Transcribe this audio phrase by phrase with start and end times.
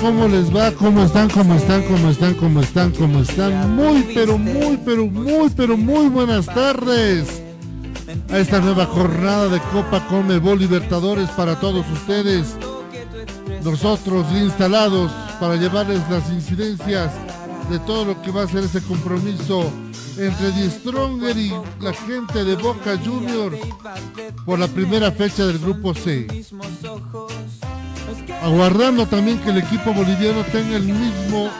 [0.00, 0.72] ¿Cómo les va?
[0.72, 1.28] ¿Cómo están?
[1.28, 1.82] ¿Cómo están?
[1.82, 2.34] ¿Cómo están?
[2.34, 2.90] ¿Cómo están?
[2.92, 3.76] ¿Cómo están?
[3.76, 7.42] Muy, pero muy, pero muy, pero muy buenas tardes
[8.30, 12.56] a esta nueva jornada de Copa Conmebol Libertadores para todos ustedes.
[13.62, 17.12] Nosotros instalados para llevarles las incidencias
[17.70, 19.70] de todo lo que va a ser ese compromiso
[20.16, 23.58] entre Die Stronger y la gente de Boca Juniors
[24.44, 26.26] por la primera fecha del grupo C.
[28.42, 31.50] Aguardando también que el equipo boliviano tenga el mismo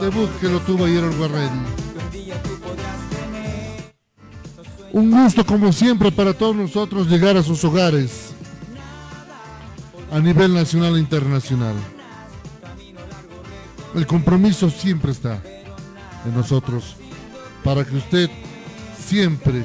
[0.00, 1.66] debut que lo tuvo ayer el.
[4.92, 8.34] Un gusto como siempre para todos nosotros llegar a sus hogares
[10.12, 11.74] a nivel nacional e internacional.
[13.94, 15.42] El compromiso siempre está
[16.24, 16.96] en nosotros
[17.64, 18.30] para que usted
[18.98, 19.64] siempre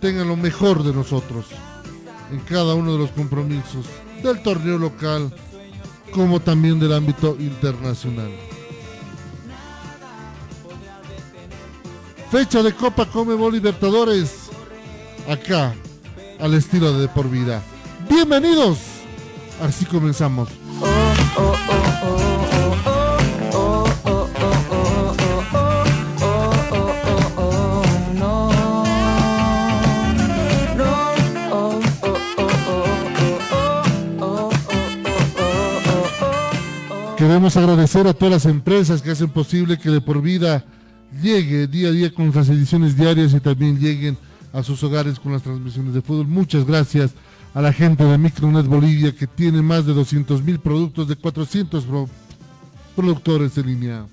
[0.00, 1.46] tenga lo mejor de nosotros
[2.32, 3.86] en cada uno de los compromisos
[4.22, 5.32] del torneo local
[6.12, 8.30] como también del ámbito internacional.
[12.30, 14.50] Fecha de Copa Comebol Libertadores
[15.28, 15.74] acá
[16.40, 17.62] al estilo de, por vida.
[18.08, 18.78] Bienvenidos.
[19.62, 20.48] Así comenzamos.
[37.26, 40.64] Queremos agradecer a todas las empresas que hacen posible que de por vida
[41.20, 44.16] llegue día a día con las ediciones diarias y también lleguen
[44.52, 46.28] a sus hogares con las transmisiones de fútbol.
[46.28, 47.14] Muchas gracias
[47.52, 51.84] a la gente de Micronet Bolivia que tiene más de 200 mil productos de 400
[51.86, 52.08] pro-
[52.94, 54.06] productores en línea.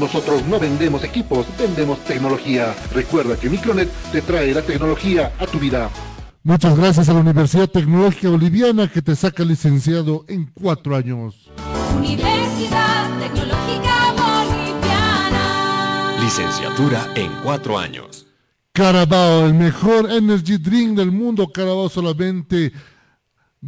[0.00, 2.74] Nosotros no vendemos equipos, vendemos tecnología.
[2.92, 5.90] Recuerda que Micronet te trae la tecnología a tu vida.
[6.42, 11.50] Muchas gracias a la Universidad Tecnológica Boliviana que te saca licenciado en cuatro años.
[11.96, 15.40] Universidad Tecnológica Boliviana.
[16.22, 18.26] Licenciatura en cuatro años.
[18.72, 21.50] Carabao, el mejor energy drink del mundo.
[21.50, 22.70] Carabao solamente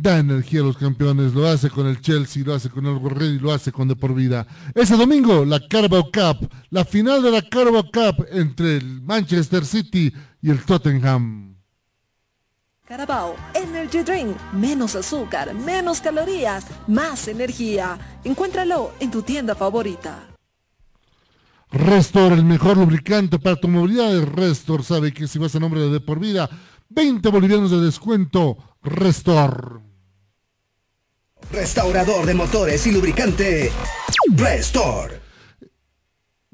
[0.01, 1.35] da energía a los campeones.
[1.35, 3.97] Lo hace con el Chelsea, lo hace con el Red y lo hace con De
[3.97, 4.47] Por Vida.
[4.75, 10.13] Ese domingo, la Carabao Cup, la final de la Carabao Cup entre el Manchester City
[10.41, 11.57] y el Tottenham.
[12.87, 14.35] Carabao Energy Drink.
[14.55, 17.99] Menos azúcar, menos calorías, más energía.
[18.25, 20.27] Encuéntralo en tu tienda favorita.
[21.71, 24.23] Restor, el mejor lubricante para tu movilidad.
[24.23, 26.49] Restor sabe que si vas a nombre de De Por Vida,
[26.89, 28.57] 20 bolivianos de descuento.
[28.83, 29.88] Restor.
[31.51, 33.73] Restaurador de motores y lubricante.
[34.35, 35.21] Restor.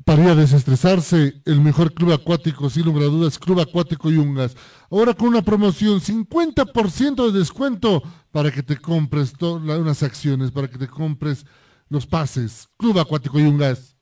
[0.05, 4.55] Para ir a desestresarse, el mejor club acuático, sin lugar a dudas, Club Acuático Yungas.
[4.91, 10.69] Ahora con una promoción, 50% de descuento para que te compres todas unas acciones, para
[10.69, 11.47] que te compres
[11.89, 12.69] los pases.
[12.77, 13.97] Club Acuático Yungas.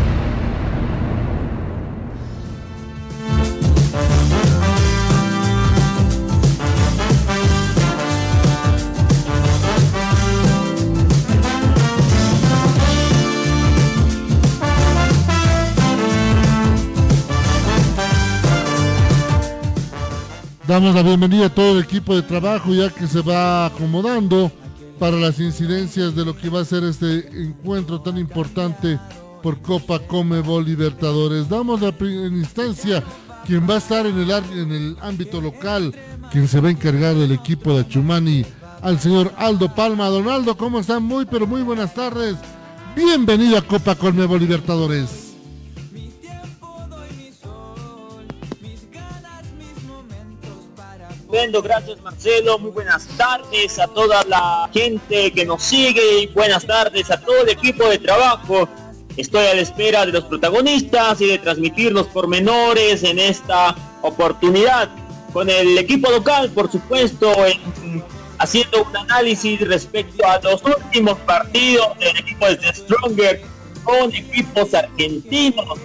[20.80, 24.50] Damos la bienvenida a todo el equipo de trabajo ya que se va acomodando
[24.98, 28.98] para las incidencias de lo que va a ser este encuentro tan importante
[29.42, 31.50] por Copa Comebol Libertadores.
[31.50, 33.04] Damos la en instancia
[33.46, 35.94] quien va a estar en el, en el ámbito local,
[36.32, 38.46] quien se va a encargar del equipo de Chumani,
[38.80, 40.08] al señor Aldo Palma.
[40.08, 41.02] Don Aldo, ¿cómo están?
[41.02, 42.36] Muy, pero muy buenas tardes.
[42.96, 45.29] Bienvenido a Copa Conmebol Libertadores.
[51.30, 56.66] Estupendo, gracias Marcelo, muy buenas tardes a toda la gente que nos sigue y buenas
[56.66, 58.68] tardes a todo el equipo de trabajo.
[59.16, 64.88] Estoy a la espera de los protagonistas y de transmitir los pormenores en esta oportunidad
[65.32, 67.32] con el equipo local, por supuesto,
[68.38, 73.40] haciendo un análisis respecto a los últimos partidos del equipo de Stronger
[73.84, 75.78] con equipos argentinos.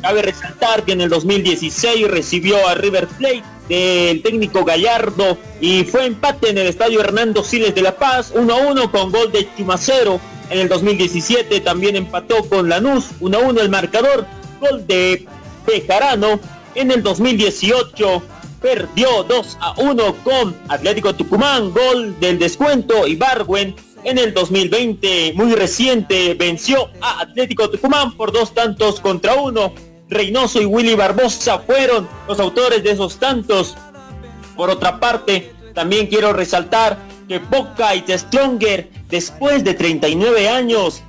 [0.00, 6.06] Cabe resaltar que en el 2016 recibió a River Plate del técnico Gallardo y fue
[6.06, 10.20] empate en el estadio Hernando Siles de La Paz 1-1 con gol de Chumacero.
[10.50, 14.26] En el 2017 también empató con Lanús 1-1 el marcador,
[14.60, 15.26] gol de
[15.64, 16.38] Pejarano.
[16.74, 18.22] En el 2018
[18.60, 23.74] perdió 2 1 con Atlético Tucumán, gol del descuento y Barwen.
[24.04, 29.72] En el 2020, muy reciente, venció a Atlético Tucumán por dos tantos contra uno
[30.08, 33.74] Reynoso y Willy Barbosa fueron los autores de esos tantos.
[34.56, 41.02] Por otra parte, también quiero resaltar que Boca y The Stronger, después de 39 años,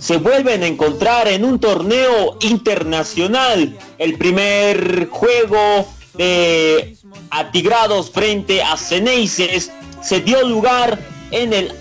[0.00, 3.76] se vuelven a encontrar en un torneo internacional.
[3.98, 6.96] El primer juego de
[7.30, 10.98] Atigrados frente a Ceneices se dio lugar
[11.30, 11.72] en el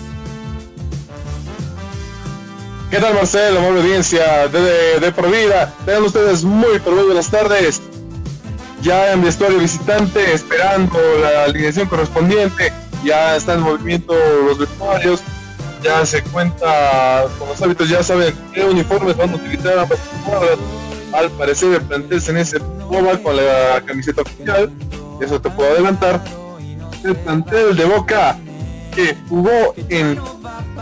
[2.91, 5.73] ¿Qué tal Marcelo, amable audiencia de, de, Provida?
[5.87, 7.81] Tengan ustedes muy, pero muy buenas tardes.
[8.83, 12.73] Ya en vestuario visitante, esperando la alineación correspondiente.
[13.05, 14.13] Ya están en movimiento
[14.45, 15.23] los vestuarios.
[15.83, 19.99] Ya se cuenta con los hábitos, ya saben qué uniformes van a utilizar ambas
[21.13, 24.71] Al parecer el plantel en ese con la camiseta oficial.
[25.21, 26.21] Eso te puedo adelantar.
[27.05, 28.39] El plantel de Boca
[28.95, 30.21] que jugó en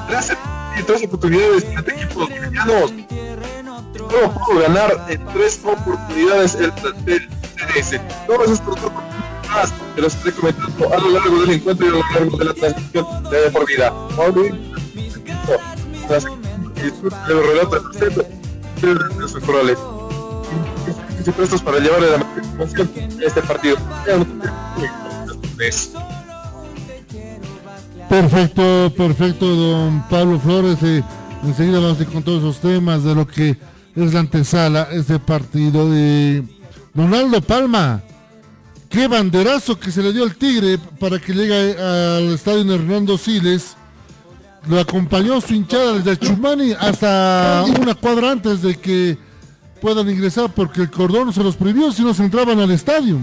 [0.09, 0.37] 13
[0.78, 2.92] y tres oportunidades este equipo cristianos.
[4.11, 8.00] Solo pudo ganar en tres oportunidades el plantel CDS.
[8.26, 8.76] Todos estos
[9.49, 12.45] más que los estoy comentando a lo largo del encuentro y a lo largo de
[12.45, 13.93] la transmisión de por vida.
[17.29, 18.00] de los relatos
[18.81, 19.79] de los corrales
[21.26, 23.76] y prestos para llevarle la motivación a este partido.
[28.09, 30.79] Perfecto, perfecto, don Pablo Flores.
[30.83, 31.05] Eh,
[31.45, 33.57] enseguida vamos con todos esos temas de lo que
[33.97, 36.43] es la antesala, este partido de
[36.95, 38.03] Donaldo Palma.
[38.89, 43.77] Qué banderazo que se le dio al Tigre para que llegue al estadio Hernando Siles.
[44.69, 49.17] Lo acompañó su hinchada desde Chumani hasta una cuadra antes de que
[49.81, 53.19] puedan ingresar porque el cordón se los prohibió si no se entraban al estadio.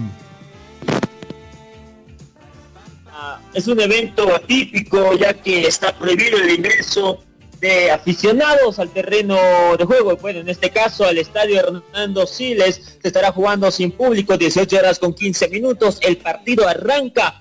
[3.53, 7.23] es un evento atípico ya que está prohibido el ingreso
[7.59, 9.37] de aficionados al terreno
[9.77, 10.15] de juego.
[10.17, 14.99] Bueno, en este caso al estadio Hernando Siles se estará jugando sin público, 18 horas
[14.99, 15.97] con 15 minutos.
[16.01, 17.39] El partido arranca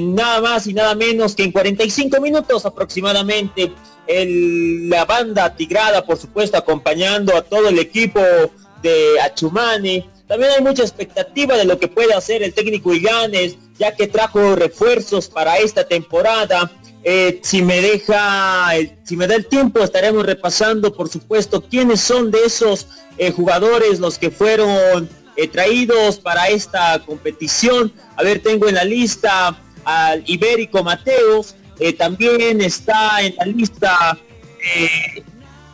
[0.00, 3.72] nada más y nada menos que en 45 minutos aproximadamente.
[4.06, 8.20] la banda tigrada, por supuesto, acompañando a todo el equipo
[8.82, 10.08] de Achumani.
[10.26, 14.56] También hay mucha expectativa de lo que puede hacer el técnico Iganes ya que trajo
[14.56, 16.70] refuerzos para esta temporada.
[17.04, 18.70] Eh, si me deja,
[19.02, 22.86] si me da el tiempo, estaremos repasando, por supuesto, quiénes son de esos
[23.18, 27.92] eh, jugadores los que fueron eh, traídos para esta competición.
[28.16, 31.54] A ver, tengo en la lista al Ibérico Mateos,
[31.98, 34.18] también está en la lista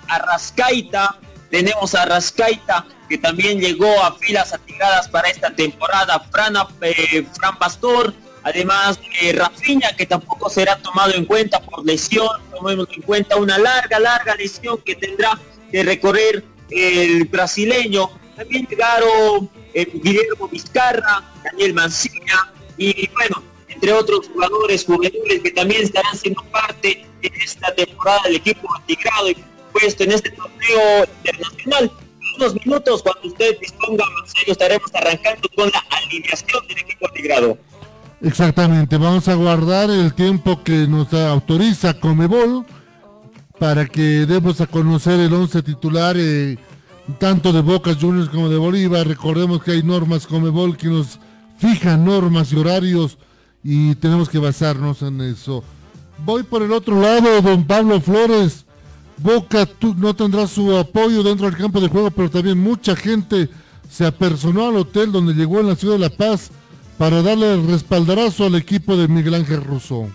[0.08, 1.20] Arrascaita,
[1.50, 6.20] tenemos a Rascaita, que también llegó a filas atigradas para esta temporada.
[6.30, 12.28] Fran, eh, Fran Pastor, además de Rafinha, que tampoco será tomado en cuenta por lesión.
[12.50, 15.38] Tomemos en cuenta una larga, larga lesión que tendrá
[15.70, 18.11] que recorrer el brasileño.
[18.37, 25.82] También llegaron eh, Guillermo Vizcarra, Daniel Mancilla y bueno, entre otros jugadores juveniles que también
[25.82, 29.37] estarán siendo parte de esta temporada del equipo antigrado y
[29.73, 31.92] puesto en este torneo internacional.
[32.37, 37.59] Unos minutos, cuando usted disponga, Marcelo, estaremos arrancando con la alineación del equipo antigrado.
[38.22, 42.66] Exactamente, vamos a guardar el tiempo que nos autoriza Comebol
[43.58, 46.58] para que demos a conocer el 11 titular eh,
[47.18, 49.08] tanto de Boca Juniors como de Bolívar.
[49.08, 51.18] Recordemos que hay normas Comebol que nos
[51.56, 53.16] fijan normas y horarios
[53.64, 55.64] y tenemos que basarnos en eso.
[56.22, 58.66] Voy por el otro lado, don Pablo Flores.
[59.16, 63.48] Boca no tendrá su apoyo dentro del campo de juego, pero también mucha gente
[63.90, 66.50] se apersonó al hotel donde llegó en la ciudad de La Paz
[67.00, 70.11] para darle el respaldarazo al equipo de Miguel Ángel Rousseau.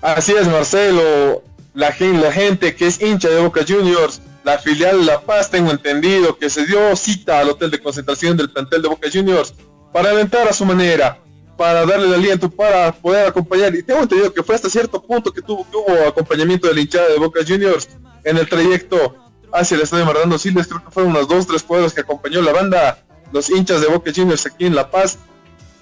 [0.00, 1.42] Así es, Marcelo.
[1.74, 6.38] La, la gente que es hincha de Boca Juniors, la filial La Paz, tengo entendido
[6.38, 9.52] que se dio cita al hotel de concentración del plantel de Boca Juniors
[9.92, 11.18] para alentar a su manera,
[11.58, 13.74] para darle el aliento, para poder acompañar.
[13.74, 15.66] Y tengo entendido que fue hasta cierto punto que tuvo,
[16.08, 17.90] acompañamiento de la hinchada de Boca Juniors
[18.24, 19.14] en el trayecto
[19.52, 20.66] hacia el estadio Maradona Siles.
[20.66, 24.12] Creo que fueron unas dos, tres cuadras que acompañó la banda, los hinchas de Boca
[24.14, 25.18] Juniors aquí en La Paz.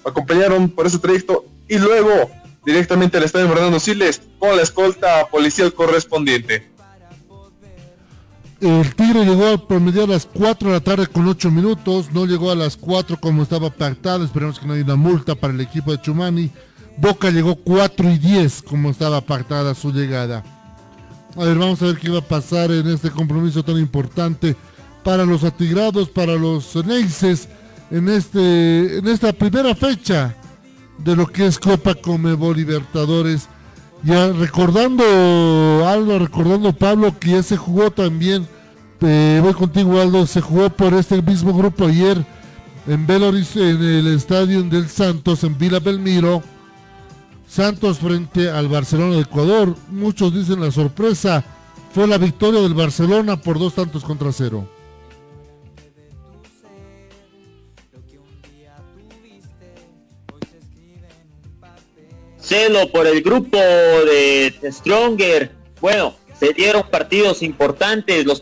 [0.05, 2.29] Acompañaron por ese trayecto y luego
[2.65, 6.69] directamente al estadio Maradona Siles con la escolta policial correspondiente.
[8.59, 12.25] El Tigre llegó a promedio a las 4 de la tarde con 8 minutos, no
[12.25, 15.61] llegó a las 4 como estaba pactado, esperemos que no haya una multa para el
[15.61, 16.51] equipo de Chumani.
[16.97, 20.43] Boca llegó 4 y 10 como estaba pactada su llegada.
[21.35, 24.55] A ver, vamos a ver qué va a pasar en este compromiso tan importante
[25.07, 27.47] para los atigrados, para los Neises,
[27.91, 30.35] en, este, en esta primera fecha
[30.97, 33.47] de lo que es Copa Comebol Libertadores
[34.03, 35.05] ya recordando
[35.87, 38.45] Aldo, recordando Pablo que ya se jugó también,
[38.99, 42.17] voy contigo Aldo, se jugó por este mismo grupo ayer
[42.85, 46.43] en en el estadio del Santos, en Vila Belmiro.
[47.47, 49.73] Santos frente al Barcelona de Ecuador.
[49.89, 51.45] Muchos dicen la sorpresa
[51.93, 54.67] fue la victoria del Barcelona por dos tantos contra cero.
[62.47, 65.51] Celo por el grupo de Stronger
[65.81, 68.25] Bueno, se dieron partidos importantes.
[68.25, 68.41] Los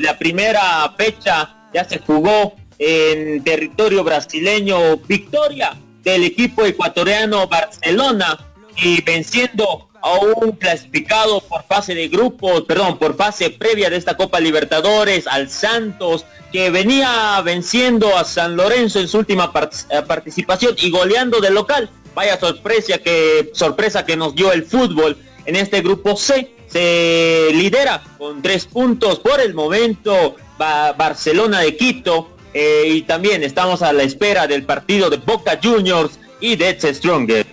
[0.00, 4.96] la primera fecha ya se jugó en territorio brasileño.
[5.08, 8.38] Victoria del equipo ecuatoriano Barcelona
[8.76, 14.16] y venciendo a un clasificado por fase de grupos, perdón, por fase previa de esta
[14.16, 19.52] Copa Libertadores, al Santos, que venía venciendo a San Lorenzo en su última
[19.90, 21.88] eh, participación y goleando de local.
[22.14, 25.16] Vaya sorpresa que, sorpresa que nos dio el fútbol
[25.46, 26.54] en este grupo C.
[26.68, 33.82] Se lidera con tres puntos por el momento Barcelona de Quito eh, y también estamos
[33.82, 37.46] a la espera del partido de Boca Juniors y de Stronger.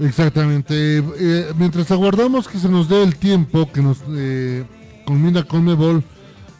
[0.00, 0.98] Exactamente.
[0.98, 4.64] Eh, mientras aguardamos que se nos dé el tiempo que nos eh,
[5.04, 6.02] combina Conmebol,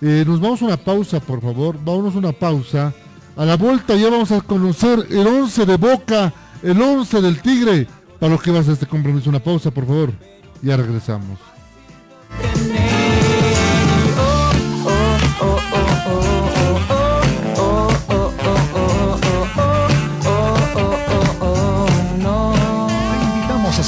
[0.01, 1.77] eh, nos vamos a una pausa, por favor.
[1.83, 2.95] Vámonos a una pausa.
[3.37, 7.87] A la vuelta ya vamos a conocer el 11 de Boca, el 11 del Tigre.
[8.19, 10.13] Para lo que va a este compromiso, una pausa, por favor.
[10.63, 11.39] Ya regresamos.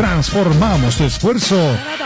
[0.00, 1.60] Transformamos tu esfuerzo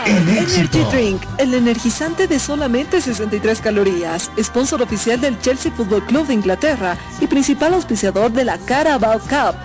[0.05, 0.79] en éxito.
[0.79, 6.33] Energy Drink, el energizante de solamente 63 calorías, sponsor oficial del Chelsea Football Club de
[6.33, 9.55] Inglaterra y principal auspiciador de la Carabao Cup,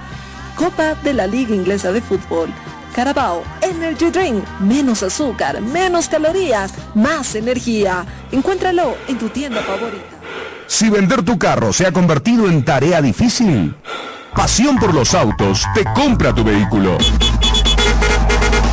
[0.54, 2.50] Copa de la Liga Inglesa de Fútbol.
[2.94, 8.06] Carabao Energy Drink, menos azúcar, menos calorías, más energía.
[8.30, 10.04] Encuéntralo en tu tienda favorita.
[10.68, 13.74] Si vender tu carro se ha convertido en tarea difícil,
[14.34, 16.96] Pasión por los autos te compra tu vehículo.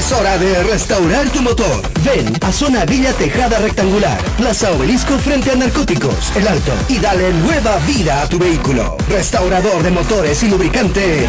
[0.00, 1.82] Es hora de restaurar tu motor.
[2.02, 7.30] Ven a Zona Villa Tejada Rectangular, Plaza Obelisco frente a Narcóticos, El Alto, y dale
[7.34, 8.96] nueva vida a tu vehículo.
[9.10, 11.28] Restaurador de motores y lubricante.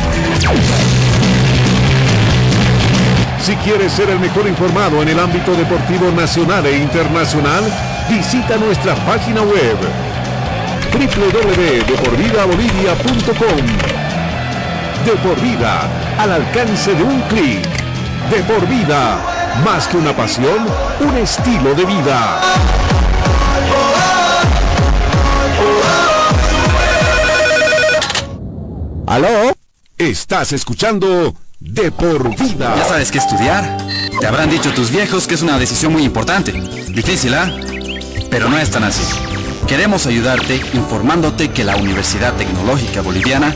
[3.44, 7.66] Si quieres ser el mejor informado en el ámbito deportivo nacional e internacional,
[8.10, 9.76] visita nuestra página web
[10.94, 13.66] www.deporvidabolivia.com
[15.04, 17.81] De por vida, al alcance de un clic
[18.30, 19.20] de por vida.
[19.64, 20.66] Más que una pasión,
[21.00, 22.42] un estilo de vida.
[29.08, 29.54] ¿Aló?
[29.98, 32.76] Estás escuchando De por vida.
[32.78, 33.78] Ya sabes qué estudiar.
[34.20, 36.52] Te habrán dicho tus viejos que es una decisión muy importante.
[36.52, 37.52] Difícil, ¿ah?
[38.30, 39.04] Pero no es tan así.
[39.68, 43.56] Queremos ayudarte informándote que la Universidad Tecnológica Boliviana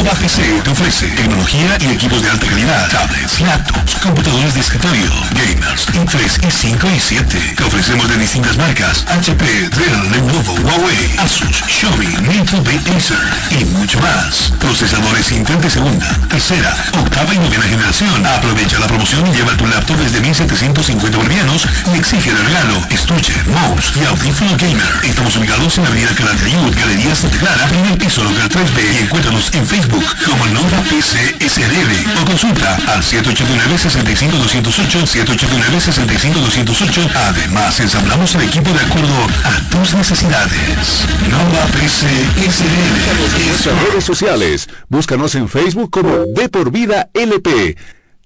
[0.00, 5.10] Nova PC te ofrece tecnología y equipos de alta calidad, tablets, laptops, computadores de escritorio,
[5.32, 7.54] gamers, i3, i5 y 7.
[7.54, 13.18] Te ofrecemos de distintas marcas, HP, Dell, Lenovo, Huawei, Asus, Xiaomi, Nintendo, Acer
[13.50, 14.54] y mucho más.
[14.58, 18.24] Procesadores Intel de segunda, tercera, octava y novena generación.
[18.24, 23.34] Aprovecha la promoción y lleva tu laptop desde 1750 bolivianos y exige de regalo estuche,
[23.52, 25.04] mouse y audífono gamer.
[25.04, 29.50] Estamos ubicados en la avenida Calatayud, Galería Santa Clara, el piso local 3B y encuéntranos
[29.52, 37.10] en Facebook como Nova PC SDB o consulta al 789-65208, 789-65208.
[37.14, 41.06] Además, ensamblamos el equipo de acuerdo a tus necesidades.
[41.30, 43.48] Nova PC SDB.
[43.48, 44.68] Nuestras redes sociales.
[44.88, 47.76] Búscanos en Facebook como De Por Vida LP.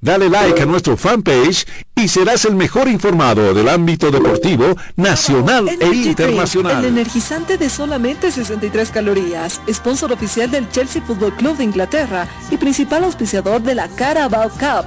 [0.04, 5.86] Dale like a nuestro fanpage y serás el mejor informado del ámbito deportivo nacional e
[5.86, 6.72] internacional.
[6.74, 12.28] Drink, el energizante de solamente 63 calorías, sponsor oficial del Chelsea Football Club de Inglaterra
[12.50, 14.84] y principal auspiciador de la Carabao Cup,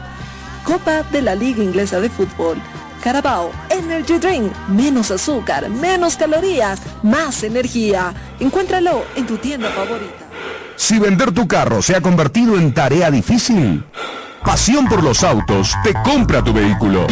[0.64, 2.58] Copa de la Liga Inglesa de Fútbol.
[3.04, 8.14] Carabao Energy Drink, menos azúcar, menos calorías, más energía.
[8.40, 10.28] Encuéntralo en tu tienda favorita.
[10.76, 13.84] Si vender tu carro se ha convertido en tarea difícil,
[14.44, 17.08] Pasión por los autos te compra tu vehículo.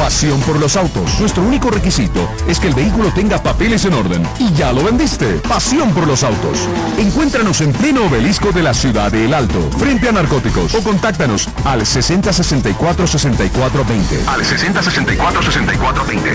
[0.00, 1.20] Pasión por los autos.
[1.20, 4.26] Nuestro único requisito es que el vehículo tenga papeles en orden.
[4.38, 5.26] Y ya lo vendiste.
[5.46, 6.58] Pasión por los autos.
[6.98, 10.74] Encuéntranos en pleno obelisco de la ciudad de El Alto, frente a narcóticos.
[10.74, 14.22] O contáctanos al 6064 6420.
[14.26, 16.30] Al 6064 6420.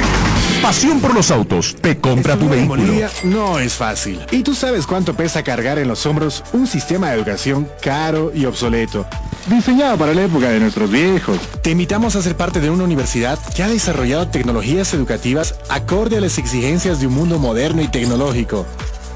[0.62, 2.84] Pasión por los autos te compra tu vehículo.
[2.84, 4.20] Bolivia no es fácil.
[4.30, 8.46] ¿Y tú sabes cuánto pesa cargar en los hombros un sistema de educación caro y
[8.46, 9.08] obsoleto?
[9.48, 11.38] Diseñado para la época de nuestros viejos.
[11.62, 16.22] Te invitamos a ser parte de una universidad que ha desarrollado tecnologías educativas acorde a
[16.22, 18.66] las exigencias de un mundo moderno y tecnológico.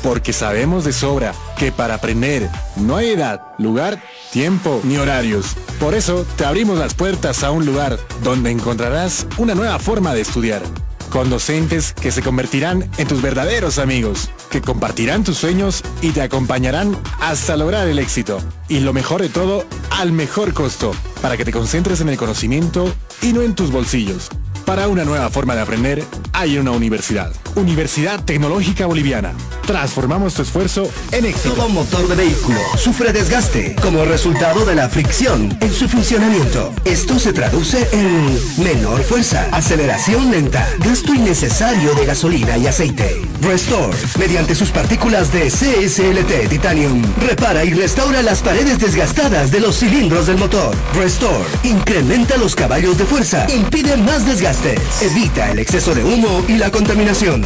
[0.02, 5.58] Porque sabemos de sobra que para aprender no hay edad, lugar, tiempo ni horarios.
[5.78, 10.22] Por eso te abrimos las puertas a un lugar donde encontrarás una nueva forma de
[10.22, 10.62] estudiar
[11.10, 16.22] con docentes que se convertirán en tus verdaderos amigos, que compartirán tus sueños y te
[16.22, 18.40] acompañarán hasta lograr el éxito.
[18.68, 22.94] Y lo mejor de todo, al mejor costo, para que te concentres en el conocimiento
[23.22, 24.30] y no en tus bolsillos.
[24.66, 27.34] Para una nueva forma de aprender, hay una universidad.
[27.56, 29.34] Universidad Tecnológica Boliviana.
[29.66, 31.56] Transformamos tu esfuerzo en éxito.
[31.56, 36.72] Todo motor de vehículo sufre desgaste como resultado de la fricción en su funcionamiento.
[36.86, 43.22] Esto se traduce en menor fuerza, aceleración lenta, gasto innecesario de gasolina y aceite.
[43.42, 49.78] Restore, mediante sus partículas de CSLT Titanium, repara y restaura las paredes desgastadas de los
[49.80, 50.76] cilindros del motor.
[50.96, 56.58] Restore, incrementa los caballos de fuerza, impide más desgastes, evita el exceso de humo y
[56.58, 57.44] la contaminación.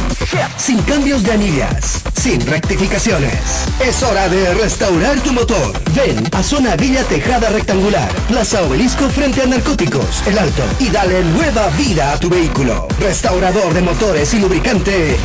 [0.58, 3.32] Sin cambios de anillas, sin rectificaciones.
[3.80, 5.72] Es hora de restaurar tu motor.
[5.94, 11.24] Ven a Zona Villa Tejada Rectangular, Plaza Obelisco frente a Narcóticos, El Alto, y dale
[11.24, 12.86] nueva vida a tu vehículo.
[13.00, 15.16] Restaurador de motores y lubricante.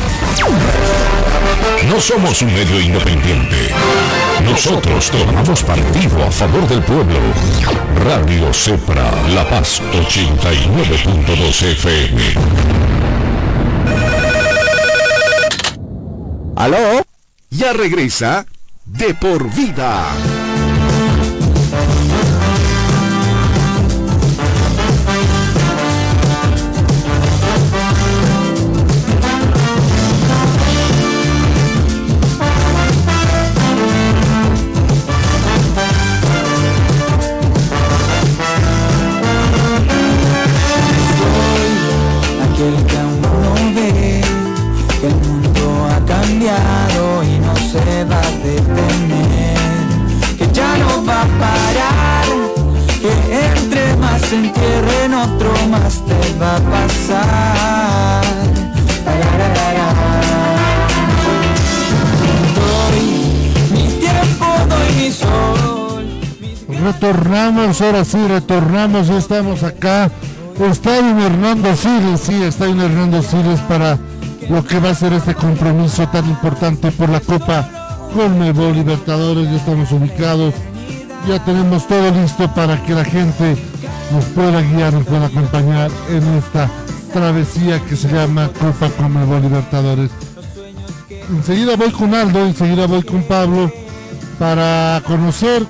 [1.86, 3.56] No somos un medio independiente.
[4.44, 7.18] Nosotros tomamos partido a favor del pueblo.
[8.04, 9.82] Radio Cepra, La Paz
[10.38, 12.22] 89.2 FM.
[16.56, 17.02] ¿Aló?
[17.50, 18.46] Ya regresa
[18.84, 20.12] de por vida.
[55.70, 58.24] Más te va a pasar.
[63.72, 66.04] Mi tiempo, doy mi sol.
[66.82, 70.10] Retornamos, ahora sí, retornamos, ya estamos acá.
[70.58, 73.98] Está un Hernando Siles, sí, está un Hernando Siles para
[74.48, 77.68] lo que va a ser este compromiso tan importante por la Copa
[78.14, 79.48] Conmebol Libertadores.
[79.48, 80.54] Ya estamos ubicados
[81.28, 83.56] ya tenemos todo listo para que la gente
[84.12, 86.70] nos pueda guiar, nos pueda acompañar en esta
[87.12, 90.10] travesía que se llama Copa Conmebol Libertadores.
[91.30, 93.70] Enseguida voy con Aldo, enseguida voy con Pablo
[94.38, 95.66] para conocer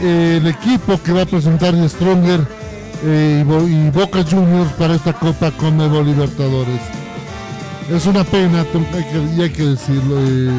[0.00, 2.40] el equipo que va a presentar Stronger
[3.04, 6.80] eh, y, Bo- y Boca Juniors para esta Copa Conmebol Libertadores.
[7.90, 8.64] Es una pena,
[8.94, 9.04] hay
[9.36, 10.50] y hay que decirlo, eh,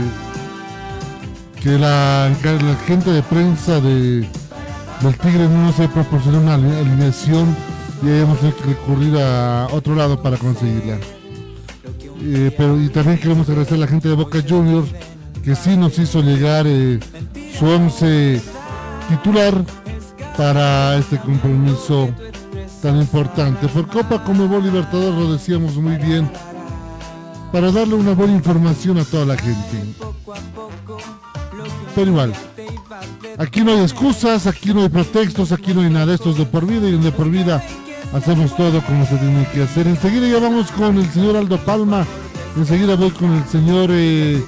[1.62, 2.30] que la
[2.86, 4.28] gente de prensa de,
[5.02, 7.56] del Tigre no nos haya proporcionado una ali- alineación
[8.02, 10.98] y que recurrir a otro lado para conseguirla.
[12.22, 14.90] Eh, pero y también queremos agradecer a la gente de Boca Juniors
[15.44, 17.00] que sí nos hizo llegar eh,
[17.58, 18.42] su once
[19.10, 19.66] titular
[20.38, 22.10] para este compromiso
[22.82, 23.68] tan importante.
[23.68, 26.30] Por Copa como Libertadores lo decíamos muy bien,
[27.52, 29.94] para darle una buena información a toda la gente.
[31.96, 32.34] Pero igual,
[33.38, 36.46] aquí no hay excusas, aquí no hay pretextos, aquí no hay nada, esto es de
[36.46, 37.64] por vida y de por vida
[38.14, 39.88] hacemos todo como se tiene que hacer.
[39.88, 42.06] Enseguida ya vamos con el señor Aldo Palma,
[42.56, 44.44] enseguida voy con el señor eh,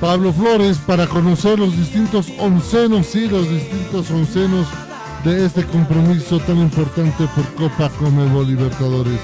[0.00, 4.66] Pablo Flores para conocer los distintos oncenos y los distintos oncenos
[5.24, 9.20] de este compromiso tan importante por Copa Comebol Libertadores.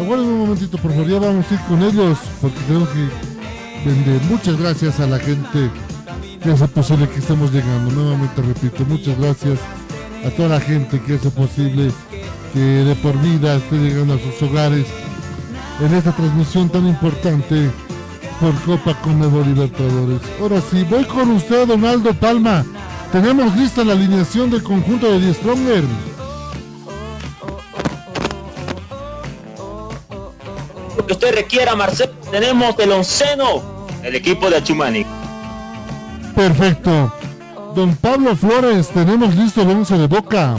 [0.00, 4.20] Aguarden un momentito, por favor, ya vamos a ir con ellos porque tenemos que vender.
[4.30, 5.70] Muchas gracias a la gente
[6.38, 7.90] que hace posible que estemos llegando.
[7.90, 9.58] Nuevamente repito, muchas gracias
[10.24, 11.90] a toda la gente que hace posible
[12.52, 14.86] que de por vida esté llegando a sus hogares
[15.80, 17.70] en esta transmisión tan importante
[18.40, 20.20] por Copa Conmebol Libertadores.
[20.40, 22.64] Ahora sí, voy con usted, Donaldo Palma.
[23.12, 25.84] Tenemos lista la alineación del conjunto de Die Stronger.
[30.96, 33.62] Lo que usted requiera, Marcelo, tenemos el onceno,
[34.02, 35.17] el equipo de Achumani.
[36.38, 37.12] Perfecto.
[37.74, 40.56] Don Pablo Flores, tenemos listo el 11 de Boca.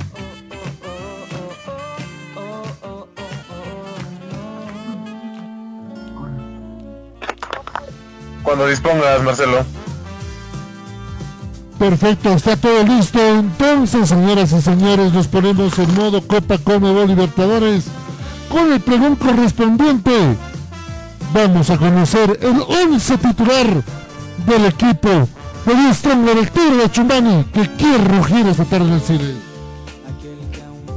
[8.43, 9.65] Cuando dispongas, Marcelo.
[11.79, 13.19] Perfecto, está todo listo.
[13.25, 17.85] Entonces, señoras y señores, nos ponemos en modo Copa Conmebol Libertadores
[18.49, 20.35] con el pregón correspondiente.
[21.33, 23.81] Vamos a conocer el 11 titular
[24.45, 25.29] del equipo
[25.93, 29.35] Stronger, el Tigre de Chumani, que quiere rugir esta tarde en el cine.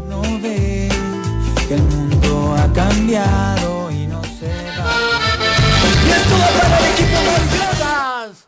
[0.09, 0.89] no ve
[1.69, 4.49] que el mundo ha cambiado y no se
[4.79, 4.95] va.
[6.07, 8.47] Y esto va para el equipo gracias.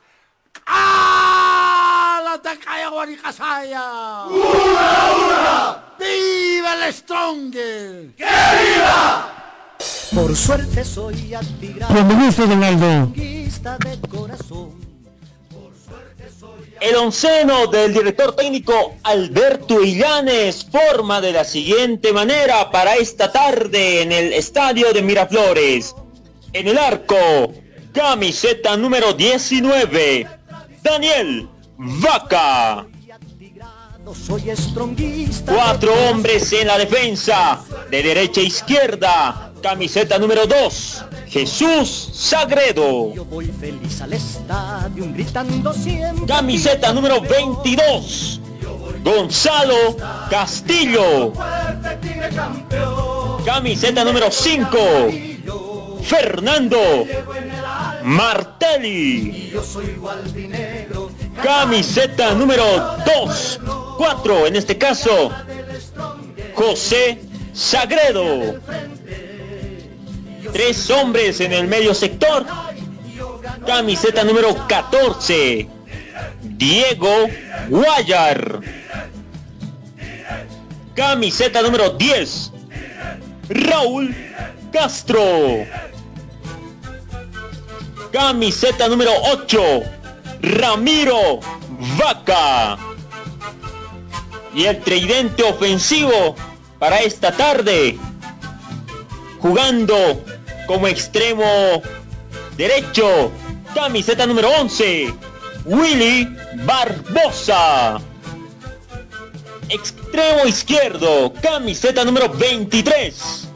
[0.67, 2.21] ¡Ah!
[2.25, 4.25] ¡La Takaya Guaricasaya!
[4.27, 5.77] ¡Una, una!
[5.99, 8.15] ¡Viva el Stronger!
[8.17, 9.35] ¡Que viva!
[10.15, 11.93] Por suerte soy atigrado.
[11.93, 13.13] Cuando guste, Donaldo.
[13.15, 14.74] de corazón.
[16.85, 24.03] El onceno del director técnico Alberto Illanes forma de la siguiente manera para esta tarde
[24.03, 25.95] en el estadio de Miraflores.
[26.53, 27.55] En el arco,
[27.95, 30.29] camiseta número 19,
[30.83, 32.87] Daniel Vaca.
[35.47, 43.13] Cuatro hombres en la defensa, de derecha a izquierda, camiseta número 2, Jesús Sagredo.
[43.13, 46.27] Yo voy feliz al estadio gritando siempre.
[46.27, 48.41] Camiseta número 22,
[49.03, 49.97] Gonzalo
[50.31, 51.33] Castillo.
[53.45, 54.79] Camiseta número 5,
[56.05, 56.79] Fernando
[58.05, 59.53] Martelli.
[61.43, 62.65] Camiseta número
[63.27, 63.61] 2,
[63.99, 65.33] 4 en este caso,
[66.55, 67.21] José
[67.53, 68.61] Sagredo.
[70.55, 72.47] Tres hombres en el medio sector.
[73.67, 75.69] Camiseta número 14,
[76.43, 77.27] Diego
[77.69, 78.61] Guayar.
[80.95, 82.53] Camiseta número 10,
[83.49, 84.15] Raúl
[84.73, 85.67] Castro.
[88.13, 89.61] Camiseta número 8,
[90.41, 91.41] Ramiro
[91.99, 92.79] Vaca.
[94.55, 96.37] Y el tridente ofensivo
[96.79, 97.99] para esta tarde,
[99.41, 100.25] jugando
[100.67, 101.83] como extremo
[102.57, 103.31] derecho,
[103.75, 105.15] camiseta número 11,
[105.65, 108.01] Willy Barbosa.
[109.69, 113.49] Extremo izquierdo, camiseta número 23,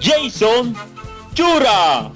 [0.00, 0.74] Jason
[1.34, 2.10] Chura.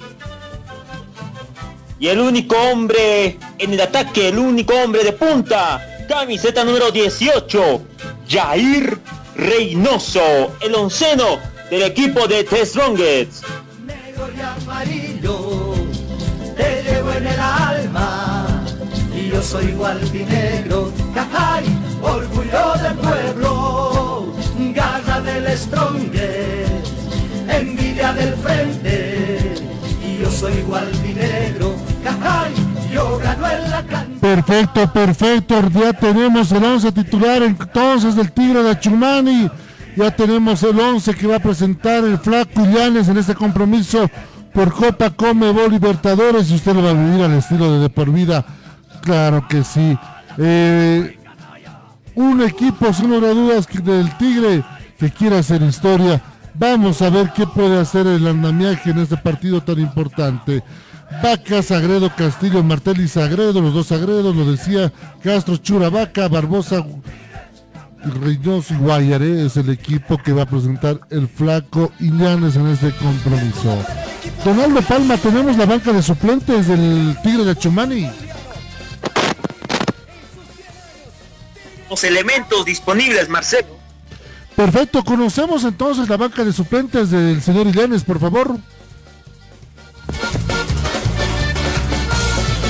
[1.99, 7.81] Y el único hombre en el ataque, el único hombre de punta, camiseta número 18,
[8.27, 8.99] Jair
[9.35, 11.39] Reynoso, el onceno
[11.69, 13.45] del equipo de The Strongest.
[14.25, 15.73] Negro y amarillo,
[16.55, 18.47] te llevo en el alma.
[19.15, 21.65] Y yo soy gualpinegro, cajay,
[22.01, 24.33] orgullo del pueblo,
[24.73, 26.87] garra del strongest,
[27.49, 29.55] envidia del frente.
[30.03, 32.53] Y yo soy gualpinegro, cajay,
[32.91, 34.21] yo gano en la cancha.
[34.21, 35.61] Perfecto, perfecto.
[35.73, 39.49] Ya tenemos el 11 titular entonces del Tigre de Chumani.
[39.95, 44.09] Ya tenemos el 11 que va a presentar el Flaco Illanes en este compromiso
[44.53, 46.51] por Copa Comebol Libertadores.
[46.51, 48.45] Y usted lo va a vivir al estilo de de por vida.
[49.01, 49.97] Claro que sí.
[50.37, 51.17] Eh,
[52.15, 54.63] un equipo, sin lugar a dudas, del Tigre
[54.99, 56.21] que quiere hacer historia.
[56.53, 60.63] Vamos a ver qué puede hacer el andamiaje en este partido tan importante.
[61.21, 64.91] Vaca, Sagredo, Castillo, Martel y Sagredo, los dos Sagredos, lo decía
[65.23, 66.83] Castro, Churavaca, Barbosa,
[68.05, 73.83] Reynoso Guayaré es el equipo que va a presentar el flaco Illanes en este compromiso.
[74.43, 78.09] Donaldo Palma, tenemos la banca de suplentes del Tigre de Chumani.
[81.89, 83.75] Los elementos disponibles, Marcelo.
[84.55, 88.57] Perfecto, conocemos entonces la banca de suplentes del señor Illanes, por favor.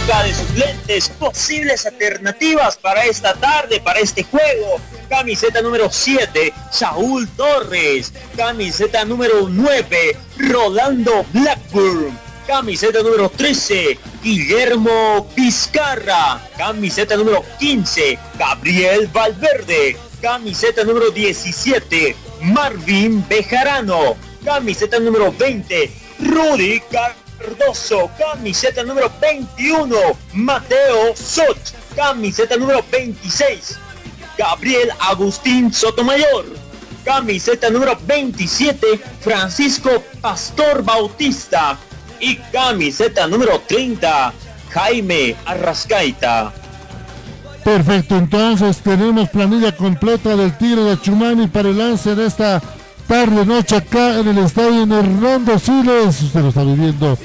[0.07, 4.79] Banca de suplentes, posibles alternativas para esta tarde, para este juego.
[5.09, 8.13] Camiseta número 7, Saúl Torres.
[8.35, 12.17] Camiseta número 9, Rolando Blackburn.
[12.45, 16.39] Camiseta número 13, Guillermo Vizcarra.
[16.57, 19.97] Camiseta número 15, Gabriel Valverde.
[20.21, 24.15] Camiseta número 17, Marvin Bejarano.
[24.43, 26.81] Camiseta número 20, Rudy
[27.45, 28.10] Cardoso.
[28.17, 29.95] Camiseta número 21,
[30.34, 31.73] Mateo Soch.
[31.95, 33.77] Camiseta número 26,
[34.38, 36.45] Gabriel Agustín Sotomayor.
[37.03, 41.77] Camiseta número 27, Francisco Pastor Bautista.
[42.19, 44.34] Y camiseta número 30,
[44.71, 46.51] Jaime Arrascaita.
[47.63, 52.62] Perfecto, entonces tenemos planilla completa del Tigre de Chumani para el lance de esta
[53.08, 56.21] tarde noche acá en el estadio en Hernando Siles.
[56.21, 57.17] Usted lo está viviendo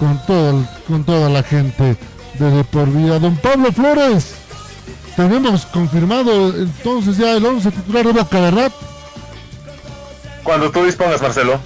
[0.00, 1.96] con todo con toda la gente
[2.38, 3.18] de De por vida.
[3.18, 4.34] Don Pablo Flores,
[5.14, 8.72] tenemos confirmado entonces ya el 11 titular de Boca, ¿verdad?
[10.42, 11.60] Cuando tú dispongas, Marcelo.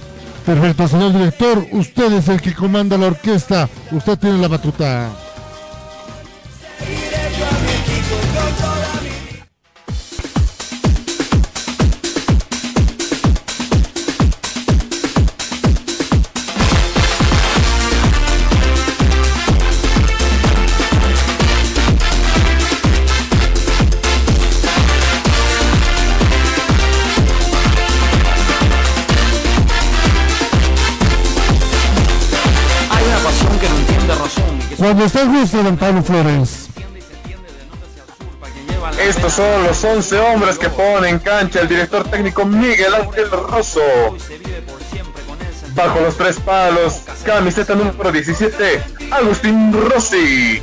[0.45, 5.09] Perfecto, señor director, usted es el que comanda la orquesta, usted tiene la batuta.
[34.85, 36.67] Cuando esté gusto, don Pablo Flores.
[38.99, 43.81] Estos son los 11 hombres que pone en cancha el director técnico Miguel Ángel Rosso.
[45.73, 50.61] Bajo los tres palos, camiseta número 17, Agustín Rossi.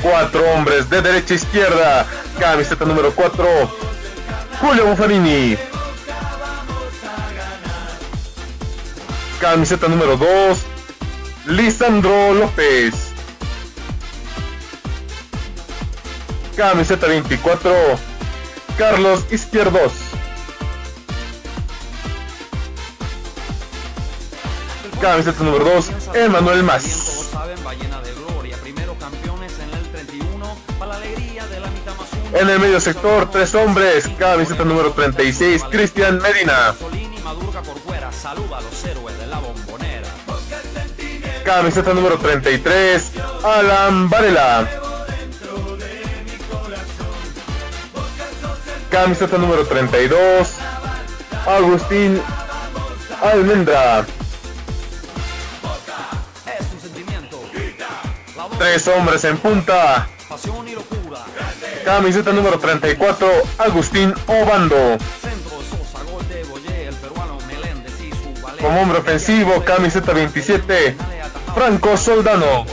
[0.00, 2.06] Cuatro hombres de derecha a izquierda,
[2.38, 3.46] camiseta número 4,
[4.60, 5.58] Julio Buffarini.
[9.40, 10.58] Camiseta número 2,
[11.46, 12.92] Lisandro López.
[16.56, 17.72] Camiseta 24,
[18.76, 19.92] Carlos Izquierdos.
[25.00, 27.30] Camiseta número 2, Emanuel Más.
[29.60, 32.38] en el 31, para la alegría de la mitad más uno.
[32.38, 34.08] En el medio sector, tres hombres.
[34.18, 36.74] Camiseta número 36, Cristian Medina.
[37.22, 38.10] Madurga por fuera,
[38.84, 39.17] héroes.
[41.48, 44.68] Camiseta número 33, Alan Varela.
[48.90, 50.56] Camiseta número 32,
[51.46, 52.20] Agustín
[53.22, 54.04] Almendra.
[58.58, 60.06] Tres hombres en punta.
[61.82, 64.98] Camiseta número 34, Agustín Obando.
[68.60, 70.96] Como hombre ofensivo, camiseta 27,
[71.54, 72.66] Franco Soldano.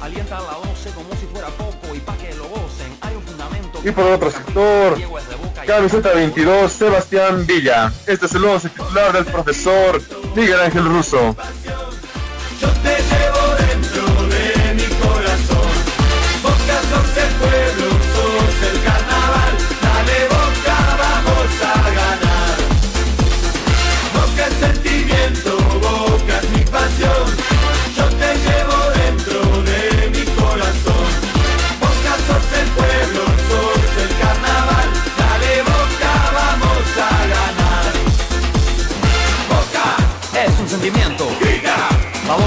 [0.00, 2.02] Alienta a la 12 como si fuera poco y.
[3.86, 4.98] Y por otro sector,
[5.64, 7.92] camiseta 22, Sebastián Villa.
[8.06, 10.02] Este es el 11 titular del profesor
[10.34, 11.36] Miguel Ángel Russo.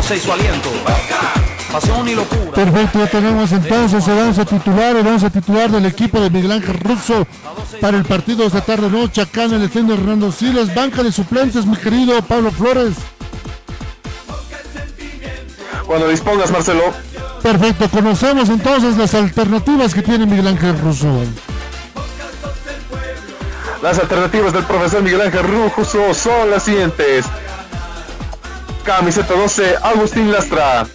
[0.10, 0.70] Fuerza y su aliento.
[1.72, 2.51] Pasión y locura.
[2.53, 6.80] Perfecto, ya tenemos entonces el 11 titular, el 11 titular del equipo de Miguel Ángel
[6.80, 7.28] Russo
[7.80, 11.12] para el partido de esta tarde noche acá en el estadio Hernando Siles, banca de
[11.12, 12.95] suplentes, mi querido Pablo Flores.
[15.86, 16.84] Cuando dispongas, Marcelo.
[17.43, 21.07] Perfecto, conocemos entonces las alternativas que tiene Miguel Ángel Russo.
[23.82, 27.26] Las alternativas del profesor Miguel Ángel Russo son las siguientes.
[28.90, 30.88] Camiseta 12, Agustín Lastra.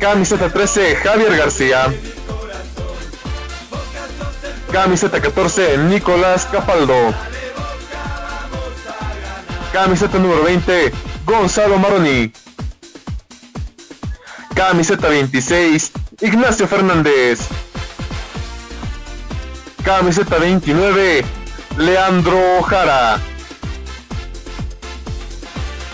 [0.00, 1.94] Camiseta 13, Javier García.
[4.72, 7.14] Camiseta 14, Nicolás Capaldo.
[9.72, 10.92] Camiseta número 20,
[11.24, 12.32] Gonzalo Maroni.
[14.56, 17.38] Camiseta 26, Ignacio Fernández.
[19.84, 21.24] Camiseta 29,
[21.78, 23.29] Leandro Jara.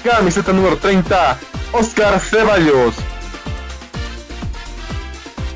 [0.06, 1.36] Camiseta número 30,
[1.72, 2.94] Oscar Ceballos.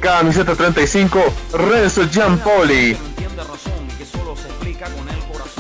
[0.01, 1.23] Camiseta 35,
[1.53, 2.97] Renzo Giampoli.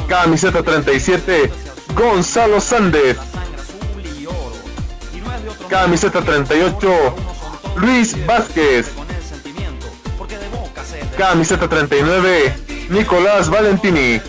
[0.08, 1.52] Camiseta 37,
[1.94, 3.16] Gonzalo Sández.
[5.68, 7.14] Camiseta 38,
[7.76, 8.88] Luis Vázquez.
[11.16, 12.54] Camiseta 39,
[12.88, 14.20] Nicolás Valentini.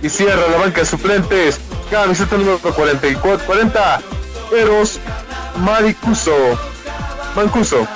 [0.00, 1.60] Y cierra la banca de suplentes,
[1.92, 4.00] camiseta número 44, 40,
[4.56, 4.98] Eros
[5.58, 6.32] Maricuso.
[7.36, 7.86] Mancuso.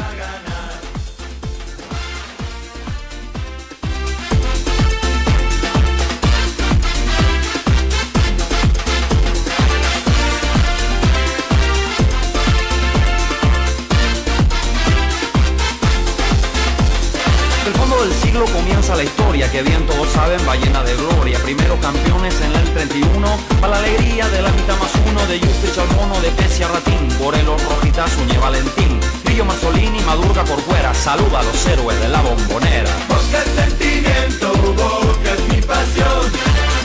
[20.16, 21.38] Saben va llena de gloria.
[21.40, 23.28] Primero campeones en el 31,
[23.60, 27.02] para la alegría de la mitad más uno de Justich al mono de Pesia Ratín,
[27.20, 32.20] Morelos Rojitas, Uñe Valentín, Grillo Mazzolini, Madurga por fuera, saluda a los héroes de la
[32.22, 32.92] bombonera.
[33.08, 34.46] Boca es sentimiento,
[34.82, 36.24] boca es mi pasión.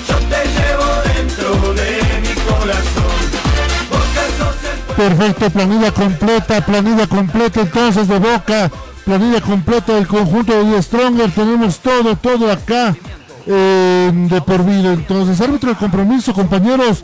[0.07, 1.89] Yo te llevo dentro de
[2.23, 3.21] mi corazón.
[4.97, 8.69] El Perfecto, planilla completa, planilla completa entonces de Boca,
[9.05, 12.93] planilla completa del conjunto de The Stronger, tenemos todo, todo acá
[13.47, 14.93] eh, de por vida.
[14.93, 17.03] Entonces, árbitro de compromiso, compañeros.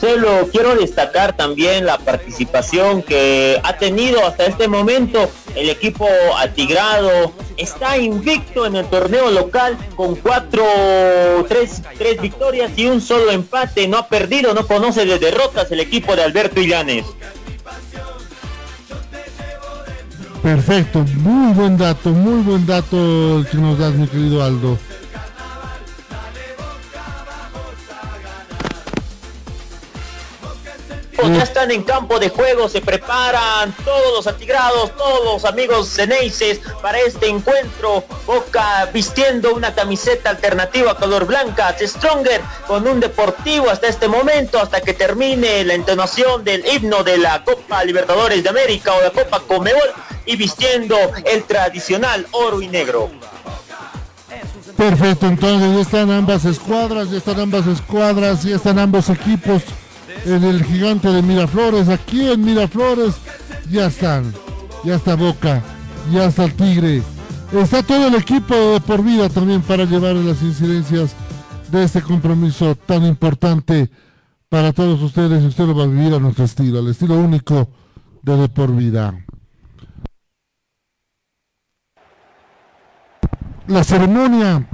[0.00, 7.32] Solo quiero destacar también la participación que ha tenido hasta este momento el equipo atigrado.
[7.58, 10.64] Está invicto en el torneo local con cuatro,
[11.48, 13.88] tres, tres victorias y un solo empate.
[13.88, 17.04] No ha perdido, no conoce de derrotas el equipo de Alberto Illanes.
[20.42, 24.78] Perfecto, muy buen dato, muy buen dato que nos das, mi querido Aldo.
[31.28, 36.60] Ya están en campo de juego, se preparan todos los atigrados, todos los amigos ceneices
[36.80, 38.02] para este encuentro.
[38.26, 44.80] Boca vistiendo una camiseta alternativa color blanca, Stronger con un deportivo hasta este momento, hasta
[44.80, 49.40] que termine la entonación del himno de la Copa Libertadores de América o la Copa
[49.40, 49.92] Comebol
[50.24, 50.96] y vistiendo
[51.26, 53.10] el tradicional oro y negro.
[54.76, 59.62] Perfecto, entonces ya están ambas escuadras, ya están ambas escuadras, ya están ambos equipos
[60.24, 63.16] en el gigante de Miraflores, aquí en Miraflores,
[63.70, 64.32] ya están,
[64.84, 65.62] ya está Boca,
[66.12, 67.02] ya está el Tigre,
[67.52, 71.14] está todo el equipo de por vida también para llevar las incidencias
[71.70, 73.90] de este compromiso tan importante
[74.48, 77.68] para todos ustedes y usted lo va a vivir a nuestro estilo, al estilo único
[78.22, 79.24] de de por vida.
[83.66, 84.68] La ceremonia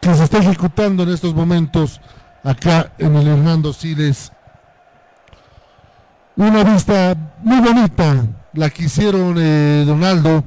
[0.00, 2.00] que se está ejecutando en estos momentos
[2.44, 4.32] acá en el Hernando Siles.
[6.36, 8.24] Una vista muy bonita,
[8.54, 10.44] la que hicieron eh, Donaldo,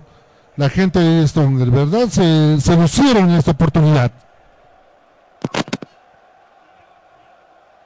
[0.56, 2.08] la gente de Stronger, ¿verdad?
[2.10, 4.12] Se, se lucieron en esta oportunidad.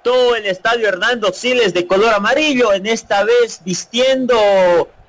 [0.08, 4.38] todo el estadio Hernando Siles de color amarillo, en esta vez vistiendo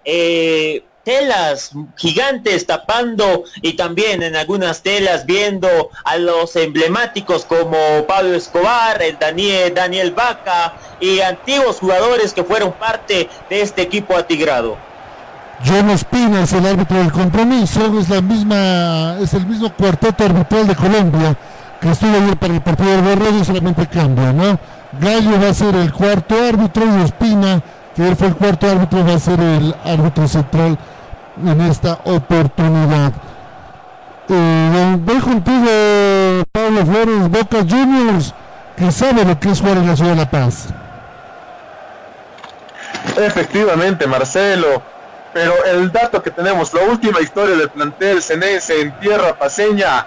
[0.04, 8.34] eh, telas gigantes tapando y también en algunas telas viendo a los emblemáticos como Pablo
[8.34, 14.76] Escobar, el Daniel, Daniel Vaca y antiguos jugadores que fueron parte de este equipo atigrado.
[15.66, 20.66] John Espina es el árbitro del compromiso, es la misma, es el mismo cuarteto arbitral
[20.66, 21.36] de Colombia
[21.80, 24.58] que estuvo ayer para el partido del Borrego, solamente cambia, ¿no?
[25.00, 27.62] Gallo va a ser el cuarto árbitro y Espina,
[27.96, 30.78] que él fue el cuarto árbitro, va a ser el árbitro central
[31.46, 33.12] en esta oportunidad.
[34.28, 38.34] Eh, voy contigo, Pablo Flores, Boca Juniors,
[38.76, 40.68] que sabe lo que es jugar en la ciudad de La Paz.
[43.16, 44.82] Efectivamente, Marcelo.
[45.32, 50.06] Pero el dato que tenemos, la última historia del plantel cenense en tierra paseña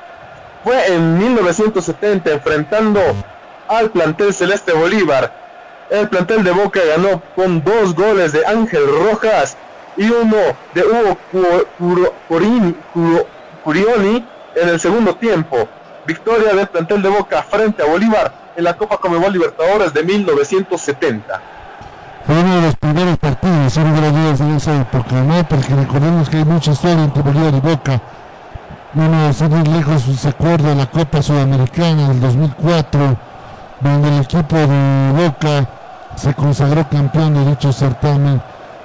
[0.64, 3.00] fue en 1970 enfrentando
[3.68, 5.32] al plantel Celeste Bolívar.
[5.90, 9.58] El plantel de Boca ganó con dos goles de Ángel Rojas
[10.02, 10.38] y uno
[10.74, 11.18] de Hugo
[13.64, 14.26] Curioni
[14.56, 15.68] en el segundo tiempo.
[16.08, 21.42] Victoria del plantel de Boca frente a Bolívar en la Copa Comebol Libertadores de 1970.
[22.26, 25.48] Fue uno de los primeros partidos, sin lugar a dudas, en época, ¿no?
[25.48, 28.02] Porque recordemos que hay mucha historia entre Bolívar y Boca.
[28.96, 33.18] Uno, sin ir lejos, se acuerda de la Copa Sudamericana del 2004,
[33.82, 35.70] donde el equipo de Boca
[36.16, 38.42] se consagró campeón de dicho certamen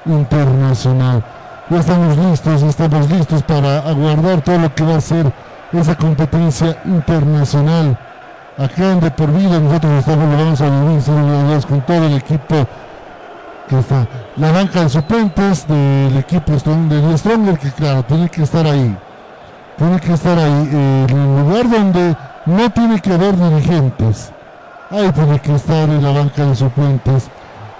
[0.06, 1.22] internacional.
[1.68, 5.32] Ya estamos listos, estamos listos para aguardar todo lo que va a ser
[5.72, 7.98] esa competencia internacional.
[8.58, 12.54] Acá en De Por Vida nosotros estamos, lo vamos a vivir con todo el equipo
[13.68, 18.64] que está la banca de suplentes del equipo Strong- Stronger, que claro, tiene que estar
[18.66, 18.96] ahí.
[19.76, 24.30] Tiene que estar ahí, eh, en el lugar donde no tiene que haber dirigentes.
[24.90, 27.28] Ahí tiene que estar en la banca de suplentes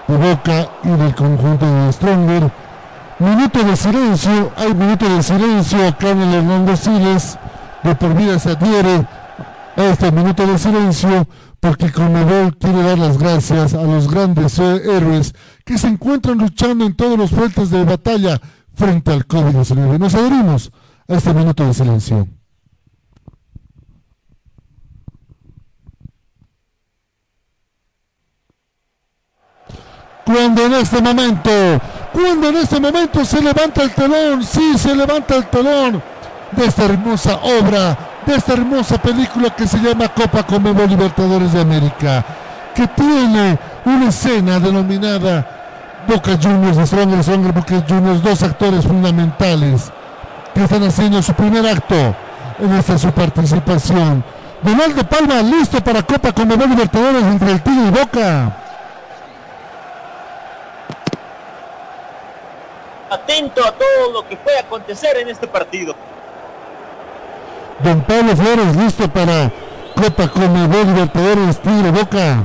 [0.07, 2.51] de Boca y del conjunto de Stronger.
[3.19, 7.37] Minuto de silencio, hay minuto de silencio acá en el Hernando Siles.
[7.83, 9.07] De por vida se adhiere
[9.75, 11.27] a este minuto de silencio
[11.59, 15.33] porque Conmebol quiere dar las gracias a los grandes héroes
[15.65, 18.39] que se encuentran luchando en todos los frentes de batalla
[18.73, 19.99] frente al COVID-19.
[19.99, 20.71] Nos adherimos
[21.07, 22.27] a este minuto de silencio.
[30.27, 31.51] Cuando en este momento,
[32.11, 36.03] cuando en este momento se levanta el telón, sí, se levanta el telón
[36.51, 41.61] de esta hermosa obra, de esta hermosa película que se llama Copa Conmebol Libertadores de
[41.61, 42.25] América,
[42.75, 45.47] que tiene una escena denominada
[46.05, 49.89] Boca Juniors, Stronger Stronger Boca Juniors, dos actores fundamentales
[50.53, 51.95] que están haciendo su primer acto
[52.59, 54.25] en esta su participación.
[54.61, 58.66] Donaldo Palma listo para Copa Conmebol Libertadores entre el Tigre y Boca.
[63.09, 65.95] Atento a todo lo que puede acontecer en este partido.
[67.79, 69.49] Don Pablo Flores listo para
[69.95, 72.37] Copa Conmebol Libertadores Tigre Boca.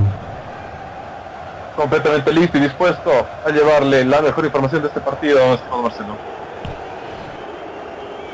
[1.75, 3.11] completamente listo y dispuesto
[3.45, 6.15] a llevarle la mejor información de este partido, estimado Marcelo.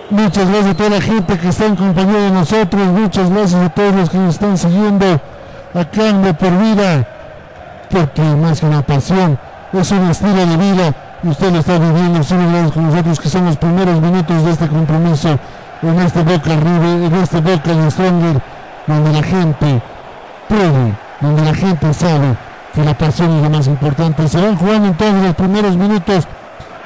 [0.09, 2.81] Muchas gracias a toda la gente que está en compañía de nosotros.
[2.87, 5.05] Muchas gracias a todos los que nos están siguiendo
[5.73, 7.07] acá en De por vida.
[7.89, 9.39] Porque más que una pasión,
[9.73, 10.93] es un estilo de vida
[11.23, 12.19] usted lo está viviendo.
[12.19, 15.39] Gracias con nosotros que son los primeros minutos de este compromiso
[15.81, 18.41] en este Boca River, en este Boca de Stronger,
[18.87, 19.81] donde la gente
[20.47, 22.35] puede, donde la gente sabe
[22.73, 24.27] que la pasión es lo más importante.
[24.27, 26.27] Se van jugando entonces los primeros minutos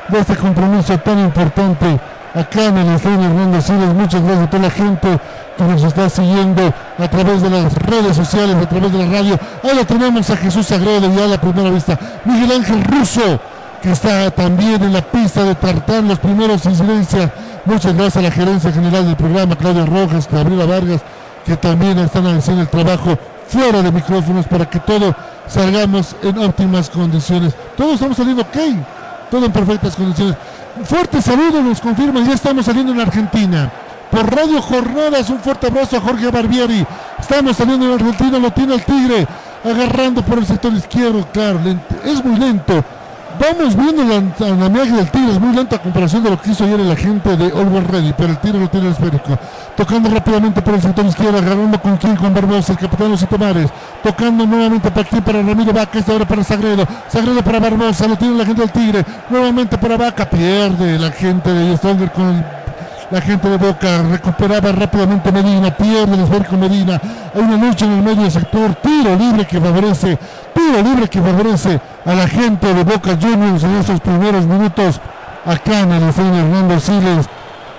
[0.10, 2.00] de este compromiso tan importante
[2.34, 3.60] acá en el estadio Hernando.
[3.94, 5.20] Muchas gracias a toda la gente
[5.58, 9.40] que nos está siguiendo a través de las redes sociales, a través de la radio.
[9.64, 11.98] Ahora tenemos a Jesús Sagredo ya a la primera vista.
[12.26, 13.40] Miguel Ángel Russo,
[13.84, 17.30] que está también en la pista de Tartán, los primeros incidencias.
[17.66, 21.02] Muchas gracias a la gerencia general del programa, Claudia Rojas, Gabriela Vargas,
[21.46, 25.14] que también están haciendo el trabajo fuera de micrófonos para que todo
[25.48, 27.56] salgamos en óptimas condiciones.
[27.76, 28.58] Todos estamos saliendo ok,
[29.30, 30.38] todo en perfectas condiciones.
[30.86, 33.70] Fuerte saludo, nos confirman, ya estamos saliendo en Argentina.
[34.10, 36.88] Por Radio Jornadas, un fuerte abrazo a Jorge Barbieri.
[37.20, 39.28] Estamos saliendo en Argentina, lo tiene el Tigre,
[39.66, 41.60] agarrando por el sector izquierdo, claro,
[42.06, 42.82] es muy lento.
[43.40, 46.64] Vamos viendo la andamiaje del Tigre, es muy lento a comparación de lo que hizo
[46.64, 49.38] ayer el agente de Always Ready, pero el Tigre lo tiene el esférico.
[49.76, 53.72] Tocando rápidamente por el sector izquierdo, agarrando con quien, con Barbosa, el capitán Los Tomares.
[54.04, 56.86] Tocando nuevamente para aquí, para Ramiro Vaca, esta hora para Sagredo.
[57.08, 59.06] Sagredo para Barbosa, lo tiene la gente del Tigre.
[59.30, 62.44] Nuevamente para Vaca, pierde la gente de Stronger con
[63.14, 67.00] la gente de Boca recuperaba rápidamente Medina, pierde el esférico Medina.
[67.36, 70.18] Hay una lucha en el medio del sector, tiro libre que favorece,
[70.64, 75.00] tiro libre que favorece a la gente de Boca Juniors en esos primeros minutos
[75.46, 77.26] acá en el estadio Hernando Siles.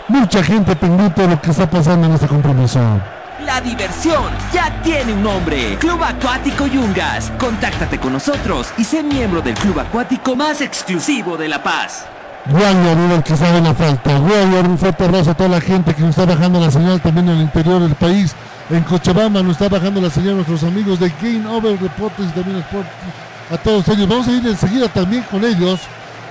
[0.08, 2.80] Mucha gente pendiente de lo que está pasando en este compromiso.
[3.44, 5.76] La diversión ya tiene un nombre.
[5.78, 7.32] Club Acuático Yungas.
[7.38, 12.06] Contáctate con nosotros y sé miembro del club acuático más exclusivo de La Paz.
[12.46, 14.18] Guayar era el que sabe la falta.
[14.18, 17.28] Guayar, un fuerte abrazo a toda la gente que nos está bajando la señal también
[17.28, 18.34] en el interior del país.
[18.70, 22.58] En Cochabamba nos está bajando la señal nuestros amigos de Game Over Reportes y también
[22.60, 22.86] Sport.
[23.50, 24.08] A todos ellos.
[24.08, 25.80] Vamos a ir enseguida también con ellos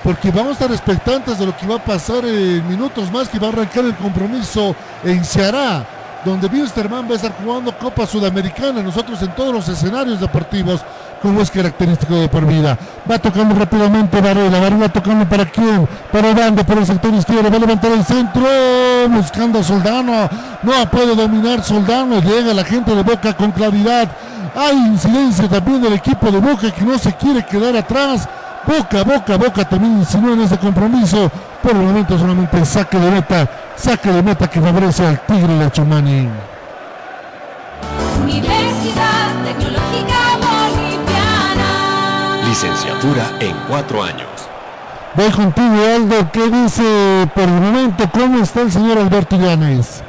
[0.02, 3.38] porque vamos a estar expectantes de lo que va a pasar en minutos más, que
[3.38, 5.86] va a arrancar el compromiso en Ceará,
[6.24, 10.82] donde Wisterman va a estar jugando Copa Sudamericana, nosotros en todos los escenarios deportivos,
[11.24, 12.76] como es característico de por vida.
[13.10, 17.56] Va tocando rápidamente Varela, Varela tocando para quién, para Bando, por el sector izquierdo, va
[17.56, 18.42] a levantar el centro,
[19.08, 20.28] buscando a Soldano,
[20.62, 24.06] no puede dominar Soldano, llega la gente de Boca con claridad.
[24.54, 28.28] Hay incidencia también del equipo de Boca que no se quiere quedar atrás.
[28.66, 31.32] Boca, Boca, Boca también insinuó en ese compromiso.
[31.62, 35.70] Por el momento solamente saque de meta, saque de meta que favorece al Tigre de
[35.70, 36.28] Chumani.
[38.22, 39.14] Universidad.
[42.54, 44.28] Licenciatura en cuatro años.
[45.14, 46.30] Voy contigo, Aldo.
[46.30, 48.08] ¿Qué dice por el momento?
[48.12, 50.04] ¿Cómo está el señor Alberto Llanes?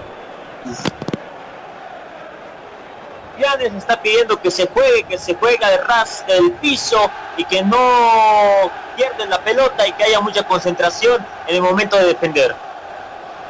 [3.40, 7.64] Llanes está pidiendo que se juegue, que se juega de ras del piso y que
[7.64, 7.80] no
[8.96, 12.56] pierden la pelota y que haya mucha concentración en el momento de defender.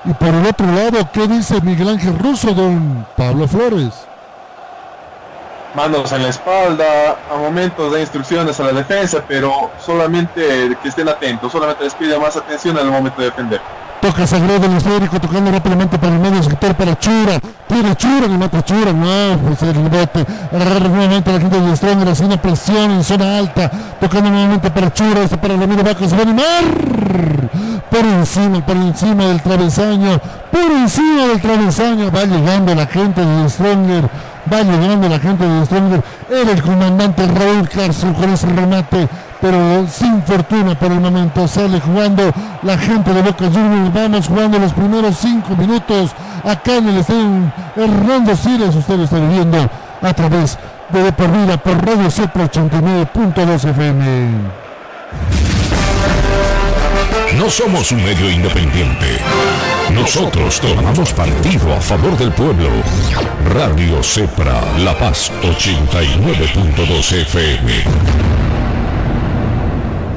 [0.05, 4.04] Y por el otro lado, ¿qué dice Miguel Ángel Russo, don Pablo Flores?
[5.75, 11.09] Manos en la espalda, a momentos de instrucciones a la defensa, pero solamente que estén
[11.09, 13.59] atentos, solamente les pide más atención en el momento de defender.
[14.05, 17.39] Toca Sagredo el esférico, tocando rápidamente para el medio sector para Chura.
[17.67, 18.93] Tira Chura, le mata Chura.
[18.93, 19.75] No, pues el.
[20.53, 23.71] Agarrar nuevamente la gente de Stronger haciendo presión en zona alta.
[23.99, 25.23] Tocando nuevamente para Chura.
[25.23, 26.07] Este para Ramiro Vaca.
[26.07, 26.63] Se va a animar.
[27.89, 30.19] Por encima, por encima del travesaño.
[30.51, 32.11] Por encima del travesaño.
[32.11, 34.09] Va llegando la gente de Stronger.
[34.51, 36.03] Va llegando la gente de Stronger.
[36.29, 39.07] Era el comandante Raúl Castro con ese remate
[39.45, 41.47] pero sin fortuna por el momento.
[41.47, 42.31] Sale jugando
[42.63, 43.93] la gente de Boca Juniors.
[43.93, 46.11] Vamos jugando los primeros cinco minutos
[46.43, 48.75] acá en el estadio Hernando Siles.
[48.75, 49.69] Usted lo está viviendo
[50.01, 50.57] a través
[50.89, 55.44] de De Por Vida por Radio Cepra 89.2 FM.
[57.37, 59.17] No somos un medio independiente.
[59.91, 62.69] Nosotros tomamos partido a favor del pueblo.
[63.53, 67.73] Radio Cepra, La Paz 89.2 FM.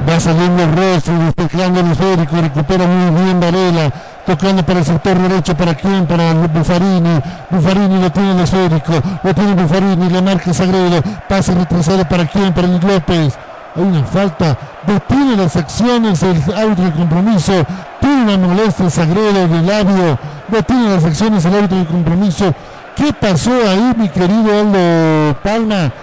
[0.07, 3.91] Va saliendo el rostro, despejando el esférico, recupera muy bien Varela,
[4.25, 6.05] tocando para el sector derecho, ¿para quién?
[6.05, 8.93] Para Buffarini, Buffarini lo tiene el esférico,
[9.23, 12.53] lo tiene Buffarini, le marca Sagredo, pase retrasado para quién?
[12.53, 13.37] Para el López.
[13.79, 17.65] Hay una falta, detiene las acciones el árbitro de compromiso,
[18.01, 20.19] tiene una molestia Sagredo del labio,
[20.49, 22.53] detiene las acciones el árbitro de compromiso.
[22.93, 25.93] ¿Qué pasó ahí, mi querido Aldo Palma?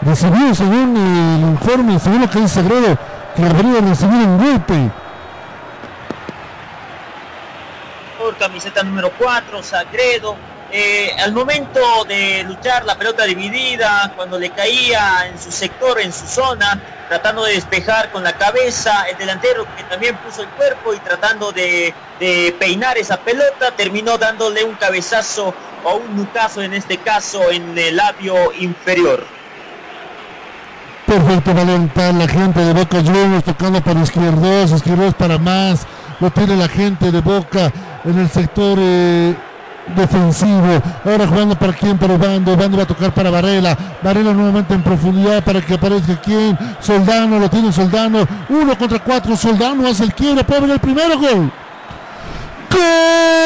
[0.00, 2.96] Recibió, según el informe, según lo que dice Sagredo,
[3.36, 4.90] que habría recibido un golpe.
[8.18, 10.34] Por camiseta número 4, Sagredo.
[10.74, 16.14] Eh, al momento de luchar la pelota dividida, cuando le caía en su sector, en
[16.14, 20.94] su zona, tratando de despejar con la cabeza, el delantero que también puso el cuerpo
[20.94, 21.92] y tratando de,
[22.58, 25.52] peinar esa pelota, terminó dándole un cabezazo
[25.84, 29.26] o un nucazo en este caso en el labio inferior.
[31.04, 35.86] Perfecto, Valentín, la gente de Boca Juniors tocando para izquierdos, izquierdos para más.
[36.18, 37.70] Lo tiene la gente de Boca
[38.04, 39.34] en el sector eh,
[39.94, 40.82] defensivo.
[41.04, 42.56] Ahora jugando para quién, para Bando.
[42.56, 43.76] Bando va a tocar para Varela.
[44.02, 46.58] Varela nuevamente en profundidad para que aparezca quién.
[46.80, 48.26] Soldano, lo tiene Soldano.
[48.48, 49.36] Uno contra cuatro.
[49.36, 50.44] Soldano hace el quiere.
[50.44, 51.52] Puede el primero gol.
[52.72, 53.42] de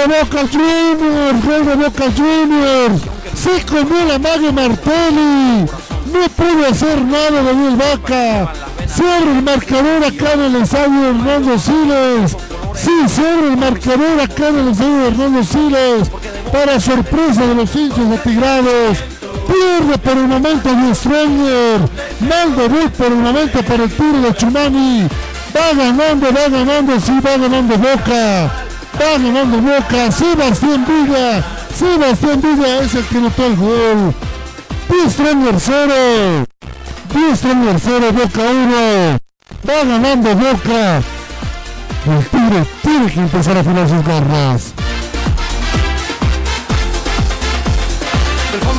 [0.00, 3.02] de Boca Juniors, gol de Boca Juniors.
[3.34, 5.66] Se comió la Mario Martelli.
[6.12, 8.52] No pudo hacer nada Daniel Vaca.
[8.86, 12.36] Cierra el marcador acá en el estadio Hernando Siles.
[12.74, 16.10] Sí, cierra el marcador acá en el estadio Hernando Siles.
[16.50, 18.98] Para sorpresa de los hinchas atigrados.
[19.46, 21.80] Pierde por el momento de Stranger.
[22.20, 25.08] Mal debut por el momento para el tiro de Chumani.
[25.54, 28.69] Va ganando, va ganando, sí, va ganando Boca.
[29.00, 30.12] Va ganando Boca.
[30.12, 31.42] Sebastián Villa.
[31.74, 34.14] Sebastián Villa es el que notó el gol.
[35.08, 36.44] Stranger 0.
[37.34, 39.18] Stranger 0, Boca 1.
[39.66, 41.02] Va ganando Boca.
[42.06, 44.74] El Tigre tiene que empezar a afilar sus garras.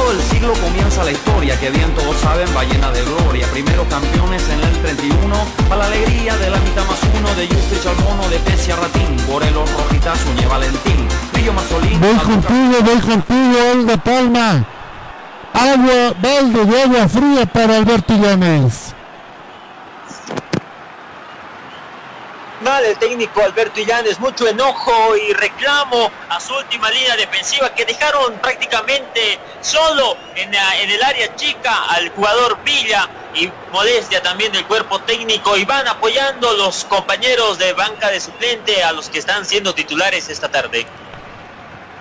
[0.01, 3.45] Fondo del siglo comienza la historia que bien todos saben va llena de gloria.
[3.51, 5.35] Primero campeones en el 31,
[5.69, 9.15] para la alegría de la mitad más uno de Yustrich al mono de Pecia Ratín,
[9.27, 11.07] Morelos Rojitas, Uñe Valentín.
[11.31, 11.99] Murillo Marzolín.
[11.99, 14.65] Voy contigo, voy contigo, Olga Palma.
[15.53, 18.95] Agua, balde de agua fría para Alberto Llanes.
[22.63, 27.85] Mal el técnico Alberto Illanes, mucho enojo y reclamo a su última línea defensiva que
[27.85, 34.99] dejaron prácticamente solo en, el área chica al jugador Villa y modestia también del cuerpo
[34.99, 39.73] técnico y van apoyando los compañeros de banca de suplente a los que están siendo
[39.73, 40.85] titulares esta tarde.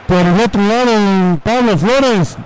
[0.06, 2.36] Por el otro lado, Pablo Flores.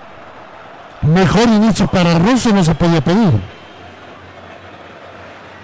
[1.02, 3.53] Mejor inicio para Russo no se podía pedir.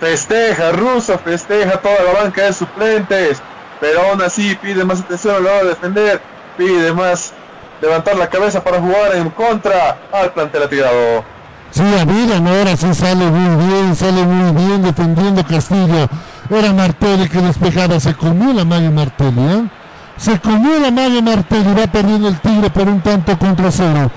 [0.01, 3.43] Festeja Russo, festeja toda la banca de suplentes,
[3.81, 6.23] pero aún así pide más atención a la hora de defender,
[6.57, 7.35] pide más
[7.83, 11.23] levantar la cabeza para jugar en contra al plantel atirado.
[11.71, 16.09] Sí, Amiga, no, ahora sí sale muy bien, sale muy bien defendiendo Castillo.
[16.51, 19.69] Era Martelli que despejaba, se comió la Mario Martelli, ¿eh?
[20.17, 24.11] Se comió la Mario Martelli, va perdiendo el Tigre por un tanto contra cero.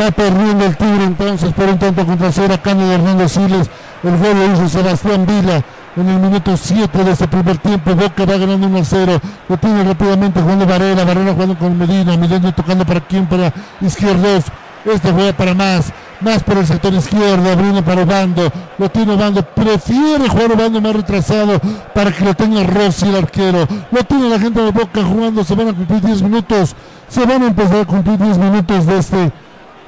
[0.00, 3.68] Va perdiendo el Tigre entonces por un tanto contra cero a cambio de Hernando Siles.
[4.02, 5.62] El gol lo hizo Sebastián Vila
[5.96, 7.94] en el minuto 7 de ese primer tiempo.
[7.94, 9.20] Boca va ganando 1 a 0.
[9.48, 11.04] Lo tiene rápidamente jugando Varela.
[11.04, 12.16] Varela jugando con Medina.
[12.16, 14.44] Medina tocando para quién, para izquierdos.
[14.84, 15.92] Este juega para más.
[16.20, 18.50] Más por el sector izquierdo, abriendo para Obando.
[18.78, 19.42] Lo tiene Obando.
[19.42, 21.60] Prefiere jugar Obando más retrasado
[21.94, 23.68] para que lo tenga Rossi el arquero.
[23.90, 25.44] Lo tiene la gente de Boca jugando.
[25.44, 26.74] Se van a cumplir 10 minutos.
[27.08, 29.32] Se van a empezar a cumplir 10 minutos de este,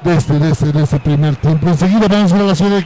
[0.03, 1.67] de este, de este, de este primer tiempo.
[1.67, 2.85] Enseguida vamos a la ciudad de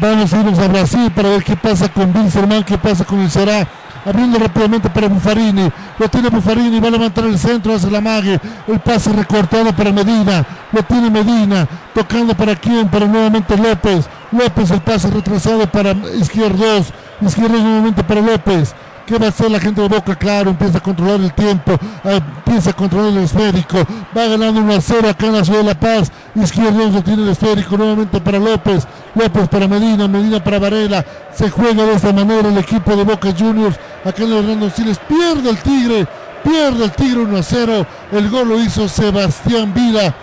[0.00, 3.30] Vamos a irnos a Brasil para ver qué pasa con Wilserman, qué pasa con el
[3.30, 3.66] Será.
[4.04, 5.68] Abriendo rápidamente para Buffarini.
[5.98, 8.40] Lo tiene Buffarini, va a levantar el centro, hace la mague.
[8.68, 10.46] El pase recortado para Medina.
[10.70, 11.66] Lo tiene Medina.
[11.92, 14.08] Tocando para quién, para nuevamente López.
[14.30, 16.92] López el pase retrasado para Izquierdos.
[17.20, 18.74] Izquierdos nuevamente para López.
[19.08, 20.14] ¿Qué va a hacer la gente de Boca?
[20.14, 21.72] Claro, empieza a controlar el tiempo,
[22.04, 23.78] eh, empieza a controlar el esférico,
[24.14, 27.30] va ganando 1 a 0 acá en la ciudad de La Paz, izquierdo tiene el
[27.30, 31.02] esférico nuevamente para López, López para Medina, Medina para Varela,
[31.32, 35.48] se juega de esta manera el equipo de Boca Juniors, acá en Hernando Siles, pierde
[35.48, 36.06] el Tigre,
[36.44, 40.14] pierde el Tigre 1 a 0, el gol lo hizo Sebastián Vila,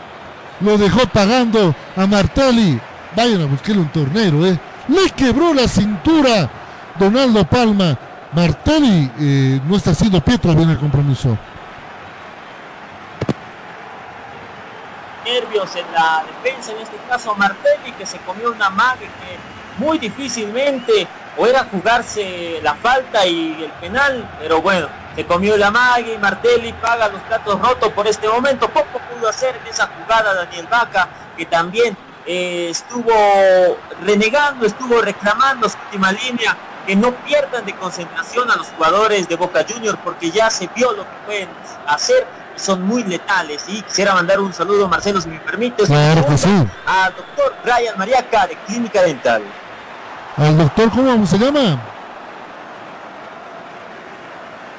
[0.62, 2.80] lo dejó pagando a Martelli,
[3.16, 4.60] vayan a buscarle un tornero, eh,
[4.90, 6.48] le quebró la cintura
[7.00, 7.98] Donaldo Palma,
[8.36, 11.38] Martelli eh, no está haciendo pie todavía en el compromiso.
[15.26, 19.98] nervios en la defensa, en este caso Martelli, que se comió una mague que muy
[19.98, 26.14] difícilmente o era jugarse la falta y el penal, pero bueno, se comió la mague
[26.14, 28.70] y Martelli paga los platos rotos por este momento.
[28.70, 33.12] Poco pudo hacer en esa jugada Daniel Vaca, que también eh, estuvo
[34.04, 36.56] renegando, estuvo reclamando su última línea,
[36.86, 40.92] que no pierdan de concentración a los jugadores de Boca Juniors, porque ya se vio
[40.94, 41.50] lo que pueden
[41.88, 42.26] hacer
[42.56, 43.64] y son muy letales.
[43.68, 46.50] Y quisiera mandar un saludo, Marcelo, si me permites, Claro que sí.
[46.86, 49.42] al doctor Brian Mariaca de Clínica Dental.
[50.38, 51.80] Al doctor, ¿cómo se llama?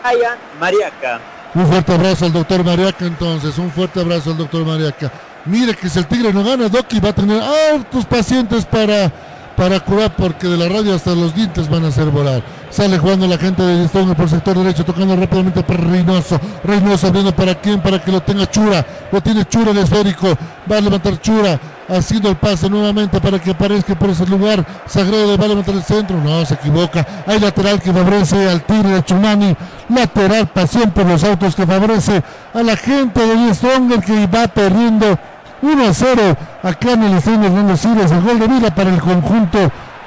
[0.02, 1.20] Brian Mariaca.
[1.54, 5.10] Un fuerte abrazo al doctor Mariaca entonces, un fuerte abrazo al doctor Mariaca.
[5.46, 9.10] Mire que si el Tigre no gana, Doki va a tener hartos pacientes para,
[9.56, 12.42] para curar porque de la radio hasta los dientes van a hacer volar.
[12.70, 16.38] Sale jugando la gente de Stone por sector derecho, tocando rápidamente para Reynoso.
[16.62, 18.84] Reynoso abriendo para quién, para que lo tenga Chura.
[19.10, 20.28] Lo tiene Chura el esférico.
[20.70, 24.64] Va a levantar Chura, haciendo el pase nuevamente para que aparezca por ese lugar.
[24.86, 26.20] Sagredo va a levantar el centro.
[26.20, 27.06] No, se equivoca.
[27.26, 29.56] Hay lateral que favorece al Tigre de Chumani.
[29.88, 35.18] Lateral, pasión por los autos que favorece a la gente de Stronger que va perdiendo
[35.62, 38.10] 1 a 0 acá en el estadio Hernando Siles.
[38.10, 39.58] El gol de vida para el conjunto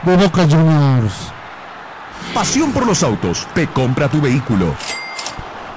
[0.04, 1.32] de Boca Juniors.
[2.34, 3.48] Pasión por los autos.
[3.54, 4.76] Te compra tu vehículo.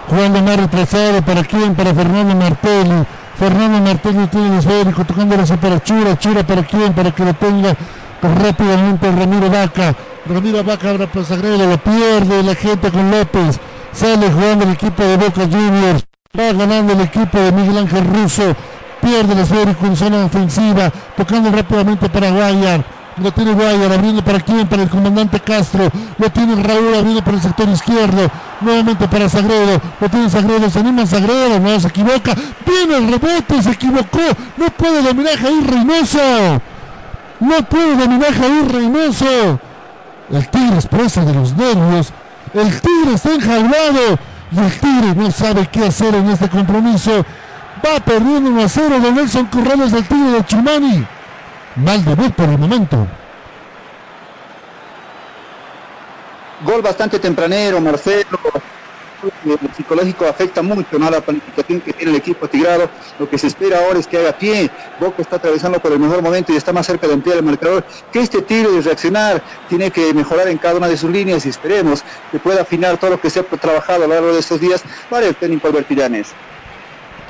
[0.08, 1.74] Jugando más retrasado, ¿para quién?
[1.74, 3.04] Para Fernando Martelli.
[3.38, 6.18] Fernando Martelli tiene el esférico, tocando así para Chura.
[6.18, 6.92] Chura para quién?
[6.92, 7.74] Para que lo tenga
[8.20, 9.94] rápidamente Ramiro Vaca.
[10.26, 13.58] Ramiro Vaca ahora para Sagredo, lo pierde la gente con López.
[13.92, 16.04] Sale jugando el equipo de Boca Juniors.
[16.38, 18.54] Va ganando el equipo de Miguel Ángel Russo.
[19.02, 20.90] Pierde el esférico en zona ofensiva.
[21.16, 22.84] Tocando rápidamente para Guayar.
[23.22, 25.90] Lo tiene Guayar abriendo para quién, para el comandante Castro.
[26.16, 28.30] Lo tiene Raúl abriendo para el sector izquierdo.
[28.60, 29.80] Nuevamente para Sagredo.
[30.00, 30.70] Lo tiene Sagredo.
[30.70, 31.60] Se anima Sagredo.
[31.60, 32.34] No se equivoca.
[32.64, 33.62] Viene el rebote.
[33.62, 34.20] Se equivocó.
[34.56, 36.62] No puede dominar Jair Reynoso.
[37.40, 39.60] No puede dominar Jair Reynoso.
[40.30, 42.12] El Tigre expresa de los nervios.
[42.54, 44.18] El Tigre está enjaulado.
[44.52, 47.24] Y el Tigre no sabe qué hacer en este compromiso.
[47.84, 51.04] Va perdiendo 1 a 0 de Nelson Corrales del Tigre de Chumani.
[51.76, 53.06] Mal debut por el momento.
[56.64, 58.38] Gol bastante tempranero, Marcelo.
[59.44, 61.10] lo psicológico afecta mucho ¿no?
[61.10, 62.88] la planificación que tiene el equipo tigrado.
[63.18, 64.70] Lo que se espera ahora es que haga pie.
[65.00, 67.84] Boca está atravesando por el mejor momento y está más cerca de ampliar el marcador.
[68.12, 71.48] Que este tiro y reaccionar tiene que mejorar en cada una de sus líneas y
[71.48, 74.60] esperemos que pueda afinar todo lo que se ha trabajado a lo largo de estos
[74.60, 76.28] días para el técnico Alberto Llanes.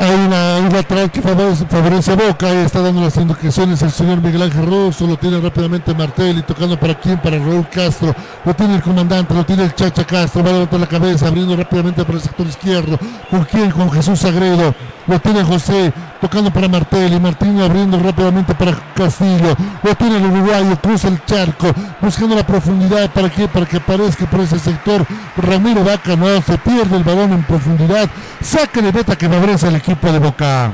[0.02, 4.42] Hay una, un lateral que favorece, Boca, ahí está dando las indicaciones el señor Miguel
[4.42, 8.12] Ángel Rosso, lo tiene rápidamente Martelli, tocando para quién, para Raúl Castro,
[8.44, 11.54] lo tiene el comandante, lo tiene el Chacha Castro, va a levantar la cabeza, abriendo
[11.54, 12.98] rápidamente para el sector izquierdo,
[13.30, 14.74] con quién, con Jesús Sagredo,
[15.06, 20.76] lo tiene José, tocando para Martelli, Martín abriendo rápidamente para Castillo, lo tiene el uruguayo,
[20.80, 21.68] cruza el charco,
[22.00, 23.48] buscando la profundidad, ¿para qué?
[23.48, 25.04] Para que aparezca por ese sector
[25.36, 28.08] Ramiro Vaca, no, se pierde el balón en profundidad,
[28.40, 30.72] saca de beta que favorece al equipo de Boca.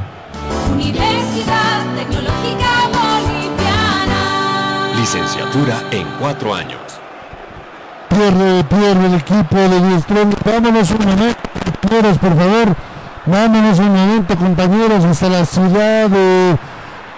[0.72, 4.20] Universidad Tecnológica Boliviana.
[4.96, 6.80] Licenciatura en cuatro años.
[8.08, 10.34] Pierde, pierde el equipo de Diestrón.
[10.44, 12.87] Vámonos un momento, por favor.
[13.30, 16.56] Vámonos un momento, compañeros, hasta la ciudad de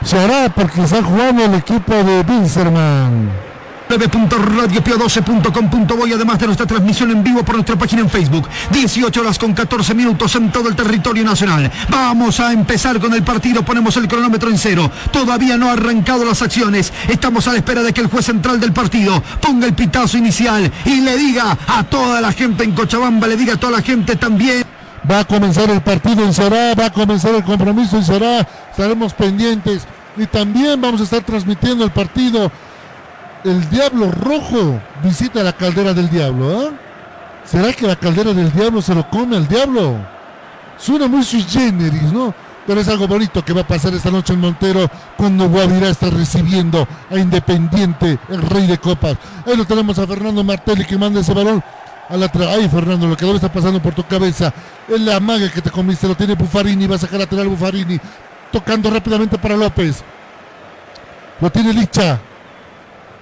[0.05, 3.31] Ceará, porque está jugando el equipo de Bilzerman
[3.89, 8.49] www.radiopio12.com.boy además de nuestra transmisión en vivo por nuestra página en Facebook.
[8.71, 11.71] 18 horas con 14 minutos en todo el territorio nacional.
[11.89, 14.91] Vamos a empezar con el partido, ponemos el cronómetro en cero.
[15.13, 16.93] Todavía no ha arrancado las acciones.
[17.09, 20.71] Estamos a la espera de que el juez central del partido ponga el pitazo inicial
[20.85, 24.17] y le diga a toda la gente en Cochabamba, le diga a toda la gente
[24.17, 24.70] también.
[25.09, 29.15] Va a comenzar el partido en Ceará, va a comenzar el compromiso en Ceará, estaremos
[29.15, 29.87] pendientes
[30.17, 32.51] y también vamos a estar transmitiendo el partido.
[33.45, 36.71] El Diablo Rojo visita la caldera del Diablo, ¿ah?
[37.47, 39.97] ¿Será que la caldera del Diablo se lo come al Diablo?
[40.77, 42.35] Suena muy sui generis, ¿no?
[42.67, 46.11] Pero es algo bonito que va a pasar esta noche en Montero cuando Guavirá está
[46.11, 49.17] recibiendo a Independiente, el rey de copas.
[49.47, 51.65] Ahí lo tenemos a Fernando Martelli que manda ese balón
[52.11, 54.53] a la tra- Ay, Fernando, lo que debe estar pasando por tu cabeza.
[54.89, 57.99] Es la maga que te comiste, lo tiene Buffarini, va a sacar lateral Buffarini.
[58.53, 60.03] Tocando rápidamente para López.
[61.41, 62.19] Lo tiene Licha.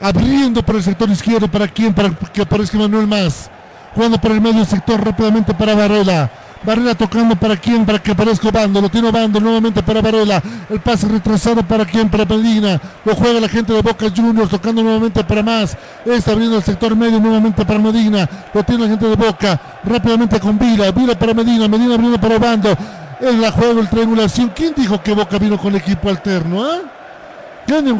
[0.00, 1.48] Abriendo por el sector izquierdo.
[1.48, 1.92] ¿Para quién?
[1.92, 3.50] Para que aparezca Manuel Más.
[3.94, 6.30] Jugando por el medio sector rápidamente para Varela.
[6.64, 10.80] Varela tocando para quién, para que aparezca Bando, lo tiene Bando nuevamente para Varela, el
[10.80, 15.22] pase retrasado para quién, para Medina, lo juega la gente de Boca Juniors, tocando nuevamente
[15.22, 19.16] para más, está abriendo el sector medio nuevamente para Medina, lo tiene la gente de
[19.16, 22.76] Boca, rápidamente con Vila, Vila para Medina, Medina abriendo para Bando,
[23.20, 26.64] en la juego el triangulación, ¿quién dijo que Boca vino con equipo alterno?
[27.66, 27.94] Tiene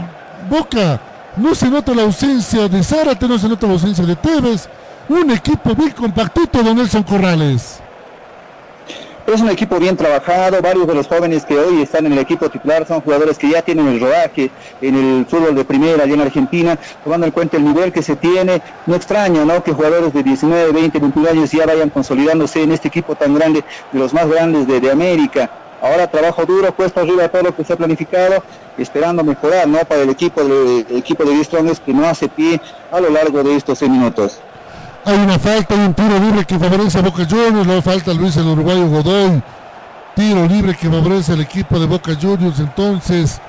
[0.51, 1.01] Boca,
[1.37, 4.69] no se nota la ausencia de Zárate, no se nota la ausencia de Tevez,
[5.09, 7.81] un equipo bien compactito de Nelson Corrales.
[9.29, 12.49] Es un equipo bien trabajado, varios de los jóvenes que hoy están en el equipo
[12.49, 14.51] titular son jugadores que ya tienen el rodaje
[14.81, 18.17] en el fútbol de primera allá en Argentina, tomando en cuenta el nivel que se
[18.17, 19.63] tiene, no extraño ¿no?
[19.63, 23.63] que jugadores de 19, 20, 21 años ya vayan consolidándose en este equipo tan grande,
[23.93, 25.51] de los más grandes de, América.
[25.83, 28.43] Ahora trabajo duro, cuesta arriba todo lo que se ha planificado,
[28.79, 29.81] esperando mejorar ¿no?
[29.81, 32.59] para el equipo de, el equipo de Strongest que no hace pie
[32.91, 34.41] a lo largo de estos seis minutos.
[35.09, 37.67] Hay una falta y un tiro libre que favorece a Boca Juniors.
[37.67, 39.43] Luego falta Luis el uruguayo Godoy.
[40.15, 42.61] Tiro libre que favorece al equipo de Boca Juniors.
[42.61, 43.41] Entonces,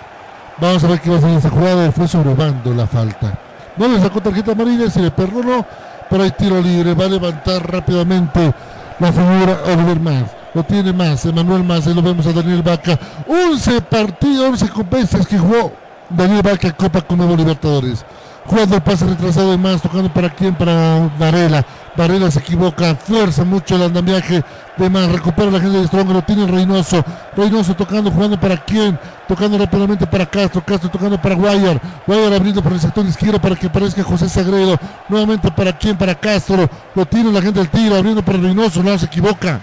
[0.57, 1.91] vamos a ver qué va a hacer esa jugada.
[1.91, 3.38] Fue sobrevando la falta.
[3.76, 5.66] No le sacó tarjeta amarilla, se le perdonó.
[6.10, 6.93] Pero hay tiro libre.
[6.93, 8.53] Va a levantar rápidamente
[8.97, 10.24] la figura Oliver Más.
[10.53, 11.86] Lo tiene más, Emanuel Más.
[11.88, 12.97] Ahí lo vemos a Daniel Vaca.
[13.28, 15.74] 11 partidos, 11 competencias que jugó
[16.10, 18.05] Daniel Vaca Copa con Nuevo Libertadores
[18.50, 21.64] jugando el pase retrasado de más, tocando para quién, para Varela.
[21.95, 24.43] Varela se equivoca, fuerza mucho el andamiaje
[24.78, 27.04] de más, recupera la gente de Strong, lo tiene Reynoso.
[27.36, 28.97] Reynoso tocando, jugando para quién,
[29.28, 31.80] tocando rápidamente para Castro, Castro tocando para Guayar.
[32.08, 34.80] Guayar abriendo por el sector izquierdo para que aparezca José Sagredo.
[35.10, 36.68] Nuevamente para quién, para Castro.
[36.95, 39.60] Lo tiene la gente del tiro, abriendo para Reynoso, no se equivoca.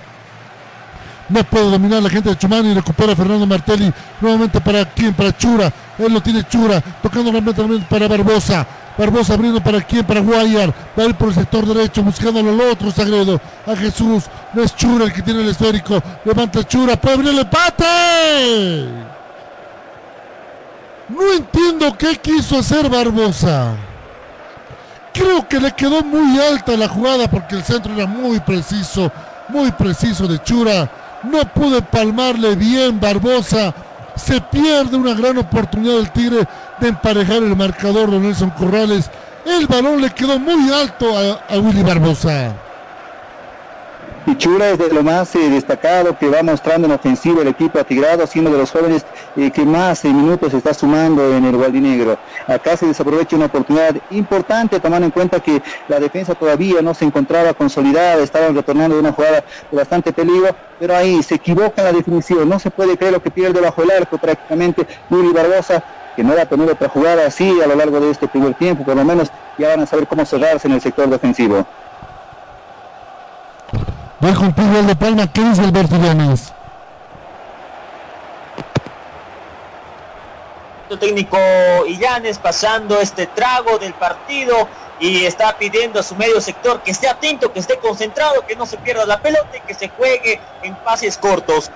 [1.28, 2.74] No puede dominar la gente de Chumani.
[2.74, 3.92] Recupera Fernando Martelli.
[4.20, 5.12] Nuevamente para quién?
[5.12, 5.72] Para Chura.
[5.98, 6.80] Él lo tiene Chura.
[6.80, 8.66] Tocando realmente para Barbosa.
[8.96, 10.04] Barbosa abriendo para quién?
[10.04, 10.72] Para Guayar.
[10.98, 12.02] Va a ir por el sector derecho.
[12.02, 13.40] Buscándolo al otro Sagredo.
[13.66, 14.24] A Jesús.
[14.54, 16.00] No es Chura el que tiene el esférico.
[16.24, 16.96] Levanta Chura.
[16.96, 18.86] Puede abrir el empate.
[21.08, 23.74] No entiendo qué quiso hacer Barbosa.
[25.12, 29.10] Creo que le quedó muy alta la jugada porque el centro era muy preciso.
[29.48, 30.90] Muy preciso de Chura.
[31.30, 33.74] No pude palmarle bien Barbosa.
[34.16, 36.46] Se pierde una gran oportunidad del Tigre
[36.80, 39.10] de emparejar el marcador de Nelson Corrales.
[39.44, 42.65] El balón le quedó muy alto a, a Willy Barbosa.
[44.28, 47.78] Y Chura es de lo más eh, destacado que va mostrando en ofensiva el equipo
[47.78, 49.06] atigrado, siendo de los jóvenes
[49.36, 52.18] eh, que más eh, minutos está sumando en el Gualdinegro.
[52.48, 57.04] Acá se desaprovecha una oportunidad importante, tomando en cuenta que la defensa todavía no se
[57.04, 61.92] encontraba consolidada, estaban retornando de una jugada de bastante peligro, pero ahí se equivoca la
[61.92, 65.84] definición, no se puede creer lo que pierde bajo el arco prácticamente Yuri Barbosa,
[66.16, 68.82] que no va a tener otra jugada así a lo largo de este primer tiempo,
[68.82, 71.64] por lo menos ya van a saber cómo cerrarse en el sector defensivo.
[74.18, 76.52] Voy contigo el de Palma, ¿qué dice Alberto Llanes?
[80.88, 81.36] El técnico
[81.86, 84.68] Illanes pasando este trago del partido
[85.00, 88.64] y está pidiendo a su medio sector que esté atento, que esté concentrado, que no
[88.64, 91.70] se pierda la pelota y que se juegue en pases cortos.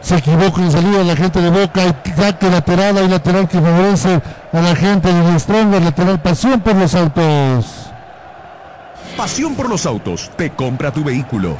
[0.00, 4.20] Se equivoca en salida la gente de Boca, y saque lateral, hay lateral que favorece
[4.52, 7.87] a la gente de Stronger, lateral pasión por los autos.
[9.18, 10.30] Pasión por los autos.
[10.36, 11.56] Te compra tu vehículo.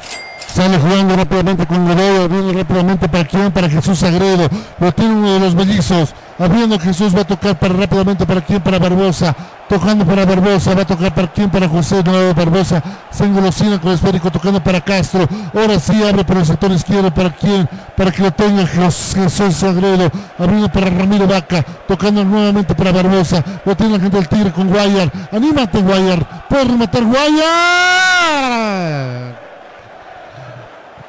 [0.52, 4.48] Sale jugando rápidamente con Godoy, abriendo rápidamente para quién, para Jesús Sagredo.
[4.80, 6.14] Lo tiene uno de los mellizos.
[6.38, 9.34] Abriendo Jesús, va a tocar para rápidamente para quién, para Barbosa.
[9.68, 12.82] Tocando para Barbosa, va a tocar para quién, para José Nuevo Barbosa.
[13.10, 15.28] Se engolosina con el esférico, tocando para Castro.
[15.54, 19.54] Ahora sí abre por el sector izquierdo, para quién, para que lo tenga Jes- Jesús
[19.56, 20.10] Sagredo.
[20.38, 23.44] Abriendo para Ramiro Vaca, tocando nuevamente para Barbosa.
[23.64, 25.10] Lo tiene la gente del Tigre con Guayar.
[25.32, 26.46] Anímate, Guayar.
[26.48, 27.48] Puede rematar Guayar.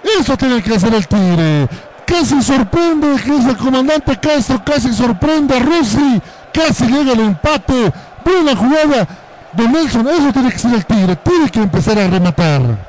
[0.03, 1.67] Eso tiene que hacer el Tigre.
[2.05, 6.21] Casi sorprende es el comandante Castro, casi sorprende a Rossi,
[6.51, 7.91] casi llega el empate.
[8.25, 9.07] Buena jugada
[9.53, 12.88] de Nelson, eso tiene que ser el Tigre, tiene que empezar a rematar.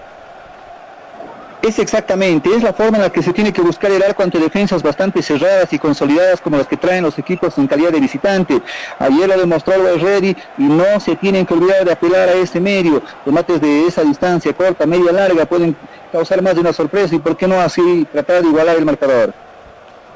[1.63, 4.39] Es exactamente, es la forma en la que se tiene que buscar el arco ante
[4.39, 8.63] defensas bastante cerradas y consolidadas como las que traen los equipos en calidad de visitante.
[8.99, 12.61] Ayer lo demostró el Ready y no se tienen que olvidar de apelar a este
[12.61, 13.03] medio.
[13.27, 15.77] Tomates de esa distancia corta, media, larga pueden
[16.11, 19.35] causar más de una sorpresa y por qué no así tratar de igualar el marcador.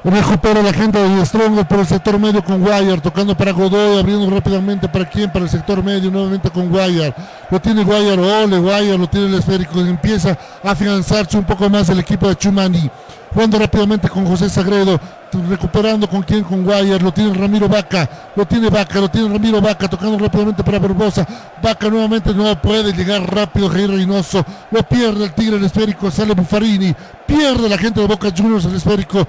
[0.05, 4.29] Recupera la gente de Strong por el sector medio con Guayar, tocando para Godoy, abriendo
[4.29, 7.15] rápidamente para quién, para el sector medio, nuevamente con Guayar.
[7.49, 11.89] Lo tiene Guayar, ole Guayar, lo tiene el esférico, empieza a afianzarse un poco más
[11.89, 12.87] el equipo de Chumani.
[13.33, 14.99] Jugando rápidamente con José Sagredo,
[15.49, 19.59] recuperando con quién, con Guayar, lo tiene Ramiro Vaca, lo tiene Vaca, lo tiene Ramiro
[19.59, 21.25] Vaca, tocando rápidamente para Barbosa.
[21.63, 26.35] Vaca nuevamente no puede llegar rápido, Jair Reynoso, lo pierde el Tigre el esférico, sale
[26.35, 26.95] Buffarini,
[27.25, 29.25] pierde la gente de Boca Juniors el esférico,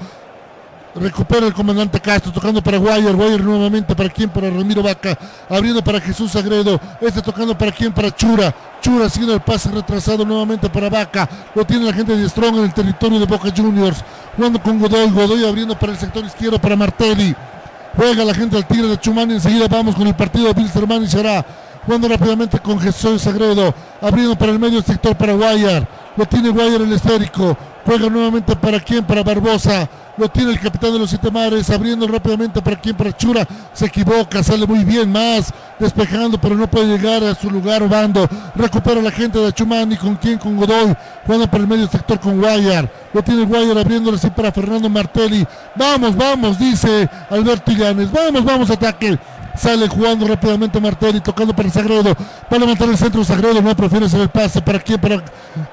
[0.98, 5.18] Recupera el comandante Castro, tocando para Guayar, Guayar nuevamente para quién, para Ramiro Vaca,
[5.48, 10.24] abriendo para Jesús Sagredo, este tocando para quién, para Chura, Chura siguiendo el pase retrasado
[10.24, 14.02] nuevamente para Vaca, lo tiene la gente de Strong en el territorio de Boca Juniors,
[14.36, 17.36] jugando con Godoy, Godoy abriendo para el sector izquierdo para Martelli,
[17.94, 21.08] juega la gente del Tigre de Chumani, enseguida vamos con el partido de Bilsterman y
[21.08, 21.44] será
[21.84, 25.86] jugando rápidamente con Jesús Sagredo, abriendo para el medio sector para Guayar,
[26.16, 27.54] lo tiene Guayar el esférico,
[27.86, 32.08] juega nuevamente para quién, para Barbosa, lo tiene el capitán de los siete mares, abriendo
[32.08, 36.86] rápidamente para quién, para Chura, se equivoca, sale muy bien más, despejando, pero no puede
[36.86, 41.46] llegar a su lugar Obando, recupera la gente de Chumani, con quién, con Godoy, jugando
[41.48, 46.16] para el medio sector con Guayar, lo tiene Guayar abriéndole así para Fernando Martelli, vamos,
[46.16, 49.18] vamos, dice Alberto Illanes, vamos, vamos, ataque,
[49.56, 52.14] Sale jugando rápidamente Martelli, tocando para Sagredo.
[52.14, 54.60] Va a levantar el centro Sagredo, no prefiere hacer el pase.
[54.60, 55.00] ¿Para quién?
[55.00, 55.22] Para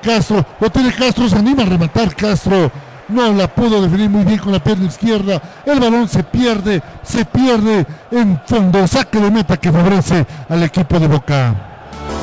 [0.02, 0.46] Castro.
[0.60, 2.72] Lo tiene Castro, se anima a rematar Castro.
[3.10, 5.42] No la pudo definir muy bien con la pierna izquierda.
[5.66, 8.88] El balón se pierde, se pierde en fondo.
[8.88, 11.54] Saque de meta que favorece al equipo de Boca.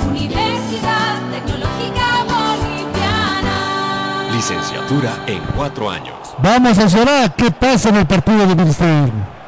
[0.08, 3.56] Universidad Tecnológica Boliviana.
[4.32, 6.16] Licenciatura en cuatro años.
[6.42, 7.34] Vamos a llorar.
[7.36, 9.39] ¿Qué pasa en el partido de Ministerio?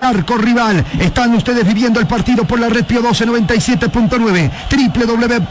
[0.00, 0.84] Arco rival.
[0.98, 4.50] Están ustedes viviendo el partido por la red Pio 1297.9.
[4.70, 5.46] www.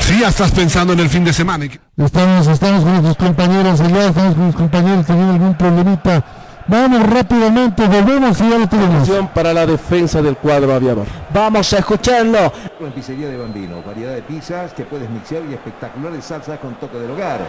[0.00, 1.64] Si ya estás pensando en el fin de semana.
[1.64, 6.22] Estamos, estamos con nuestros compañeros estamos con los compañeros teniendo algún problemita.
[6.66, 9.06] Vamos rápidamente, volvemos y ya lo tenemos.
[9.34, 11.04] para la defensa del cuadro aviador.
[11.32, 12.52] Vamos a escucharlo.
[12.80, 16.96] En Pizzería de Bambino, variedad de pizzas que puedes mixear y espectaculares salsas con toque
[16.98, 17.40] del hogar.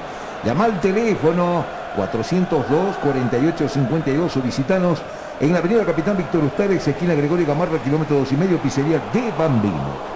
[0.43, 1.63] Llama al teléfono
[1.97, 4.99] 402-4852 o visitanos
[5.39, 9.31] en la avenida Capitán Víctor Ustares, esquina Gregorio Gamarra, kilómetro dos y medio, Pizzería de
[9.37, 10.14] Bambino.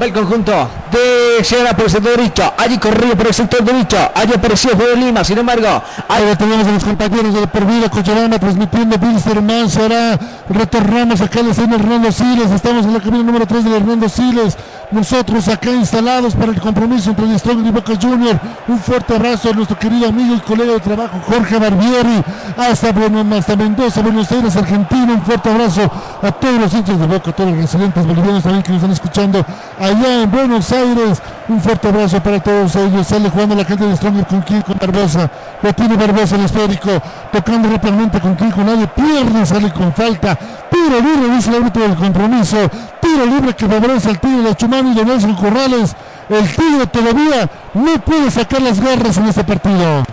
[0.00, 0.52] Va el conjunto
[0.90, 2.52] de Sierra por el sector derecho.
[2.56, 3.96] Allí corrido por el sector derecho.
[4.12, 5.22] Allí apareció de Lima.
[5.22, 9.70] Sin embargo, ahí lo tenemos a los compañeros de Por Vida Cochabamba transmitiendo Bilsterman.
[9.70, 10.18] Será
[10.48, 12.50] retornamos acá al escena Hernando Siles.
[12.50, 14.56] Estamos en la cabina número 3 de Hernando Siles.
[14.90, 18.38] Nosotros acá instalados para el compromiso entre el Strong y Boca Junior.
[18.66, 22.22] Un fuerte abrazo a nuestro querido amigo y colega de trabajo Jorge Barbieri.
[22.56, 22.88] Hasta,
[23.36, 25.14] hasta Mendoza, Buenos Aires, Argentina.
[25.14, 25.90] Un fuerte abrazo
[26.20, 28.92] a todos los hinchas de Boca, a todos los residentes bolivianos también que nos están
[28.92, 29.44] escuchando
[29.84, 31.22] allá en Buenos Aires.
[31.48, 33.06] Un fuerte abrazo para todos ellos.
[33.06, 35.30] Sale jugando la gente de Stronger con quién, con Barbosa.
[35.62, 36.90] Lo tiene Barbosa el esférico.
[37.32, 38.86] Tocando rápidamente con con nadie.
[38.88, 40.36] Pierde, sale con falta.
[40.70, 42.56] Tiro libre, dice el árbitro del compromiso.
[43.00, 45.94] Tiro libre que favorece al tiro de Chumani y de Nelson Corrales.
[46.28, 50.04] El tiro todavía no puede sacar las garras en este partido.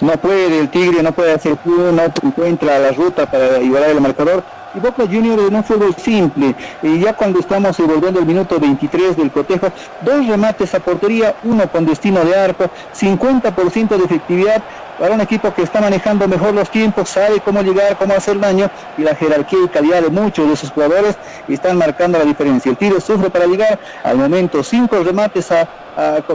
[0.00, 1.90] No puede, el Tigre no puede hacer no
[2.22, 4.42] encuentra la ruta para igualar el marcador.
[4.74, 6.54] Y Boca Juniors en un fútbol simple.
[6.82, 9.68] Y ya cuando estamos volviendo el minuto 23 del cotejo,
[10.02, 14.62] dos remates a portería, uno con destino de arco, 50% de efectividad
[14.98, 18.70] para un equipo que está manejando mejor los tiempos, sabe cómo llegar, cómo hacer daño
[18.98, 21.16] y la jerarquía y calidad de muchos de sus jugadores
[21.48, 22.70] están marcando la diferencia.
[22.70, 25.48] El tiro sufre para llegar al momento cinco remates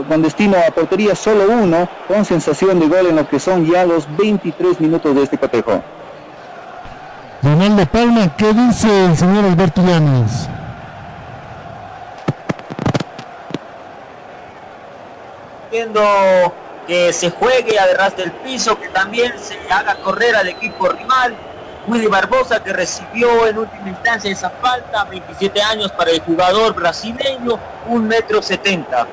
[0.08, 3.86] con destino a portería, solo uno con sensación de gol en lo que son ya
[3.86, 5.80] los 23 minutos de este cotejo.
[7.42, 10.48] Ronaldo Palma, ¿qué dice el señor Alberto Llanes?
[15.70, 16.02] Viendo
[16.86, 21.34] que se juegue a ras del piso, que también se haga correr al equipo rival.
[21.86, 27.58] Willy Barbosa que recibió en última instancia esa falta, 27 años para el jugador brasileño,
[27.86, 29.06] un metro 70.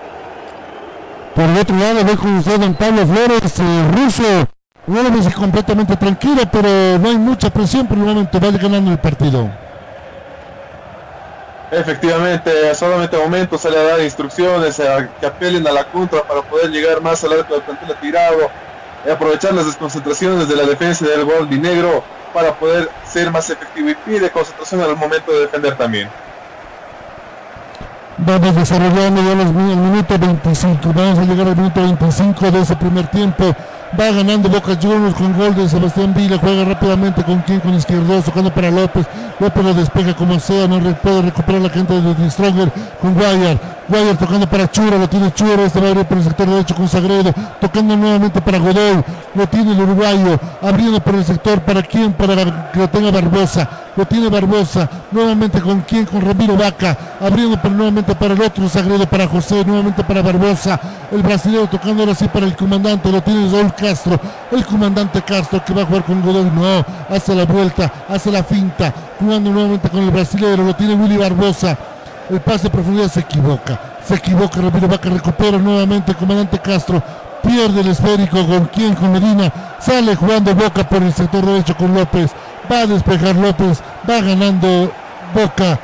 [1.36, 4.53] Por el otro lado, ve con usted don Pablo Flores, eh, ruso.
[4.86, 8.39] Vuelve completamente tranquilo, pero no hay mucha presión por el momento.
[8.39, 9.49] Va ganando el partido.
[11.71, 16.41] Efectivamente, solamente a momentos sale a dar instrucciones a que apelen a la contra para
[16.41, 18.51] poder llegar más al arco del plantel tirado,
[19.05, 22.03] y aprovechar las desconcentraciones de la defensa del gol negro
[22.34, 26.09] para poder ser más efectivo y pide concentración al momento de defender también.
[28.17, 30.93] Vamos desarrollando ya los, el minuto 25.
[30.93, 33.55] Vamos a llegar al minuto 25 de ese primer tiempo.
[34.00, 36.39] Va ganando Boca Juniors con gol de Sebastián Vila.
[36.39, 39.06] Juega rápidamente con quien, con izquierdo, tocando para López.
[39.39, 40.68] López lo despeja como sea.
[40.68, 43.60] No puede recuperar la gente de Stronger con Guayar.
[43.88, 44.98] Guayar tocando para Chura.
[44.98, 45.64] Lo tiene Chura.
[45.64, 47.34] Este va a abrir por el sector derecho con Sagredo.
[47.62, 49.04] Tocando nuevamente para Godoy.
[49.36, 50.39] Lo tiene el uruguayo.
[50.64, 51.62] Abriendo por el sector.
[51.62, 52.14] ¿Para quién?
[52.14, 53.70] Para que lo tenga Barbosa.
[53.96, 54.89] Lo tiene Barbosa.
[55.12, 56.06] Nuevamente con quién?
[56.06, 56.98] Con Ramiro Vaca.
[57.20, 58.68] Abriendo por nuevamente para el otro.
[58.68, 59.64] Sagredo para José.
[59.66, 60.80] Nuevamente para Barbosa.
[61.12, 63.12] El brasileño tocando ahora sí para el comandante.
[63.12, 64.20] Lo tiene Saúl Castro.
[64.52, 66.50] El comandante Castro que va a jugar con Godoy.
[66.50, 66.84] No.
[67.16, 67.91] Hace la vuelta.
[68.10, 68.94] Hace la finta.
[69.20, 70.64] Jugando nuevamente con el brasileño.
[70.64, 71.78] Lo tiene Willy Barbosa.
[72.30, 73.80] El pase de profundidad se equivoca.
[74.08, 74.60] Se equivoca.
[74.60, 77.04] Ramiro Vaca recupera nuevamente el comandante Castro.
[77.44, 79.52] Pierde el esférico con quién, con Medina.
[79.80, 82.32] Sale jugando Boca por el sector derecho con López.
[82.72, 83.82] Va a despejar López.
[84.09, 84.91] Va ganando
[85.34, 85.80] Boca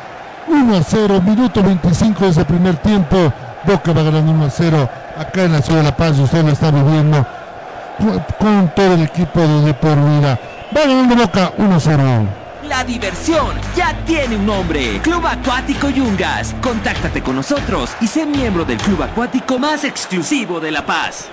[0.47, 1.21] 1 a 0.
[1.21, 3.31] Minuto 25 de ese primer tiempo.
[3.63, 4.89] Boca va ganando 1 a 0.
[5.17, 7.25] Acá en la ciudad de La Paz usted lo está viviendo
[8.39, 10.39] con- todo el equipo de, de por vida.
[10.75, 12.03] Va ganando Boca 1 a 0.
[12.67, 14.99] La diversión ya tiene un nombre.
[15.01, 16.55] Club Acuático Yungas.
[16.61, 21.29] Contáctate con nosotros y sé miembro del club acuático más exclusivo de La Paz.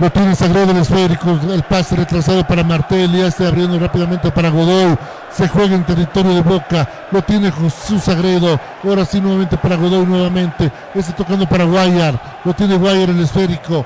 [0.00, 4.48] Lo tiene Sagredo el esférico, el pase retrasado para Martel, ya está abriendo rápidamente para
[4.48, 4.96] Godoy.
[5.32, 8.60] Se juega en territorio de Boca, lo tiene Jesús Sagredo.
[8.84, 10.70] Ahora sí nuevamente para Godoy nuevamente.
[10.94, 13.84] Este tocando para Guayar, lo tiene Guayar el esférico.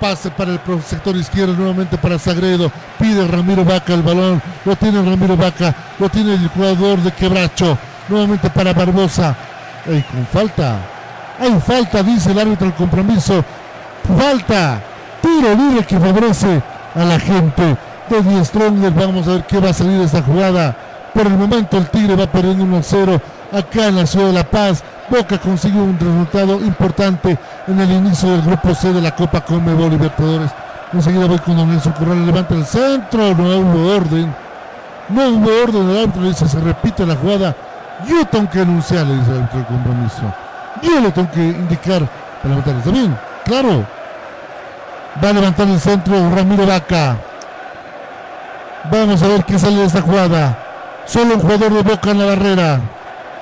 [0.00, 2.72] Pase para el sector izquierdo nuevamente para Sagredo.
[2.98, 4.42] Pide Ramiro Vaca el balón.
[4.64, 5.72] Lo tiene Ramiro Vaca.
[6.00, 7.78] Lo tiene el jugador de Quebracho.
[8.08, 9.36] Nuevamente para Barbosa.
[9.86, 10.78] Ey, con falta.
[11.38, 13.44] Hay falta, dice el árbitro del compromiso.
[14.18, 14.82] Falta.
[15.32, 16.62] Tiro libre que favorece
[16.94, 17.76] a la gente
[18.10, 18.92] de Die Stronger.
[18.92, 20.76] Vamos a ver qué va a salir de esta jugada.
[21.14, 24.44] Por el momento el Tigre va perdiendo 1 0 acá en la ciudad de La
[24.44, 24.84] Paz.
[25.08, 29.90] Boca consigue un resultado importante en el inicio del grupo C de la Copa Conmebol
[29.90, 30.50] Libertadores.
[30.92, 34.34] Enseguida voy con Don Nelson Corral, levanta el centro, no hubo orden.
[35.08, 37.56] No hubo orden, el árbitro dice, se repite la jugada.
[38.06, 40.22] Yo tengo que anunciar, le dice el del compromiso.
[40.82, 42.06] Yo le tengo que indicar
[42.42, 42.76] para levantar.
[42.76, 43.16] ¿Está bien?
[43.46, 44.01] Claro.
[45.22, 47.16] Va a levantar el centro Ramiro Vaca.
[48.90, 50.58] Vamos a ver qué sale de esta jugada.
[51.04, 52.80] Solo un jugador de Boca en la barrera.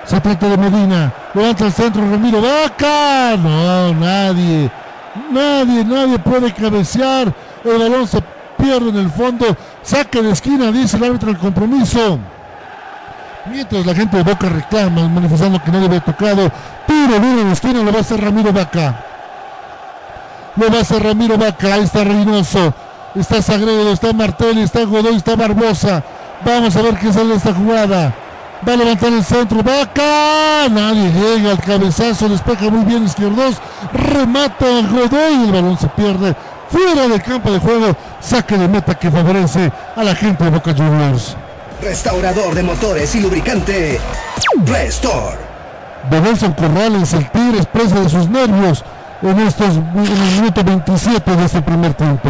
[0.05, 1.13] Se trata de Medina.
[1.35, 3.37] Levanta el centro Ramiro Vaca.
[3.37, 4.71] No, nadie.
[5.31, 7.33] Nadie, nadie puede cabecear.
[7.65, 8.23] El balón se
[8.59, 9.57] pierde en el fondo.
[9.83, 12.19] Saque de esquina, dice el árbitro del compromiso.
[13.47, 16.51] Mientras la gente de Boca reclama, manifestando que nadie había tocado.
[16.87, 19.10] Tiro en la esquina, lo va a hacer Ramiro Vaca.
[20.57, 21.75] Lo va a hacer Ramiro Vaca.
[21.75, 22.75] Ahí está Reynoso.
[23.15, 26.03] Está Sagredo, está Martelli, está Godoy, está Barbosa.
[26.45, 28.15] Vamos a ver qué sale de esta jugada.
[28.67, 29.63] Va a levantar el centro.
[29.63, 30.69] Vaca.
[30.71, 32.29] Nadie llega al cabezazo.
[32.29, 33.57] Despeja muy bien izquierdos.
[33.93, 35.45] Remata Godoy.
[35.45, 36.35] El balón se pierde.
[36.69, 37.97] Fuera del campo de juego.
[38.21, 41.37] Saque de meta que favorece a la gente de Boca Juniors.
[41.83, 43.99] Restaurador de motores y lubricante
[44.67, 45.39] Restore.
[46.11, 48.85] de Nelson Corrales, el Tigre expresa de sus nervios
[49.23, 52.29] en estos en el minuto 27 de este primer tiempo.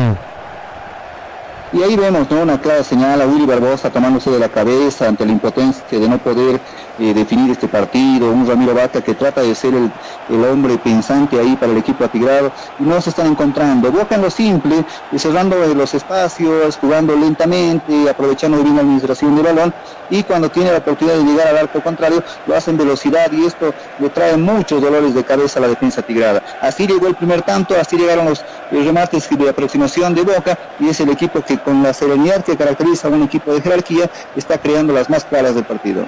[1.73, 2.43] Y ahí vemos ¿no?
[2.43, 6.19] una clara señal a Willy Barbosa tomándose de la cabeza ante la impotencia de no
[6.19, 6.61] poder
[6.99, 9.91] eh, definir este partido, un Ramiro Vaca que trata de ser el,
[10.29, 13.91] el hombre pensante ahí para el equipo atigrado y no se están encontrando.
[13.91, 19.35] Boca en lo simple, y cerrando eh, los espacios, jugando lentamente, aprovechando bien la administración
[19.37, 19.75] del balón
[20.11, 23.47] y cuando tiene la oportunidad de llegar al arco contrario lo hace en velocidad y
[23.47, 26.43] esto le trae muchos dolores de cabeza a la defensa tigrada.
[26.61, 28.45] Así llegó el primer tanto, así llegaron los eh,
[28.85, 33.09] remates de aproximación de Boca y es el equipo que con la serenidad que caracteriza
[33.09, 36.07] a un equipo de jerarquía está creando las más claras del partido.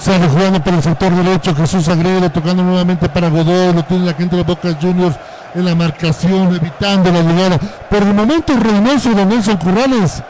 [0.00, 4.14] Sale jugando por el sector derecho Jesús Agredo, tocando nuevamente para Godoy, lo tiene la
[4.14, 5.16] gente de Boca Juniors
[5.54, 7.58] en la marcación, evitando la llegada.
[7.58, 10.22] Por el momento Reynoso de Nelson Corrales,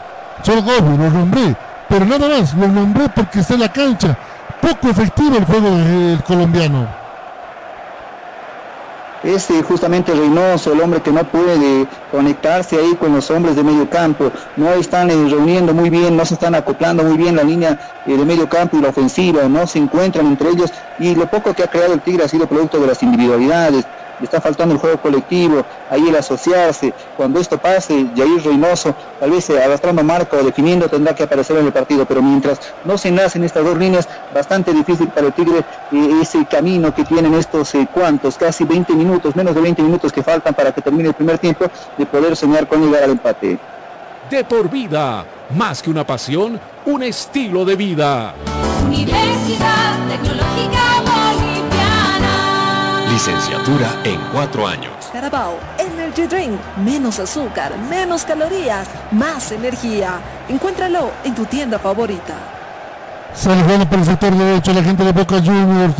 [0.43, 1.55] solo gol, lo nombré,
[1.87, 4.17] pero nada más, lo nombré porque está en la cancha.
[4.61, 7.00] Poco efectivo el juego del colombiano
[9.23, 13.63] es eh, justamente Reynoso, el hombre que no puede conectarse ahí con los hombres de
[13.63, 17.43] medio campo, no están eh, reuniendo muy bien, no se están acoplando muy bien la
[17.43, 20.71] línea eh, de medio campo y la ofensiva, no se encuentran entre ellos.
[20.99, 23.85] Y lo poco que ha creado el Tigre ha sido producto de las individualidades,
[24.21, 29.31] le está faltando el juego colectivo, ahí el asociarse, cuando esto pase, Jair Reynoso, tal
[29.31, 33.11] vez arrastrando marco o definiendo tendrá que aparecer en el partido, pero mientras no se
[33.11, 35.59] nacen estas dos líneas, bastante difícil para el Tigre
[35.91, 40.13] eh, ese camino que tienen estos eh, cuantos, casi 20 minutos, menos de 20 minutos
[40.13, 41.65] que faltan para que termine el primer tiempo,
[41.97, 43.57] de poder soñar con llegar al empate.
[44.29, 45.25] De por vida,
[45.57, 48.33] más que una pasión, un estilo de vida.
[48.85, 50.90] Universidad Tecnológica Boliviana.
[53.23, 54.93] Licenciatura en cuatro años.
[55.13, 56.59] Carabao Energy Drink.
[56.83, 60.19] Menos azúcar, menos calorías, más energía.
[60.49, 62.60] Encuéntralo en tu tienda favorita.
[63.33, 65.95] Sale jugando por el sector derecho la gente de Boca Juniors,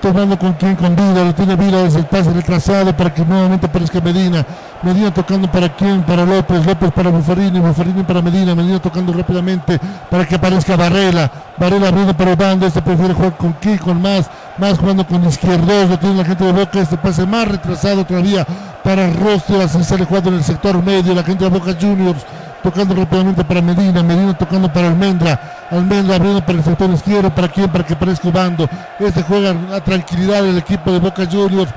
[0.00, 3.66] tomando con quien con vida, lo tiene vida desde el pase retrasado para que nuevamente
[3.66, 4.46] aparezca Medina.
[4.82, 9.80] Medina tocando para quién, para López, López para Buffarini, Buffarini para Medina, Medina tocando rápidamente
[10.08, 11.30] para que aparezca Varela.
[11.58, 15.24] Varela abriendo para el bando, este prefiere jugar con quién, con más, más jugando con
[15.24, 18.46] izquierdos, lo tiene la gente de Boca, este pase más retrasado todavía
[18.84, 22.24] para Rostro, así sale jugando en el sector medio, la gente de Boca Juniors
[22.66, 25.38] tocando rápidamente para Medina, Medina tocando para Almendra,
[25.70, 28.68] Almendra abriendo para el sector izquierdo, para quién, para que aparezca Ubando.
[28.98, 31.70] Este juega a tranquilidad el equipo de Boca Juniors.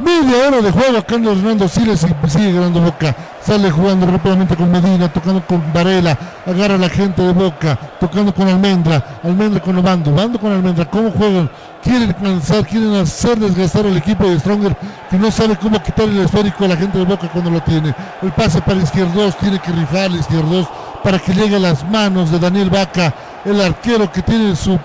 [0.00, 3.14] Media hora de juego, Carlos Hernando Siles sigue ganando Boca.
[3.42, 6.16] Sale jugando rápidamente con Medina, tocando con Varela,
[6.46, 10.86] agarra a la gente de Boca, tocando con Almendra, Almendra con Obando, Obando con Almendra,
[10.86, 11.50] ¿cómo juegan?
[11.82, 14.74] Quieren cansar, quieren hacer desgastar al equipo de Stronger
[15.10, 17.94] que no sabe cómo quitar el esférico a la gente de Boca cuando lo tiene.
[18.22, 20.66] El pase para Izquierdos, tiene que rifar Izquierdos
[21.02, 23.12] para que llegue a las manos de Daniel Vaca,
[23.44, 24.78] el arquero que tiene su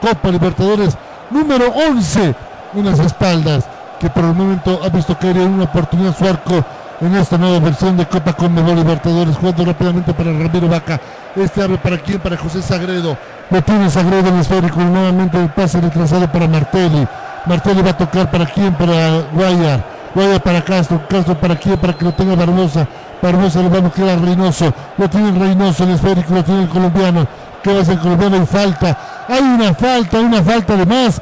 [0.00, 0.96] Copa Libertadores
[1.30, 2.34] número 11
[2.74, 3.64] en las espaldas,
[4.00, 6.64] que por el momento ha visto caer en una oportunidad su arco
[7.02, 10.98] en esta nueva versión de Copa Conmebol Libertadores, jugando rápidamente para Ramiro Vaca.
[11.36, 13.16] Este abre para quién, para José Sagredo.
[13.50, 17.06] Lo tiene Sagredo en el esférico, y nuevamente el pase retrasado para Martelli.
[17.46, 19.84] Martelli va a tocar para quién, para Guayar.
[20.14, 22.86] Guayar para Castro, Castro para quién, para que lo tenga Barbosa.
[23.22, 24.72] Barbosa le va a buscar a Reynoso.
[24.96, 27.26] Lo tiene Reynoso en el esférico, lo tiene el colombiano.
[27.62, 28.36] ¿Qué va el colombiano?
[28.36, 28.98] Hay falta.
[29.28, 31.20] Hay una falta, una falta de más.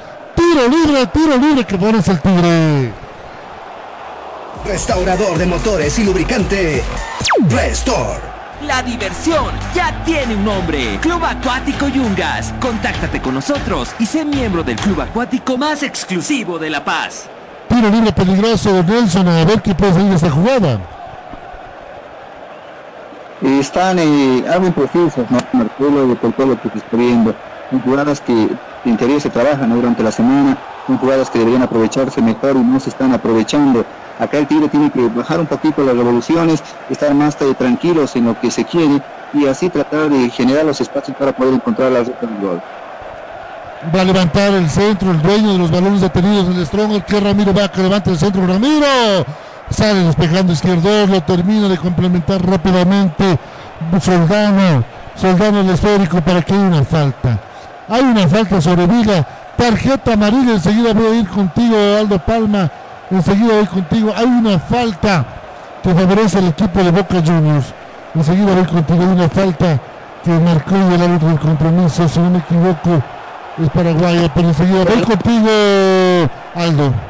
[0.48, 2.92] Tiro libre, tiro libre que favorece el Tigre.
[4.64, 6.82] Restaurador de motores y lubricante.
[7.50, 8.18] Restore.
[8.66, 10.98] La diversión ya tiene un nombre.
[11.02, 12.54] Club Acuático Yungas.
[12.60, 17.28] Contáctate con nosotros y sé miembro del club acuático más exclusivo de La Paz.
[17.68, 19.28] Tiro libre peligroso de Nelson.
[19.28, 20.80] A ver qué puede salir de esta jugada.
[23.42, 25.38] Están eh, algo imprecisos, ¿no?
[25.52, 27.34] Marcelo, por todo lo que está viendo.
[27.70, 28.48] Son jugadas que
[28.84, 29.76] en teoría se trabajan ¿no?
[29.76, 30.56] durante la semana,
[30.86, 33.84] son jugadas que deberían aprovecharse mejor y no se están aprovechando.
[34.18, 38.24] Acá el Tigre tiene que bajar un poquito las revoluciones, estar más eh, tranquilos en
[38.24, 39.00] lo que se quiere
[39.32, 42.62] y así tratar de generar los espacios para poder encontrar la ruta del gol.
[43.94, 47.52] Va a levantar el centro, el dueño de los balones detenidos, el Stronger, que Ramiro
[47.52, 48.86] Vaca levanta el centro, Ramiro.
[49.70, 53.38] Sale despejando izquierdo, lo termina de complementar rápidamente
[54.00, 54.84] Soldano.
[55.14, 57.38] Soldano el esférico para que haya una falta.
[57.88, 59.26] Hay una falta sobre Vila.
[59.56, 62.70] Tarjeta amarilla, enseguida voy a ir contigo, Aldo Palma.
[63.10, 64.12] Enseguida voy contigo.
[64.14, 65.24] Hay una falta
[65.82, 67.72] que favorece al equipo de Boca Juniors.
[68.14, 69.02] Enseguida voy contigo.
[69.02, 69.80] Hay una falta
[70.22, 73.02] que marcó el árbitro del compromiso, si no me equivoco,
[73.62, 74.30] es Paraguaya.
[74.34, 75.48] Pero enseguida voy contigo,
[76.54, 77.07] Aldo.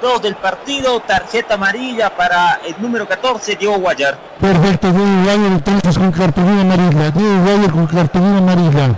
[0.00, 4.18] 2 del partido, tarjeta amarilla para el número 14, Diego Guayar.
[4.40, 7.10] Perfecto, Diego Guayar entonces con cartulina amarilla.
[7.10, 8.94] Diego Guayar con cartulina amarilla.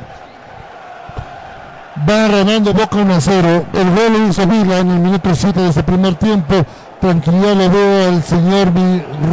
[2.09, 3.67] Va ganando Boca 1 a 0.
[3.75, 6.55] El gol lo hizo Vila en el minuto 7 de ese primer tiempo.
[7.01, 8.69] Tranquilidad le veo al señor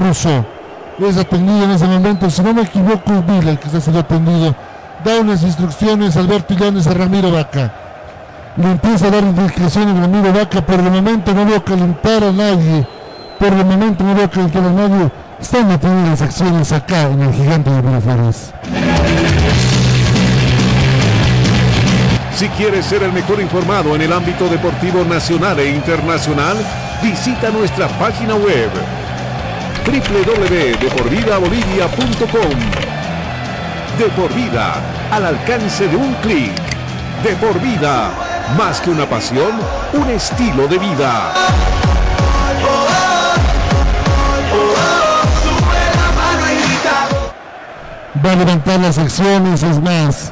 [0.01, 0.45] Russo.
[0.99, 2.29] Es atendido en ese momento.
[2.29, 4.55] Si no me equivoco, Vila el que está siendo atendido.
[5.03, 7.86] Da unas instrucciones Alberto Llanes a Ramiro Vaca.
[8.57, 10.65] Le empieza a dar indicaciones a Ramiro Vaca.
[10.65, 12.87] Por el momento no veo calentar a nadie.
[13.37, 15.11] Por el momento no veo calentar a nadie.
[15.39, 18.51] Están metiendo las acciones acá en el gigante de Miraflores.
[22.35, 26.57] Si quieres ser el mejor informado en el ámbito deportivo nacional e internacional,
[27.01, 28.71] visita nuestra página web
[29.85, 32.59] www.deporvidabolivia.com
[33.99, 34.81] De por vida,
[35.11, 36.53] al alcance de un clic.
[37.23, 39.51] De por vida, más que una pasión,
[39.93, 41.33] un estilo de vida.
[48.25, 50.31] Va a levantar las acciones, es más.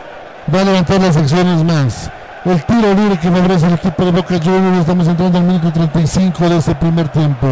[0.54, 2.10] Va a levantar las acciones más.
[2.46, 4.80] El tiro libre que favorece el equipo de Boca Juniors.
[4.80, 7.48] Estamos entrando al minuto 35 de ese primer tiempo.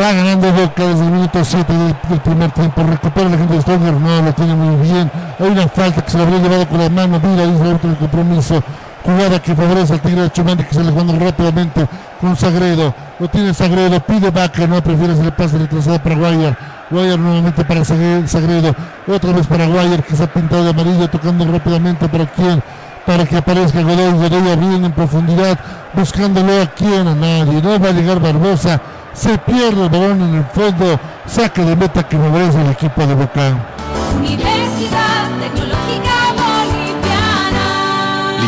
[0.00, 2.82] Va ganando Boca desde el minuto 7 del, primer tiempo.
[2.82, 3.94] Recupera la gente de Stronger.
[3.94, 5.10] No, lo tiene muy bien.
[5.38, 7.20] Hay una falta que se lo habría llevado con la mano.
[7.22, 8.62] Mira, dice el del compromiso.
[9.04, 11.86] Jugada que favorece al Tigre de Chumani que sale jugando rápidamente
[12.20, 12.94] con Sagredo.
[13.18, 13.98] Lo tiene Sagredo.
[14.00, 14.66] Pide Vaca.
[14.66, 16.56] No prefiere hacer el pase retrasado para Guayar.
[16.90, 18.74] Guayar nuevamente para Sagre- Sagredo.
[19.08, 21.08] Otra vez para Guayar que se ha pintado de amarillo.
[21.08, 22.62] Tocando rápidamente para quién.
[23.06, 24.12] Para que aparezca Godoy.
[24.12, 25.58] Godoy bien en profundidad.
[25.94, 27.08] Buscándolo a quién.
[27.08, 27.62] A nadie.
[27.62, 28.80] No va a llegar Barbosa.
[29.14, 31.00] Se pierde el balón en el fondo.
[31.26, 33.54] Saque de meta que favorece el equipo de Boca.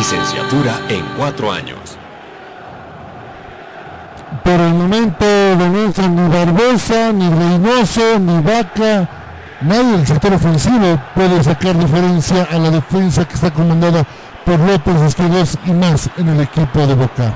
[0.03, 1.79] Licenciatura en cuatro años.
[4.43, 5.25] Por el momento
[5.57, 9.07] no entra ni Barbosa, ni Reynoso, ni Vaca.
[9.61, 14.05] Nadie del sector ofensivo puede sacar diferencia a la defensa que está comandada
[14.43, 17.33] por López Esquivel y más en el equipo de Boca.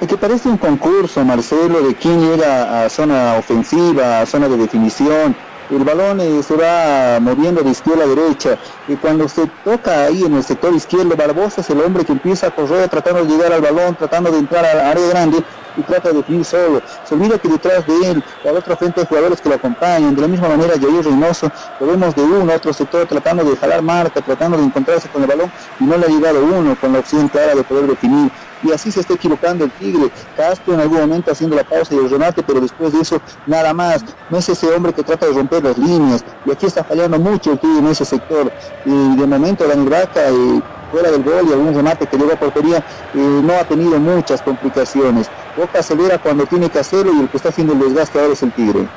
[0.00, 4.58] Es que parece un concurso, Marcelo, de quién llega a zona ofensiva, a zona de
[4.58, 5.34] definición.
[5.70, 8.58] El balón eh, se va moviendo de izquierda a derecha.
[8.86, 12.48] Y cuando se toca ahí en el sector izquierdo, Barbosa es el hombre que empieza
[12.48, 15.42] a correr tratando de llegar al balón, tratando de entrar al área grande
[15.76, 16.82] y trata de definir solo.
[17.04, 20.14] Se olvida que detrás de él, a la otra frente hay jugadores que lo acompañan.
[20.14, 21.50] De la misma manera, Jair Reynoso,
[21.80, 25.22] lo vemos de uno a otro sector tratando de jalar marca, tratando de encontrarse con
[25.22, 25.50] el balón
[25.80, 28.30] y no le ha llegado uno con la opción clara de poder definir
[28.64, 30.10] y así se está equivocando el Tigre.
[30.36, 33.72] Castro en algún momento haciendo la pausa y el remate, pero después de eso nada
[33.72, 34.04] más.
[34.30, 37.52] No es ese hombre que trata de romper las líneas y aquí está fallando mucho
[37.52, 38.50] el Tigre en ese sector.
[38.84, 42.36] Y de momento la Vaca, eh, fuera del gol y algún remate que llegó a
[42.36, 42.82] portería, eh,
[43.14, 45.28] no ha tenido muchas complicaciones.
[45.56, 48.42] Boca acelera cuando tiene que hacerlo y el que está haciendo el desgaste ahora es
[48.42, 48.88] el Tigre.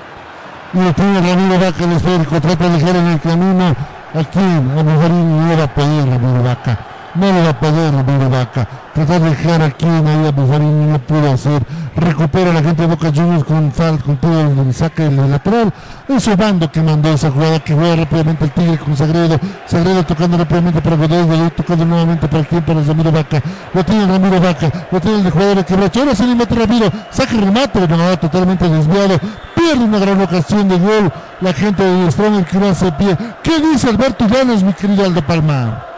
[0.73, 3.75] Y lo tiene Ramiro Vaca el esférico, trata de dejar en el camino
[4.13, 6.77] a quien, a Mujarini no le va a poder Ramiro Vaca.
[7.15, 8.67] No le va a poder Ramiro Vaca.
[8.97, 11.61] Tratar de dejar a quien ahí a Mujarini no pudo hacer.
[11.95, 15.71] Recupera la gente de Boca Juniors con Fal, con todo el saque del lateral.
[16.07, 19.39] Es Obando que mandó esa jugada que juega rápidamente el Tigre con Sagredo.
[19.67, 23.39] Sagredo tocando rápidamente para Godoy, Godoy tocando nuevamente para quien, para Ramiro Vaca.
[23.71, 25.99] Lo tiene Ramiro Vaca, lo tiene el de jugador que brocha.
[25.99, 29.19] Ahora sí le mete Ramiro, saca el remate, no, totalmente desviado.
[29.53, 33.15] Pierde una gran ocasión de gol la gente de Stronger que no hace pie.
[33.43, 35.96] ¿Qué dice Alberto Llanes, mi querido Aldo Palma?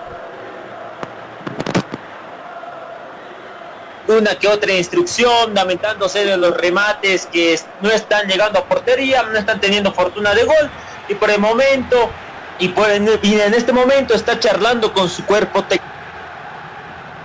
[4.10, 9.38] Una que otra instrucción, lamentándose de los remates que no están llegando a portería, no
[9.38, 10.70] están teniendo fortuna de gol
[11.08, 12.10] y por el momento
[12.58, 15.86] y, por en, y en este momento está charlando con su cuerpo técnico.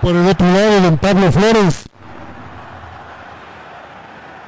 [0.01, 1.85] Por el otro lado, don Pablo Flores.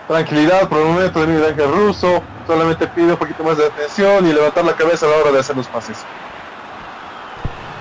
[0.08, 2.24] Tranquilidad por el momento de Miguel Ángel Russo.
[2.46, 5.40] Solamente pide un poquito más de atención y levantar la cabeza a la hora de
[5.40, 5.98] hacer los pases.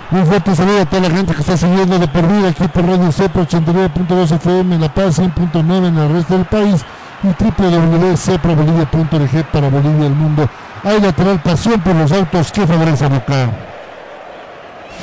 [0.08, 2.86] Un fuerte saludo a toda la gente que está siguiendo de por vida aquí por
[2.86, 6.84] Radio Cepra 89.2 FM en La Paz, 100.9 en el resto del país
[7.24, 10.48] y www.ceprabolivia.org para Bolivia y el mundo.
[10.84, 13.50] Hay lateral pasión por los autos que favorece a Boca.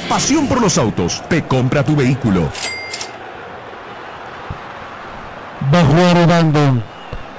[0.07, 1.21] Pasión por los autos.
[1.27, 2.47] Te compra tu vehículo.
[5.73, 6.81] Va a jugar Obando.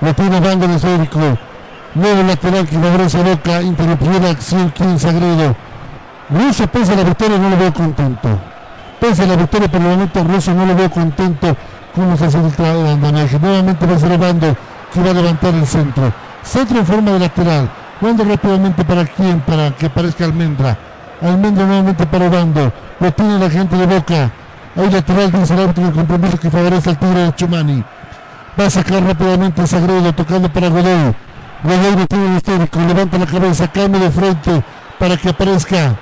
[0.03, 1.39] Lo tiene Obando en el.
[1.95, 3.63] Nuevo lateral que favorece a Boca.
[3.63, 5.57] Interrumpió la acción Quien Sagredo.
[6.31, 8.29] Russo pese a la victoria no lo veo contento.
[8.99, 11.55] Pese a la victoria por el momento Russo no lo veo contento
[11.95, 13.39] con los haciendo el andamiaje.
[13.39, 14.57] Nuevamente va Obando
[14.93, 16.13] que va a levantar el centro.
[16.43, 17.71] Centro en forma de lateral.
[18.01, 20.77] Jugando rápidamente para quién, para que aparezca Almendra.
[21.21, 22.73] Almendra nuevamente para Obando.
[23.01, 24.31] Lo tiene la gente de Boca.
[24.77, 27.85] Hay lateral dice el árbitro del compromiso que favorece al Tigre de Chumani.
[28.59, 31.15] Va a sacar rápidamente a Sagredo tocando para Godoy.
[31.63, 34.65] Godoy tiene el histórico, levanta la cabeza, cambio de frente
[34.99, 35.97] para que aparezca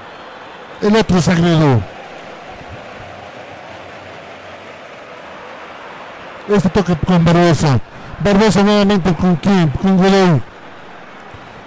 [0.82, 1.80] el otro Sagredo.
[6.48, 7.80] Este toca con Barbosa.
[8.20, 9.68] Barbosa nuevamente con quién?
[9.70, 10.42] Con Godoy.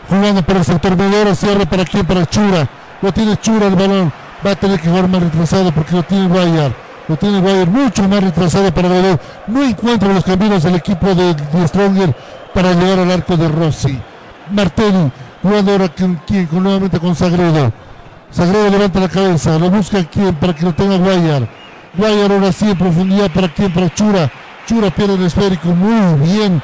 [0.09, 2.05] Jugando para el sector medio, cierra para quién?
[2.05, 2.67] Para Chura.
[3.01, 4.11] Lo tiene Chura el balón.
[4.45, 6.73] Va a tener que jugar más retrasado porque lo tiene Guayar.
[7.07, 9.17] Lo tiene Guayar mucho más retrasado para Godoy.
[9.47, 12.15] No encuentra los caminos del equipo de, de Stronger
[12.53, 13.99] para llegar al arco de Rossi.
[14.51, 15.11] Martelli
[15.41, 16.45] jugando ahora con quién?
[16.47, 17.71] Con, nuevamente con Sagredo.
[18.35, 19.57] Sagredo levanta la cabeza.
[19.57, 21.47] Lo busca quién para que lo tenga Guayar.
[21.93, 23.71] Guayar ahora sí en profundidad para quién?
[23.71, 24.29] Para Chura.
[24.67, 25.69] Chura pierde el esférico.
[25.69, 26.61] Muy bien.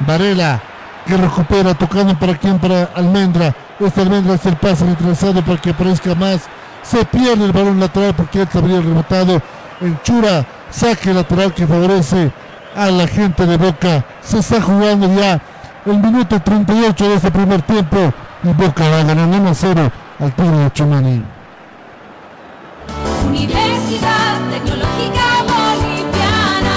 [0.00, 0.62] Varela
[1.06, 2.58] que recupera tocando para quién?
[2.58, 3.54] Para Almendra.
[3.78, 6.48] Este Almendra hace el pase retrasado para que aparezca más.
[6.82, 9.42] Se pierde el balón lateral porque él habría rematado
[9.82, 10.46] en Chura.
[10.70, 12.32] Saque lateral que favorece
[12.74, 14.06] a la gente de Boca.
[14.22, 15.38] Se está jugando ya
[15.84, 18.10] el minuto 38 de este primer tiempo
[18.42, 21.24] y Boca va ganando 1 a 0 al de Chumani.
[23.26, 26.76] Universidad Tecnológica Boliviana.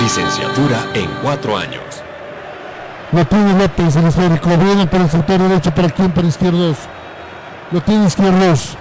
[0.00, 1.82] Licenciatura en cuatro años.
[3.12, 4.48] Lo tiene López el esférico.
[4.56, 6.10] Viene por el sector derecho para quién?
[6.10, 6.76] Para izquierdos.
[7.70, 8.76] Lo tiene izquierdos.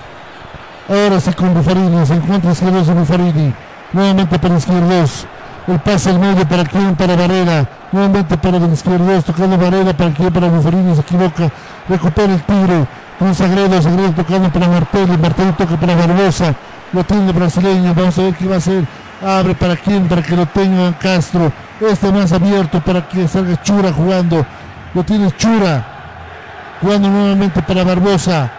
[0.89, 2.05] Ahora sí con Buffarini.
[2.07, 3.53] Se encuentra izquierdos y Buffarini.
[3.93, 5.27] Nuevamente para izquierdos.
[5.67, 6.95] El pase al medio para quién?
[6.95, 7.69] Para Varela.
[7.91, 9.25] Nuevamente para el izquierdos.
[9.25, 10.33] Tocando Varela para quién?
[10.33, 10.95] Para Buffarini.
[10.95, 11.51] Se equivoca.
[11.87, 12.87] Recupera el tigre.
[13.19, 13.81] Con Sagredo.
[13.81, 15.17] Sagredo tocando para Martelli.
[15.17, 16.53] Martelli toca para Barbosa.
[16.91, 17.93] Lo tiene brasileño.
[17.93, 18.85] Vamos a ver qué va a hacer.
[19.25, 20.07] Abre para quién?
[20.07, 21.51] Para que lo tenga Castro.
[21.79, 24.45] Este más abierto para que salga Chura jugando.
[24.93, 25.85] Lo tiene Chura.
[26.81, 28.51] Jugando nuevamente para Barbosa.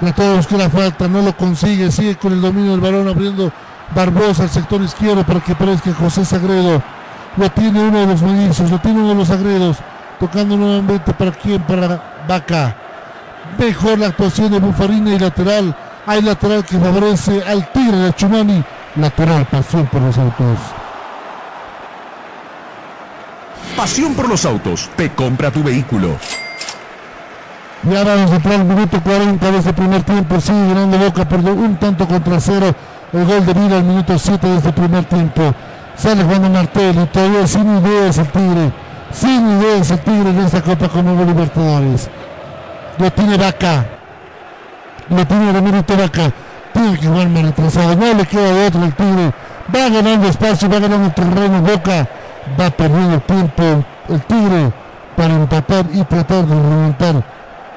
[0.00, 1.08] Trató de buscar la falta.
[1.08, 1.90] No lo consigue.
[1.92, 3.52] Sigue con el dominio del balón abriendo
[3.94, 6.82] Barbosa al sector izquierdo para que aparezca José Sagredo.
[7.36, 8.70] Lo tiene uno de los mellizos.
[8.70, 9.78] Lo tiene uno de los Sagredos.
[10.18, 11.62] Tocando nuevamente para quién?
[11.62, 12.76] Para Vaca.
[13.58, 15.76] Mejor la actuación de Bufarina y lateral.
[16.06, 18.64] Hay lateral que favorece al Tigre de Chumani.
[18.96, 20.58] Lateral, pasión por los autos.
[23.76, 24.90] Pasión por los autos.
[24.96, 26.16] Te compra tu vehículo.
[27.84, 30.40] Ya vamos a entrar al minuto 40 de este primer tiempo.
[30.40, 32.74] Sigue ganando Boca por un tanto contra cero.
[33.12, 35.54] El gol de vida al minuto 7 de este primer tiempo.
[35.96, 37.06] Sale Juan Martelli.
[37.06, 38.72] Todavía sin ideas el Tigre.
[39.12, 42.08] Sin ideas el Tigre en esta Copa como Libertadores.
[42.98, 43.84] Lo tiene Vaca.
[45.08, 46.32] Lo tiene Ramírez Vaca.
[46.72, 47.96] Tiene que jugar más retrasado.
[47.96, 49.32] No le queda de otro el Tigre.
[49.74, 51.60] Va ganando espacio, va ganando terreno.
[51.60, 52.08] Boca
[52.58, 54.72] va perdiendo tiempo el Tigre
[55.16, 57.22] para empatar y tratar de remontar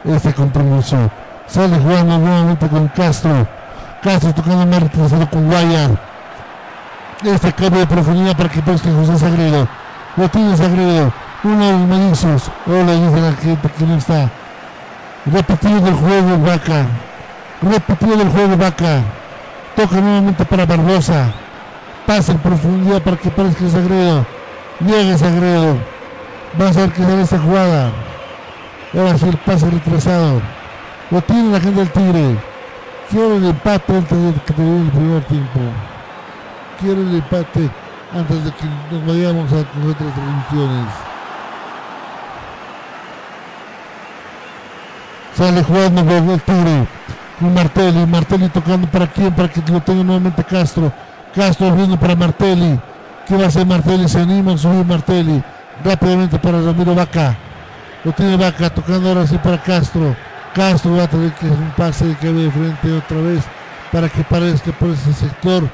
[0.03, 0.97] este compromiso.
[1.47, 3.47] Sale jugando nuevamente con Castro.
[4.01, 5.91] Castro tocando más retrasado con Guayar.
[7.23, 9.67] Este cambio de profundidad para que pesque José Sagredo.
[10.17, 11.11] Lo tiene Sagredo.
[11.43, 12.51] Uno de los mellizos.
[12.65, 14.29] Hola, dice la gente que no está.
[15.25, 16.85] Repetido el juego Vaca.
[17.61, 19.01] Repetido el juego Vaca.
[19.75, 21.33] Toca nuevamente para Barbosa.
[22.05, 24.25] Pasa en profundidad para que aparezca Sagredo.
[24.81, 25.77] Llega Sagredo.
[26.57, 27.91] Vamos a ver qué sale esta jugada.
[28.93, 30.41] Ahora sí el pase retrasado.
[31.09, 32.37] Lo tiene la gente del Tigre.
[33.09, 35.59] Quiere el empate antes de que termine el primer tiempo.
[36.79, 37.69] Quiere el empate
[38.13, 41.14] antes de que nos vayamos a otras transmisiones.
[45.35, 46.01] Sale jugando
[46.33, 46.87] el Tigre.
[47.39, 48.05] Con Martelli.
[48.05, 49.33] Martelli tocando para quién?
[49.33, 50.91] Para que lo tenga nuevamente Castro.
[51.35, 52.79] Castro abriendo para Martelli.
[53.27, 54.07] ¿Qué va a hacer Martelli?
[54.07, 55.43] Se anima a subir Martelli.
[55.83, 57.35] Rápidamente para Ramiro Vaca.
[58.05, 60.15] Lo tiene Vaca tocando ahora sí para Castro.
[60.53, 63.43] Castro va a tener que hacer un pase de que de frente otra vez
[63.91, 65.69] para que parezca por ese sector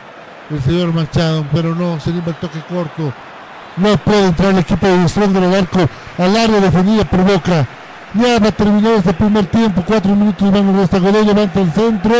[0.49, 3.13] el señor Machado, pero no, se anima el toque corto.
[3.77, 7.67] No puede entrar el equipo de Strong del arco al área defendida por Boca.
[8.13, 11.71] Ya va a terminar este primer tiempo, cuatro minutos van a esta Godoy levanta el
[11.71, 12.13] centro.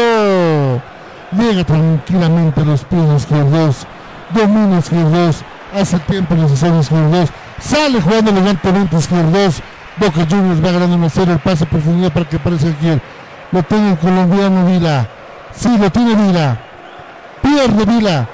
[1.38, 3.86] Llega tranquilamente los pies izquierdos.
[4.34, 5.44] Domina izquierdos.
[5.76, 7.30] Hace tiempo necesario izquierdos.
[7.60, 9.62] Sale jugando elegantemente izquierdos.
[9.98, 13.02] Boca Juniors va ganando 1-0 el pase profundidad para que aparezca aquí.
[13.52, 15.10] Lo tiene el colombiano Vila.
[15.54, 16.58] Sí, lo tiene Vila.
[17.42, 18.30] Pierde Vila.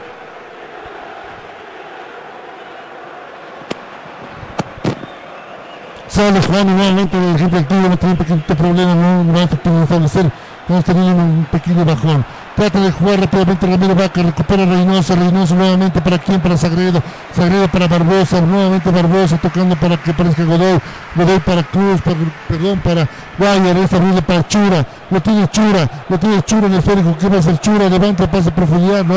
[6.17, 9.83] Sale jugando nuevamente el ejemplo activo, no tiene un pequeño problema, no, no va a
[9.83, 10.31] establecer,
[10.61, 12.25] estamos teniendo un pequeño bajón.
[12.57, 17.03] Trata de jugar rápidamente Ramiro Vaca, recupera Reynoso, Reynoso nuevamente para quién, para Sagredo,
[17.35, 20.79] Sagredo para Barbosa, nuevamente Barbosa tocando para que aparezca Godoy,
[21.15, 22.17] Godoy para Cruz, para-
[22.47, 23.07] perdón, para
[23.37, 27.29] Guayar, esta vez para Chura, lo tiene Chura, lo tiene Chura en el esférico, ¿qué
[27.29, 27.89] va a hacer Chura?
[27.89, 29.13] Levanta, pasa profundidad, no,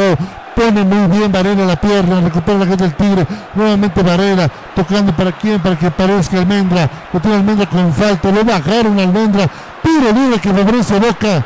[0.54, 5.32] pone muy bien Varela la pierna, recupera la gente del Tigre, nuevamente Varela, tocando para
[5.32, 9.48] quién, para que aparezca Almendra, lo tiene Almendra con falta, lo bajaron Almendra,
[9.82, 11.42] tiro libre que favorece Boca,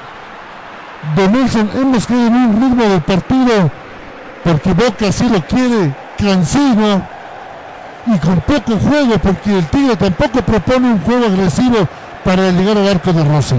[1.17, 3.71] de Nelson hemos quedado en un ritmo del partido
[4.43, 7.03] porque Boca sí lo quiere cansino
[8.07, 11.89] y con poco juego porque el Tigre tampoco propone un juego agresivo
[12.25, 13.57] para llegar al arco de Rossi.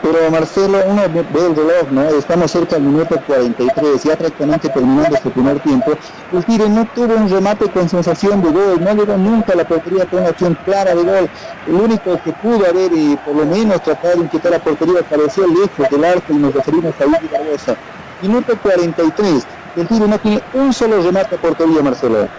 [0.00, 2.08] Pero Marcelo, uno ve el reloj, ¿no?
[2.10, 5.92] Estamos cerca del minuto 43, ya prácticamente terminando este primer tiempo.
[6.32, 9.64] El Tigre no tuvo un remate con sensación de gol, no llegó nunca a la
[9.66, 11.30] portería con una acción clara de gol.
[11.66, 15.46] El único que pudo haber y por lo menos tratar de inquietar la portería pareció
[15.48, 17.76] lejos del arco y nos referimos a Willy Barbosa.
[18.20, 22.30] Minuto 43, el Tigre no tiene un solo remate a portería, Marcelo.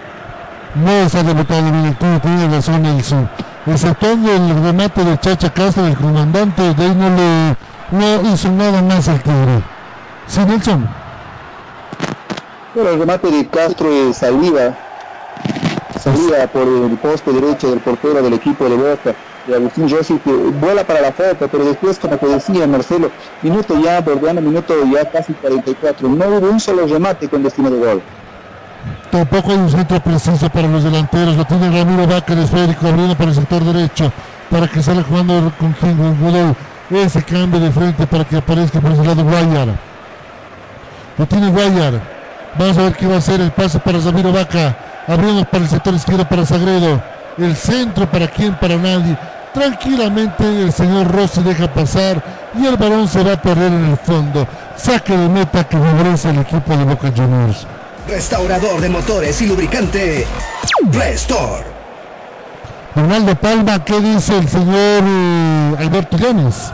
[0.76, 3.30] No está debutado en el club, tiene razón Nelson.
[3.66, 7.56] Exceptuando el remate de Chacha Castro, el comandante, de ahí no le
[7.92, 9.62] no hizo nada más el Tigre.
[10.28, 10.88] Sí, Nelson.
[12.74, 14.78] Pero el remate de Castro de Saliva,
[16.00, 19.16] salida por el poste derecho del portero del equipo de Boca,
[19.48, 23.10] de Agustín Rossi, que vuela para la foto, pero después, como te decía Marcelo,
[23.42, 27.80] minuto ya, bordeando minuto ya casi 44, no hubo un solo remate con destino de
[27.80, 28.02] gol.
[29.12, 31.36] Tampoco hay un centro preciso para los delanteros.
[31.36, 34.12] Lo tiene Ramiro Vaca el esférico abriendo para el sector derecho
[34.50, 36.56] para que salga jugando con con Godoy.
[36.90, 39.68] Ese cambio de frente para que aparezca por ese lado Guayar.
[41.18, 42.02] Lo tiene Guayar.
[42.58, 44.76] Vamos a ver qué va a hacer el pase para Ramiro Vaca.
[45.08, 47.02] Abriendo para el sector izquierdo para Sagredo.
[47.38, 49.18] El centro para quien, para nadie.
[49.54, 52.22] Tranquilamente el señor Rossi deja pasar
[52.60, 54.48] y el balón se va a perder en el fondo.
[54.76, 57.68] Saque de meta que favorece al equipo de Boca Juniors.
[58.10, 60.26] Restaurador de motores y lubricante.
[60.92, 61.64] Restore.
[62.96, 66.72] Ronaldo Palma, ¿qué dice el señor eh, Alberto Llanes?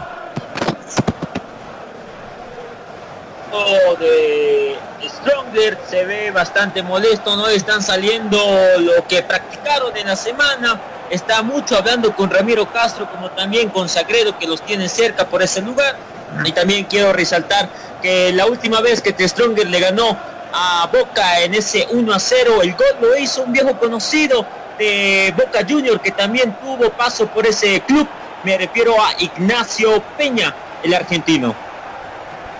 [4.00, 8.38] de Stronger se ve bastante molesto, no están saliendo
[8.80, 10.80] lo que practicaron en la semana.
[11.10, 15.42] Está mucho hablando con Ramiro Castro, como también con Sagredo, que los tiene cerca por
[15.42, 15.96] ese lugar.
[16.44, 17.70] Y también quiero resaltar
[18.02, 20.18] que la última vez que The Stronger le ganó
[20.58, 24.46] a Boca en ese 1 a 0, el gol lo hizo un viejo conocido
[24.80, 28.08] de Boca Junior, que también tuvo paso por ese club.
[28.46, 31.54] Me refiero a Ignacio Peña, el argentino.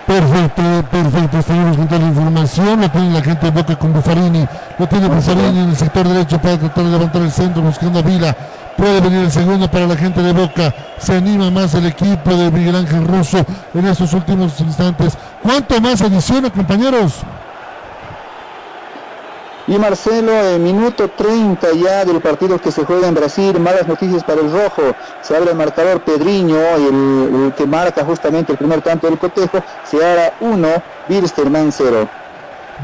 [0.06, 1.38] Perfecto, perfecto.
[1.38, 2.80] Estamos con toda la información.
[2.82, 4.46] Lo tiene la gente de Boca con Buffarini.
[4.78, 8.02] Lo tiene Buffarini en el sector derecho para tratar de levantar el centro buscando a
[8.02, 8.36] Vila.
[8.76, 10.74] Puede venir el segundo para la gente de Boca.
[10.98, 15.16] Se anima más el equipo de Miguel Ángel Russo en estos últimos instantes.
[15.42, 17.24] ¿Cuánto más adiciona, compañeros?
[19.68, 24.40] Y Marcelo, minuto 30 ya del partido que se juega en Brasil, malas noticias para
[24.40, 24.82] el rojo.
[25.22, 29.58] Se abre el marcador Pedriño, el, que marca justamente el primer tanto del cotejo.
[29.82, 30.68] Se hará 1,
[31.08, 32.08] Bilsterman 0.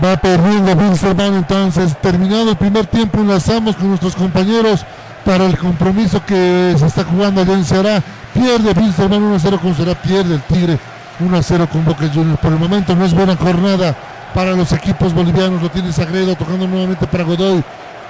[0.05, 1.97] Va perdiendo Wilstermann entonces.
[1.99, 4.85] Terminado el primer tiempo, enlazamos con nuestros compañeros
[5.25, 8.03] para el compromiso que se está jugando allá en Ceará.
[8.35, 10.81] Pierde Wilstermann 1-0 con Ceará, pierde el Tigre
[11.21, 12.41] 1-0 con Boca Juniors.
[12.41, 13.95] Por el momento no es buena jornada
[14.35, 15.63] para los equipos bolivianos.
[15.63, 17.63] Lo tiene Sagredo tocando nuevamente para Godoy.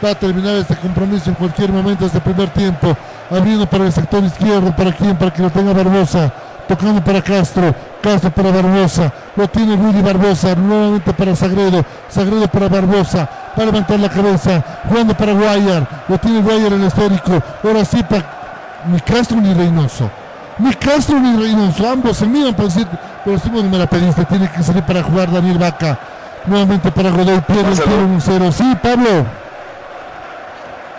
[0.04, 2.96] Va a terminar este compromiso en cualquier momento, este primer tiempo.
[3.30, 4.74] Abriendo para el sector izquierdo.
[4.74, 5.16] ¿Para quién?
[5.16, 6.32] Para que lo tenga Barbosa.
[6.66, 7.74] Tocando para Castro.
[8.02, 9.12] Castro para Barbosa.
[9.36, 10.54] Lo tiene Willy Barbosa.
[10.54, 11.84] Nuevamente para Sagredo.
[12.08, 13.28] Sagredo para Barbosa.
[13.56, 14.64] Va a levantar la cabeza.
[14.88, 16.04] Jugando para Guayar.
[16.08, 17.40] Lo tiene Guayar el esférico.
[17.62, 18.42] Ahora sí para
[18.86, 20.10] ni Castro ni Reynoso.
[20.58, 21.88] Ni Castro ni Reynoso.
[21.88, 22.86] Ambos se miran para decir,
[23.24, 24.24] pero si vos no me la pediste.
[24.24, 25.98] Tiene que salir para jugar Daniel Vaca.
[26.46, 27.40] Nuevamente para Godoy.
[27.40, 28.52] Pierde el tiro 1-0.
[28.52, 29.26] Sí, Pablo.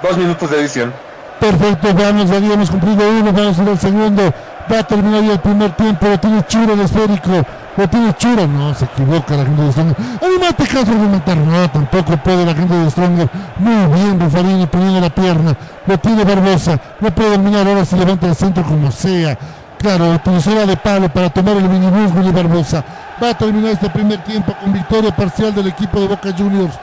[0.01, 0.93] Dos minutos de edición.
[1.39, 4.33] Perfecto, vamos, ya habíamos cumplido uno, vamos a ir al segundo.
[4.71, 7.31] Va a terminar ya el primer tiempo, lo tiene Chura el esférico,
[7.75, 9.95] lo tiene Chura, no, se equivoca la gente de Stronger.
[10.21, 13.29] Animate Castro de matar, no, tampoco puede la gente de Stronger.
[13.57, 15.55] Muy bien, Buffarini poniendo la pierna,
[15.85, 19.37] lo tiene Barbosa, no puede dominar, ahora se levanta el centro como sea.
[19.83, 22.85] Claro, utilizará de palo para tomar el minibús Willy Barbosa.
[23.21, 26.73] Va a terminar este primer tiempo con victoria parcial del equipo de Boca Juniors.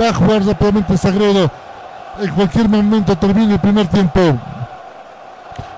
[0.00, 1.50] Va a jugar rápidamente Sagredo
[2.18, 4.20] en cualquier momento termina el primer tiempo.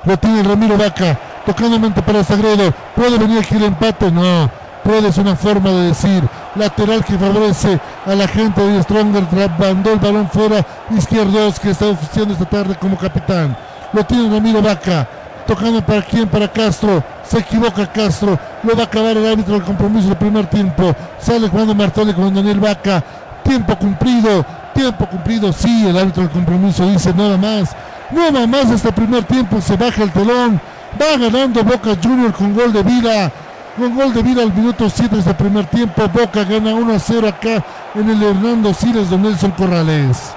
[0.04, 2.72] Lo tiene Ramiro Vaca, tocando mente para Sagredo.
[2.94, 4.12] ¿Puede venir aquí el empate?
[4.12, 4.48] No.
[4.84, 6.22] Puede es una forma de decir.
[6.54, 9.26] Lateral que favorece a la gente de Stronger.
[9.58, 10.64] Mandó el balón fuera.
[10.96, 13.56] Izquierdos que está oficiando esta tarde como capitán.
[13.92, 15.08] Lo tiene Ramiro Vaca.
[15.48, 17.02] Tocando para quién, para Castro.
[17.24, 18.38] Se equivoca Castro.
[18.62, 20.94] Lo va a acabar el árbitro del compromiso del primer tiempo.
[21.18, 23.02] Sale jugando Martoli con Daniel Vaca.
[23.42, 24.44] Tiempo cumplido.
[24.74, 25.50] Tiempo cumplido.
[25.50, 27.74] Sí, el árbitro del compromiso dice nada más.
[28.10, 29.58] Nada más este primer tiempo.
[29.62, 30.60] Se baja el telón.
[31.00, 33.32] Va ganando Boca Junior con gol de Vila.
[33.78, 36.06] Con gol de Vila al minuto 7 de este primer tiempo.
[36.08, 37.64] Boca gana 1 a 0 acá
[37.94, 40.34] en el Hernando Siles de Nelson Corrales.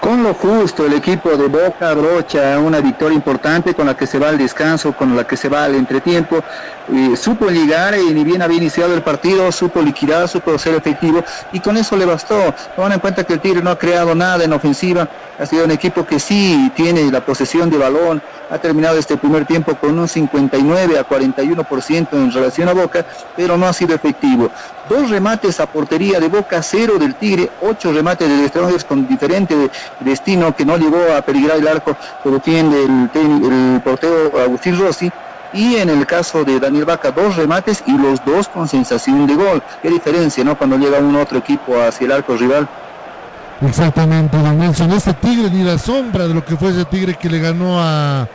[0.00, 4.18] Con lo justo, el equipo de Boca brocha una victoria importante con la que se
[4.18, 6.42] va al descanso, con la que se va al entretiempo.
[7.16, 11.22] Supo llegar y ni bien había iniciado el partido, supo liquidar, supo ser efectivo
[11.52, 12.54] y con eso le bastó.
[12.74, 15.06] Tomando en cuenta que el Tigre no ha creado nada en ofensiva,
[15.38, 19.44] ha sido un equipo que sí tiene la posesión de balón, ha terminado este primer
[19.44, 23.04] tiempo con un 59 a 41% en relación a Boca,
[23.36, 24.50] pero no ha sido efectivo.
[24.88, 29.54] Dos remates a portería de Boca, cero del Tigre, ocho remates de Strongers con diferente
[30.00, 34.78] destino que no llegó a peligrar el arco, pero tiene el, técnico- el portero Agustín
[34.78, 35.10] Rossi.
[35.52, 39.34] Y en el caso de Daniel Vaca, dos remates y los dos con sensación de
[39.34, 39.62] gol.
[39.80, 40.58] Qué diferencia, ¿no?
[40.58, 42.68] Cuando llega un otro equipo hacia el arco rival.
[43.66, 44.92] Exactamente, don Nelson.
[44.92, 48.28] Este Tigre ni la sombra de lo que fue ese Tigre que le ganó a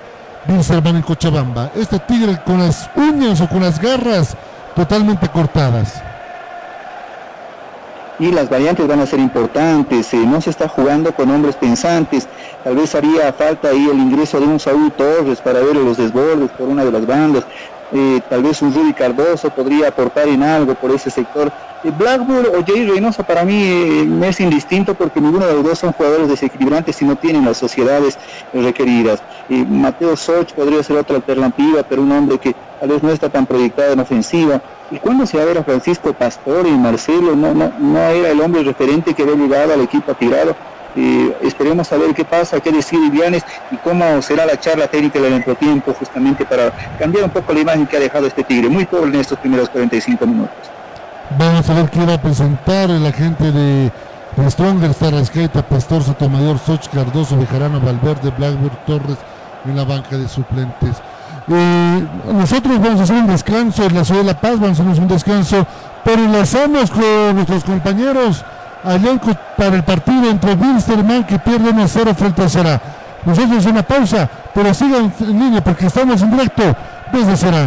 [0.47, 1.69] Wilstermann en Cochabamba.
[1.75, 4.35] Este Tigre con las uñas o con las garras
[4.75, 6.01] totalmente cortadas.
[8.19, 12.29] Y las variantes van a ser importantes, eh, no se está jugando con hombres pensantes,
[12.63, 16.51] tal vez haría falta ahí el ingreso de un Saúl Torres para ver los desbordes
[16.51, 17.47] por una de las bandas,
[17.93, 21.51] eh, tal vez un Rudy Cardoso podría aportar en algo por ese sector.
[21.83, 25.79] Eh, Blackburn o Jay Reynoso para mí eh, es indistinto porque ninguno de los dos
[25.79, 28.17] son jugadores desequilibrantes y no tienen las sociedades
[28.51, 29.21] requeridas.
[29.47, 33.45] Mateo Soch podría ser otra alternativa, pero un hombre que tal vez no está tan
[33.45, 34.59] proyectado en ofensiva.
[34.89, 37.35] ¿Y cuándo se va a ver a Francisco Pastor y Marcelo?
[37.35, 40.55] No, no, era el hombre referente que había llegado al equipo tirado.
[40.95, 45.19] Eh, esperemos a ver qué pasa, qué decide Vianes y cómo será la charla técnica
[45.19, 48.69] del entretiempo justamente para cambiar un poco la imagen que ha dejado este Tigre.
[48.69, 50.55] Muy pobre en estos primeros 45 minutos.
[51.37, 53.91] Vamos a ver qué va a presentar el agente de,
[54.49, 59.17] Stronger, Tarrascaita, Pastor, Sotomayor, Soch, Cardoso, Bejarano, Valverde, Blackburn, Torres
[59.65, 60.97] en la banca de suplentes.
[61.47, 64.83] Eh, nosotros vamos a hacer un descanso en la ciudad de La Paz, vamos a
[64.83, 65.65] hacer un descanso,
[66.03, 68.45] pero enlazamos con nuestros compañeros
[68.83, 69.19] allá
[69.57, 72.81] para el partido entre Wilstermann que pierde 1 a 0 frente a Será.
[73.25, 76.63] Nosotros una pausa, pero sigan en línea porque estamos en directo
[77.11, 77.65] desde Será.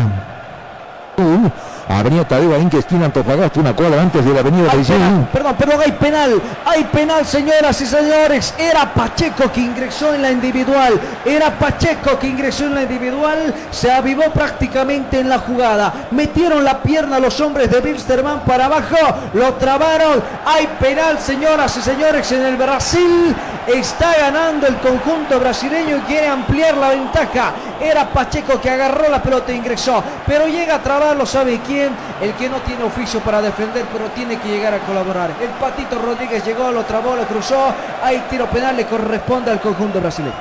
[1.16, 1.48] Uh,
[1.88, 5.80] Avenida Tadeo Inque, esquina Antofagasta, una cuadra antes de la Avenida Hay penal, perdón, perdón,
[5.84, 8.54] hay penal, hay penal, señoras y señores.
[8.58, 11.00] Era Pacheco que ingresó en la individual.
[11.24, 13.54] Era Pacheco que ingresó en la individual.
[13.70, 16.08] Se avivó prácticamente en la jugada.
[16.10, 18.96] Metieron la pierna los hombres de Wilstermann para abajo.
[19.34, 20.22] Lo trabaron.
[20.44, 23.34] Hay penal, señoras y señores, en el Brasil.
[23.68, 27.52] Está ganando el conjunto brasileño y quiere ampliar la ventaja.
[27.80, 30.02] Era Pacheco que agarró la pelota e ingresó.
[30.26, 31.76] Pero llega a trabarlo, ¿sabe quién?
[31.85, 35.31] El que no tiene oficio para defender, pero tiene que llegar a colaborar.
[35.40, 37.74] El Patito Rodríguez llegó, lo trabó, lo cruzó.
[38.03, 40.35] Hay tiro penal, le corresponde al conjunto brasileño.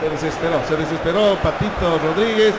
[0.00, 2.54] Se desesperó, se desesperó Patito Rodríguez.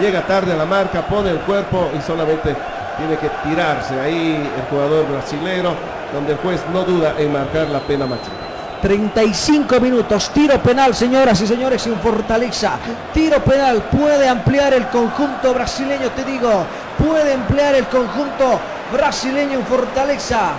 [0.00, 2.56] Llega tarde a la marca, pone el cuerpo y solamente
[2.96, 5.74] tiene que tirarse ahí el jugador brasilero,
[6.12, 8.41] donde el juez no duda en marcar la pena máxima.
[8.82, 12.72] 35 minutos, tiro penal, señoras y señores, en Fortaleza.
[13.14, 16.50] Tiro penal, puede ampliar el conjunto brasileño, te digo,
[16.98, 18.58] puede emplear el conjunto
[18.92, 20.50] brasileño en Fortaleza.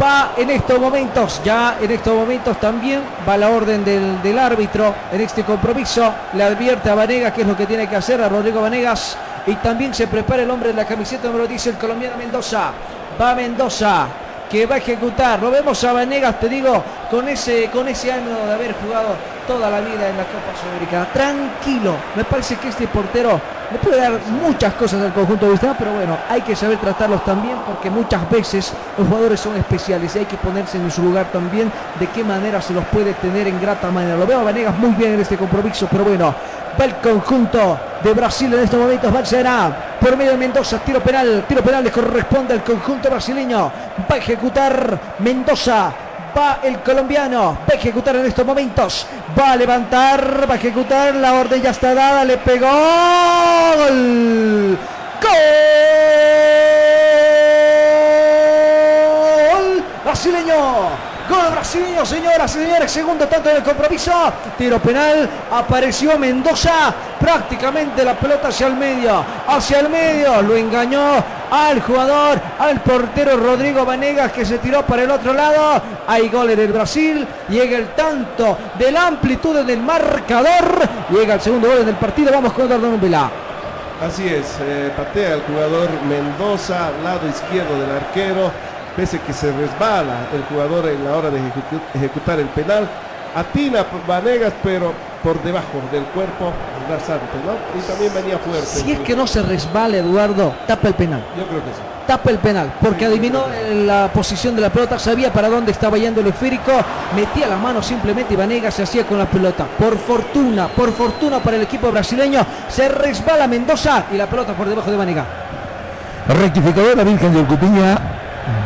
[0.00, 4.94] Va en estos momentos, ya en estos momentos también va la orden del, del árbitro
[5.10, 6.12] en este compromiso.
[6.34, 9.16] Le advierte a Vanegas qué es lo que tiene que hacer, a Rodrigo Vanegas.
[9.46, 12.72] Y también se prepara el hombre de la camiseta número 10, el colombiano Mendoza.
[13.18, 14.06] Va Mendoza,
[14.50, 15.40] que va a ejecutar.
[15.40, 19.80] Lo vemos a Vanegas, te digo, con ese, con ese de haber jugado toda la
[19.80, 21.06] vida en la Copa Sudamericana.
[21.12, 23.40] Tranquilo, me parece que este portero
[23.70, 24.12] le puede dar
[24.42, 28.28] muchas cosas al conjunto de Vista, pero bueno, hay que saber tratarlos también porque muchas
[28.30, 32.22] veces los jugadores son especiales y hay que ponerse en su lugar también de qué
[32.22, 34.16] manera se los puede tener en grata manera.
[34.16, 36.34] Lo veo a Vanegas muy bien en este compromiso, pero bueno,
[36.78, 41.44] va el conjunto de Brasil en estos momentos, Balserá por medio de Mendoza, tiro penal,
[41.48, 43.72] tiro penal le corresponde al conjunto brasileño,
[44.08, 45.90] va a ejecutar Mendoza,
[46.36, 49.06] va el colombiano, va a ejecutar en estos momentos,
[49.38, 52.68] va a levantar, va a ejecutar, la orden ya está dada, le pegó,
[53.76, 54.78] gol,
[55.22, 55.36] gol.
[60.04, 64.12] Brasileño, gol brasileño, señoras y señores, segundo tanto del compromiso,
[64.56, 71.22] tiro penal, apareció Mendoza, prácticamente la pelota hacia el medio, hacia el medio, lo engañó
[71.50, 75.80] al jugador, al portero Rodrigo Vanegas que se tiró para el otro lado.
[76.06, 80.80] Hay gol en el Brasil, llega el tanto de la amplitud en el marcador,
[81.10, 83.30] llega el segundo gol en el partido, vamos con Eduardo Vila.
[84.06, 88.50] Así es, eh, patea el jugador Mendoza, lado izquierdo del arquero,
[88.96, 92.88] pese que se resbala el jugador en la hora de ejecu- ejecutar el penal.
[93.34, 94.92] Atina Vanegas, pero
[95.22, 96.52] por debajo del cuerpo
[96.88, 97.78] rasante, ¿no?
[97.78, 98.64] Y también venía fuerte.
[98.66, 101.20] Si es que no se resbala Eduardo, tapa el penal.
[101.36, 101.80] Yo creo que sí.
[102.06, 103.44] tapa el penal, porque adivinó
[103.84, 106.72] la posición de la pelota, sabía para dónde estaba yendo el esférico,
[107.14, 109.66] metía la mano simplemente y Vanega se hacía con la pelota.
[109.78, 112.40] Por fortuna, por fortuna para el equipo brasileño,
[112.70, 115.24] se resbala Mendoza y la pelota por debajo de Vanega.
[116.28, 117.98] Rectificadora Virgen de Urcupiña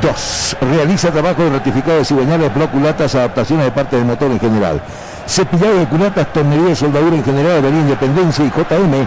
[0.02, 0.56] 2.
[0.60, 4.80] Realiza trabajo de rectificado de cigüeñales, bloc culatas, adaptaciones de parte del motor en general.
[5.26, 9.06] Cepillado de culatas, tornería de soldadura en general, Avenida Independencia y JM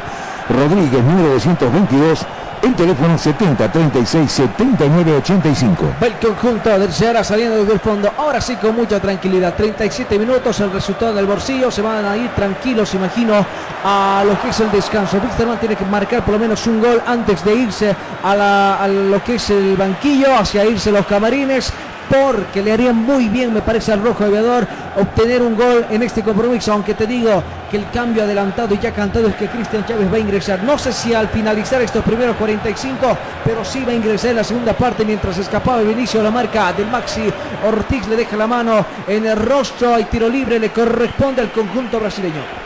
[0.50, 2.26] Rodríguez, número 222,
[2.64, 5.86] el teléfono 70 36 79 85.
[6.02, 8.12] Va el conjunto del Ceará saliendo desde el fondo.
[8.18, 9.54] Ahora sí con mucha tranquilidad.
[9.56, 11.70] 37 minutos, el resultado del bolsillo.
[11.70, 13.46] Se van a ir tranquilos, imagino,
[13.84, 15.18] a lo que es el descanso.
[15.18, 19.36] Wisterman tiene que marcar por lo menos un gol antes de irse a, lo que
[19.36, 21.74] es el banquillo, hacia irse los camarines.
[22.10, 26.22] Porque le haría muy bien, me parece, al rojo aviador obtener un gol en este
[26.22, 26.74] compromiso.
[26.74, 30.18] Aunque te digo que el cambio adelantado y ya cantado es que Cristian Chávez va
[30.18, 30.64] a ingresar.
[30.64, 34.44] No sé si al finalizar estos primeros 45, pero sí va a ingresar en la
[34.44, 37.24] segunda parte mientras escapaba el inicio de la marca del Maxi.
[37.68, 42.00] Ortiz le deja la mano en el rostro y tiro libre le corresponde al conjunto
[42.00, 42.64] brasileño.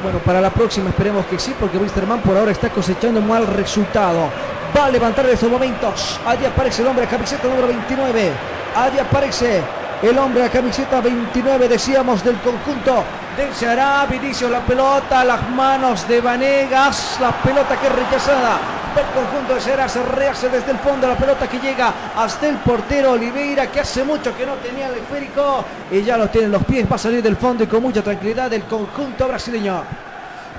[0.03, 3.47] Bueno, para la próxima esperemos que sí, porque Wisterman por ahora está cosechando un mal
[3.47, 4.31] resultado.
[4.77, 6.19] Va a levantar en estos momentos.
[6.27, 8.33] Allí aparece el hombre de camiseta número 29.
[8.75, 9.63] Allí aparece
[10.03, 13.05] el hombre de camiseta 29, decíamos, del conjunto
[13.37, 14.05] del Ceará.
[14.11, 18.59] Vinicio la pelota, las manos de Vanegas, la pelota que es rechazada
[18.97, 19.89] del conjunto de Ceará.
[19.89, 24.03] Se rehace desde el fondo la pelota que llega hasta el portero Oliveira, que hace
[24.03, 26.91] mucho que no tenía el esférico y ya lo tiene en los pies.
[26.91, 30.12] Va a salir del fondo y con mucha tranquilidad del conjunto brasileño.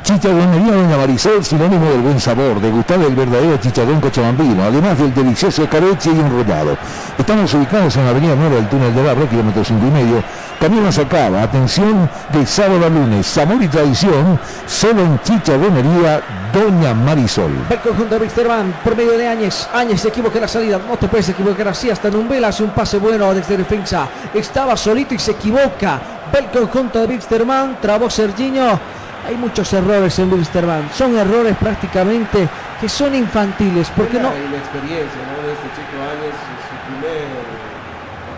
[0.03, 5.63] Chicharronería Doña Marisol, sinónimo del buen sabor, degustar el verdadero chicharrón cochabambino, además del delicioso
[5.63, 6.77] escabeche y enrollado.
[7.17, 10.23] Estamos ubicados en la avenida 9 del túnel de Labro, kilómetro 5 y medio.
[10.59, 16.21] También nos acaba, atención, de sábado a lunes, sabor y tradición, solo en Chicharronería
[16.53, 17.51] Doña Marisol.
[17.69, 19.69] El conjunto de Wisterman por medio de Áñez.
[19.73, 20.81] Áñez se equivoca en la salida.
[20.85, 21.89] No te puedes equivocar así.
[21.89, 24.07] Hasta Numbela hace un pase bueno desde defensa.
[24.33, 25.99] Estaba solito y se equivoca.
[26.31, 27.77] El conjunto de Wisterman.
[27.81, 29.02] Trabó Serginho.
[29.25, 30.89] Hay muchos errores en Wisterman.
[30.93, 32.47] Son errores prácticamente
[32.79, 33.89] que son infantiles.
[33.95, 34.29] Porque no.
[34.29, 35.47] La experiencia ¿no?
[35.47, 36.35] de este chico Áñez,
[36.69, 37.63] su primer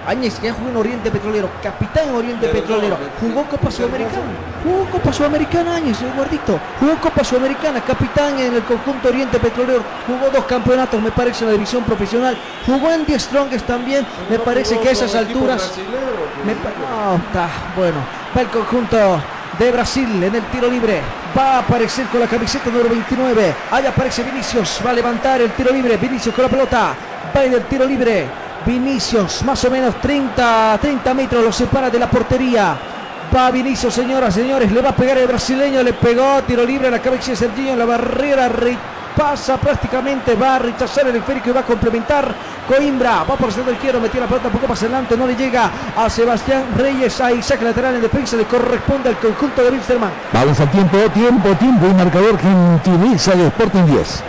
[0.07, 3.72] Áñez que ya jugó en Oriente Petrolero, capitán en Oriente Pero Petrolero, no, jugó Copa
[3.72, 4.24] Sudamericana,
[4.64, 9.84] jugó Copa Sudamericana Áñez, el gordito, jugó Copa Sudamericana, capitán en el conjunto Oriente Petrolero,
[10.06, 14.38] jugó dos campeonatos, me parece, en la división profesional, jugó en The Strongest también, me
[14.40, 15.74] parece que a esas alturas,
[16.45, 17.98] me no, está bueno,
[18.36, 18.98] va el conjunto
[19.57, 21.02] de Brasil en el tiro libre,
[21.38, 25.52] va a aparecer con la camiseta número 29, ahí aparece Vinicius, va a levantar el
[25.52, 26.94] tiro libre, Vinicius con la pelota,
[27.36, 28.27] va en el tiro libre,
[28.65, 32.76] Vinicius, más o menos 30, 30 metros lo separa de la portería.
[33.36, 36.88] Va Vinicius, señoras, señores, le va a pegar el brasileño, le pegó, tiro libre.
[36.88, 38.49] A la cabeza de Serginho, la barrera
[39.15, 42.35] repasa prácticamente, va a rechazar el esférico y va a complementar.
[42.67, 45.35] Coimbra, va por el centro izquierdo, metió la pelota un poco más adelante, no le
[45.35, 50.11] llega a Sebastián Reyes, ahí saca lateral en defensa, le corresponde al conjunto de Wilstermann.
[50.33, 54.23] Vamos al tiempo, tiempo, tiempo y marcador gentileza de Sporting 10.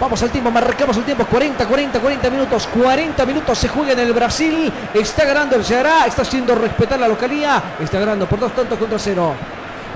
[0.00, 3.98] Vamos al tiempo, marcamos el tiempo, 40, 40, 40 minutos, 40 minutos se juega en
[3.98, 8.52] el Brasil, está ganando el Ceará, está haciendo respetar la localía, está ganando por dos
[8.52, 9.34] tantos contra cero.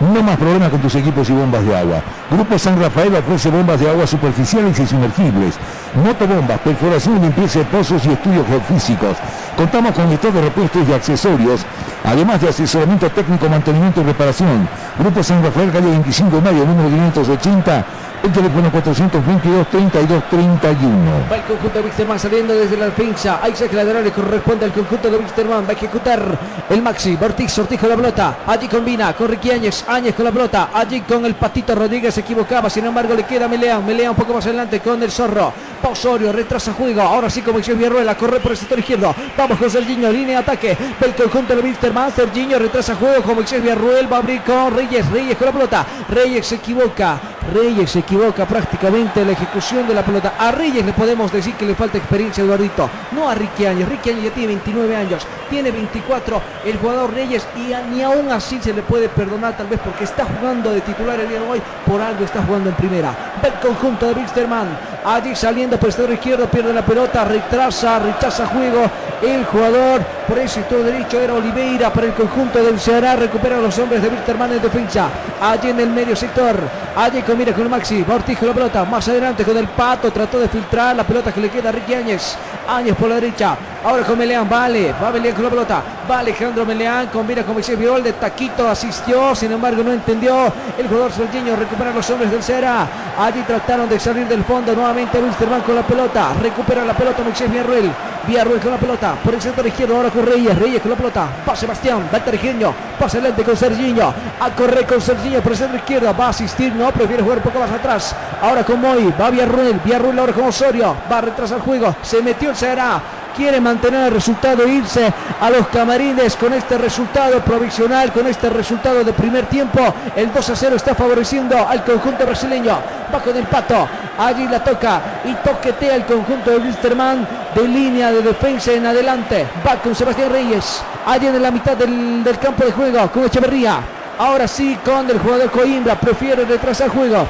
[0.00, 2.02] No más problemas con tus equipos y bombas de agua.
[2.30, 5.54] Grupo San Rafael ofrece bombas de agua superficiales y sumergibles,
[5.94, 9.16] motobombas, perforación limpieza de pozos y estudios geofísicos.
[9.56, 11.64] Contamos con gestor de repuestos y accesorios,
[12.02, 14.68] además de asesoramiento técnico, mantenimiento y reparación.
[14.98, 17.84] Grupo San Rafael, calle 25 de mayo, número 580,
[18.24, 21.10] El teléfono 422 32 31.
[21.30, 23.38] Va el conjunto de Wisterman saliendo desde la defensa.
[23.42, 25.64] Ahí se lateral le corresponde al conjunto de Wisterman.
[25.66, 26.38] Va a ejecutar
[26.70, 27.18] el Maxi.
[27.20, 28.38] Ortiz, Ortiz la pelota.
[28.46, 29.84] Allí combina con Ricky Áñez.
[29.86, 30.70] Áñez con la pelota.
[30.72, 32.70] Allí con el Patito Rodríguez se equivocaba.
[32.70, 33.84] Sin embargo, le queda Meleán.
[33.84, 35.52] Meleán un poco más adelante con el Zorro.
[35.82, 37.02] Osorio retrasa juego.
[37.02, 39.14] Ahora sí, como dice Villarruela, corre por el sector izquierdo.
[39.36, 40.10] Vamos con Serginho.
[40.10, 40.78] Línea de ataque.
[40.80, 42.10] Va el conjunto de Wisterman.
[42.10, 43.22] Serginho retrasa juego.
[43.22, 44.10] Como dice Villarruel.
[44.10, 45.10] Va a abrir con Reyes.
[45.10, 45.86] Reyes con la pelota.
[46.08, 47.20] Reyes se equivoca.
[47.52, 50.34] Reyes se equivoca prácticamente en la ejecución de la pelota.
[50.38, 52.88] A Reyes le podemos decir que le falta experiencia, Eduardito.
[53.12, 53.88] No a Ricky Áñez.
[53.88, 55.26] Ricky ya tiene 29 años.
[55.50, 59.66] Tiene 24 el jugador Reyes y a- ni aún así se le puede perdonar tal
[59.66, 61.62] vez porque está jugando de titular el día de hoy.
[61.86, 63.10] Por algo está jugando en primera.
[63.42, 64.66] Va el conjunto de Wisterman.
[65.04, 66.46] Allí saliendo por el sector izquierdo.
[66.48, 67.24] Pierde la pelota.
[67.24, 68.82] Retrasa, rechaza juego.
[69.22, 73.16] El jugador por el sector derecho era Oliveira para el conjunto del Ceará.
[73.16, 75.08] Recupera a los hombres de Wisterman en defensa.
[75.40, 76.56] Allí en el medio sector.
[76.96, 78.03] Allí con mira con Maxi.
[78.04, 78.84] Con la pelota.
[78.84, 80.10] Más adelante con el Pato.
[80.12, 82.36] Trató de filtrar la pelota que le queda a Ricky Áñez.
[82.68, 83.56] Áñez por la derecha.
[83.84, 84.48] Ahora con Meleán.
[84.48, 84.94] Vale.
[85.02, 85.82] Va Meleán con la pelota.
[86.10, 87.08] Va Alejandro Meleán.
[87.08, 88.02] Combina con Moisés Viol.
[88.02, 89.34] De taquito asistió.
[89.34, 90.52] Sin embargo no entendió.
[90.78, 92.86] El jugador Sergiño recupera los hombres del Ceará.
[93.18, 94.74] Allí trataron de salir del fondo.
[94.74, 96.32] Nuevamente Wilstermann con la pelota.
[96.40, 97.90] Recupera la pelota Moisés Villarruel.
[98.26, 99.14] Villarruel con la pelota.
[99.22, 100.58] Por el sector izquierdo ahora con Reyes.
[100.58, 101.28] Reyes con la pelota.
[101.46, 102.08] Va Sebastián.
[102.12, 102.72] Va Tergiño.
[102.98, 104.14] Pasa adelante con Sergiño.
[104.40, 106.14] A correr con Sergiño por el centro izquierdo.
[106.16, 106.72] Va a asistir.
[106.74, 108.16] No, prefiere jugar un poco más atrás.
[108.40, 109.12] Ahora con Moy.
[109.20, 109.78] Va Villarruel.
[109.84, 110.96] Villarruel ahora con Osorio.
[111.10, 111.94] Va a retrasar el juego.
[112.02, 113.00] Se metió Ceará.
[113.36, 118.48] Quiere mantener el resultado e irse a los camarines con este resultado provisional, con este
[118.48, 119.80] resultado de primer tiempo.
[120.14, 122.78] El 2 a 0 está favoreciendo al conjunto brasileño.
[123.12, 123.88] Bajo del pato.
[124.18, 127.26] Allí la toca y toquetea el conjunto de Wisterman
[127.56, 129.46] de línea de defensa en adelante.
[129.66, 130.82] Va con Sebastián Reyes.
[131.04, 133.80] Allí en la mitad del, del campo de juego con Echeverría.
[134.16, 135.96] Ahora sí con el jugador Coimbra.
[135.96, 137.26] Prefiere retrasar juego.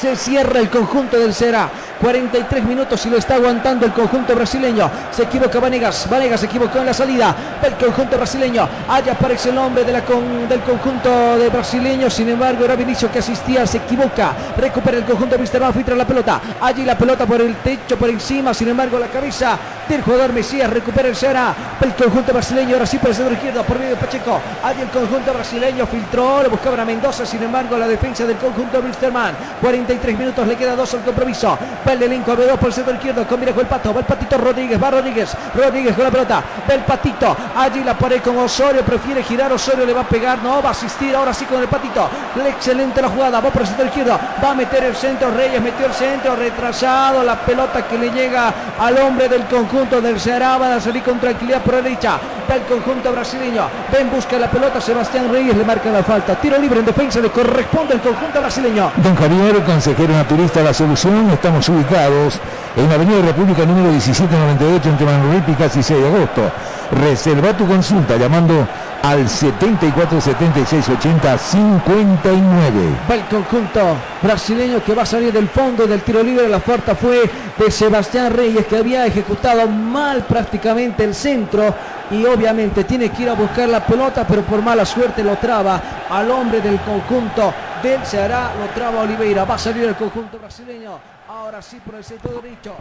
[0.00, 1.68] Se cierra el conjunto del Cera.
[2.02, 4.90] 43 minutos y lo está aguantando el conjunto brasileño.
[5.12, 6.08] Se equivoca Vanegas.
[6.10, 8.68] Vanegas se equivocó en la salida del conjunto brasileño.
[8.88, 12.10] Allá aparece el hombre de con- del conjunto de brasileño.
[12.10, 13.64] Sin embargo, era Vinicio que asistía.
[13.66, 14.32] Se equivoca.
[14.56, 15.72] Recupera el conjunto de Wisterman.
[15.72, 16.40] Filtra la pelota.
[16.60, 18.52] Allí la pelota por el techo, por encima.
[18.52, 19.56] Sin embargo, la cabeza
[19.88, 21.54] del jugador Mesías recupera el Cera.
[21.80, 22.74] El conjunto brasileño.
[22.74, 23.62] Ahora sí por el centro izquierdo.
[23.64, 24.40] Por medio de Pacheco.
[24.62, 26.42] Allí el conjunto brasileño filtró.
[26.42, 27.26] Le buscaban a Mendoza.
[27.26, 29.34] Sin embargo, la defensa del conjunto de Wisterman.
[29.60, 30.46] 43 minutos.
[30.46, 31.58] Le queda dos al compromiso.
[31.86, 33.26] Va el elenco B2 por el centro izquierdo.
[33.26, 33.92] Combina con el pato.
[33.92, 34.82] Va el patito Rodríguez.
[34.82, 35.36] Va Rodríguez.
[35.54, 36.44] Rodríguez con la pelota.
[36.68, 37.36] Va el patito.
[37.56, 38.82] Allí la pared con Osorio.
[38.82, 39.52] Prefiere girar.
[39.52, 40.38] Osorio le va a pegar.
[40.42, 42.08] No, va a asistir ahora sí con el patito.
[42.46, 43.40] Excelente la jugada.
[43.40, 44.18] Va por el centro izquierdo.
[44.42, 45.30] Va a meter el centro.
[45.32, 46.36] Reyes metió el centro.
[46.36, 47.22] Retrasado.
[47.24, 50.52] La pelota que le llega al hombre del conjunto del Ceará.
[50.52, 52.18] A salir con tranquilidad por derecha.
[52.48, 53.68] Va el conjunto brasileño.
[53.90, 54.80] Ven, busca la pelota.
[54.80, 56.34] Sebastián Reyes le marca la falta.
[56.34, 57.20] Tiro libre en defensa.
[57.20, 58.92] Le corresponde al conjunto brasileño.
[58.96, 62.38] Don Javier, consejero naturista La Solución, estamos ubicados
[62.76, 66.42] en la Avenida República número 1798 entre Manuel y casi 6 de agosto.
[66.90, 68.66] Reserva tu consulta llamando
[69.02, 72.70] al 74 76 80 59.
[73.10, 73.80] Va el conjunto
[74.22, 76.48] brasileño que va a salir del fondo del tiro libre.
[76.48, 81.74] La falta fue de Sebastián Reyes que había ejecutado mal prácticamente el centro
[82.10, 85.80] y obviamente tiene que ir a buscar la pelota, pero por mala suerte lo traba
[86.08, 87.52] al hombre del conjunto
[87.82, 89.44] del Ceará, lo traba Oliveira.
[89.44, 91.11] Va a salir el conjunto brasileño.
[91.32, 92.74] Ahora sí por el sector derecho.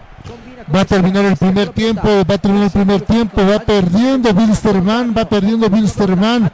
[0.76, 5.16] Va a terminar el primer tiempo, va a terminar el primer tiempo, va perdiendo Wilstermann,
[5.18, 6.52] va perdiendo Wilstermann,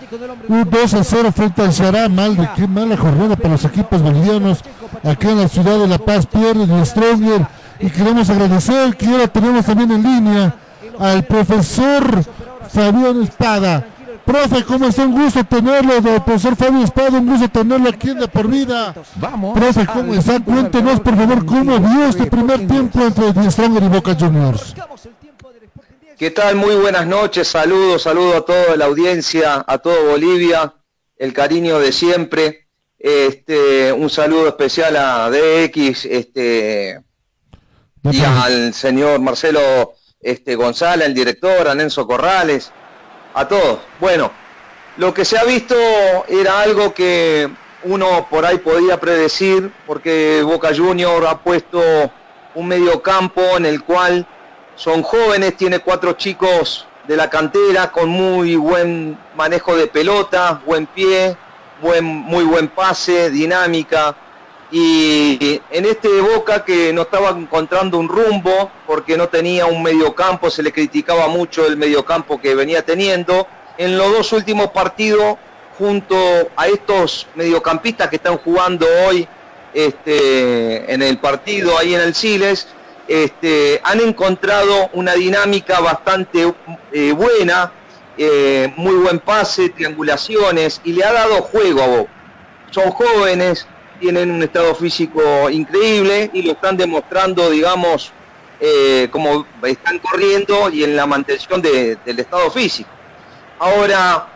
[0.47, 4.03] un 2 a 0 frente al Ceará, mal de qué mala jornada para los equipos
[4.03, 4.59] bolivianos,
[5.03, 7.47] aquí en la ciudad de La Paz pierde el Stronger.
[7.79, 10.55] Y queremos agradecer que ahora tenemos también en línea
[10.99, 12.23] al profesor
[12.69, 13.83] Fabián Espada.
[14.27, 15.03] Profe, ¿cómo está?
[15.03, 18.93] Un gusto tenerlo, del profesor Fabio Espada, un gusto tenerlo aquí en De Por Vida.
[19.15, 19.57] Vamos.
[19.57, 20.43] Profe, ¿cómo está?
[20.43, 24.75] Cuéntenos, por favor, cómo vio este primer tiempo entre The Stronger y Boca Juniors.
[26.17, 26.57] ¿Qué tal?
[26.57, 30.73] Muy buenas noches, saludos, saludos a toda la audiencia, a todo Bolivia,
[31.15, 32.67] el cariño de siempre.
[32.99, 37.01] Este, un saludo especial a DX, este,
[38.03, 42.73] y al señor Marcelo este, González, el director, a Nenzo Corrales,
[43.37, 43.79] a todos.
[43.99, 44.31] Bueno,
[44.97, 45.75] lo que se ha visto
[46.27, 47.47] era algo que
[47.83, 51.79] uno por ahí podía predecir, porque Boca Junior ha puesto
[52.55, 54.25] un mediocampo en el cual
[54.75, 60.87] son jóvenes, tiene cuatro chicos de la cantera con muy buen manejo de pelota, buen
[60.87, 61.37] pie,
[61.79, 64.15] muy buen pase, dinámica.
[64.69, 70.49] Y en este Boca que no estaba encontrando un rumbo porque no tenía un mediocampo,
[70.49, 73.47] se le criticaba mucho el mediocampo que venía teniendo.
[73.77, 75.37] En los dos últimos partidos,
[75.77, 76.15] junto
[76.55, 79.27] a estos mediocampistas que están jugando hoy
[79.73, 82.67] este, en el partido ahí en el Siles,
[83.07, 86.53] este, han encontrado una dinámica bastante
[86.91, 87.71] eh, buena,
[88.17, 92.11] eh, muy buen pase, triangulaciones, y le ha dado juego a Boca.
[92.71, 93.65] Son jóvenes,
[93.99, 98.11] tienen un estado físico increíble y lo están demostrando, digamos,
[98.59, 102.89] eh, como están corriendo y en la mantención de- del estado físico.
[103.59, 104.27] Ahora,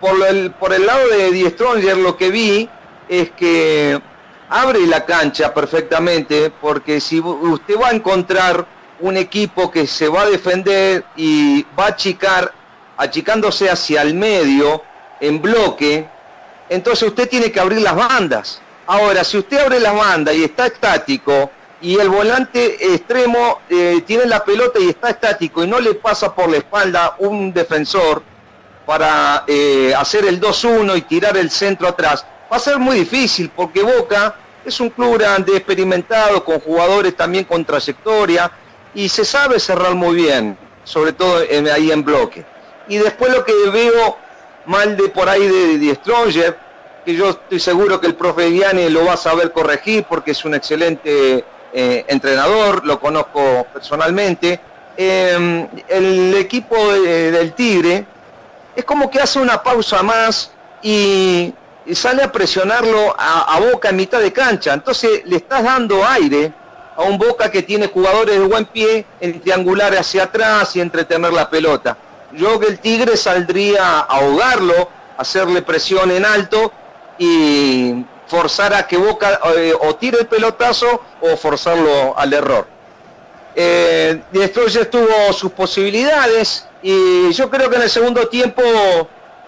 [0.00, 2.68] por el, por el lado de Die Stronger lo que vi
[3.08, 4.00] es que
[4.48, 8.66] abre la cancha perfectamente, porque si usted va a encontrar
[9.00, 12.52] un equipo que se va a defender y va a achicar,
[12.96, 14.82] achicándose hacia el medio,
[15.20, 16.08] en bloque,
[16.68, 18.60] entonces usted tiene que abrir las bandas.
[18.86, 21.50] Ahora, si usted abre las bandas y está estático,
[21.80, 26.34] y el volante extremo eh, tiene la pelota y está estático y no le pasa
[26.34, 28.22] por la espalda un defensor
[28.86, 33.50] para eh, hacer el 2-1 y tirar el centro atrás, va a ser muy difícil
[33.54, 38.50] porque Boca es un club grande, experimentado, con jugadores también con trayectoria
[38.94, 42.44] y se sabe cerrar muy bien, sobre todo en- ahí en bloque.
[42.88, 44.16] Y después lo que veo
[44.64, 46.56] mal de por ahí de, de Stronger,
[47.06, 50.44] que yo estoy seguro que el profe Viane lo va a saber corregir porque es
[50.44, 54.58] un excelente eh, entrenador, lo conozco personalmente.
[54.96, 58.04] Eh, el equipo de- del Tigre
[58.74, 60.50] es como que hace una pausa más
[60.82, 61.54] y,
[61.92, 64.74] sale a presionarlo a, a Boca en mitad de cancha.
[64.74, 66.52] Entonces le estás dando aire
[66.96, 71.32] a un Boca que tiene jugadores de buen pie en triangular hacia atrás y entretener
[71.32, 71.96] la pelota.
[72.32, 76.72] Yo que el Tigre saldría a ahogarlo, hacerle presión en alto
[77.18, 82.66] y forzar a que Boca eh, o tire el pelotazo o forzarlo al error.
[83.54, 88.62] Eh, Destroyer tuvo sus posibilidades y yo creo que en el segundo tiempo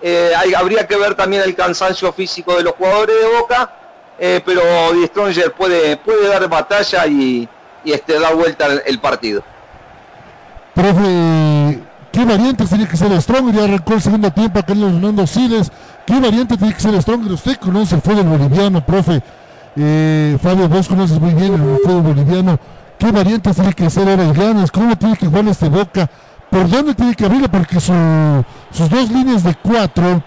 [0.01, 3.71] eh, hay- habría que ver también el cansancio físico de los jugadores de Boca,
[4.19, 4.63] eh, pero
[4.95, 7.49] Die Stronger puede, puede dar batalla y,
[7.85, 9.43] y, este, dar vuelta el, el partido.
[10.75, 11.81] Profe,
[12.13, 13.55] ¿qué variantes tiene que ser Stronger?
[13.55, 15.73] Ya arrancó el segundo tiempo acá en los Fernando Siles.
[16.09, 17.33] ¿Qué variante tiene que ser Stronger?
[17.33, 19.21] Usted conoce el fútbol boliviano, profe.
[19.77, 22.59] Eh, Fabio, vos conoces muy bien el fútbol boliviano.
[22.99, 24.71] ¿Qué variantes tiene que ser ahora ganas?
[24.71, 26.09] ¿Cómo tiene que jugar este Boca?
[26.49, 27.51] ¿Por dónde tiene que abrirlo?
[27.51, 30.23] Porque su- sus dos líneas de cuatro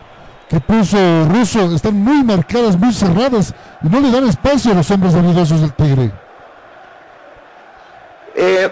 [0.47, 0.97] que puso
[1.27, 3.51] Russo están muy marcadas, muy cerradas
[3.81, 6.11] y no le dan espacio a los hombres habilidosos del Tigre.
[8.35, 8.71] Eh,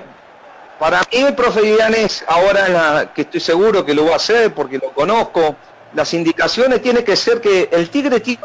[0.78, 4.92] para mí profe Villanes, ahora que estoy seguro que lo va a hacer porque lo
[4.94, 5.56] conozco,
[5.94, 8.40] las indicaciones tiene que ser que el Tigre tiene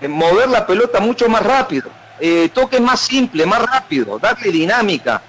[0.00, 1.90] que mover la pelota mucho más rápido,
[2.20, 5.22] eh, toque más simple, más rápido, darle dinámica.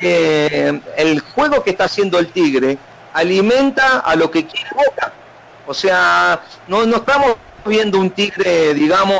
[0.00, 2.76] Eh, el juego que está haciendo el Tigre
[3.14, 5.12] alimenta a lo que quiere Boca.
[5.66, 9.18] O sea, no, no estamos viendo un Tigre, digamos,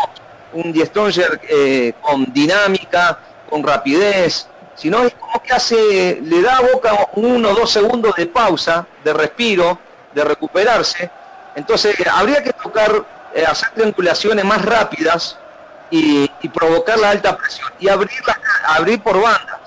[0.52, 6.59] un Die Stronger eh, con dinámica, con rapidez, sino es como que hace, le da
[6.59, 9.78] a Boca uno o dos segundos de pausa, de respiro,
[10.15, 11.10] de recuperarse.
[11.59, 13.05] Entonces habría que tocar,
[13.35, 15.36] eh, hacer triangulaciones más rápidas
[15.90, 18.20] y, provocar la alta presión y abrir,
[18.64, 19.59] abrir por bandas.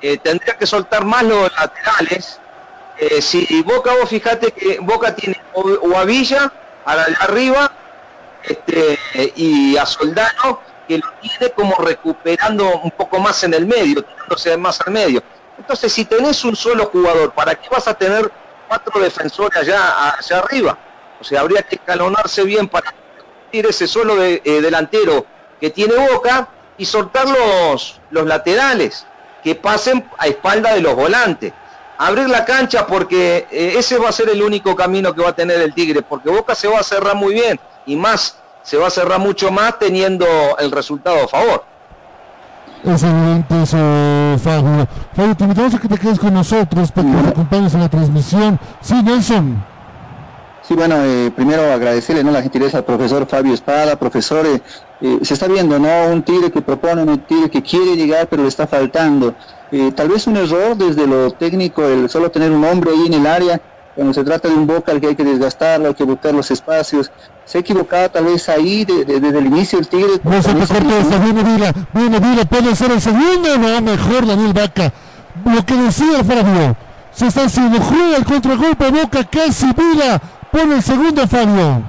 [0.00, 2.38] Eh, tendría que soltar más los laterales.
[2.98, 6.52] Eh, si Boca, vos fijate que Boca tiene o a Villa,
[6.84, 7.72] a la de arriba,
[8.44, 8.96] este,
[9.34, 14.56] y a Soldano, que lo tiene como recuperando un poco más en el medio, tirándose
[14.56, 15.20] más al medio.
[15.58, 18.30] Entonces, si tenés un solo jugador, ¿para qué vas a tener
[18.68, 20.78] cuatro defensores allá, allá arriba?
[21.20, 22.94] O sea, habría que escalonarse bien para
[23.52, 25.24] ir ese solo de- eh, delantero
[25.60, 29.04] que tiene Boca y soltar los, los laterales,
[29.42, 31.52] que pasen a espalda de los volantes.
[31.98, 35.34] Abrir la cancha porque eh, ese va a ser el único camino que va a
[35.34, 38.86] tener el Tigre, porque Boca se va a cerrar muy bien y más, se va
[38.86, 40.24] a cerrar mucho más teniendo
[40.60, 41.64] el resultado a favor.
[42.84, 43.76] Es evidente eso,
[44.44, 44.86] Fabio.
[45.16, 47.88] Fabio, te invitamos a que te quedes con nosotros para que nos acompañes en la
[47.88, 48.60] transmisión.
[48.80, 49.64] Sí, Nelson.
[50.68, 52.30] Sí, bueno, eh, primero agradecerle ¿no?
[52.30, 54.60] la gentileza al profesor Fabio Espada, profesor, eh,
[55.00, 55.88] eh, se está viendo, ¿no?
[56.12, 59.34] Un tigre que propone, un tigre que quiere llegar, pero le está faltando.
[59.72, 63.14] Eh, tal vez un error desde lo técnico, el solo tener un hombre ahí en
[63.14, 63.58] el área,
[63.94, 66.50] cuando se trata de un boca al que hay que desgastarlo, hay que buscar los
[66.50, 67.10] espacios.
[67.46, 70.20] Se ha equivocado tal vez ahí de- de- desde el inicio el tigre.
[70.22, 74.26] No se te cortó esta, viene Vila, viene Vila, puede ser el segundo, no, mejor
[74.26, 74.92] Daniel Vaca.
[75.46, 76.76] Lo que decía Fabio,
[77.10, 80.20] se está haciendo, juega el contragolpe Boca, casi Vila,
[80.50, 81.82] pone el segundo Fabio.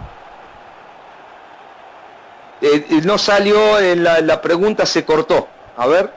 [2.62, 5.48] Eh, eh, no salió, eh, la, la pregunta se cortó.
[5.78, 6.12] A ver.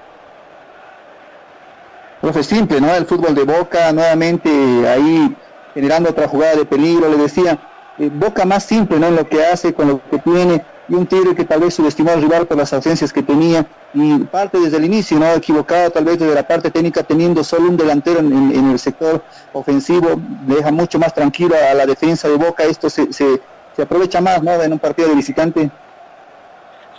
[2.20, 2.94] Profe, simple, ¿no?
[2.94, 4.48] El fútbol de Boca nuevamente
[4.88, 5.36] ahí
[5.74, 7.58] generando otra jugada de peligro, le decía,
[7.98, 9.06] eh, Boca más simple, ¿no?
[9.06, 12.10] En lo que hace, con lo que tiene, y un Tigre que tal vez subestimó
[12.10, 15.32] al rival por las ausencias que tenía y parte desde el inicio, ¿no?
[15.32, 19.22] Equivocado tal vez desde la parte técnica teniendo solo un delantero en, el sector
[19.52, 20.14] ofensivo,
[20.46, 23.40] deja mucho más tranquilo a la defensa de Boca, esto se, se,
[23.76, 24.60] se aprovecha más, ¿no?
[24.62, 25.70] En un partido de visitante.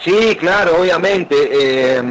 [0.03, 1.35] Sí, claro, obviamente.
[1.51, 2.01] eh,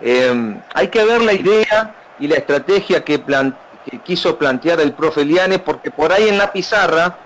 [0.00, 3.56] eh, hay que ver la idea y la estrategia que, plan-
[3.88, 7.16] que quiso plantear el profe Lianes, porque por ahí en la pizarra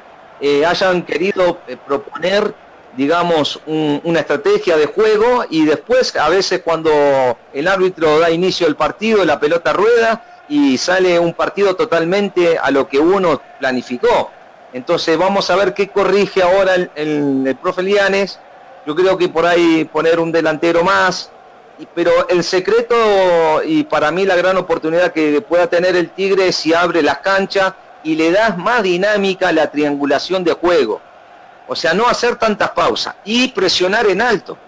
[0.41, 2.55] eh, hayan querido eh, proponer,
[2.97, 6.91] digamos, un- una estrategia de juego y después, a veces cuando
[7.53, 12.71] el árbitro da inicio al partido, la pelota rueda y sale un partido totalmente a
[12.71, 14.31] lo que uno planificó.
[14.73, 18.39] Entonces vamos a ver qué corrige ahora el, el- profe Lianes.
[18.87, 21.31] Yo creo que por ahí poner un delantero más,
[21.95, 22.95] pero el secreto
[23.65, 27.19] y para mí la gran oportunidad que pueda tener el Tigre es si abre las
[27.19, 31.01] canchas y le das más dinámica a la triangulación de juego.
[31.73, 34.59] O sea, no hacer tantas pausas y presionar en alto.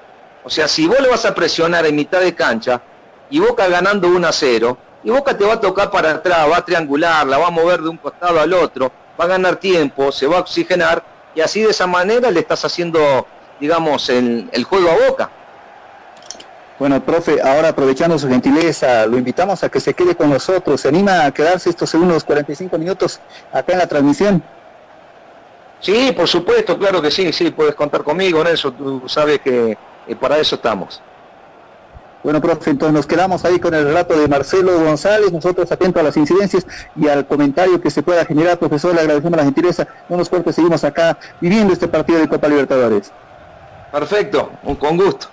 [0.45, 2.81] O sea, si vos le vas a presionar en mitad de cancha
[3.29, 6.59] y Boca ganando 1 a 0, y Boca te va a tocar para atrás, va
[6.59, 10.13] a triangular, la va a mover de un costado al otro, va a ganar tiempo,
[10.13, 11.03] se va a oxigenar
[11.35, 13.27] y así de esa manera le estás haciendo,
[13.59, 15.31] digamos, el, el juego a Boca.
[16.79, 20.81] Bueno, profe, ahora aprovechando su gentileza, lo invitamos a que se quede con nosotros.
[20.81, 23.19] ¿Se anima a quedarse estos segundos 45 minutos
[23.53, 24.45] acá en la transmisión?
[25.83, 29.77] Sí, por supuesto, claro que sí, sí, puedes contar conmigo en eso, tú sabes que
[30.07, 31.03] eh, para eso estamos.
[32.23, 36.05] Bueno, profe, entonces nos quedamos ahí con el relato de Marcelo González, nosotros atentos a
[36.05, 36.65] las incidencias
[36.95, 40.53] y al comentario que se pueda generar, profesor, le agradecemos la gentileza, no nos corte,
[40.53, 43.11] seguimos acá viviendo este partido de Copa Libertadores.
[43.91, 45.27] Perfecto, con gusto.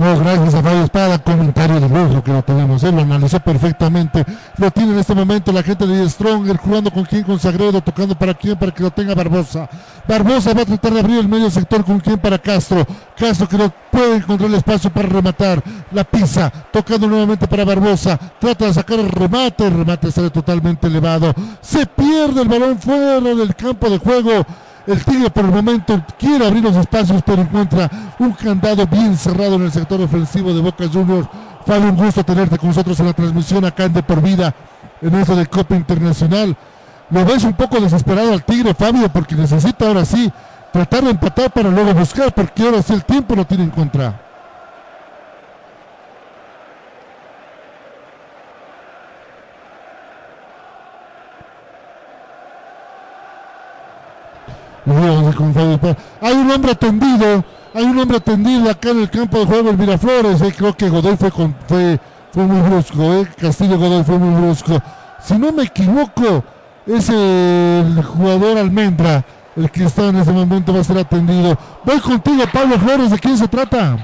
[0.00, 4.24] No, gracias a Fabio Espada, comentario de lujo que lo tenemos, él lo analizó perfectamente,
[4.56, 8.14] lo tiene en este momento la gente de Stronger, jugando con quién, con Sagredo, tocando
[8.14, 9.68] para quién, para que lo tenga Barbosa.
[10.08, 13.58] Barbosa va a tratar de abrir el medio sector con quién para Castro, Castro que
[13.58, 15.62] no puede encontrar el espacio para rematar,
[15.92, 20.86] la pisa, tocando nuevamente para Barbosa, trata de sacar el remate, el remate sale totalmente
[20.86, 24.46] elevado, se pierde el balón fuera del campo de juego,
[24.86, 29.56] el Tigre por el momento quiere abrir los espacios, pero encuentra un candado bien cerrado
[29.56, 31.28] en el sector ofensivo de Boca Juniors.
[31.66, 34.54] Fabio, un gusto tenerte con nosotros en la transmisión acá en De Por Vida,
[35.02, 36.56] en eso de Copa Internacional.
[37.10, 40.32] Lo ves un poco desesperado al Tigre, Fabio, porque necesita ahora sí
[40.72, 44.30] tratar de empatar para luego buscar, porque ahora sí el tiempo lo tiene en contra.
[53.98, 57.44] Y luego, con Fabio Espada, Hay un hombre tendido,
[57.74, 60.40] hay un hombre tendido acá en el campo de juego, el Miraflores.
[60.42, 61.98] eh, creo que Godoy fue, con, fue,
[62.32, 64.80] fue muy brusco, eh, Castillo Godoy fue muy brusco.
[65.22, 66.44] Si no me equivoco,
[66.86, 69.24] es el jugador Almendra
[69.56, 71.56] el que está en ese momento, va a ser atendido.
[71.84, 73.98] Voy contigo, Pablo Flores, ¿de quién se trata?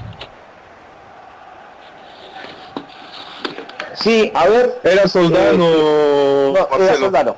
[3.95, 4.79] Sí, a ver.
[4.83, 5.65] Era Soldano.
[6.53, 7.35] No, era Soldano.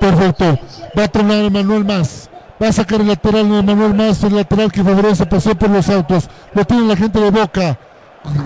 [0.00, 0.58] Perfecto.
[0.98, 2.28] Va a tronar Manuel Más.
[2.62, 5.88] Va a sacar el lateral de Manuel Más, el lateral que favorece pasó por los
[5.88, 6.28] autos.
[6.54, 7.78] Lo tiene la gente de Boca.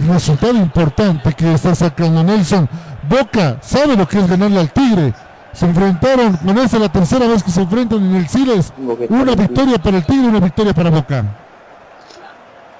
[0.08, 2.68] Resultado importante que está sacando Nelson.
[3.08, 5.14] Boca sabe lo que es ganarle al Tigre.
[5.52, 8.72] Se enfrentaron, con esta es la tercera vez que se enfrentan en el Siles.
[9.08, 11.24] Una victoria para el Tigre, una victoria para Boca.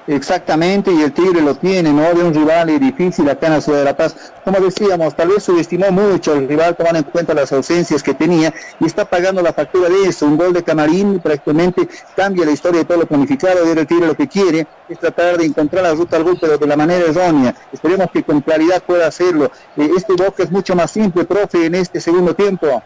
[0.08, 2.14] Exactamente, y el Tigre lo tiene, ¿no?
[2.14, 4.16] De un rival difícil acá en la ciudad de La Paz.
[4.42, 8.54] Como decíamos, tal vez subestimó mucho el rival tomando en cuenta las ausencias que tenía
[8.80, 10.24] y está pagando la factura de eso.
[10.24, 11.86] Un gol de Camarín prácticamente
[12.16, 13.66] cambia la historia de todo lo planificado.
[13.66, 16.56] Y el Tigre lo que quiere es tratar de encontrar la ruta al gol, pero
[16.56, 17.54] de la manera errónea.
[17.70, 19.50] Esperemos que con claridad pueda hacerlo.
[19.76, 22.82] Eh, este Boca es mucho más simple, profe, en este segundo tiempo.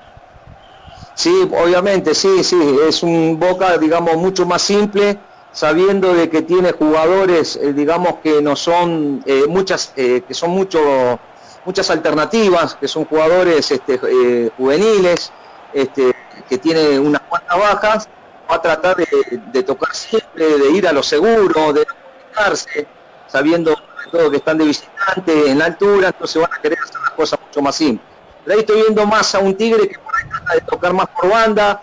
[1.15, 2.59] Sí, obviamente, sí, sí,
[2.89, 5.19] es un Boca, digamos, mucho más simple,
[5.53, 10.51] sabiendo de que tiene jugadores, eh, digamos, que no son eh, muchas, eh, que son
[10.51, 11.21] mucho,
[11.65, 15.31] muchas alternativas, que son jugadores este, juveniles,
[15.73, 16.15] este,
[16.49, 18.09] que tiene unas cuantas bajas,
[18.51, 22.87] va a tratar de, tocar siempre, de ir a lo seguro, de complicarse,
[23.29, 23.75] sabiendo
[24.11, 27.39] todo que están de visitante en la altura, entonces van a querer hacer las cosas
[27.41, 28.07] mucho más simples.
[28.45, 31.09] Pero ahí estoy viendo más a un Tigre que por ahí trata de tocar más
[31.09, 31.81] por banda,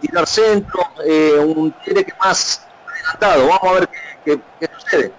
[0.00, 0.80] tirar centro,
[1.44, 2.66] un Tigre que más
[3.02, 3.48] adelantado.
[3.48, 3.88] Vamos a ver
[4.24, 4.40] qué,
[4.78, 5.12] sucede.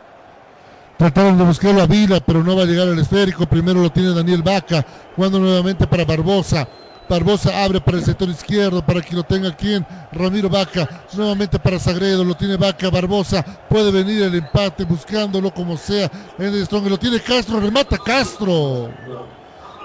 [0.98, 3.46] Trataron de buscarlo a Vila, pero no va a llegar al esférico.
[3.46, 4.86] Primero lo tiene Daniel Vaca,
[5.16, 6.68] jugando nuevamente para Barbosa.
[7.10, 11.78] Barbosa abre para el sector izquierdo para que lo tenga quien, Ramiro Vaca, nuevamente para
[11.78, 16.88] Sagredo, lo tiene Vaca, Barbosa, puede venir el empate buscándolo como sea, en el Strong,
[16.88, 18.90] lo tiene Castro, remata Castro,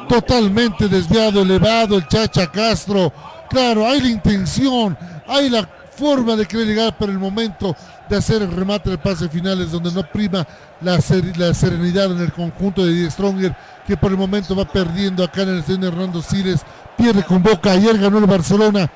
[0.08, 3.12] totalmente desviado, elevado el Chacha Castro,
[3.50, 4.96] claro, hay la intención,
[5.26, 5.68] hay la
[5.98, 7.74] forma de querer llegar, pero el momento
[8.08, 10.46] de hacer el remate del pase final es donde no prima
[10.80, 13.54] la, ser- la serenidad en el conjunto de Die Stronger,
[13.86, 16.60] que por el momento va perdiendo acá en el estadio Hernando Siles,
[16.96, 18.88] pierde con Boca, ayer ganó el Barcelona.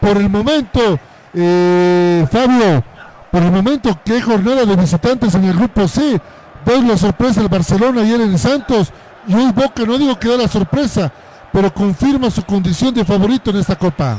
[0.00, 0.98] Por el momento,
[1.34, 2.84] eh, Fabio,
[3.30, 6.20] por el momento hay jornada de visitantes en el grupo C,
[6.64, 8.92] ves la sorpresa del Barcelona ayer en Santos,
[9.26, 11.12] y hoy Boca, no digo que da la sorpresa,
[11.52, 14.16] pero confirma su condición de favorito en esta copa.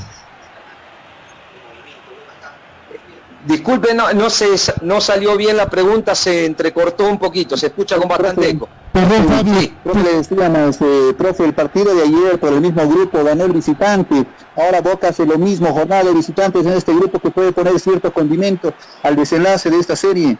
[3.48, 4.48] Disculpe, no, no, se,
[4.82, 8.68] no salió bien la pregunta, se entrecortó un poquito, se escucha con bastante eco.
[8.92, 9.72] Perdón, Fabio.
[9.84, 13.54] Profe, le decíamos, eh, profe, el partido de ayer por el mismo grupo ganó el
[13.54, 14.26] visitante.
[14.56, 18.12] Ahora Boca hace lo mismo, jornada de visitantes en este grupo que puede poner cierto
[18.12, 20.38] condimento al desenlace de esta serie.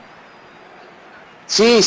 [1.46, 1.80] Sí,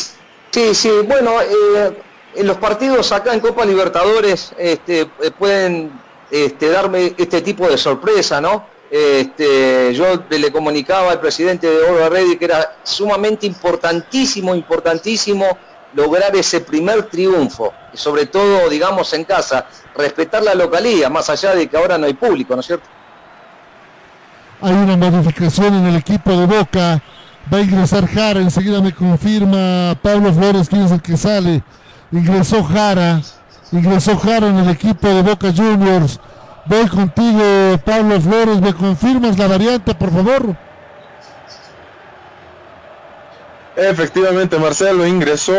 [0.49, 0.91] sí, sí.
[1.07, 2.01] Bueno, eh,
[2.33, 5.91] en los partidos acá en Copa Libertadores este, eh, pueden
[6.31, 8.70] este, darme este tipo de sorpresa, ¿no?
[8.91, 15.45] Este, yo le comunicaba al presidente de Oro Ready que era sumamente importantísimo, importantísimo
[15.93, 19.65] lograr ese primer triunfo, y sobre todo, digamos, en casa,
[19.95, 22.85] respetar la localía, más allá de que ahora no hay público, ¿no es cierto?
[24.61, 27.01] Hay una modificación en el equipo de Boca.
[27.51, 28.39] Va a ingresar Jara.
[28.39, 31.63] Enseguida me confirma Pablo Flores quién es el que sale.
[32.11, 33.21] Ingresó Jara.
[33.71, 36.19] Ingresó Jara en el equipo de Boca Juniors.
[36.71, 38.61] Voy contigo, Pablo Flores.
[38.61, 40.55] ¿Me confirmas la variante, por favor?
[43.75, 45.53] Efectivamente, Marcelo ingresó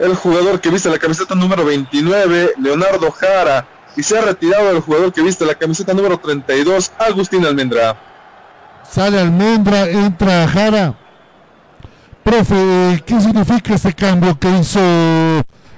[0.00, 3.64] el jugador que viste la camiseta número 29, Leonardo Jara,
[3.96, 7.96] y se ha retirado el jugador que viste la camiseta número 32, Agustín Almendra.
[8.82, 10.94] Sale Almendra, entra Jara.
[12.24, 14.80] Profe, ¿qué significa este cambio que hizo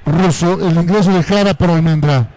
[0.06, 2.33] Russo, el ingreso de Jara por Almendra?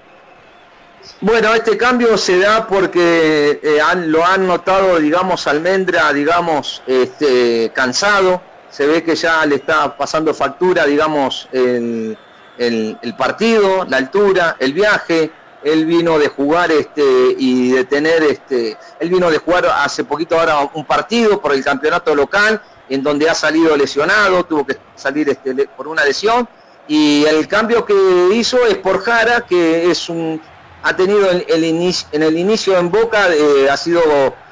[1.22, 8.42] Bueno, este cambio se da porque eh, lo han notado, digamos, Almendra, digamos, este, cansado.
[8.70, 12.18] Se ve que ya le está pasando factura, digamos, el,
[12.58, 15.32] el- el partido, la altura, el viaje.
[15.64, 17.02] Él vino de jugar este,
[17.38, 21.64] y de tener, este, él vino de jugar hace poquito ahora un partido por el
[21.64, 26.48] campeonato local, en donde ha salido lesionado, tuvo que salir este, por una lesión.
[26.88, 27.94] Y el cambio que
[28.34, 30.40] hizo es por Jara, que es un,
[30.88, 34.02] ha tenido el, inicio, en el inicio en Boca, eh, ha sido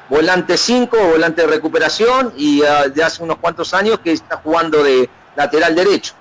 [0.09, 4.83] volante 5, volante de recuperación, y ah, de hace unos cuantos años que está jugando
[4.83, 6.13] de lateral derecho.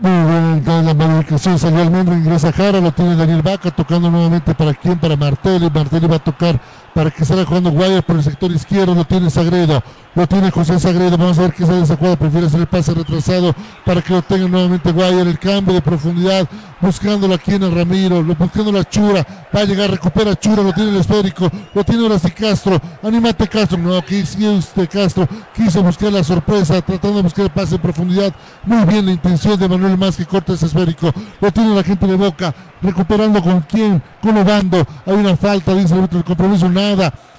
[0.00, 1.58] Muy entonces la modificación.
[1.58, 5.70] Salió Almendra, ingresa Jara, lo tiene Daniel Vaca tocando nuevamente para quién, para Martelli.
[5.70, 6.60] Martelli va a tocar
[6.94, 9.82] para que salga jugando Guayas por el sector izquierdo, lo tiene Sagredo,
[10.14, 11.16] lo tiene José Sagredo.
[11.16, 12.16] Vamos a ver qué sale esa jugada.
[12.16, 13.54] Prefiere hacer el pase retrasado
[13.84, 15.26] para que lo tenga nuevamente Guayas.
[15.26, 16.48] El cambio de profundidad,
[16.80, 19.26] buscándolo aquí en el Ramiro, buscando la Chura.
[19.54, 22.80] Va a llegar, recupera Chura, lo tiene el esférico, lo tiene ahora sí Castro.
[23.02, 25.28] Anímate Castro, no, que usted Castro.
[25.54, 28.32] Quiso buscar la sorpresa, tratando de buscar el pase en profundidad.
[28.64, 31.12] Muy bien la intención de Manuel Más que corta ese esférico.
[31.40, 34.84] Lo tiene la gente de Boca, recuperando con quién, con Obando.
[35.06, 36.68] Hay una falta, dice el del compromiso,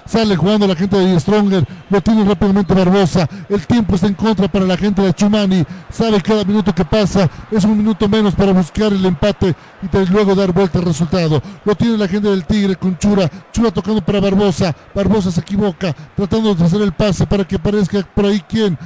[0.04, 3.28] Sale jugando la gente de Stronger, lo tiene rápidamente Barbosa.
[3.48, 5.64] El tiempo está en contra para la gente de Chumani.
[5.90, 10.34] Sabe cada minuto que pasa es un minuto menos para buscar el empate y luego
[10.34, 11.40] dar vuelta al resultado.
[11.64, 13.30] Lo tiene la gente del Tigre con Chura.
[13.52, 14.74] Chura tocando para Barbosa.
[14.94, 18.76] Barbosa se equivoca, tratando de hacer el pase para que aparezca por ahí quién.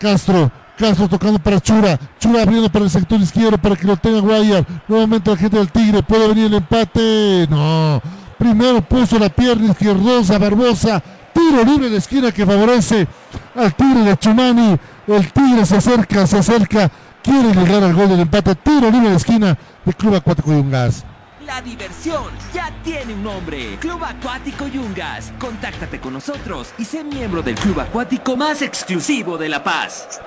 [0.00, 0.50] Castro.
[0.78, 1.98] Castro tocando para Chura.
[2.18, 4.66] Chura abriendo para el sector izquierdo para que lo tenga Guayar.
[4.88, 6.02] Nuevamente la gente del Tigre.
[6.02, 7.46] Puede venir el empate.
[7.50, 8.00] No.
[8.42, 11.00] Primero puso la pierna izquierdosa Barbosa.
[11.32, 13.06] Tiro libre la esquina que favorece
[13.54, 14.76] al Tigre de Chumani.
[15.06, 16.90] El Tigre se acerca, se acerca.
[17.22, 18.56] Quiere llegar al gol del empate.
[18.56, 21.04] Tiro libre la esquina de Club Acuático de Ungas.
[21.46, 23.76] La diversión ya tiene un nombre.
[23.78, 25.32] Club Acuático Yungas.
[25.38, 30.20] Contáctate con nosotros y sé miembro del club acuático más exclusivo de La Paz.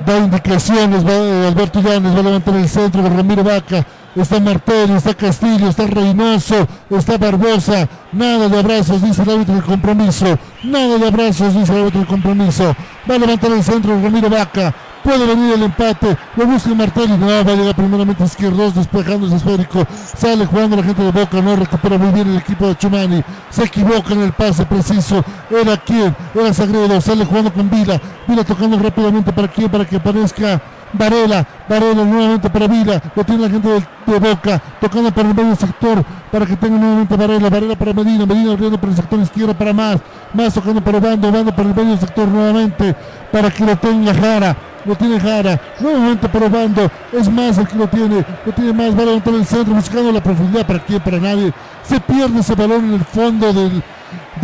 [0.00, 3.86] Da indicaciones, va eh, Alberto Llanes, va a levantar el centro de Ramiro Vaca,
[4.16, 9.64] está Martelli, está Castillo, está Reynoso, está Barbosa, nada de abrazos, dice el árbitro del
[9.64, 12.76] compromiso, nada de abrazos, dice el árbitro del compromiso,
[13.10, 17.16] va a levantar el centro de Ramiro Vaca, puede venir el empate, lo busca Martelli,
[17.16, 21.40] no, va a llegar primeramente izquierdos, despejando ese esférico, sale jugando la gente de Boca,
[21.40, 25.76] no recupera muy bien el equipo de Chumani, se equivoca en el pase preciso, era
[25.76, 30.60] quien, era Sagredo, sale jugando con Vila, Vila tocando rápidamente para quién, para que aparezca
[30.92, 35.56] Varela, Varela nuevamente para Vila, lo tiene la gente de, Boca, tocando para el medio
[35.56, 39.54] sector, para que tenga nuevamente Varela, Varela para Medina, Medina abriendo por el sector izquierdo
[39.54, 39.98] para más,
[40.34, 42.94] más tocando para Bando, Bando para el medio sector nuevamente,
[43.30, 47.76] para que lo tenga Jara, lo tiene Jara, nuevamente para Bando, es más el que
[47.76, 51.00] lo tiene, lo tiene más, va a levantar el centro, buscando la profundidad para quién,
[51.00, 51.52] para nadie,
[51.82, 53.82] se pierde ese balón en el fondo del,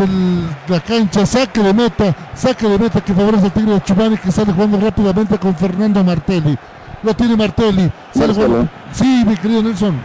[0.06, 4.16] de la cancha, saque de meta, saque de meta que favorece al Tigre de Chumani
[4.18, 6.56] que sale jugando rápidamente con Fernando Martelli.
[7.02, 7.90] Lo tiene Martelli.
[8.12, 9.96] Sale jugando- Sí, mi querido Nelson.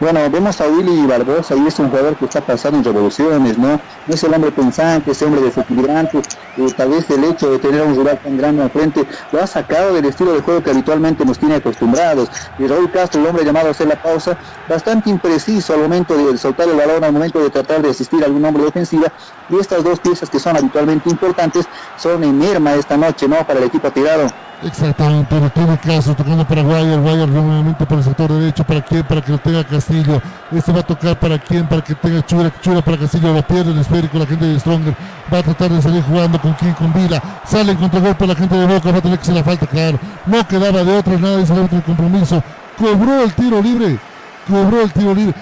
[0.00, 3.78] Bueno, vemos a Willy Barbosa y es un jugador que está pasando en revoluciones, ¿no?
[4.08, 7.94] Es el hombre pensante, ese hombre desequilibrante, eh, tal vez el hecho de tener un
[7.94, 11.38] rival tan grande al frente lo ha sacado del estilo de juego que habitualmente nos
[11.38, 12.30] tiene acostumbrados.
[12.56, 16.38] Y Raúl Castro, el hombre llamado a hacer la pausa, bastante impreciso al momento de
[16.38, 19.12] soltar el balón, al momento de tratar de asistir a algún hombre de ofensiva.
[19.48, 23.44] Y estas dos piezas que son habitualmente importantes son en merma esta noche, ¿no?
[23.46, 24.28] Para el equipo tirado.
[24.62, 29.02] Exactamente, no tiene caso, tocando para Guayar, Guayar nuevamente por el sector derecho, ¿para quién?
[29.04, 30.20] Para que lo tenga Castillo,
[30.52, 33.72] este va a tocar para quién, para que tenga Chura, Chura para Castillo, lo pierde
[33.72, 34.94] el esférico, la gente de Stronger
[35.32, 38.54] va a tratar de salir jugando con quién, con Vila, sale en contragolpe la gente
[38.54, 41.38] de Boca, va a tener que hacer la falta, claro, no quedaba de otra, nada
[41.38, 42.42] dice el de compromiso,
[42.76, 43.98] cobró el tiro libre,
[44.46, 45.34] cobró el tiro libre.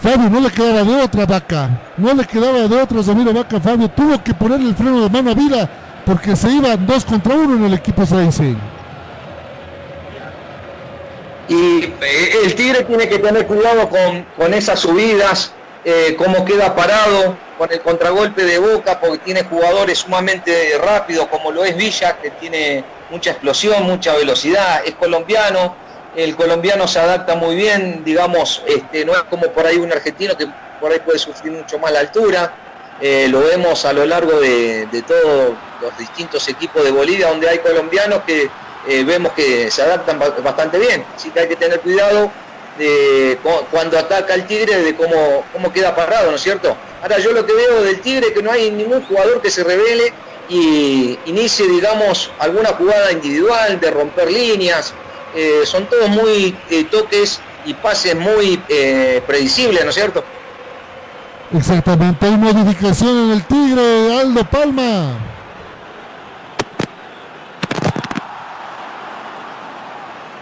[0.00, 1.68] Fabio no le quedaba de otra vaca,
[1.98, 5.32] no le quedaba de otra Zamiro Vaca, Fabio tuvo que ponerle el freno de mano
[5.32, 5.68] a Vila
[6.04, 8.56] porque se iban dos contra uno en el equipo Racing.
[11.48, 15.52] Y eh, el Tigre tiene que tener cuidado con, con esas subidas,
[15.84, 21.50] eh, cómo queda parado con el contragolpe de Boca, porque tiene jugadores sumamente rápidos, como
[21.50, 25.74] lo es Villa, que tiene mucha explosión, mucha velocidad, es colombiano,
[26.16, 30.36] el colombiano se adapta muy bien, digamos, este, no es como por ahí un argentino
[30.36, 30.46] que
[30.80, 32.52] por ahí puede sufrir mucho más la altura,
[33.00, 37.58] eh, lo vemos a lo largo de, todos los distintos equipos de Bolivia, donde hay
[37.58, 38.50] colombianos que
[38.88, 41.04] eh, vemos que se adaptan ba- bastante bien.
[41.14, 42.30] Así que hay que tener cuidado
[43.70, 46.76] cuando ataca el Tigre, de cómo, queda parado, ¿no es cierto?
[47.02, 49.64] Ahora yo lo que veo del Tigre es que no hay ningún jugador que se
[49.64, 50.14] revele
[50.48, 54.94] y inicie, digamos, alguna jugada individual de romper líneas.
[55.34, 56.52] Eh, son todos muy
[56.90, 58.58] toques y pases muy
[59.26, 60.24] predecibles, ¿no es cierto?
[61.52, 65.18] Exactamente, hay modificación en el Tigre, Aldo Palma.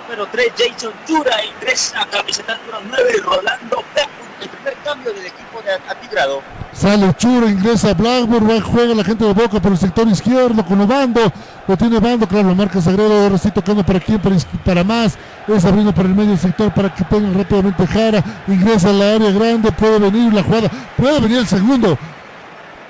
[0.02, 5.60] Número 3, Jason Chura ingresa camiseta número 9, Rolando Blackwood, el primer cambio del equipo
[5.62, 6.42] de Atigrado.
[6.72, 11.20] Sale Chura, ingresa Blackburn, juega la gente de Boca por el sector izquierdo con Obando,
[11.66, 15.18] lo tiene Bando, claro, lo marca Sagredo, ahora sí tocando para quién, para, para más,
[15.48, 19.30] es abriendo por el medio sector para que tenga rápidamente Jara, ingresa a la área
[19.30, 21.98] grande, puede venir la jugada, puede venir el segundo,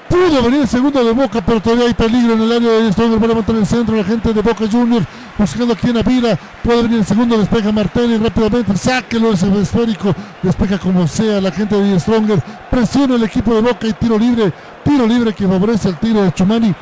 [0.08, 3.20] pudo venir el segundo de Boca, pero todavía hay peligro en el área de Stronger,
[3.20, 3.96] va a levantar el centro.
[3.96, 5.06] La gente de Boca Juniors,
[5.36, 10.78] buscando aquí en Avila, puede venir el segundo, despeja Martelli rápidamente, sáquelo ese esférico, despeja
[10.78, 14.52] como sea la gente de Stronger, presiona el equipo de Boca y tiro libre,
[14.84, 16.74] tiro libre que favorece al tiro de Chumani.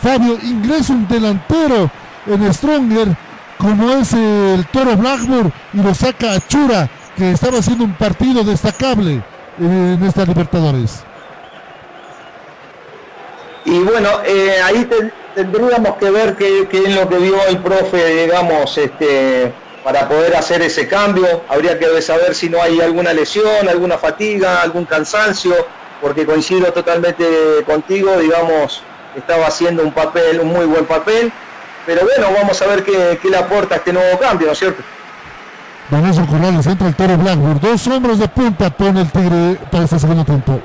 [0.00, 1.90] Fabio ingresa un delantero
[2.26, 3.16] en Stronger,
[3.58, 8.44] como es el Toro Blackburn, y lo saca a Chura, que estaba haciendo un partido
[8.44, 9.22] destacable
[9.58, 11.04] en esta Libertadores.
[13.64, 18.22] Y bueno, eh, ahí ten- tendríamos que ver qué, es lo que vio el profe,
[18.24, 21.42] digamos, este, para poder hacer ese cambio.
[21.48, 25.54] Habría que saber si no hay alguna lesión, alguna fatiga, algún cansancio,
[26.00, 27.24] porque coincido totalmente
[27.66, 28.82] contigo, digamos,
[29.16, 31.32] estaba haciendo un papel, un muy buen papel.
[31.86, 34.82] Pero bueno, vamos a ver qué, qué le aporta este nuevo cambio, ¿no es cierto?
[35.90, 39.98] Vanessa Corrales entra el Toro Blackburn, dos hombres de punta pone el Tigre para este
[39.98, 40.60] segundo tiempo.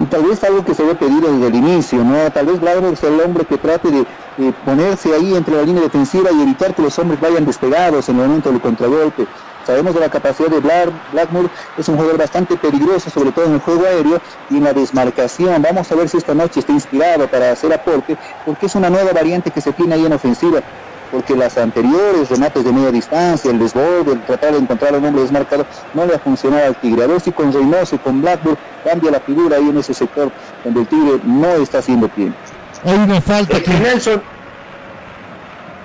[0.00, 2.30] Y tal vez algo que se había pedido desde el inicio, ¿no?
[2.30, 6.30] Tal vez Blackburn sea el hombre que trate de ponerse ahí entre la línea defensiva
[6.30, 9.26] y evitar que los hombres vayan despegados en el momento del contragolpe.
[9.66, 13.54] Sabemos de la capacidad de Black, Blackmore, es un jugador bastante peligroso, sobre todo en
[13.54, 15.60] el juego aéreo y en la desmarcación.
[15.60, 19.12] Vamos a ver si esta noche está inspirado para hacer aporte, porque es una nueva
[19.12, 20.62] variante que se tiene ahí en ofensiva
[21.10, 25.04] porque las anteriores remates de media distancia, el desborde, el tratar de encontrar a un
[25.04, 27.04] hombre desmarcado, no le ha funcionado al Tigre.
[27.04, 30.30] A ver si con Reynoso y con Blackburn cambia la figura ahí en ese sector
[30.64, 32.32] donde el Tigre no está haciendo pie.
[32.84, 33.70] Hay una falta que...
[33.70, 34.22] Nelson,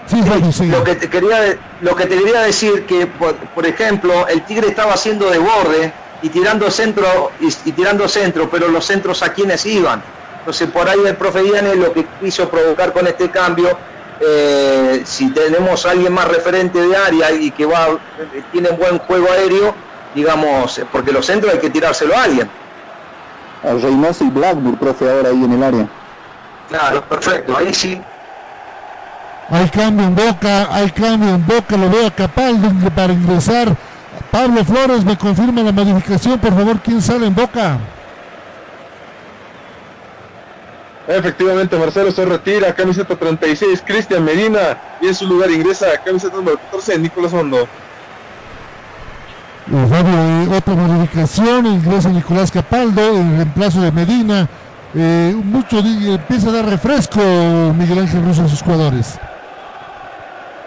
[0.05, 0.21] Sí,
[0.67, 4.67] lo que te quería lo que te quería decir que por, por ejemplo el Tigre
[4.67, 9.31] estaba haciendo de borde y tirando centro y, y tirando centro pero los centros a
[9.31, 10.03] quienes iban
[10.39, 13.77] entonces por ahí el profe Diane lo que quiso provocar con este cambio
[14.19, 18.97] eh, si tenemos a alguien más referente de área y que va eh, tiene buen
[18.99, 19.73] juego aéreo
[20.15, 22.49] digamos eh, porque los centros hay que tirárselo a alguien
[23.63, 25.87] A Reynoso y Blackburn, profe, ahora ahí en el área.
[26.69, 28.01] claro perfecto ahí sí
[29.49, 33.75] Hay cambio en Boca, hay cambio en Boca, lo veo capaz de- para ingresar.
[34.31, 37.77] Pablo Flores me confirma la modificación, por favor, ¿quién sale en Boca?
[41.07, 46.57] Efectivamente, Marcelo se retira, camiseta 36, Cristian Medina, y en su lugar ingresa camiseta número
[46.57, 47.67] 14, Nicolás Hondo.
[49.65, 54.47] Fabio, eh, otra modificación, ingresa Nicolás Capaldo en reemplazo de Medina.
[54.95, 59.17] Eh, mucho empieza a dar refresco Miguel Ángel Russo a sus jugadores.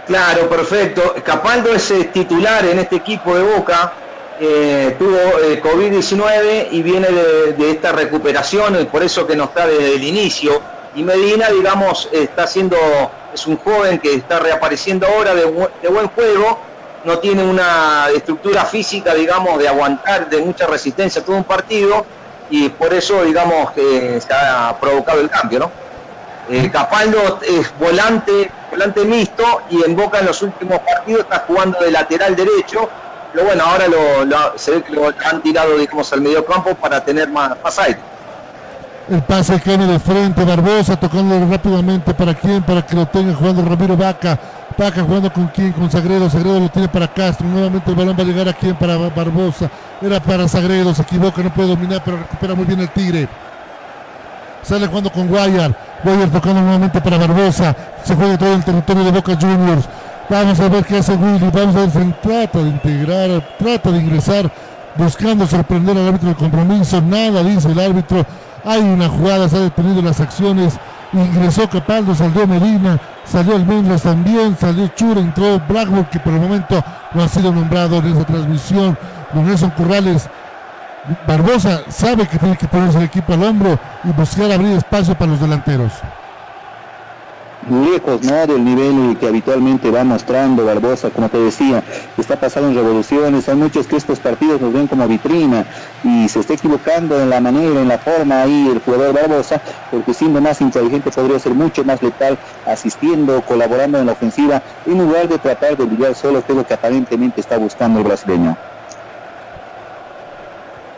[0.06, 1.14] Claro, perfecto.
[1.24, 3.92] Capaldo es eh, titular en este equipo de Boca.
[4.40, 9.66] Eh, tuvo eh, COVID-19 y viene de, esta recuperación, y por eso que no está
[9.66, 10.60] desde el inicio.
[10.94, 12.76] Y Medina, digamos, está haciendo,
[13.34, 16.58] es un joven que está reapareciendo ahora de buen juego,
[17.06, 22.04] no tiene una estructura física, digamos, de aguantar de mucha resistencia todo un partido
[22.50, 25.70] y por eso, digamos, que se ha provocado el cambio, ¿no?
[26.48, 31.78] Eh, Capaldo es volante, volante mixto y en Boca en los últimos partidos está jugando
[31.80, 32.88] de lateral derecho.
[33.36, 37.04] Pero bueno, ahora lo, se ve que lo han tirado digamos, al medio campo para
[37.04, 37.98] tener más, más aire.
[39.10, 43.34] El pase que viene de frente, Barbosa tocándolo rápidamente para quién, para que lo tenga
[43.34, 44.38] jugando Ramiro Vaca.
[44.78, 46.30] Vaca jugando con quién, con Sagredo.
[46.30, 47.46] Sagredo lo tiene para Castro.
[47.46, 49.70] Nuevamente el balón va a llegar a quién, para Barbosa.
[50.00, 53.28] Era para Sagredo, se equivoca, no puede dominar, pero recupera muy bien el Tigre.
[54.62, 55.76] Sale jugando con Guayar.
[56.02, 57.76] Guayar tocando nuevamente para Barbosa.
[58.02, 59.84] Se juega todo el territorio de Boca Juniors.
[60.28, 61.50] Vamos a ver qué hace Willy.
[61.52, 64.50] Vamos a ver si trata de integrar, trata de ingresar,
[64.96, 67.00] buscando sorprender al árbitro del compromiso.
[67.00, 68.26] Nada dice el árbitro.
[68.64, 70.78] Hay una jugada, se ha detenido las acciones.
[71.12, 76.82] Ingresó Capaldo, salió Medina, salió Almendras también, salió Chura, entró Blackburn, que por el momento
[77.14, 78.98] no ha sido nombrado en esa transmisión.
[79.32, 80.28] Don Nelson Corrales
[81.26, 85.30] Barbosa sabe que tiene que ponerse el equipo al hombro y buscar abrir espacio para
[85.30, 85.92] los delanteros.
[87.68, 88.46] Lejos ¿no?
[88.46, 91.84] del nivel que habitualmente va mostrando Barbosa, como te decía,
[92.16, 95.66] está pasando en revoluciones, hay muchos que estos partidos los ven como vitrina
[96.02, 99.60] y se está equivocando en la manera, en la forma ahí el jugador Barbosa,
[99.90, 104.98] porque siendo más inteligente podría ser mucho más letal, asistiendo, colaborando en la ofensiva, en
[104.98, 108.58] lugar de tratar de brillar solo, que es lo que aparentemente está buscando el brasileño.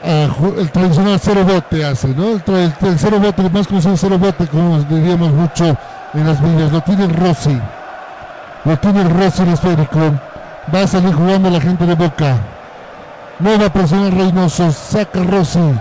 [0.00, 2.28] Ju- el tradicional cero bote hace, ¿no?
[2.30, 5.76] El, el- el cero bote, el más conocido cero bote, como diríamos mucho
[6.14, 7.60] en las villas, lo tiene el Rossi.
[8.64, 10.00] Lo tiene el Rossi el esférico.
[10.74, 12.36] Va a salir jugando la gente de Boca.
[13.38, 15.74] No va a presionar Reynoso, saca Rossi.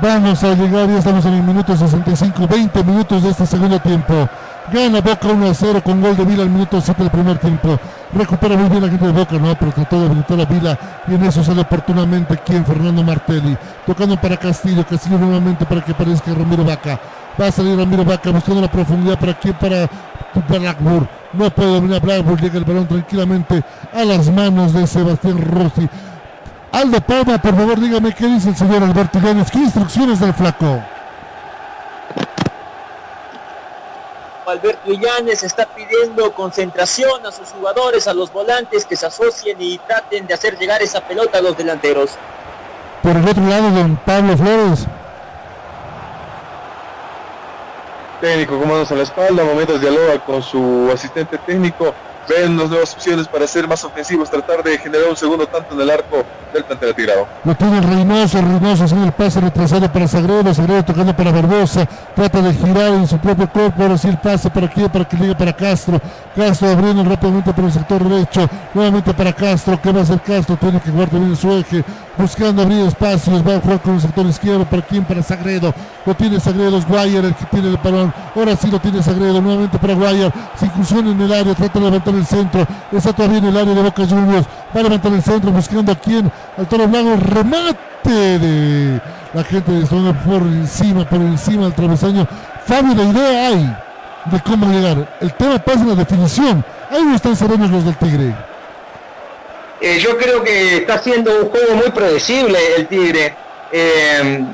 [0.00, 4.28] Vamos a llegar, ya estamos en el minuto 65, 20 minutos de este segundo tiempo.
[4.72, 7.78] Gana Boca 1 a 0 con gol de Vila al minuto 7 del primer tiempo.
[8.12, 10.78] Recupera muy bien la gente de Boca, no, pero trató de habilitar a Vila
[11.08, 13.56] y en eso sale oportunamente quien, Fernando Martelli.
[13.86, 17.00] Tocando para Castillo, Castillo nuevamente para que aparezca Ramiro Vaca.
[17.40, 19.88] Va a salir Ramiro Vaca buscando la profundidad para quién, para
[20.48, 21.08] Blackburn.
[21.32, 23.62] No puede dominar Blackburn, llega el balón tranquilamente
[23.92, 25.88] a las manos de Sebastián Rossi.
[26.72, 30.82] Aldo Palma, por favor, dígame qué dice el señor Alberto Llanes, qué instrucciones del flaco.
[34.46, 39.78] Alberto Illanes está pidiendo concentración a sus jugadores, a los volantes que se asocien y
[39.78, 42.12] traten de hacer llegar esa pelota a los delanteros.
[43.02, 44.86] Por el otro lado, don Pablo Flores.
[48.20, 51.94] Técnico con manos a la espalda, momentos dialoga con su asistente técnico,
[52.28, 55.80] ven las nuevas opciones para ser más ofensivos, tratar de generar un segundo tanto en
[55.80, 57.26] el arco del plantel tirado.
[57.44, 62.40] Lo tiene Reynoso, Reynoso haciendo el pase retrasado para Sagredo, Sagredo tocando para Barbosa, trata
[62.40, 65.34] de girar en su propio cuerpo, ahora sí el pase para aquí, para que llegue
[65.34, 66.00] para Castro,
[66.34, 70.56] Castro abriendo rápidamente por el sector derecho, nuevamente para Castro, ¿qué va a hacer Castro?
[70.56, 71.84] Tiene que jugar también en su eje,
[72.16, 75.74] buscando abrir espacios, va a jugar con el sector izquierdo, para quién, para Sagredo,
[76.04, 79.40] lo tiene Sagredo, es Guayer el que tiene el balón, ahora sí lo tiene Sagredo,
[79.40, 83.38] nuevamente para Guayer, se incursiona en el área, trata de levantar el centro, está todavía
[83.38, 84.46] en el área de Boca Juniors,
[84.76, 89.00] va a el centro, buscando a quién, al Toro Blanco, remate de
[89.34, 92.26] la gente de Strong por encima, por encima del travesaño.
[92.66, 93.76] Fabio, la idea hay
[94.26, 95.16] de cómo llegar.
[95.20, 96.64] El tema pasa en la definición.
[96.90, 98.34] Ahí están serenos los del Tigre.
[99.80, 103.34] Eh, yo creo que está haciendo un juego muy predecible el Tigre.
[103.70, 104.44] Eh,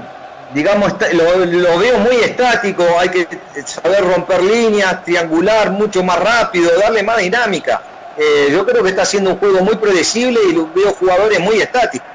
[0.54, 3.26] digamos, lo, veo muy estático, hay que
[3.64, 7.82] saber romper líneas, triangular mucho más rápido, darle más dinámica.
[8.16, 12.06] Eh, yo creo que está haciendo un juego muy predecible y veo jugadores muy estáticos.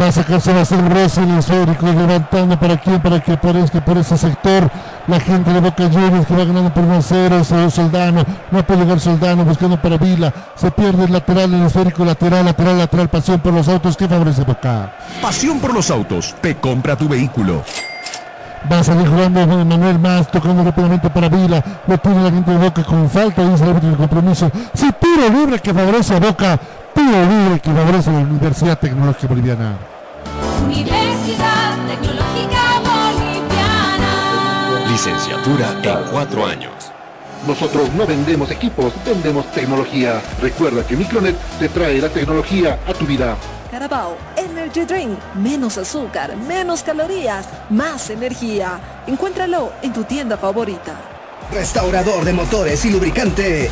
[0.00, 4.16] Va a sacar Sebastián Rossi el esférico, levantando para quién, para que aparezca por ese
[4.16, 4.70] sector.
[5.08, 7.36] La gente de Boca Juniors que va ganando por 1 a 0.
[7.36, 10.32] ese Soldano, no puede llegar Soldano, buscando para Vila.
[10.56, 13.08] Se pierde el lateral, el esférico lateral, lateral, lateral.
[13.08, 14.96] Pasión por los autos que favorece Boca.
[15.22, 16.34] Pasión por los autos.
[16.40, 17.62] Te compra tu vehículo.
[18.70, 21.62] Va a salir jugando Manuel Más, tocando rápidamente para Vila.
[21.86, 24.50] Lo tiene la gente de Boca con falta, dice el árbitro del compromiso.
[24.74, 26.58] Sí, tiro libre que favorece a Boca.
[26.92, 29.76] Tiro libre que favorece a la Universidad Tecnológica Boliviana.
[34.96, 36.72] Licenciatura en cuatro años.
[37.46, 40.22] Nosotros no vendemos equipos, vendemos tecnología.
[40.40, 43.36] Recuerda que Micronet te trae la tecnología a tu vida.
[43.70, 45.18] Carabao Energy Drink.
[45.34, 48.80] Menos azúcar, menos calorías, más energía.
[49.06, 50.94] Encuéntralo en tu tienda favorita.
[51.52, 53.70] Restaurador de motores y lubricante.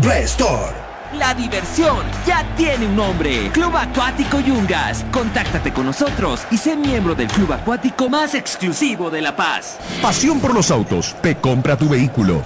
[0.00, 0.91] Restore.
[1.18, 3.50] La diversión ya tiene un nombre.
[3.52, 5.04] Club Acuático Yungas.
[5.12, 9.78] Contáctate con nosotros y sé miembro del club acuático más exclusivo de La Paz.
[10.00, 11.14] Pasión por los autos.
[11.20, 12.42] Te compra tu vehículo.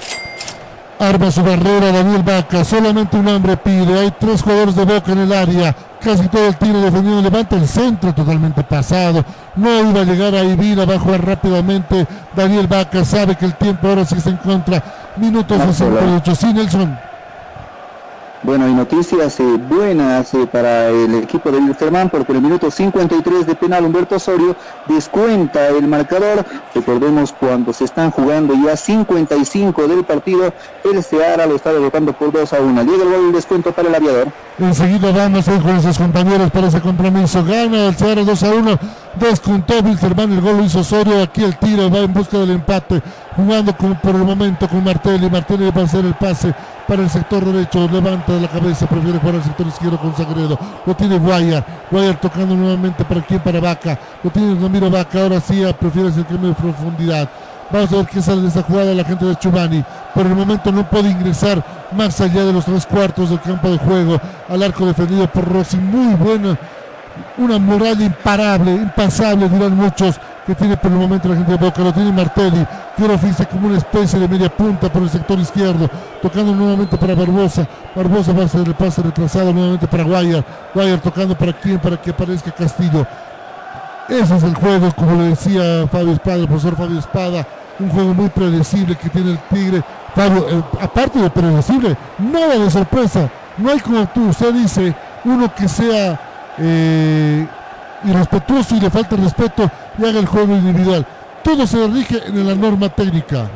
[0.98, 5.18] Arma su barrera Daniel Vaca, solamente un hombre pide, hay tres jugadores de Boca en
[5.18, 9.22] el área, casi todo el tiro defendido, levanta el centro totalmente pasado,
[9.56, 13.54] no iba a llegar a Ivina, va a jugar rápidamente, Daniel Vaca sabe que el
[13.56, 14.82] tiempo ahora sí se encuentra,
[15.18, 16.98] minutos 68, sí Nelson.
[18.42, 22.70] Bueno, hay noticias eh, buenas eh, para el equipo de Wilstermann porque en el minuto
[22.70, 24.54] 53 de penal Humberto Osorio
[24.86, 26.44] descuenta el marcador.
[26.74, 30.52] Recordemos cuando se están jugando ya 55 del partido,
[30.84, 32.82] el Seara lo está derrotando por 2 a 1.
[32.84, 34.28] Llega el gol descuento para el aviador.
[34.58, 37.42] Enseguida vamos con sus compañeros para ese compromiso.
[37.44, 38.78] Gana el Seara 2 a 1.
[39.20, 41.22] Descontó Wilstermann, el gol lo hizo Osorio.
[41.22, 43.02] Aquí el tiro va en busca del empate.
[43.34, 45.30] Jugando por el momento con Martelli.
[45.30, 46.54] Martelli va a hacer el pase
[46.86, 47.88] para el sector derecho.
[47.90, 50.58] Levanta la cabeza, prefiere jugar al sector izquierdo con Sagredo.
[50.84, 51.64] Lo tiene Guayar.
[51.90, 53.98] Guayar tocando nuevamente para quién, para Vaca.
[54.22, 55.22] Lo tiene Ramiro Vaca.
[55.22, 57.28] Ahora sí ah, prefiere hacer cambio de profundidad.
[57.70, 59.82] Vamos a ver qué sale de esta jugada la gente de Chubani.
[60.14, 63.78] Por el momento no puede ingresar más allá de los tres cuartos del campo de
[63.78, 64.20] juego.
[64.50, 65.78] Al arco defendido por Rossi.
[65.78, 66.58] Muy buena
[67.38, 71.82] una muralla imparable, impasable, dirán muchos, que tiene por el momento la gente de Boca,
[71.82, 72.64] lo tiene Martelli,
[72.96, 75.90] que ahora oficia como una especie de media punta por el sector izquierdo,
[76.22, 81.00] tocando nuevamente para Barbosa, Barbosa va a hacer el pase retrasado nuevamente para Guayar, Guayar
[81.00, 83.04] tocando para quién, para que aparezca Castillo.
[84.08, 87.44] Ese es el juego, como le decía Fabio Espada, el profesor Fabio Espada,
[87.80, 89.82] un juego muy predecible que tiene el Tigre.
[90.14, 93.28] Fabio, eh, aparte de predecible, nada de sorpresa,
[93.58, 94.94] no hay como tú, usted dice,
[95.24, 96.18] uno que sea
[96.58, 97.46] eh,
[98.04, 101.06] irrespetuoso y le falta respeto y haga el juego individual.
[101.42, 103.48] Todo se rige en la norma técnica.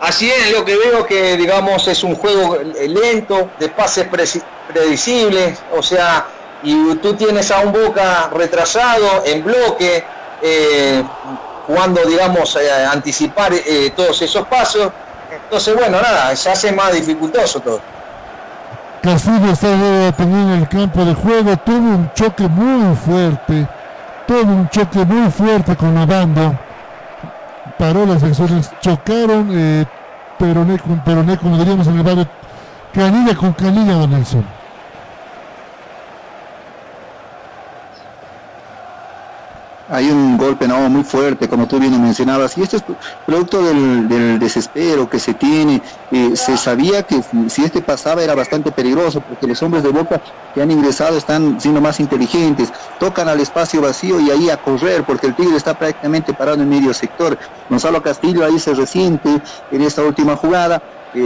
[0.00, 4.06] Así es, lo que veo que digamos es un juego lento, de pases
[4.68, 6.26] predecibles, o sea,
[6.62, 10.04] y tú tienes a un Boca retrasado en bloque,
[10.42, 11.02] eh,
[11.66, 13.52] jugando, digamos, eh, anticipar
[13.94, 14.90] todos esos pasos.
[15.30, 17.95] Entonces, bueno, nada, se hace más dificultoso todo.
[19.06, 23.68] Castillo eh, también en el campo de juego, tuvo un choque muy fuerte,
[24.26, 26.58] tuvo un choque muy fuerte con Obando.
[27.78, 29.84] Paró las acciones, chocaron eh,
[30.40, 32.26] Peroné con Peroné, como diríamos en el barrio,
[32.92, 34.55] canilla con canilla, don Nelson.
[39.88, 42.84] Hay un golpe no muy fuerte, como tú bien mencionabas, y esto es
[43.24, 44.08] producto del,
[44.38, 45.80] desespero que se tiene.
[46.10, 50.20] Eh, se sabía que si- este pasaba era bastante peligroso, porque los hombres de Boca
[50.52, 55.04] que han ingresado están siendo más inteligentes, tocan al espacio vacío y ahí a correr,
[55.04, 57.38] porque el Tigre está prácticamente parado en medio sector.
[57.68, 59.28] Gonzalo Castillo ahí se resiente
[59.70, 60.82] en esta última jugada,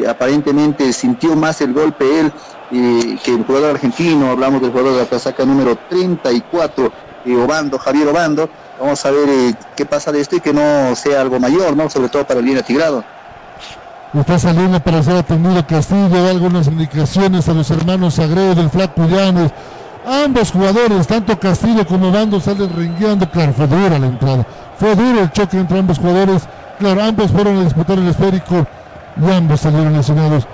[0.08, 2.32] aparentemente sintió más el golpe él
[2.70, 6.92] eh, que el jugador argentino, hablamos del jugador de la casaca número 34,
[7.24, 8.48] eh, Obando, Javier Obando.
[8.80, 11.90] Vamos a ver eh, qué pasa de esto y que no sea algo mayor, ¿no?
[11.90, 13.04] Sobre todo para el bien atigrado.
[14.12, 19.06] Está saliendo para ser atendido Castillo, da algunas indicaciones a los hermanos Sagredo del Flaco
[19.06, 19.52] Llanes.
[20.04, 23.30] Ambos jugadores, tanto Castillo como Bando, salen rengueando.
[23.30, 24.46] Claro, fue dura la entrada.
[24.78, 26.42] Fue duro el choque entre ambos jugadores.
[26.78, 28.66] Claro, ambos fueron a disputar el esférico
[29.16, 30.46] y ambos salieron lesionados.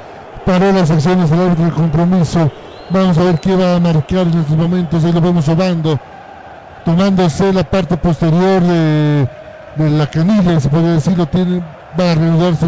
[0.45, 2.51] Paró las acciones del árbitro del compromiso.
[2.91, 5.05] Vamos a ver qué va a marcar en estos momentos.
[5.05, 5.99] Ahí lo vemos Obando,
[6.87, 9.29] tomándose la parte posterior de,
[9.77, 11.61] la canilla, se podría decir, lo tiene,
[11.99, 12.65] va a reanudarse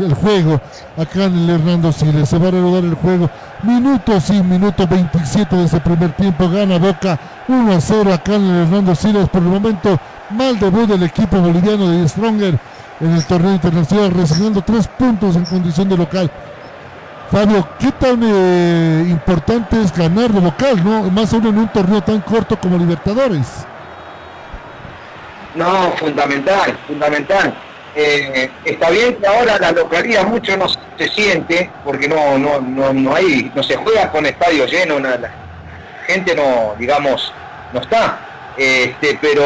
[0.00, 0.60] el juego
[0.98, 3.30] acá en el Hernando Siles, se va a reanudar el juego,
[3.62, 7.16] minuto sí, minuto 27 de ese primer tiempo, gana Boca
[7.46, 10.00] 1 a 0 acá en el Hernando Siles, por el momento
[10.30, 12.58] mal debut del equipo boliviano de Stronger
[13.00, 16.28] en el torneo internacional, recibiendo tres puntos en condición de local.
[17.34, 21.10] Fabio, ¿qué tan eh, importante es ganar de local, no?
[21.10, 23.66] Más aún en un torneo tan corto como Libertadores.
[25.56, 27.52] No, fundamental, fundamental.
[27.96, 32.92] Eh, está bien que ahora la localidad mucho no se siente, porque no, no, no,
[32.92, 35.30] no hay, no se juega con estadio lleno, na- la
[36.06, 37.32] gente no, digamos,
[37.72, 38.16] no está.
[38.56, 39.42] Este, pero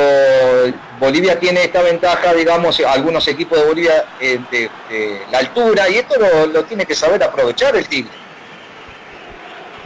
[1.01, 4.70] Bolivia tiene esta ventaja, digamos, algunos equipos de Bolivia eh, de,
[5.30, 6.14] la altura, y esto
[6.52, 8.10] lo, tiene que saber aprovechar el Tigre.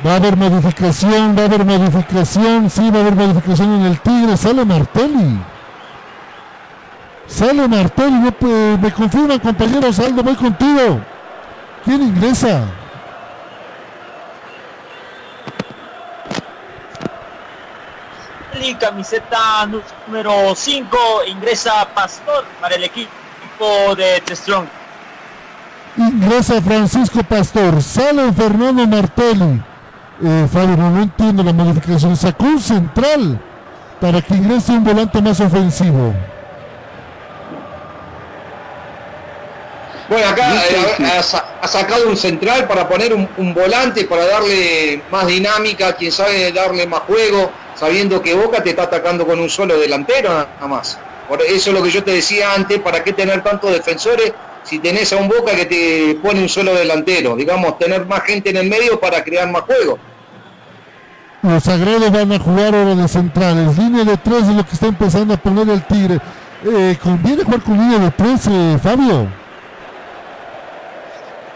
[0.05, 4.01] Va a haber modificación, va a haber modificación, sí, va a haber modificación en el
[4.01, 4.37] Tigre.
[4.37, 5.39] Sale Martelli.
[7.29, 11.01] Sale Martel, no, puede- me confirman compañeros, Aldo, voy contigo.
[11.85, 12.65] ¿Quién ingresa?
[18.79, 19.67] Camiseta
[20.07, 24.67] número 5 ingresa Pastor para el equipo de Testrong.
[25.97, 29.61] Ingresa Francisco Pastor, sale Fernando Martelli.
[30.25, 32.17] Eh, Fabio, no, entiendo la modificación.
[32.17, 33.39] Sacó un central
[34.01, 36.15] para que ingrese un volante más ofensivo.
[40.09, 44.05] Bueno, acá eh, ha, ha sa- ha sacado un central para poner un, un volante,
[44.05, 47.51] para darle más dinámica, quién sabe darle más juego,
[47.83, 51.01] sabiendo que Boca te está atacando con un solo delantero nada más.
[51.29, 54.33] Por eso es lo que yo te decía antes, ¿para qué tener tantos defensores
[54.63, 57.35] si tenés a un Boca que te pone un solo delantero?
[57.35, 59.99] Digamos, tener más gente en el medio para crear más juego.
[61.43, 63.77] Los sagrados van a jugar ahora de centrales.
[63.77, 66.21] Línea de tres es lo que está empezando a poner el Tigre.
[66.65, 69.27] Eh, ¿Conviene jugar con línea de tres, eh, Fabio?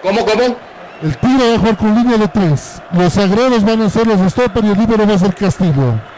[0.03, 0.57] ¿Cómo, cómo?
[1.05, 2.83] El Tigre va a jugar con línea de tres.
[2.93, 6.16] Los sagrados van a ser los stopper y el líbero va a ser Castillo.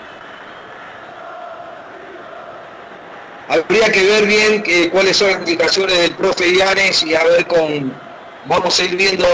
[3.48, 7.46] Habría que ver bien que- cuáles son las indicaciones del profe Llanes y a ver
[7.46, 7.92] con,
[8.46, 9.26] vamos a ir viendo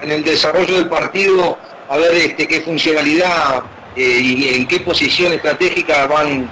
[0.00, 1.58] en el desarrollo del partido,
[1.88, 3.62] a ver este, qué funcionalidad
[3.96, 6.48] eh, y en qué posición estratégica van,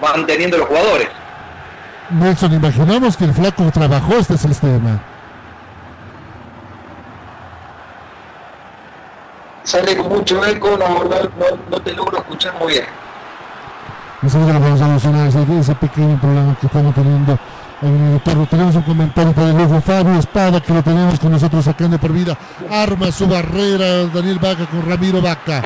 [0.00, 1.08] van teniendo los jugadores.
[2.10, 5.02] Nelson, imaginamos que el flaco trabajó este sistema.
[9.64, 12.86] Sale con mucho eco, no, no, no- no te logro escuchar muy bien.
[14.20, 17.38] Nosotros le vamos a solucionar ese, pequeño problema que estamos teniendo
[17.82, 18.46] en el retorno.
[18.46, 22.12] Tenemos un comentario para el lujo Fabio Espada, que lo tenemos con nosotros sacando por
[22.12, 22.36] vida.
[22.68, 25.62] Arma su barrera Daniel Vaca con Ramiro Vaca.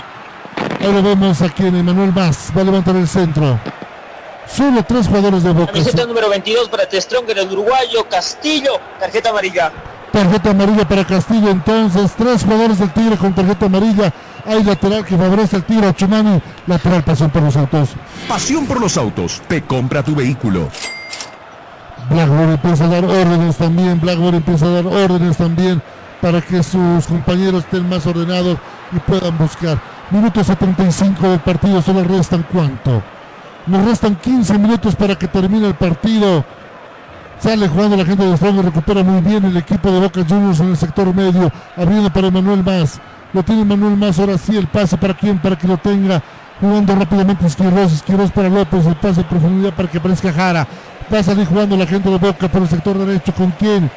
[0.80, 2.52] Lo vemos aquí en Emanuel Más.
[2.56, 3.58] Va a levantar el centro.
[4.46, 5.72] Solo tres jugadores de Boca.
[5.72, 9.72] Camiseta número 22 para Testrong, el uruguayo Castillo, tarjeta amarilla.
[10.12, 12.12] Tarjeta amarilla para Castillo entonces.
[12.16, 14.12] Tres jugadores del Tigre con tarjeta amarilla.
[14.47, 15.94] Hay lateral que favorece al Tigre.
[15.94, 16.40] Chumani.
[16.66, 17.90] Lateral pasión por los autos.
[18.28, 19.40] Pasión por los autos.
[19.48, 20.68] Te compra tu vehículo.
[22.10, 25.80] Blackburn empieza a dar órdenes también, Blackburn empieza a dar órdenes también
[26.20, 28.59] para que sus compañeros estén más ordenados
[28.93, 29.78] y puedan buscar.
[30.10, 33.02] Minuto 75 del partido, solo restan cuánto.
[33.66, 36.44] Nos restan 15 minutos para que termine el partido.
[37.43, 40.69] Sale jugando la gente de Strong recupera muy bien el equipo de Boca Juniors en
[40.69, 43.01] el sector medio, abriendo para Emanuel Más.
[43.32, 46.23] Lo tiene Manuel Más, ahora sí el pase para quién, para que lo tenga.
[46.60, 50.69] Jugando rápidamente Esquiroz, Esquiroz para López, el pase en profundidad para que aparezca Jara.
[51.12, 53.35] Va a salir jugando la gente de Boca por el sector derecho.
[53.35, 53.90] ¿Con quién?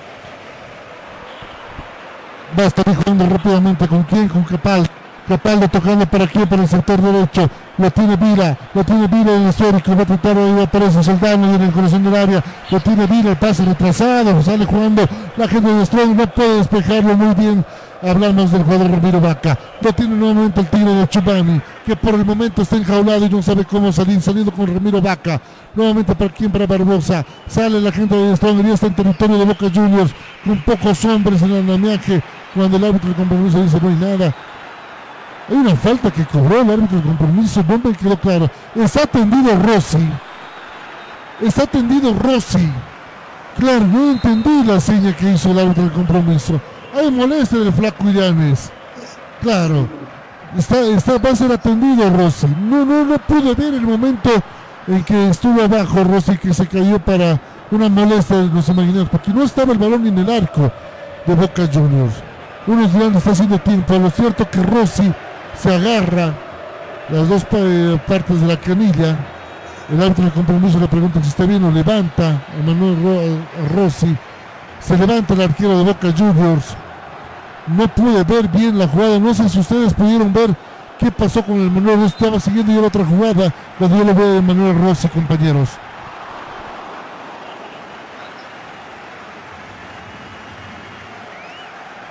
[2.57, 3.87] Va a estar jugando rápidamente.
[3.87, 4.27] ¿Con quién?
[4.27, 4.89] Con Capal.
[5.27, 7.49] Capaldo tocando para aquí, para el sector derecho.
[7.79, 8.55] Lo tiene Vila.
[8.75, 9.95] Lo tiene Vila en el histórico.
[9.95, 12.43] Va a tratar de aparece Soldano y en el corazón del área.
[12.69, 13.31] Lo tiene Vila.
[13.31, 14.43] El pase retrasado.
[14.43, 15.03] Sale jugando
[15.35, 16.15] la gente de Strong.
[16.15, 17.65] No puede despejarlo muy bien.
[18.03, 19.57] Hablamos del jugador Ramiro Vaca.
[19.81, 21.59] Lo tiene nuevamente el tiro de Chubani.
[21.87, 24.21] Que por el momento está enjaulado y no sabe cómo salir.
[24.21, 25.41] Saliendo con Ramiro Vaca.
[25.73, 27.25] Nuevamente para quién, para Barbosa.
[27.47, 28.63] Sale la gente de Strong.
[28.63, 30.13] Ya está en territorio de Boca Juniors.
[30.45, 32.21] Con pocos hombres en el andamiaje.
[32.53, 34.35] Cuando el árbitro del compromiso dice no hay nada.
[35.47, 38.49] Hay una falta que cobró el árbitro del compromiso, no me quedó claro.
[38.73, 40.09] Está atendido Rossi.
[41.41, 42.67] Está atendido Rossi.
[43.57, 46.59] Claro, no entendí la seña que hizo el árbitro del compromiso.
[46.95, 48.71] Hay molestia del flaco Llanes.
[49.41, 49.87] Claro.
[50.57, 52.47] Está, está, va a ser atendido Rossi.
[52.47, 54.31] No, no, no pude ver el momento
[54.87, 59.31] en que estuvo abajo Rossi que se cayó para una molestia de los imaginarios, porque
[59.31, 60.71] no estaba el balón en el arco
[61.25, 62.15] de Boca Juniors.
[62.67, 63.97] Unos dirán está haciendo tiempo.
[63.97, 65.13] Lo cierto que Rossi
[65.59, 66.33] se agarra
[67.09, 69.15] las dos pa- eh, partes de la canilla.
[69.91, 72.97] El árbitro del compromiso le pregunta si está bien o levanta a Manuel
[73.63, 74.15] a Rossi.
[74.79, 76.75] Se levanta el arquero de Boca Juniors.
[77.67, 79.19] No pude ver bien la jugada.
[79.19, 80.55] No sé si ustedes pudieron ver
[80.99, 82.15] qué pasó con el Manuel Rossi.
[82.17, 85.69] Estaba siguiendo yo la otra jugada cuando yo lo veo de Manuel Rossi, compañeros.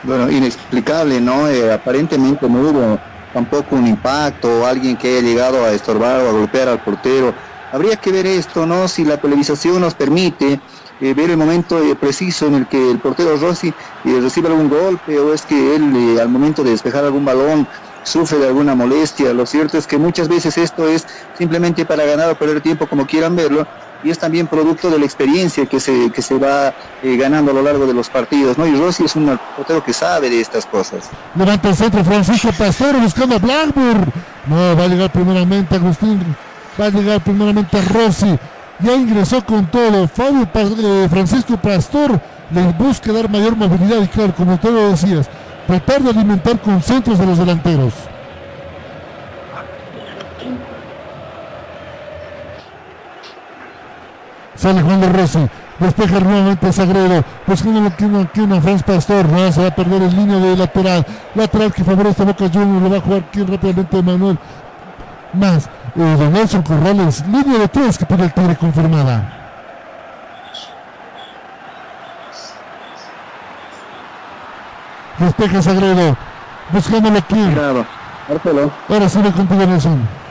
[0.03, 1.49] Bueno, inexplicable, ¿no?
[1.49, 2.99] Eh, aparentemente no hubo
[3.35, 7.35] tampoco un impacto o alguien que haya llegado a estorbar o a golpear al portero.
[7.73, 8.87] Habría que ver esto, ¿no?
[8.87, 10.61] Si la televisación nos permite
[11.01, 14.69] eh, ver el momento eh, preciso en el que el portero Rossi eh, recibe algún
[14.69, 17.69] golpe o es que él al momento de despejar algún balón
[18.05, 19.35] sufre de alguna molestia.
[19.35, 23.05] Lo cierto es que muchas veces esto es simplemente para ganar o perder tiempo como
[23.05, 23.69] quieran verlo
[24.05, 27.55] y es también producto de la experiencia que se, que se va eh, ganando a
[27.55, 28.67] lo largo de los partidos, ¿no?
[28.67, 31.09] Y Rossi es un portero que sabe de estas cosas.
[31.35, 34.13] Levanta el centro Francisco Pastor buscando a Blackburn.
[34.47, 36.21] No, va a llegar primeramente Agustín.
[36.79, 38.39] Va a llegar primeramente Rossi.
[38.81, 40.07] ya ingresó con todo.
[40.07, 45.31] Fabio eh, Francisco Pastor le busca dar mayor movilidad y claro, como tú lo decías,
[45.67, 47.95] tratar de alimentar con centros de los delanteros.
[54.65, 55.47] Sale Juan de Rossi.
[55.79, 57.23] Despeja nuevamente Sagredo.
[57.47, 59.29] Buscando que una, que una Franz Pastor.
[59.29, 61.05] No, se va a perder el línea de lateral.
[61.35, 62.83] Lateral que favorece a Boca Juniors.
[62.83, 64.39] Lo va a jugar aquí rápidamente Manuel.
[65.35, 65.67] Más.
[65.67, 67.23] Eh, Nelson Corrales.
[67.27, 69.39] Línea de tres que tiene el Tigre confirmada.
[75.19, 76.17] Despeja Sagredo.
[76.71, 77.55] Buscándolo aquí.
[78.89, 80.24] Ahora sí, contigo Nelson.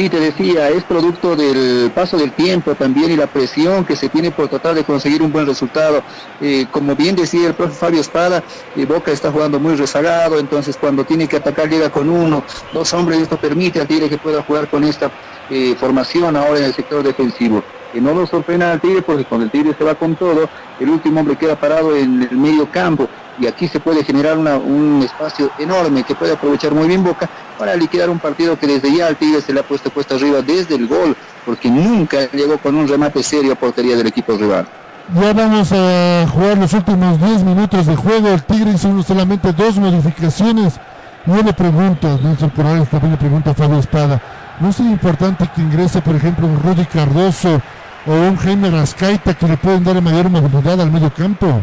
[0.00, 4.08] Sí, te decía, es producto del paso del tiempo también y la presión que se
[4.08, 6.02] tiene por tratar de conseguir un buen resultado.
[6.40, 8.42] Eh, como bien decía el profe Fabio Espada,
[8.76, 12.94] eh, Boca está jugando muy rezagado, entonces cuando tiene que atacar llega con uno, dos
[12.94, 15.10] hombres, esto permite al Tigre que pueda jugar con esta
[15.50, 17.62] eh, formación ahora en el sector defensivo.
[17.92, 20.48] Que no lo sorprenda al Tigre porque cuando el Tigre se va con todo,
[20.80, 23.06] el último hombre queda parado en el medio campo
[23.38, 27.28] y aquí se puede generar un espacio enorme que puede aprovechar muy bien Boca
[27.58, 30.42] para liquidar un partido que desde ya al Tigre se le ha puesto puesta arriba
[30.42, 34.66] desde el gol, porque nunca llegó con un remate serio a portería del equipo rival.
[35.14, 38.28] Ya vamos a jugar los últimos 10 minutos de juego.
[38.28, 40.78] El Tigre hizo solamente dos modificaciones.
[41.26, 44.22] Yo le pregunto Nelson Corrales, también le pregunto a Fabio Espada,
[44.60, 47.60] ¿no sería importante que ingrese, por ejemplo, un Rudy Cardoso
[48.06, 51.60] o un Jaime Rascaita que le pueden dar mayor movilidad al medio campo?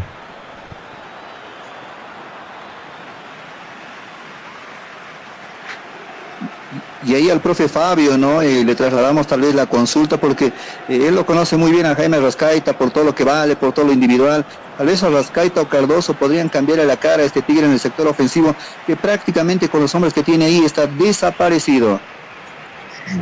[7.04, 8.42] Y ahí al profe Fabio, ¿no?
[8.42, 10.46] Eh, le trasladamos tal vez la consulta porque
[10.88, 13.72] eh, él lo conoce muy bien a Jaime Rascaita por todo lo que vale, por
[13.72, 14.44] todo lo individual.
[14.76, 17.80] Tal vez a Rascaita o Cardoso podrían cambiarle la cara a este Tigre en el
[17.80, 18.54] sector ofensivo
[18.86, 22.00] que prácticamente con los hombres que tiene ahí está desaparecido.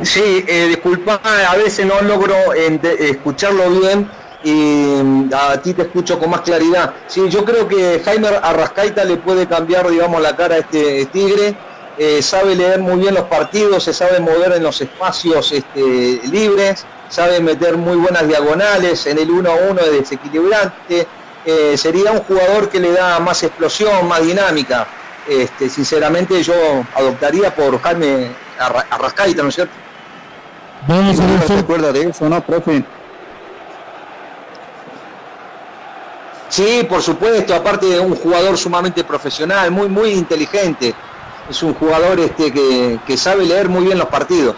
[0.01, 4.09] Sí, eh, disculpa, a veces no logro escucharlo bien
[4.43, 6.93] y mm, a ti te escucho con más claridad.
[7.07, 11.55] Sí, yo creo que Jaime Arrascaita le puede cambiar, digamos, la cara a este Tigre
[11.97, 16.85] eh, sabe leer muy bien los partidos, se sabe mover en los espacios este, libres,
[17.09, 21.07] sabe meter muy buenas diagonales, en el 1 a 1 es desequilibrante,
[21.43, 24.85] eh, sería un jugador que le da más explosión, más dinámica.
[25.27, 26.53] Este, sinceramente yo
[26.95, 29.73] adoptaría por Jaime Arrascaita, ¿no es cierto?
[30.87, 32.83] Vamos a ver si recuerda de eso, ¿no, profe?
[36.49, 40.95] Sí, por supuesto, aparte de un jugador sumamente profesional, muy, muy inteligente
[41.49, 44.55] es un jugador este que, sabe leer muy bien los partidos.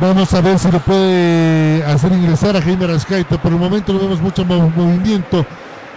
[0.00, 3.40] Vamos a ver si lo puede hacer ingresar a Jaime Rascaita.
[3.40, 5.46] Por el momento no vemos mucho movimiento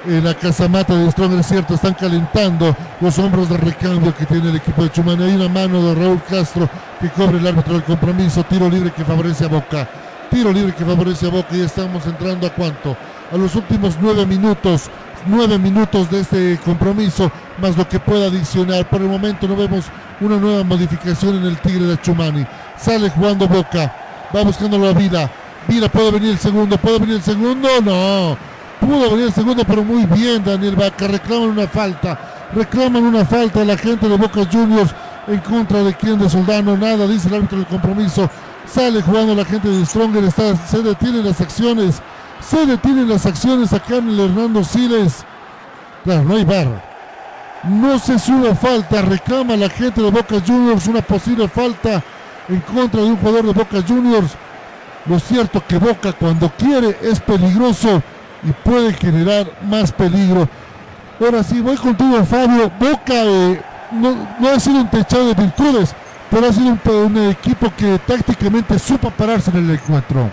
[0.06, 4.50] en la casamata de Strong, es cierto, están calentando los hombros de recambio que tiene
[4.50, 5.24] el equipo de Chumani.
[5.24, 8.44] Hay una mano de Raúl Castro que cobre el árbitro del compromiso.
[8.44, 9.90] Tiro libre que favorece a Boca.
[10.30, 12.96] Tiro libre que favorece a Boca y estamos entrando a cuánto?
[13.32, 14.90] A los últimos nueve minutos
[15.28, 18.90] nueve minutos de este compromiso, más lo que pueda adicionar.
[18.90, 19.86] Por el momento no vemos
[20.20, 22.46] una nueva modificación en el Tigre de Chumani.
[22.78, 23.94] Sale jugando Boca,
[24.36, 25.30] va buscando la vida.
[25.68, 28.38] Vida, puede venir el segundo, puede venir el segundo, no.
[28.80, 31.08] Pudo venir el segundo, pero muy bien Daniel Vaca.
[31.08, 32.20] Reclaman una falta,
[32.54, 34.92] reclaman una falta a la gente de Boca Juniors
[35.28, 36.78] en contra de quien de Soldano.
[36.78, 38.30] Nada, dice el árbitro del compromiso.
[38.66, 42.02] Sale jugando la gente de Stronger, se detienen las acciones
[42.42, 45.26] se detienen las acciones acá en el Hernando Siles.
[46.04, 46.84] Claro, no hay barra.
[47.64, 52.04] No se sube falta, reclama la gente de Boca Juniors una posible falta
[52.48, 54.32] en contra de un jugador de Boca Juniors.
[55.06, 58.02] Lo cierto que Boca cuando quiere es peligroso
[58.44, 60.48] y puede generar más peligro.
[61.20, 62.72] Ahora sí, voy contigo Fabio.
[62.80, 64.16] Boca eh, no,
[64.48, 65.96] ha sido un techado de virtudes,
[66.30, 70.30] pero ha sido un, un equipo que tácticamente supo pararse en el encuentro.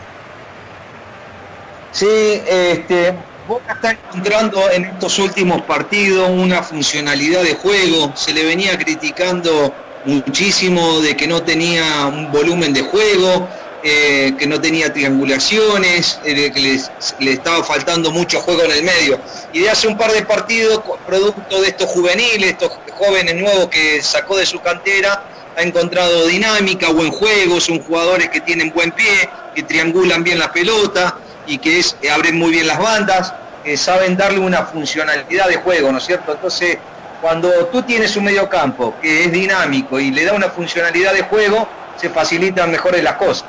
[1.94, 3.14] Sí, este,
[3.47, 8.12] Boca está encontrando en estos últimos partidos una funcionalidad de juego.
[8.16, 9.73] Se le venía criticando
[10.05, 13.48] muchísimo de que no tenía un volumen de juego,
[13.84, 16.81] eh, que no tenía triangulaciones, eh, que
[17.20, 19.20] le estaba faltando mucho juego en el medio.
[19.52, 24.02] Y de hace un par de partidos, producto de estos juveniles, estos jóvenes nuevos que
[24.02, 25.23] sacó de su cantera,
[25.56, 30.52] ha encontrado dinámica, buen juego, son jugadores que tienen buen pie, que triangulan bien la
[30.52, 35.56] pelota y que es, abren muy bien las bandas, que saben darle una funcionalidad de
[35.56, 36.32] juego, ¿no es cierto?
[36.32, 36.78] Entonces,
[37.20, 41.66] cuando tú tienes un mediocampo que es dinámico y le da una funcionalidad de juego,
[41.97, 43.44] se facilitan mejores las cosas.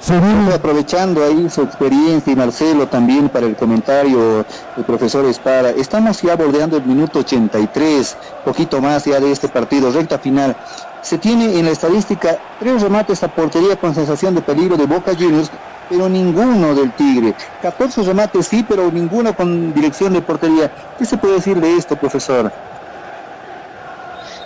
[0.00, 5.70] Estoy aprovechando ahí su experiencia y Marcelo también para el comentario del profesor Espada.
[5.70, 10.56] Estamos ya bordeando el minuto 83, poquito más ya de este partido, recta final.
[11.02, 15.12] Se tiene en la estadística tres remates a portería con sensación de peligro de Boca
[15.14, 15.50] Juniors,
[15.88, 17.34] pero ninguno del Tigre.
[17.62, 20.70] 14 remates sí, pero ninguno con dirección de portería.
[20.98, 22.52] ¿Qué se puede decir de esto, profesor?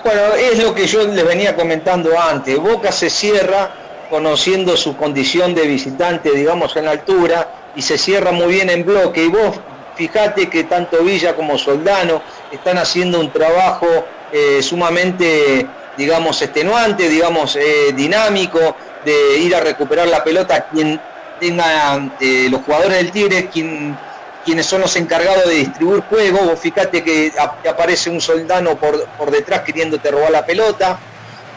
[0.05, 2.59] Bueno, es lo que yo les venía comentando antes.
[2.59, 3.71] Boca se cierra
[4.11, 9.25] conociendo su condición de visitante, digamos, en altura, y se cierra muy bien en bloque.
[9.25, 9.59] Y vos
[9.95, 13.87] fíjate que tanto Villa como Soldano están haciendo un trabajo
[14.31, 21.01] eh, sumamente, digamos, extenuante, digamos, eh, dinámico, de ir a recuperar la pelota quien
[21.41, 23.99] tenga eh, los jugadores del Tigre, quien,
[24.45, 26.39] quienes son los encargados de distribuir juego.
[26.41, 27.33] Vos fíjate que
[27.69, 30.99] aparece un soldano por, por detrás queriéndote robar la pelota.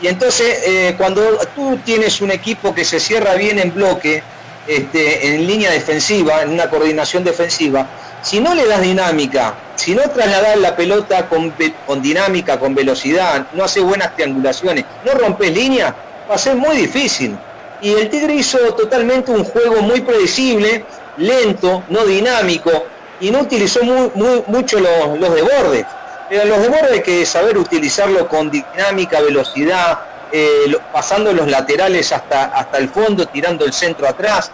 [0.01, 4.21] Y entonces, eh, cuando tú tienes un equipo que se cierra bien en bloque,
[4.67, 7.87] este, en línea defensiva, en una coordinación defensiva,
[8.25, 11.53] si no le das dinámica, si no trasladas la pelota con,
[12.01, 15.95] dinámica, con velocidad, no haces buenas triangulaciones, no rompes línea,
[16.27, 17.37] va a ser muy difícil.
[17.81, 20.85] Y el Tigre hizo totalmente un juego muy predecible,
[21.17, 22.71] lento, no dinámico,
[23.19, 25.85] y no utilizó muy, muy, mucho los, los desbordes.
[26.27, 29.99] Pero los desbordes hay que saber utilizarlo con dinámica, velocidad,
[30.31, 34.49] eh, pasando los laterales hasta el fondo, tirando el centro atrás,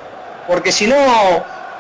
[0.46, 0.98] porque si no,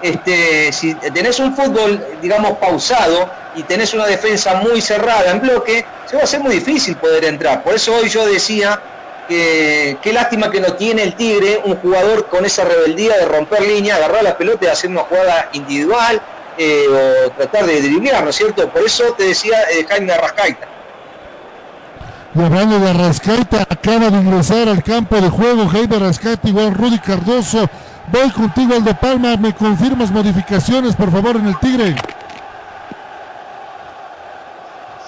[0.02, 5.86] este, si tenés un fútbol, digamos, pausado y tenés una defensa muy cerrada en bloque,
[6.06, 7.64] se va a hacer muy difícil poder entrar.
[7.64, 8.80] Por eso hoy yo decía
[9.28, 13.62] que qué lástima que no tiene el Tigre un jugador con esa rebeldía de romper
[13.62, 16.22] línea, agarrar la pelota y hacer una jugada individual
[16.58, 18.68] eh, o tratar de driblar, ¿no es cierto?
[18.70, 20.68] Por eso te decía eh, Jaime Arrascaita.
[22.34, 27.00] Y hablando de Arrascaita, acaba de ingresar al campo de juego Jaime Arrascaita, igual Rudy
[27.00, 27.70] Cardoso.
[28.12, 29.38] Voy contigo, Aldo Palma.
[29.38, 31.96] ¿Me confirmas modificaciones, por favor, en el Tigre?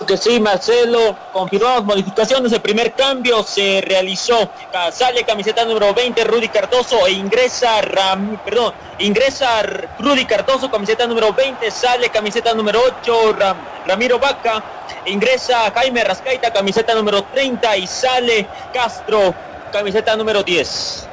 [0.07, 2.51] Que sí, Marcelo, confirmamos modificaciones.
[2.51, 4.51] El primer cambio se realizó.
[4.91, 9.61] Sale camiseta número 20, Rudy Cardoso, e ingresa Ram, perdón, ingresa
[9.97, 14.61] Rudy Cardoso, camiseta número 20, sale camiseta número 8, Ram- Ramiro Vaca,
[15.05, 19.33] ingresa Jaime Rascaita, camiseta número 30, y sale Castro,
[19.71, 21.12] camiseta número 10.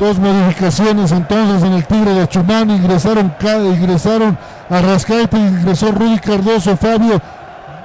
[0.00, 2.70] Dos modificaciones entonces en el Tigre de Chumán.
[2.70, 3.34] Ingresaron,
[3.74, 4.38] ingresaron
[4.70, 7.20] Arrascaita, ingresó Rudy Cardoso, Fabio.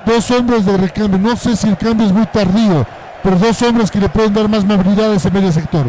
[0.05, 1.19] Dos hombres de recambio.
[1.19, 2.85] No sé si el cambio es muy tardío,
[3.21, 5.85] pero dos hombres que le pueden dar más movilidad a ese medio sector.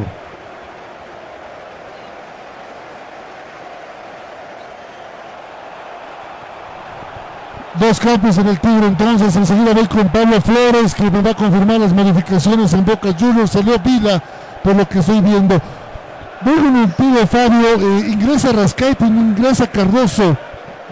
[7.78, 11.34] Dos cambios en el Tigre, entonces enseguida voy con Pablo Flores que me va a
[11.34, 13.52] confirmar las modificaciones en Boca Juniors.
[13.52, 14.20] Salió Vila,
[14.64, 15.60] por lo que estoy viendo.
[16.44, 20.36] El Tigre Fabio, eh, ingresa Rascaita, ingresa Cardoso.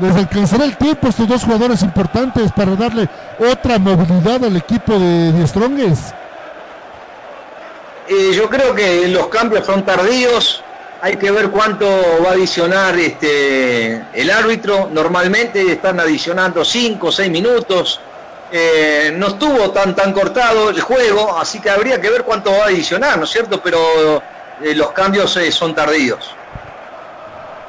[0.01, 3.09] Les alcanzará el tiempo estos dos jugadores importantes para darle
[3.39, 6.15] otra movilidad al equipo de, de Strongest.
[8.09, 10.63] Eh, yo creo que los cambios son tardíos.
[11.01, 11.87] Hay que ver cuánto
[12.25, 14.89] va a adicionar este, el árbitro.
[14.91, 18.01] Normalmente están adicionando 5 o 6 minutos.
[18.51, 22.65] Eh, no estuvo tan, tan cortado el juego, así que habría que ver cuánto va
[22.65, 23.61] a adicionar, ¿no es cierto?
[23.61, 24.23] Pero
[24.65, 26.35] eh, los cambios eh, son tardíos.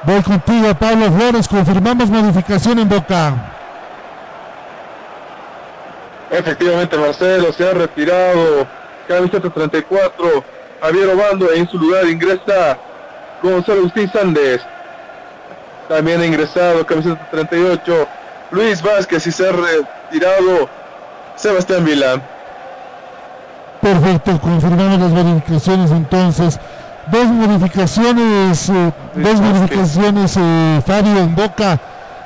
[0.04, 1.46] Voy contigo, Pablo Flores.
[1.46, 3.34] Confirmamos modificación en Boca.
[6.32, 8.66] Efectivamente, Marcelo se ha retirado.
[9.10, 10.44] Camiseta 34,
[10.82, 11.52] Javier Obando.
[11.52, 12.78] En su lugar ingresa
[13.44, 14.62] Gonzalo Agustín Sández.
[15.90, 18.08] También ha ingresado camiseta 38,
[18.52, 20.70] Luis Vázquez y se ha retirado
[21.36, 22.22] Sebastián Vila.
[23.82, 26.60] Perfecto, confirmamos las modificaciones entonces.
[27.12, 31.80] Dos modificaciones, eh, dos modificaciones, eh, Fabio en Boca,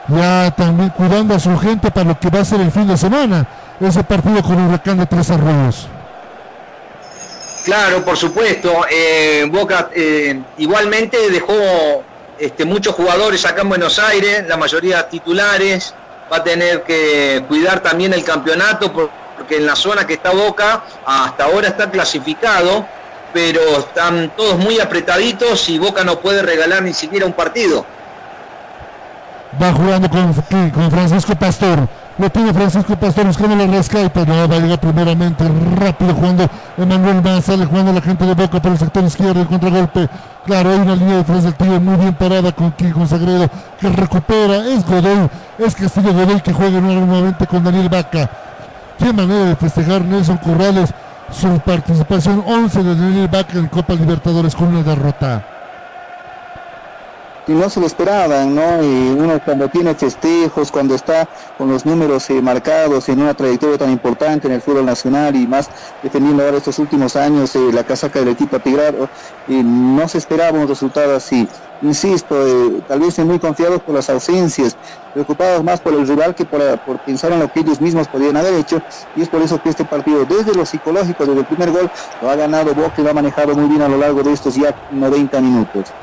[0.08, 2.96] ya también cuidando a su gente para lo que va a ser el fin de
[2.98, 3.46] semana,
[3.80, 5.88] ese partido con Huracán de Tres Arroyos.
[7.66, 8.86] Claro, por supuesto.
[8.90, 11.54] eh, Boca eh, igualmente dejó
[12.40, 15.94] este, muchos jugadores acá en Buenos Aires, la mayoría titulares.
[16.32, 20.30] Va a tener que cuidar también el campeonato por- porque en la zona que está
[20.32, 22.86] Boca hasta ahora está clasificado,
[23.34, 27.86] pero están todos muy apretaditos y Boca no puede regalar ni siquiera un partido.
[29.62, 30.34] Va jugando con,
[30.72, 31.88] con Francisco Pastor.
[32.20, 34.26] Lo tiene Francisco Pastor buscando la rescate.
[34.26, 35.44] No, va a llegar primeramente
[35.80, 37.46] rápido jugando Emanuel Más.
[37.46, 39.42] Sale jugando la gente de Boca por el sector izquierdo.
[39.42, 40.10] El contragolpe.
[40.46, 43.50] Claro, hay una línea detrás del tío muy bien parada con Kiko Sagredo
[43.80, 44.68] que recupera.
[44.68, 45.30] Es Godoy.
[45.58, 48.30] Es Castillo Godoy que juega nuevamente con Daniel Vaca.
[49.00, 50.94] Qué manera de festejar Nelson Corrales
[51.32, 55.59] su participación 11 de Daniel Vaca en Copa Libertadores con una derrota.
[57.50, 58.84] Y no se lo esperaban, ¿no?
[58.84, 63.76] Y uno cuando tiene festejos, cuando está con los números eh, marcados en una trayectoria
[63.80, 67.84] tan importante en el fútbol nacional y más defendiendo ahora estos últimos años eh, la
[67.84, 69.10] casaca del equipo Tigrado,
[69.48, 71.50] y no se esperaba un resultado así.
[71.82, 74.78] Insisto, eh, tal vez muy confiados por las ausencias,
[75.12, 78.38] preocupados más por el rival que por, por pensar en lo que ellos mismos podían
[78.38, 78.84] haber hecho,
[79.16, 82.30] y es por eso que este partido, desde lo psicológico, desde el primer gol, lo
[82.30, 84.78] ha ganado Boca y lo ha manejado muy bien a lo largo de estos ya
[84.90, 85.96] 90 minutos.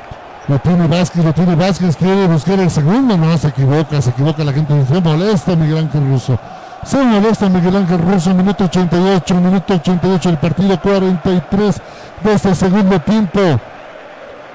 [0.47, 4.45] Lo tiene Vázquez, lo tiene Vázquez, quiere buscar el segundo, no se equivoca, se equivoca
[4.45, 6.39] la gente, se molesta Miguel Ángel Russo.
[6.83, 11.81] Se molesta Miguel Ángel Russo, minuto 88, minuto 88 del partido 43
[12.23, 13.41] de este segundo tiempo.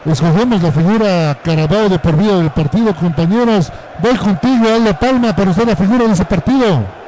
[0.06, 3.70] Escogemos la figura Carabao de por vida del partido, compañeros.
[4.02, 7.01] Voy contigo, Aldo Palma, para usted la figura de ese partido.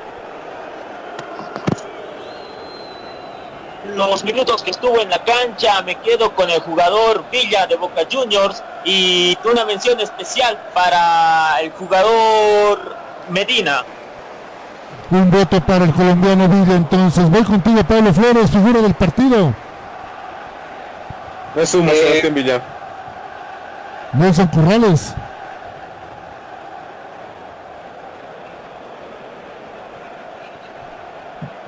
[3.96, 8.02] Los minutos que estuvo en la cancha, me quedo con el jugador Villa de Boca
[8.10, 12.96] Juniors y una mención especial para el jugador
[13.30, 13.84] Medina.
[15.10, 17.30] Un voto para el colombiano Villa, entonces.
[17.30, 19.54] Voy contigo, Pablo Flores, figura del partido.
[21.54, 22.60] Es un eh, Villa.
[24.12, 25.14] Nelson Corrales.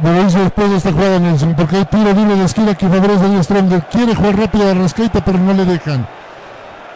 [0.03, 3.25] Lo hizo después de esta jugada Nelson, porque hay tiro libre de esquina que favorece
[3.25, 3.83] a Stronger.
[3.91, 6.07] Quiere jugar rápido a Rascaita, pero no le dejan.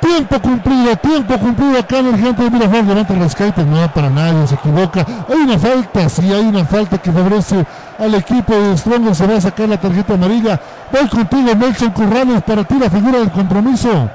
[0.00, 2.86] Tiempo cumplido, tiempo cumplido acá en el gigante de Miraflores.
[2.86, 5.06] Levanta Rascaita, no para nadie, se equivoca.
[5.28, 7.64] Hay una falta, sí, hay una falta que favorece
[7.98, 9.14] al equipo de Stronger.
[9.14, 10.60] Se va a sacar la tarjeta amarilla.
[10.92, 14.10] Voy contigo, Nelson Corrales, para ti la figura del compromiso.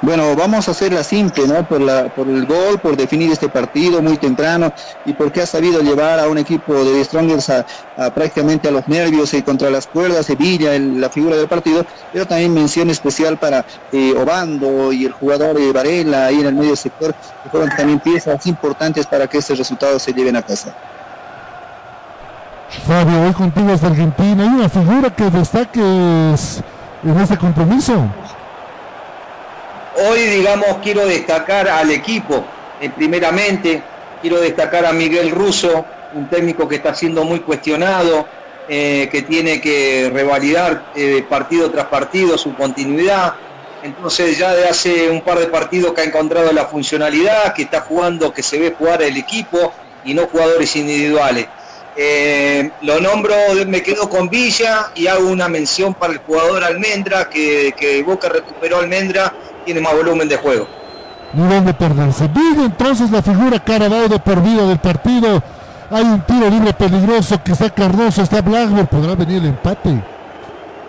[0.00, 1.66] Bueno, vamos a hacerla simple, ¿no?
[1.66, 4.72] Por, el gol, por definir este partido muy temprano
[5.04, 7.66] y porque ha sabido llevar a un equipo de Strongers a,
[8.14, 12.54] prácticamente a los nervios y contra las cuerdas, Sevilla, la figura del partido, pero también
[12.54, 17.12] mención especial para eh, Obando y el jugador de Varela ahí en el medio sector,
[17.42, 20.72] que fueron también piezas importantes para que estos resultados se lleven a casa.
[22.86, 26.62] Fabio, hoy contigo desde Argentina, hay una figura que destaques
[27.02, 28.06] en este compromiso
[30.06, 32.44] hoy, digamos, quiero destacar al equipo,
[32.80, 33.82] eh, primeramente,
[34.20, 38.26] quiero destacar a Miguel Russo, un técnico que está siendo muy cuestionado,
[38.68, 43.34] eh, que tiene que revalidar eh, partido tras partido su continuidad.
[43.82, 47.80] Entonces ya de hace un par de partidos que ha encontrado la funcionalidad, que está
[47.80, 49.72] jugando, que se ve jugar el equipo
[50.04, 51.46] y no jugadores individuales.
[52.82, 53.34] lo nombro,
[53.66, 58.28] me quedo con Villa y hago una mención para el jugador Almendra, que, que Boca
[58.28, 59.32] recuperó Almendra
[59.68, 60.66] tiene más volumen de juego.
[61.34, 62.26] Ni dónde perderse.
[62.28, 65.42] Vive entonces la figura Carabao de por vida del partido.
[65.90, 68.86] Hay un tiro libre peligroso que está Cardoso, está Blackburn.
[68.86, 70.02] Podrá venir el empate.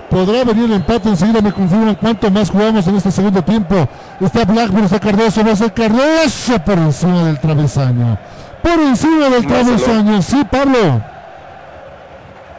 [0.10, 1.10] Podrá venir el empate.
[1.10, 3.86] Enseguida me confirman cuánto más jugamos en este segundo tiempo.
[4.22, 5.44] Está Blackburn, está Cardoso.
[5.44, 8.18] Va a ser Cardoso por encima del travesaño.
[8.64, 10.22] Por encima del travesaño.
[10.22, 11.02] Sí, Pablo.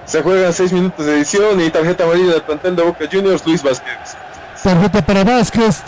[0.04, 3.62] Se juegan seis minutos de edición y tarjeta amarilla del plantel de Boca Juniors, Luis
[3.62, 4.16] Vázquez.
[4.62, 5.82] Tarjeta para Vázquez,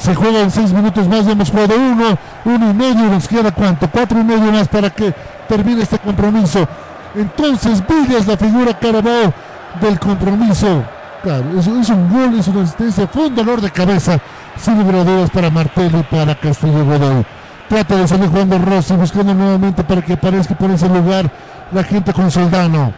[0.00, 3.52] se juega en seis minutos más, ya hemos jugado uno, uno y medio, nos queda
[3.52, 5.14] cuánto, cuatro y medio más para que
[5.46, 6.66] termine este compromiso.
[7.14, 9.32] Entonces Villa es la figura Carabao
[9.80, 10.82] del compromiso.
[11.22, 14.18] Claro, es, un gol, es una asistencia, fue un dolor de cabeza,
[14.56, 17.26] sin dudas para Martello y para Castillo Godoy.
[17.68, 21.30] Trata de salir jugando Rossi, buscando nuevamente para que aparezca por ese lugar
[21.72, 22.94] la gente con Soldano.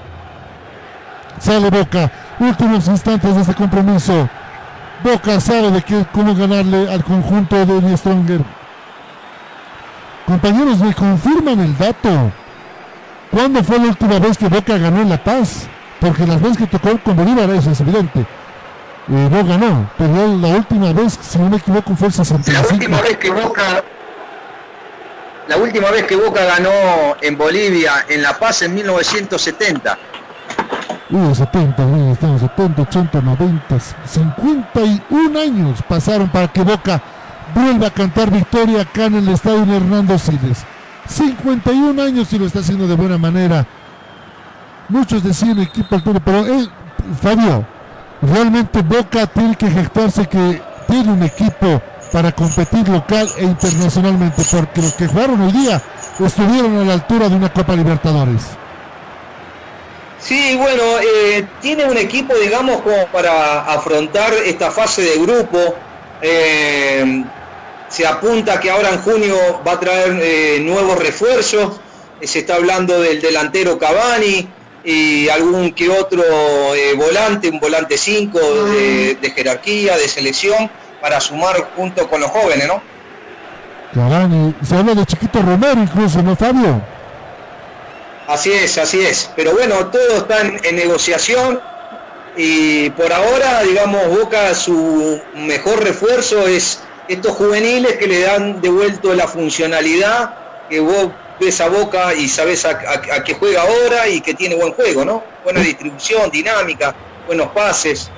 [1.41, 4.29] Sale Boca, últimos instantes de este compromiso.
[5.03, 8.41] Boca sabe de qué, cómo ganarle al conjunto de Stronger.
[10.27, 12.33] Compañeros, me confirman el dato.
[13.31, 15.67] ¿Cuándo fue la última vez que Boca ganó en La Paz?
[16.01, 18.21] Porque las veces que tocó con Bolívar, eso es evidente.
[18.21, 22.53] Eh, no ganó, pero la última vez, si no me equivoco, fue el 65.
[22.53, 23.83] La última vez que Boca
[25.49, 29.99] la última vez que Boca ganó en Bolivia, en La Paz, en 1970.
[31.13, 31.77] 70,
[32.39, 37.03] 70, 80, 90, 51 años pasaron para que Boca
[37.55, 40.65] vuelva a cantar victoria acá en el estadio Hernando Siles.
[41.07, 43.67] 51 años y lo está haciendo de buena manera.
[44.89, 46.67] Muchos decían equipo Arturo, pero eh,
[47.21, 47.67] Fabio,
[48.23, 54.81] realmente Boca tiene que jactarse que tiene un equipo para competir local e internacionalmente, porque
[54.81, 55.83] los que jugaron hoy día
[56.21, 58.62] estuvieron a la altura de una Copa Libertadores.
[60.23, 65.75] Sí, bueno, eh, tiene un equipo, digamos, como para afrontar esta fase de grupo.
[66.23, 67.25] Eh,
[67.89, 69.37] se apunta que ahora en junio
[69.67, 71.81] va a traer eh, nuevos refuerzos.
[72.23, 74.49] Se está hablando del delantero Cavani
[74.85, 76.23] y algún que otro
[76.97, 80.71] volante, un volante 5 de, jerarquía, de selección,
[81.01, 82.81] para sumar junto con los jóvenes, ¿no?
[83.93, 86.81] Carani, se habla de Chiquito Romero incluso, ¿no, Fabio?
[88.33, 89.31] Así es, así es.
[89.37, 91.61] Pero bueno, todo está en, en negociación
[92.37, 99.13] y por ahora, digamos, Boca su mejor refuerzo es estos juveniles que le dan devuelto
[99.15, 100.35] la funcionalidad
[100.71, 104.33] que vos ves a Boca y sabés a, a- a qué juega ahora y que
[104.33, 105.23] tiene buen juego, ¿no?
[105.45, 106.95] Buena distribución, dinámica,
[107.27, 108.11] buenos pases.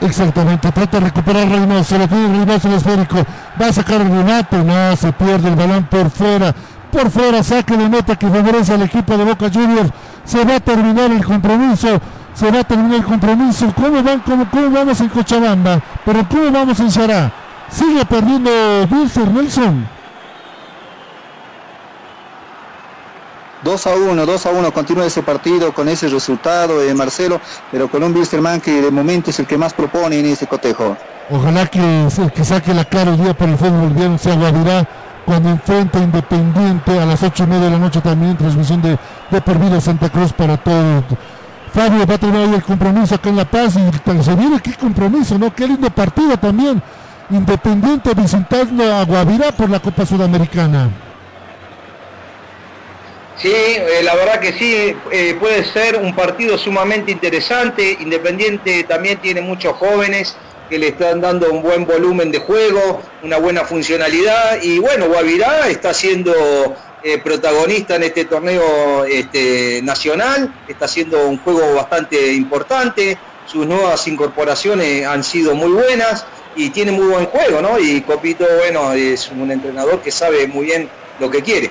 [0.00, 3.16] Exactamente, trata de recuperar Reynoso, lo tiene Reynoso el esférico,
[3.60, 6.52] va a sacar el remate, no, se pierde el balón por fuera,
[6.92, 9.90] por fuera, saque de meta que favorece al equipo de Boca Juniors,
[10.24, 12.00] se va a terminar el compromiso,
[12.34, 15.80] se va a terminar el compromiso, ¿cómo, van, cómo, cómo vamos en Cochabamba?
[16.04, 17.32] Pero ¿cómo vamos en Xará?
[17.70, 18.50] Sigue perdiendo
[18.90, 19.88] Wilson Nelson.
[23.64, 27.40] 2 a 1, 2 a 1, continúa ese partido con ese resultado, eh, Marcelo,
[27.70, 30.96] pero con un Wilstermann que de momento es el que más propone en ese cotejo.
[31.30, 34.86] Ojalá que el que saque la cara el día por el fútbol boliviano sea Guavirá
[35.24, 38.98] cuando enfrenta Independiente a las ocho y media de la noche también transmisión de,
[39.30, 41.04] de por vida Santa Cruz para todos.
[41.72, 45.38] Fabio va a tener el compromiso acá en La Paz y se viene qué compromiso,
[45.38, 45.54] ¿no?
[45.54, 46.82] Qué lindo partido también.
[47.30, 50.90] Independiente visitando a Guavirá por la Copa Sudamericana.
[53.36, 57.96] Sí, eh, la verdad que sí, eh, puede ser un partido sumamente interesante.
[58.00, 60.36] Independiente también tiene muchos jóvenes
[60.72, 65.68] que le están dando un buen volumen de juego, una buena funcionalidad y bueno, Guavirá
[65.68, 66.32] está siendo
[67.02, 74.08] eh, protagonista en este torneo este, nacional, está haciendo un juego bastante importante, sus nuevas
[74.08, 76.24] incorporaciones han sido muy buenas
[76.56, 77.78] y tiene muy buen juego, ¿no?
[77.78, 80.88] Y Copito, bueno, es un entrenador que sabe muy bien
[81.20, 81.70] lo que quiere.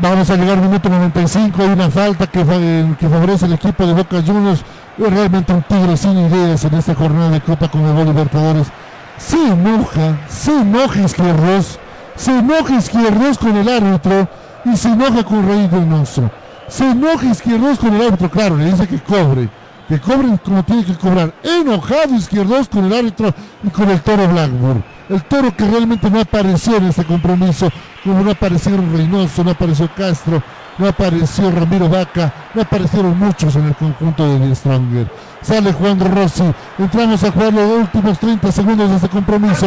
[0.00, 3.84] Vamos a llegar al minuto 95, hay una falta que, fa- que favorece al equipo
[3.86, 4.60] de Boca Juniors.
[4.96, 8.68] Es realmente un tigre sin ideas en esta jornada de Copa Conmebol Libertadores.
[9.16, 11.78] Se enoja, se enoja Izquierdos,
[12.14, 14.28] se enoja Izquierdos con el árbitro
[14.64, 16.30] y se enoja con Rey Reynoso.
[16.68, 19.48] Se enoja Izquierdos con el árbitro, claro, le dice que cobre,
[19.88, 21.32] que cobre como tiene que cobrar.
[21.42, 24.84] Enojado Izquierdos con el árbitro y con el toro Blackburn.
[25.08, 27.70] El toro que realmente no apareció en este compromiso,
[28.04, 30.42] como no aparecieron Reynoso, no apareció Castro,
[30.76, 35.10] no apareció Ramiro Vaca, no aparecieron muchos en el conjunto de The Stronger.
[35.40, 36.44] Sale Juan Rossi,
[36.78, 39.66] entramos a jugar los últimos 30 segundos de este compromiso.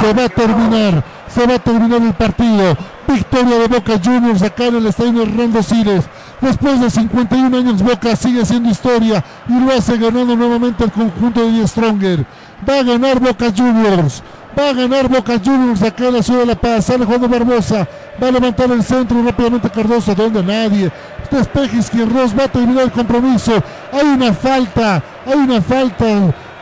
[0.00, 2.76] Se va a terminar, se va a terminar el partido.
[3.06, 6.04] Victoria de Boca Juniors acá en el estadio Hernando Siles.
[6.40, 11.40] Después de 51 años Boca sigue haciendo historia y lo hace ganando nuevamente el conjunto
[11.40, 12.26] de The Stronger.
[12.68, 14.22] Va a ganar Boca Juniors.
[14.56, 16.86] Va a ganar Boca Juniors acá en la ciudad de La Paz.
[16.86, 17.86] Sale Juan de Barbosa.
[18.22, 20.14] Va a levantar el centro rápidamente Cardoso.
[20.14, 20.90] Donde nadie.
[21.30, 22.38] Despeje Izquierdos.
[22.38, 23.52] Va a terminar el compromiso.
[23.92, 25.02] Hay una falta.
[25.26, 26.06] Hay una falta.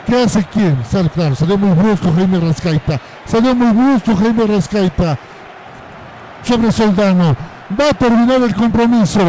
[0.07, 0.77] ¿Qué hace quién?
[0.89, 2.99] Sale, claro, salió muy brusco Jaime Rascaita.
[3.25, 5.17] Salió muy brusco Jaime Rascaita.
[6.43, 7.35] Sobre Soldano.
[7.77, 9.19] Va a terminar el compromiso.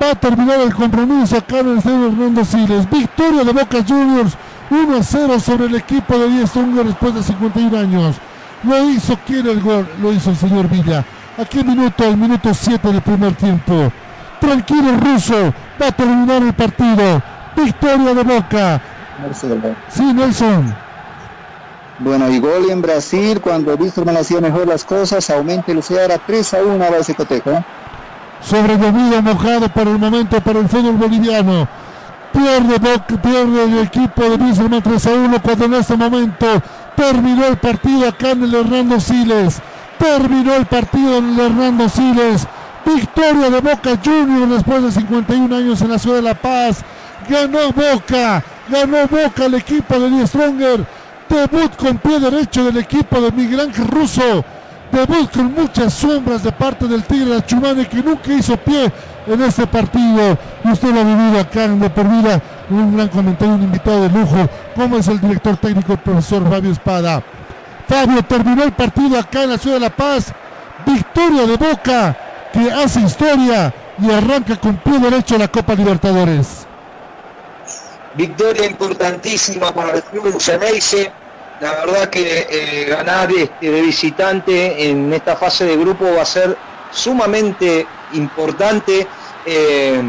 [0.00, 2.88] Va a terminar el compromiso acá en el estadio Hernando Siles.
[2.88, 4.36] Victoria de Boca Juniors.
[4.72, 8.16] 1 a 0 sobre el equipo de 10 Unger después de 51 años.
[8.62, 11.04] Lo hizo quién el gol, lo hizo el señor Villa.
[11.36, 13.92] Aquí el minuto, el minuto 7 del primer tiempo.
[14.40, 17.22] Tranquilo ruso, va a terminar el partido.
[17.54, 18.80] Victoria de Boca.
[19.88, 20.74] Sí, Nelson.
[21.98, 26.54] Bueno, y gol en Brasil cuando Víctor hacía mejor las cosas, aumenta el Ceará 3
[26.54, 27.64] a 1 a cotejo.
[28.40, 28.76] Sobre
[29.22, 31.68] mojado por el momento para el fútbol boliviano.
[32.32, 36.46] Pierde, pierde el equipo de Bismarck 3 a 1 cuando en este momento
[36.96, 39.60] terminó el partido acá en el Hernando Siles.
[39.98, 42.46] Terminó el partido en el Hernando Siles.
[42.84, 46.82] Victoria de Boca Juniors después de 51 años en la ciudad de La Paz.
[47.28, 48.42] Ganó Boca.
[48.68, 50.86] Ganó Boca el equipo de Die Stronger.
[51.28, 54.44] Debut con pie derecho del equipo de Miguel Ángel Russo.
[54.90, 58.92] Debut con muchas sombras de parte del Tigre Chumane que nunca hizo pie
[59.26, 60.38] en este partido.
[60.64, 64.02] Usted lo ha vivido acá en De Por Vida, con un gran comentario, un invitado
[64.02, 67.22] de lujo, como es el director técnico, el profesor Fabio Espada.
[67.88, 70.32] Fabio terminó el partido acá en la ciudad de La Paz.
[70.86, 72.16] Victoria de Boca,
[72.52, 76.66] que hace historia y arranca con pie derecho la Copa Libertadores.
[78.14, 81.10] Victoria importantísima para el club Ceneice.
[81.60, 86.26] La verdad que eh, ganar este, de visitante en esta fase de grupo va a
[86.26, 86.56] ser
[86.92, 89.06] sumamente importante.
[89.44, 90.00] Eh,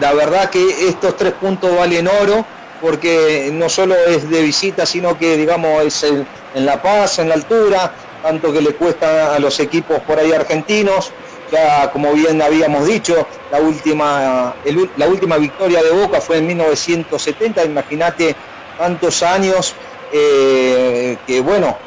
[0.00, 2.44] la verdad que estos tres puntos valen oro
[2.80, 7.34] porque no solo es de visita, sino que digamos es en La Paz, en la
[7.34, 11.12] altura, tanto que le cuesta a los equipos por ahí argentinos.
[11.50, 14.54] Ya como bien habíamos dicho, la última,
[14.96, 18.34] la última victoria de Boca fue en 1970, imagínate
[18.76, 19.74] tantos años
[20.12, 21.78] eh, que bueno,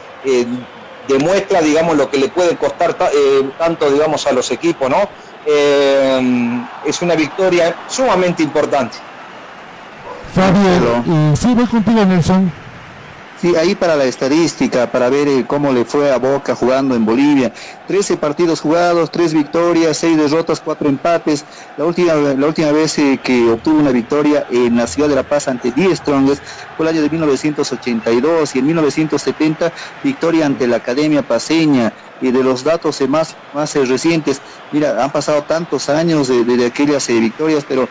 [1.10, 5.10] demuestra, digamos, lo que le puede costar ta- eh, tanto, digamos, a los equipos, ¿no?
[5.46, 8.98] Eh, es una victoria sumamente importante.
[10.34, 12.52] Fabio, eh, sí, voy contigo, Nelson.
[13.58, 17.54] Ahí para la estadística, para ver eh, cómo le fue a Boca jugando en Bolivia.
[17.86, 21.46] 13 partidos jugados, 3 victorias, 6 derrotas, 4 empates.
[21.78, 25.24] La última, la última vez eh, que obtuvo una victoria en la ciudad de La
[25.24, 26.44] Paz ante 10 Strongest
[26.76, 31.96] fue el año de 1982 y en 1970 victoria ante la Academia Paseña.
[32.20, 36.66] Y de los datos eh, más, más recientes, mira, han pasado tantos años de, de-
[36.66, 37.90] aquellas victorias, pero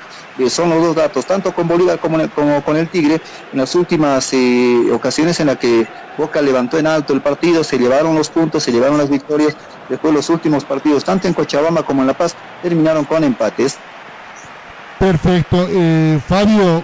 [0.49, 2.19] son los dos datos, tanto con Bolívar como,
[2.63, 3.21] con el Tigre,
[3.53, 5.87] en las últimas eh, ocasiones en las que
[6.17, 9.57] Boca levantó en alto el partido, se llevaron los puntos, se llevaron las victorias,
[9.89, 13.79] después los últimos partidos, tanto en Cochabamba como en La Paz, terminaron con empates.
[14.99, 15.67] Perfecto.
[15.69, 16.83] Eh, Fabio,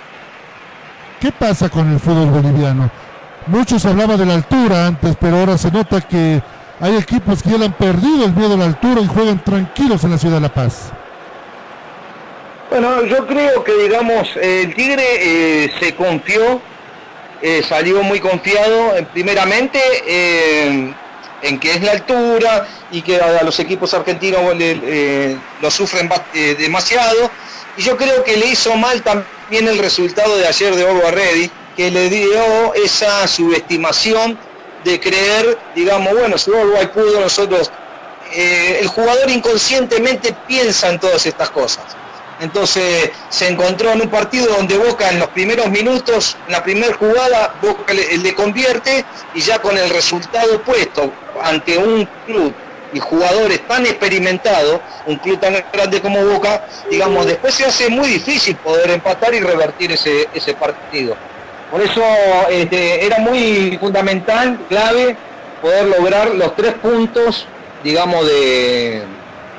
[1.21, 2.91] ¿qué pasa con el fútbol boliviano?
[3.47, 6.43] Muchos hablaban de la altura antes, pero ahora se nota que
[6.81, 10.05] hay equipos que ya le han perdido el miedo a la altura y juegan tranquilos
[10.05, 10.93] en la ciudad de La Paz.
[12.75, 16.61] Bueno, yo creo que, digamos, el Tigre eh, se confió,
[17.41, 19.79] eh, salió muy confiado, eh, primeramente,
[21.41, 24.43] en que es la altura y que a, los equipos argentinos
[25.63, 26.11] lo sufren
[26.59, 27.31] demasiado.
[27.77, 31.53] Y yo creo que le hizo mal también el resultado de ayer de Orwa Reddy,
[31.77, 34.37] que le dio esa subestimación
[34.83, 37.71] de creer, digamos, bueno, si Uruguay pudo, nosotros...
[38.35, 41.85] el jugador inconscientemente piensa en todas estas cosas.
[42.45, 46.95] Entonces se encontró en un partido donde Boca en los primeros minutos, en la primera
[46.95, 51.11] jugada, Boca le, convierte y ya con el resultado puesto
[51.43, 52.53] ante un club
[52.93, 58.09] y jugadores tan experimentados, un club tan grande como Boca, digamos, después se hace muy
[58.09, 61.17] difícil poder empatar y revertir ese, ese partido.
[61.71, 62.03] Por eso
[62.51, 65.17] este, era muy fundamental, clave,
[65.63, 67.47] poder lograr los tres puntos,
[67.83, 69.03] digamos, de,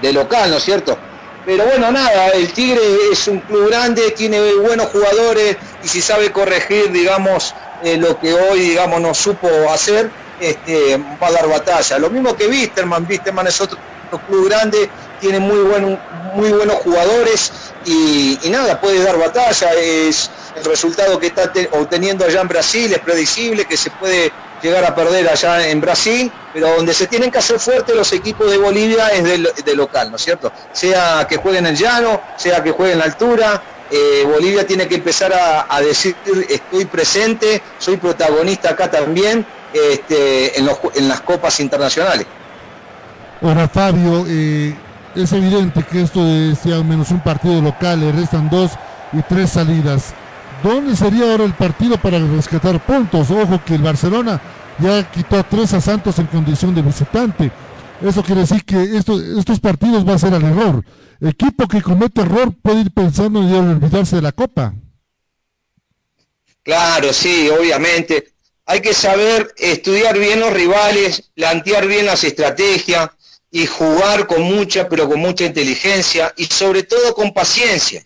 [0.03, 0.99] de local, ¿no es cierto?
[1.45, 6.32] Pero bueno, nada, el Tigre es un club grande, tiene buenos jugadores y si sabe
[6.32, 11.99] corregir, digamos, eh, lo que hoy, digamos, no supo hacer, este, va a dar batalla.
[11.99, 13.77] Lo mismo que Wisterman, Wisterman es otro,
[14.25, 19.74] club grande, tiene muy, buen, muy buenos jugadores y, y nada, puede dar batalla.
[19.74, 24.33] Es el resultado que está te- obteniendo allá en Brasil, es predecible que se puede
[24.65, 28.49] llegar a perder allá en Brasil, pero donde se tienen que hacer fuertes los equipos
[28.49, 30.51] de Bolivia es de, local, ¿no es cierto?
[30.71, 33.61] Sea que jueguen en el llano, sea que jueguen en la altura,
[33.91, 36.15] eh, Bolivia tiene que empezar a, decir
[36.49, 42.25] estoy presente, soy protagonista acá también este, en, las copas internacionales.
[43.41, 44.75] Ahora, Fabio, eh,
[45.13, 48.71] es evidente que esto es ya menos un partido local, le restan dos
[49.13, 50.15] y tres salidas.
[50.65, 53.29] ¿Dónde sería ahora el partido para rescatar puntos?
[53.29, 54.41] Ojo que el Barcelona
[54.79, 57.51] ya quitó tres a Santos en condición de visitante.
[58.01, 60.83] Eso quiere decir que esto- estos partidos va a ser al error.
[61.21, 64.73] Equipo que comete error puede ir pensando en olvidarse de la Copa.
[66.63, 68.33] Claro, sí, obviamente.
[68.65, 73.11] Hay que saber estudiar bien los rivales, plantear bien las estrategias
[73.51, 78.03] y jugar con mucha, pero con mucha inteligencia y sobre todo con paciencia.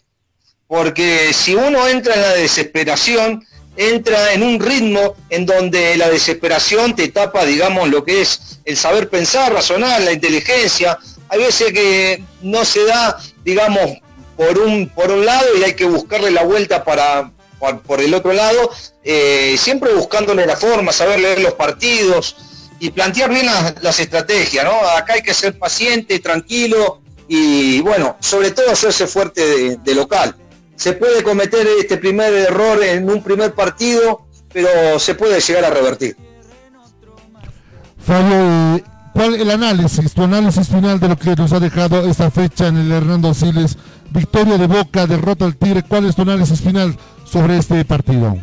[0.70, 3.44] Porque si uno entra en la desesperación,
[3.76, 8.78] entra en un ritmo en donde la desesperación te tapa, digamos, lo que es el
[8.78, 11.00] saber pensar, razonar, la inteligencia.
[11.28, 13.98] Hay veces que no se da, digamos,
[14.38, 17.32] por un, por un lado y hay que buscarle la vuelta para,
[17.88, 18.70] por, el otro lado,
[19.04, 22.36] eh, siempre buscándole la forma, saber leer los partidos
[22.80, 23.48] y plantear bien
[23.82, 24.88] las, estrategias, ¿no?
[24.88, 30.36] Acá hay que ser paciente, tranquilo y bueno, sobre todo hacerse fuerte de local.
[30.80, 35.70] Se puede cometer este primer error en un primer partido, pero se puede llegar a
[35.72, 36.16] revertir.
[37.98, 38.82] Fabio,
[39.14, 42.78] ¿cuál el análisis, tu análisis final de lo que nos ha dejado esta fecha en
[42.78, 43.78] el Hernando Siles?
[44.12, 45.84] Victoria de Boca, derrota al Tigre.
[45.84, 46.98] ¿Cuál es tu análisis final
[47.30, 48.38] sobre este partido?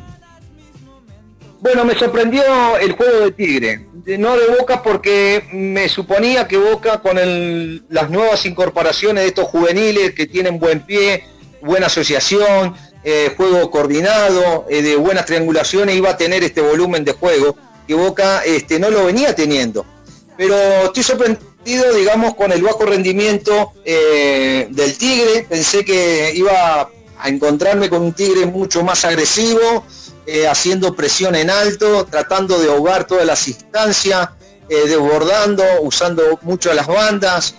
[1.60, 2.42] Bueno, me sorprendió
[2.78, 3.86] el juego de Tigre,
[4.18, 9.46] no de Boca porque me suponía que Boca con el- las nuevas incorporaciones de estos
[9.46, 11.24] juveniles que tienen buen pie,
[11.60, 12.74] buena asociación,
[13.08, 17.94] eh, juego coordinado, eh, de buenas triangulaciones, iba a tener este volumen de juego que
[17.94, 19.86] Boca este, no lo venía teniendo.
[20.36, 25.46] Pero estoy sorprendido, digamos, con el bajo rendimiento eh, del Tigre.
[25.48, 29.84] Pensé que iba a encontrarme con un Tigre mucho más agresivo,
[30.50, 34.30] haciendo presión en alto, tratando de ahogar todas las instancias,
[34.68, 37.54] desbordando, usando mucho las bandas,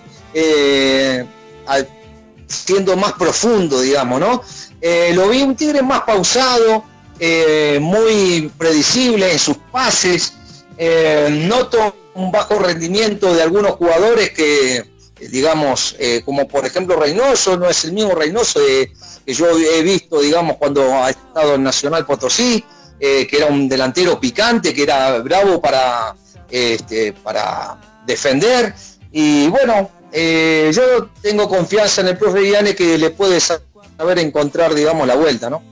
[2.48, 4.42] siendo más profundo, digamos, ¿no?
[4.80, 6.84] Eh, lo vi un Tigre más pausado,
[7.18, 10.34] eh, muy predecible en sus pases.
[10.76, 14.84] Eh, noto un bajo rendimiento de algunos jugadores que,
[15.30, 18.92] digamos, como por ejemplo Reynoso, no es el mismo Reynoso que
[19.26, 22.64] yo he visto, digamos, cuando ha estado en Nacional Potosí,
[22.98, 26.14] que era un delantero picante, que era bravo para,
[26.50, 28.74] este, para defender.
[29.12, 33.60] Y bueno, eh, yo tengo confianza en el profe Viane que le puede sa-
[33.96, 35.62] saber encontrar, digamos, la vuelta, ¿no?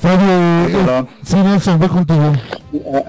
[0.00, 0.26] Fabio,
[0.98, 2.32] eh, sí, Nelson, voy contigo.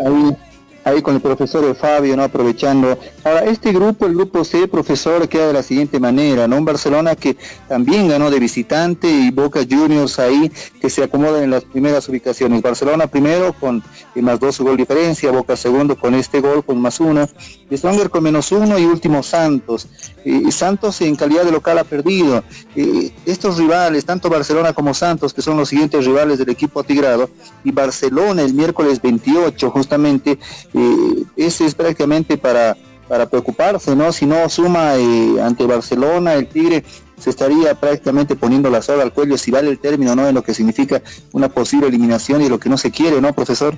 [0.06, 0.38] ahí,
[0.84, 2.24] ahí con el profesor Fabio, ¿no?
[2.24, 2.98] Aprovechando.
[3.24, 6.58] Ahora, este grupo, el grupo C, profesor, queda de la siguiente manera, ¿no?
[6.58, 7.38] Un Barcelona que
[7.68, 12.62] también ganó de visitante y Boca Juniors ahí que se acomodan en las primeras ubicaciones.
[12.62, 13.84] Barcelona primero con
[14.16, 17.28] eh, más dos gol diferencia, Boca segundo con este gol con más uno,
[17.72, 19.88] Stronger con menos uno y último Santos.
[20.26, 22.44] Eh, Santos en calidad de local ha perdido.
[22.76, 27.30] Eh, estos rivales, tanto Barcelona como Santos, que son los siguientes rivales del equipo atigrado,
[27.64, 30.38] y Barcelona el miércoles 28 justamente,
[30.74, 32.76] eh, ese es prácticamente para,
[33.08, 34.12] para preocuparse, ¿no?
[34.12, 36.84] Si no suma eh, ante Barcelona, el Tigre
[37.20, 40.28] se estaría prácticamente poniendo la soga al cuello, si vale el término, ¿no?
[40.28, 43.78] En lo que significa una posible eliminación y lo que no se quiere, ¿no, profesor?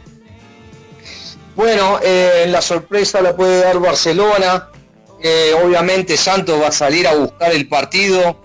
[1.56, 4.70] Bueno, eh, la sorpresa la puede dar Barcelona.
[5.22, 8.42] Eh, obviamente Santos va a salir a buscar el partido,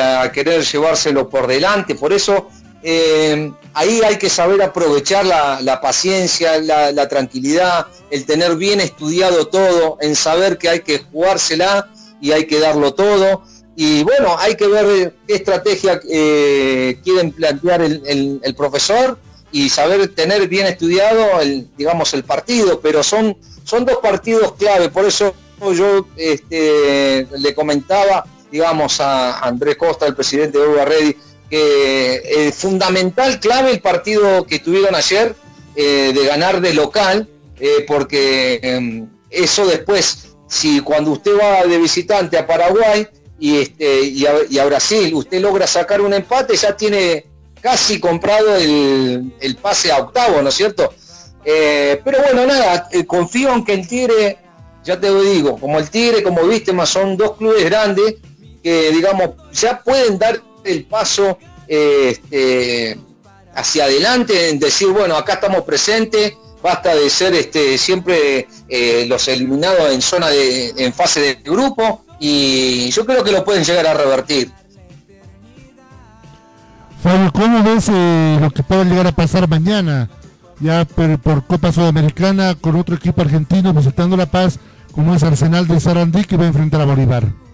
[0.00, 1.96] a querer llevárselo por delante.
[1.96, 2.48] Por eso
[2.82, 9.98] eh, ahí hay que saber aprovechar la, paciencia, la, tranquilidad, el tener bien estudiado todo,
[10.00, 11.88] en saber que hay que jugársela
[12.20, 13.42] y hay que darlo todo.
[13.76, 19.18] Y bueno, hay que ver qué estrategia eh, quieren plantear el, profesor
[19.52, 24.88] y saber tener bien estudiado el, digamos, el partido, pero son, son dos partidos clave,
[24.88, 25.34] por eso
[25.74, 31.16] yo este, le comentaba, digamos, a Andrés Costa, el presidente de Uruguay Ready,
[31.50, 35.34] que es fundamental, clave el partido que tuvieron ayer,
[35.74, 41.78] eh, de ganar de local, eh, porque eh, eso después, si cuando usted va de
[41.78, 43.06] visitante a Paraguay
[43.38, 47.26] y, este, a, y a Brasil, usted logra sacar un empate, ya tiene
[47.60, 50.92] casi comprado el, el pase a octavo, ¿no es cierto?
[51.44, 54.38] Eh, pero bueno, nada, eh, confío en que el Tigre,
[54.82, 58.16] ya te lo digo, como el Tigre, como viste, más son dos clubes grandes
[58.64, 61.38] que, digamos, ya pueden dar el paso
[61.68, 62.98] eh, este,
[63.54, 69.26] hacia adelante, en decir, bueno, acá estamos presentes, basta de ser este, siempre eh, los
[69.28, 73.86] eliminados en zona de, en fase de grupo, y yo creo que lo pueden llegar
[73.86, 74.50] a revertir.
[77.02, 80.10] Fabio, ¿cómo ves eh, lo que puede llegar a pasar mañana?
[80.58, 84.58] Ya por, por Copa Sudamericana con otro equipo argentino visitando La Paz,
[84.92, 87.45] como es Arsenal de Sarandí, que va a enfrentar a Bolívar.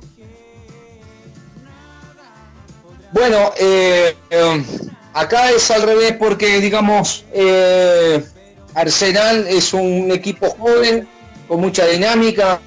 [3.13, 4.65] Bueno, eh, eh,
[5.13, 8.25] acá es al revés porque, digamos, eh,
[8.73, 11.07] Arsenal es un equipo joven,
[11.47, 12.61] con mucha dinámica.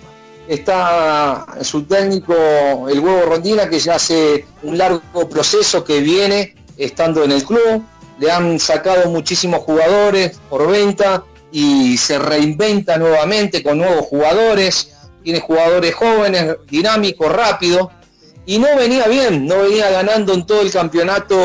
[0.48, 7.24] Está su técnico, el huevo Rondina, que ya hace un largo proceso que viene estando
[7.24, 7.84] en el club.
[8.20, 14.92] Le han sacado muchísimos jugadores por venta y se reinventa nuevamente con nuevos jugadores.
[15.24, 17.88] Tiene jugadores jóvenes, dinámicos, rápidos
[18.46, 21.36] y no venía bien, no venía ganando en todo el campeonato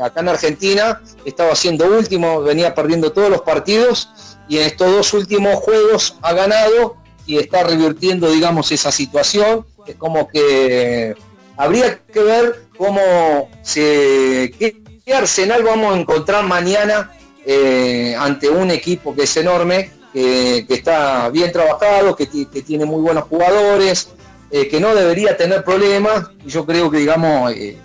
[0.00, 4.10] acá en Argentina, estaba siendo último, venía perdiendo todos los partidos
[4.48, 9.64] y en estos dos últimos juegos ha ganado y está revirtiendo, digamos, esa situación.
[9.86, 11.14] Es como que
[11.56, 14.82] habría que ver cómo se, qué,
[15.14, 17.12] arsenal vamos a encontrar mañana
[17.44, 23.24] eh, ante un equipo que es enorme, que, está bien trabajado, que tiene muy buenos
[23.24, 24.08] jugadores,
[24.54, 26.26] eh, que no debería tener problemas.
[26.44, 27.78] Y yo creo que, digamos, eh,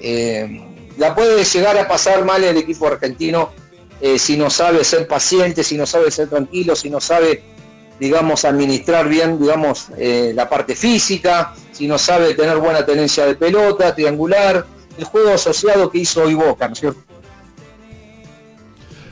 [0.00, 3.50] eh, la puede llegar a pasar mal el equipo argentino
[4.18, 7.42] si no sabe ser paciente, si no sabe ser tranquilo, si no sabe,
[7.98, 13.94] digamos, administrar bien, digamos, la parte física, si no sabe tener buena tenencia de pelota,
[13.94, 14.66] triangular,
[14.98, 17.00] el juego asociado que hizo hoy Boca, ¿no es cierto?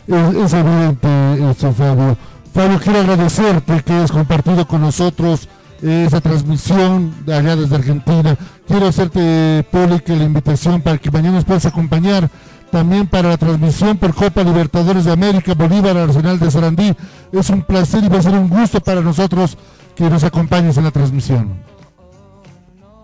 [0.09, 2.17] Es, es eso, Fabio.
[2.53, 5.49] Fabio, quiero agradecerte que has compartido con nosotros
[5.83, 8.37] esa transmisión de allá desde Argentina.
[8.67, 12.31] Quiero hacerte pública la invitación para que mañana nos puedas acompañar
[12.71, 16.97] también para la transmisión por Copa Libertadores de América, Bolívar, Arsenal de Sarandí.
[17.31, 19.59] Es un placer y va a ser un gusto para nosotros
[19.95, 21.63] que nos acompañes en la transmisión.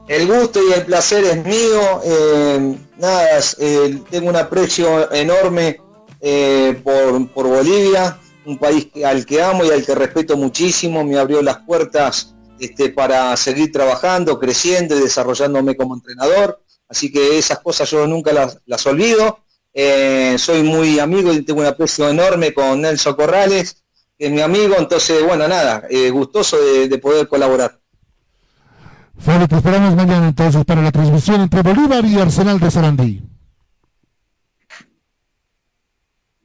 [0.08, 2.00] El gusto y el placer es mío.
[2.02, 3.26] eh, nada,
[3.58, 5.81] eh, tengo un aprecio enorme
[6.23, 8.16] eh, por, por Bolivia,
[8.47, 11.05] un país al que amo y al que respeto muchísimo.
[11.05, 16.62] Me abrió las puertas este, para seguir trabajando, creciendo y desarrollándome como entrenador.
[16.88, 19.40] Así que esas cosas yo nunca las, las olvido.
[19.74, 23.84] Eh, soy muy amigo y tengo un aprecio enorme con Nelson Corrales,
[24.18, 27.78] que es mi amigo, entonces, bueno, nada, eh, gustoso de, de poder colaborar.
[29.18, 33.22] Fabio, te esperamos mañana entonces para la transmisión entre Bolívar y Arsenal de Sarandí.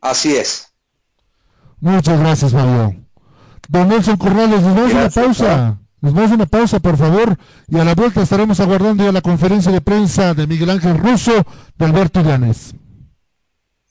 [0.01, 0.74] Así es.
[1.80, 2.95] Muchas gracias, Fabio.
[3.69, 5.80] Don Nelson Corrales, nos vamos a una pausa.
[6.04, 7.38] Nos vamos a una pausa, por favor,
[7.70, 11.32] y a la vuelta estaremos aguardando ya la conferencia de prensa de Miguel Ángel Russo
[11.78, 12.76] de Alberto Llanes.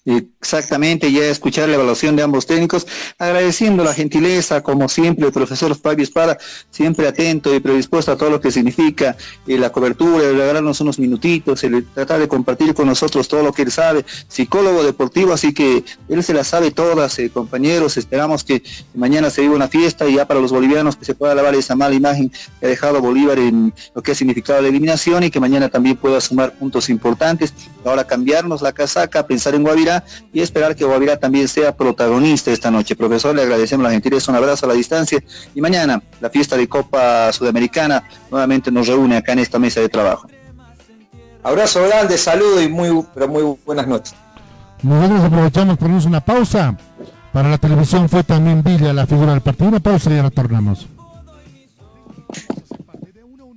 [0.04, 5.76] Exactamente, ya escuchar la evaluación de ambos técnicos, agradeciendo la gentileza, como siempre, el profesor
[5.76, 6.38] Fabio Espada,
[6.70, 9.16] siempre atento y predispuesto a todo lo que significa
[9.46, 13.52] eh, la cobertura, el regalarnos unos minutitos, el tratar de compartir con nosotros todo lo
[13.52, 18.42] que él sabe, psicólogo deportivo, así que él se la sabe todas, eh, compañeros, esperamos
[18.42, 18.64] que
[18.94, 21.76] mañana se viva una fiesta y ya para los bolivianos que se pueda lavar esa
[21.76, 25.38] mala imagen que ha dejado Bolívar en lo que ha significado la eliminación y que
[25.38, 30.76] mañana también pueda sumar puntos importantes, ahora cambiarnos la casaca, pensar en Guavirá y esperar
[30.76, 32.96] que Guavirá también sea protagonista esta noche.
[32.96, 35.22] Profesor, le agradecemos la gentileza, un abrazo a la distancia
[35.54, 39.88] y mañana la fiesta de Copa Sudamericana nuevamente nos reúne acá en esta mesa de
[39.88, 40.28] trabajo.
[41.42, 44.14] Abrazo grande, saludo y muy, pero muy buenas noches.
[44.82, 46.76] Nosotros aprovechamos por una pausa.
[47.32, 49.68] Para la televisión fue también Villa la figura del partido.
[49.68, 50.86] Una pausa y ya retornamos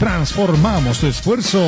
[0.00, 1.60] Transformamos tu esfuerzo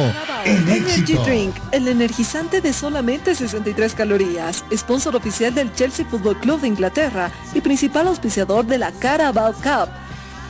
[0.46, 1.22] en Energy éxito.
[1.22, 7.30] Drink, el energizante de solamente 63 calorías, sponsor oficial del Chelsea Football Club de Inglaterra
[7.52, 9.90] y principal auspiciador de la Carabao Cup,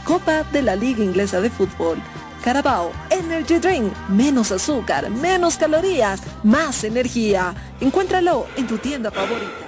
[0.05, 1.99] Copa de la Liga Inglesa de Fútbol.
[2.45, 7.53] Carabao Energy Drink, menos azúcar, menos calorías, más energía.
[7.81, 9.67] Encuéntralo en tu tienda favorita.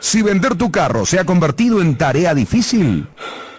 [0.00, 3.06] Si vender tu carro se ha convertido en tarea difícil,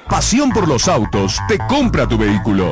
[0.10, 2.72] Pasión por los autos te compra tu vehículo.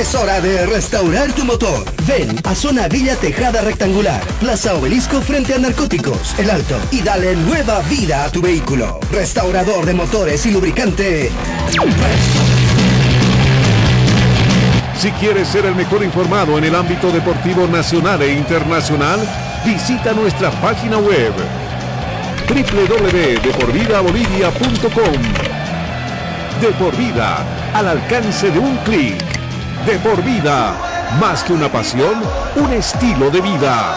[0.00, 1.84] Es hora de restaurar tu motor.
[2.06, 7.36] Ven a Zona Villa Tejada Rectangular, Plaza Obelisco frente a Narcóticos, El Alto, y dale
[7.36, 8.98] nueva vida a tu vehículo.
[9.12, 11.30] Restaurador de motores y lubricante.
[14.98, 19.20] Si quieres ser el mejor informado en el ámbito deportivo nacional e internacional,
[19.66, 21.34] visita nuestra página web
[22.48, 25.22] www.deporvidabolivia.com
[26.62, 29.29] De por vida, al alcance de un clic.
[29.86, 30.76] De por vida,
[31.18, 32.22] más que una pasión,
[32.54, 33.96] un estilo de vida.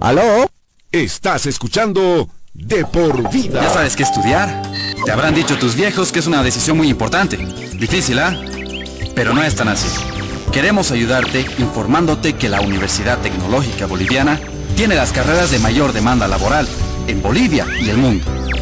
[0.00, 0.50] ¿Aló?
[0.90, 3.62] Estás escuchando De por vida.
[3.62, 4.62] Ya sabes qué estudiar.
[5.04, 7.36] Te habrán dicho tus viejos que es una decisión muy importante.
[7.36, 8.36] Difícil, ¿ah?
[9.14, 9.88] Pero no es tan así.
[10.50, 14.40] Queremos ayudarte informándote que la Universidad Tecnológica Boliviana
[14.76, 16.66] tiene las carreras de mayor demanda laboral
[17.06, 18.41] en Bolivia y el mundo.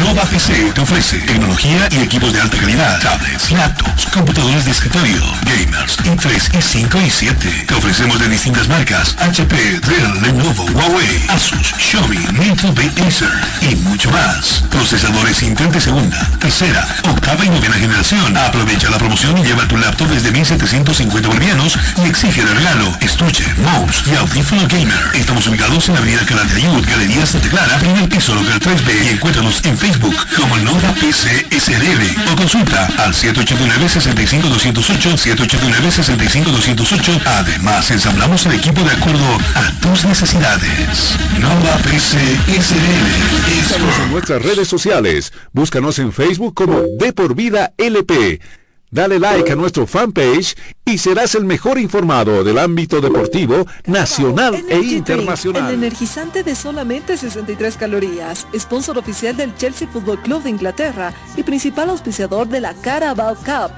[0.00, 5.22] Nova PC te ofrece tecnología y equipos de alta calidad, tablets, laptops, computadores de escritorio,
[5.42, 7.64] gamers, i3, i5 y 7.
[7.66, 12.18] Te ofrecemos de distintas marcas, HP, Dell, Lenovo, Huawei, Asus, Xiaomi,
[12.74, 13.28] Big Acer
[13.62, 14.64] y mucho más.
[14.70, 18.36] Procesadores Intel de segunda, tercera, octava y novena generación.
[18.36, 23.44] Aprovecha la promoción y lleva tu laptop desde 1750 bolivianos y exige de regalo estuche,
[23.62, 25.10] mouse y audífono gamer.
[25.14, 29.08] Estamos ubicados en la avenida Canal Ayud, Galería Santa Clara, primer piso local 3B y
[29.46, 32.02] en Facebook como Nova PC SRL
[32.32, 37.20] o consulta al 789-65208, 789-65208.
[37.24, 41.14] Además, ensamblamos el equipo de acuerdo a tus necesidades.
[41.38, 42.18] Nova PC
[42.60, 43.60] SRL.
[43.60, 45.32] Estamos en nuestras redes sociales.
[45.52, 48.40] Búscanos en Facebook como De por Vida LP.
[48.90, 54.78] Dale like a nuestro fanpage y serás el mejor informado del ámbito deportivo nacional e
[54.78, 55.68] internacional.
[55.68, 61.42] el energizante de solamente 63 calorías, sponsor oficial del Chelsea Football Club de Inglaterra y
[61.42, 63.72] principal auspiciador de la Carabao Cup,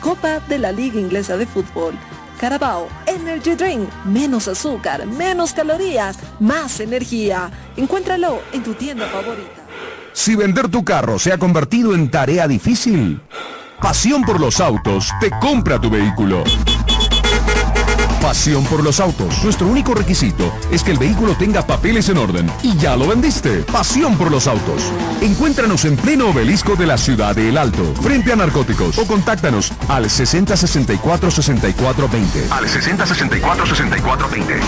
[0.00, 1.94] Copa de la Liga Inglesa de Fútbol.
[2.40, 7.50] Carabao Energy Drink, menos azúcar, menos calorías, más energía.
[7.76, 9.62] Encuéntralo en tu tienda favorita.
[10.12, 13.20] Si vender tu carro se ha convertido en tarea difícil,
[13.80, 16.44] Pasión por los autos te compra tu vehículo.
[18.20, 19.42] Pasión por los autos.
[19.42, 22.50] Nuestro único requisito es que el vehículo tenga papeles en orden.
[22.62, 23.62] Y ya lo vendiste.
[23.62, 24.82] Pasión por los autos.
[25.22, 28.98] Encuéntranos en pleno obelisco de la ciudad de El Alto, frente a narcóticos.
[28.98, 32.46] O contáctanos al 6064 6420.
[32.50, 34.60] Al 6064 6420.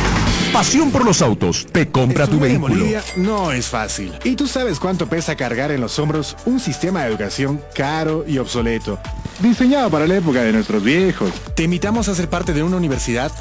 [0.52, 1.66] Pasión por los autos.
[1.70, 2.86] Te compra tu vehículo.
[3.16, 4.12] No es fácil.
[4.24, 8.38] Y tú sabes cuánto pesa cargar en los hombros un sistema de educación caro y
[8.38, 8.98] obsoleto.
[9.40, 11.32] Diseñado para la época de nuestros viejos.
[11.54, 13.32] Te invitamos a ser parte de una universidad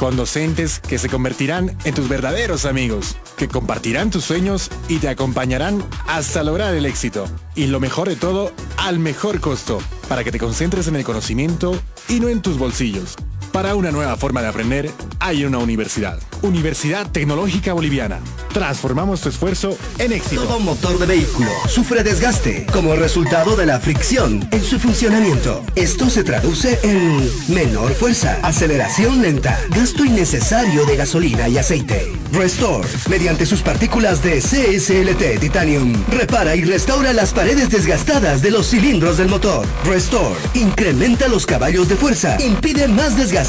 [0.00, 5.10] con docentes que se convertirán en tus verdaderos amigos, que compartirán tus sueños y te
[5.10, 7.26] acompañarán hasta lograr el éxito.
[7.54, 11.78] Y lo mejor de todo, al mejor costo, para que te concentres en el conocimiento
[12.08, 13.16] y no en tus bolsillos.
[13.52, 16.20] Para una nueva forma de aprender, hay una universidad.
[16.42, 18.20] Universidad Tecnológica Boliviana.
[18.52, 20.44] Transformamos tu esfuerzo en éxito.
[20.44, 25.62] Todo motor de vehículo sufre desgaste como resultado de la fricción en su funcionamiento.
[25.74, 32.12] Esto se traduce en menor fuerza, aceleración lenta, gasto innecesario de gasolina y aceite.
[32.32, 38.70] Restore, mediante sus partículas de CSLT Titanium, repara y restaura las paredes desgastadas de los
[38.70, 39.66] cilindros del motor.
[39.84, 43.39] Restore, incrementa los caballos de fuerza, impide más desgaste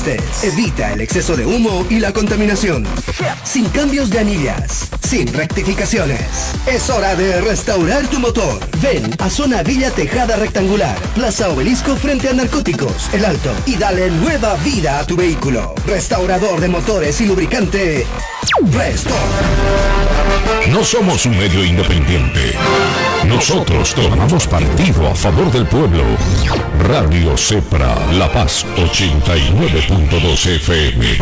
[0.41, 2.85] Evita el exceso de humo y la contaminación.
[3.43, 4.87] Sin cambios de anillas.
[5.01, 6.21] Sin rectificaciones.
[6.65, 8.57] Es hora de restaurar tu motor.
[8.81, 10.97] Ven a Zona Villa Tejada Rectangular.
[11.13, 13.09] Plaza Obelisco frente a Narcóticos.
[13.11, 13.51] El Alto.
[13.65, 15.75] Y dale nueva vida a tu vehículo.
[15.85, 18.07] Restaurador de motores y lubricante.
[18.71, 19.13] Resto.
[20.69, 22.53] No somos un medio independiente.
[23.25, 26.03] Nosotros tomamos partido a favor del pueblo.
[26.87, 28.65] Radio Cepra, La Paz
[29.87, 31.17] 89.2 FM.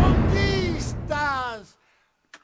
[0.00, 1.76] ¡Conquistas!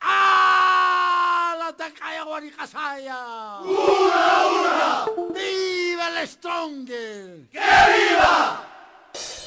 [0.00, 1.54] ¡Ah!
[1.58, 3.60] ¡La Tacaya Guanicasaya!
[3.62, 5.06] ¡Una, una!
[5.32, 7.48] ¡Viva el Stronger!
[7.50, 8.62] ¡Que viva!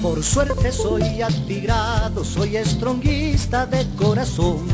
[0.02, 4.68] Por suerte soy atigrado, soy estronguista de corazón.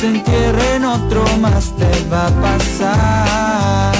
[0.00, 3.94] se entierre en otro más te va a pasar.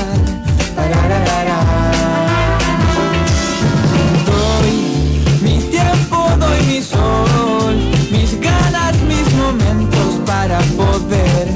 [4.25, 4.73] Doy
[5.43, 7.77] mi tiempo, doy mi sol,
[8.11, 11.49] mis ganas, mis momentos para poder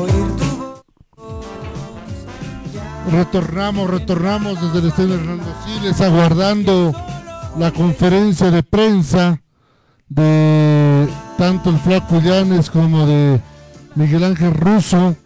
[0.00, 0.82] oír tu voz.
[3.10, 6.92] Retornamos, retornamos desde el Estadio Hernando Siles aguardando
[7.58, 9.40] la conferencia de prensa
[10.08, 13.40] de tanto el Flaco Llanes como de
[13.94, 15.16] Miguel Ángel Russo,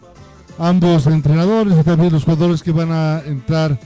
[0.59, 3.78] ambos entrenadores y también los jugadores que van a entrar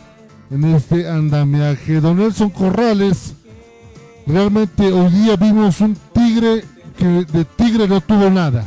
[0.51, 2.01] en este andamiaje.
[2.01, 3.35] Don Nelson Corrales,
[4.27, 6.65] realmente hoy día vimos un tigre
[6.97, 8.65] que de tigre no tuvo nada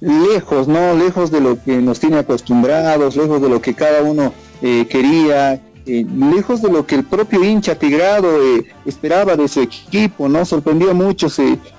[0.00, 0.94] lejos, ¿no?
[0.94, 5.60] Lejos de lo que nos tiene acostumbrados, lejos de lo que cada uno eh, quería,
[5.88, 10.44] eh, lejos de lo que el propio hincha tigrado eh, esperaba de su equipo, ¿no?
[10.44, 11.28] Sorprendió mucho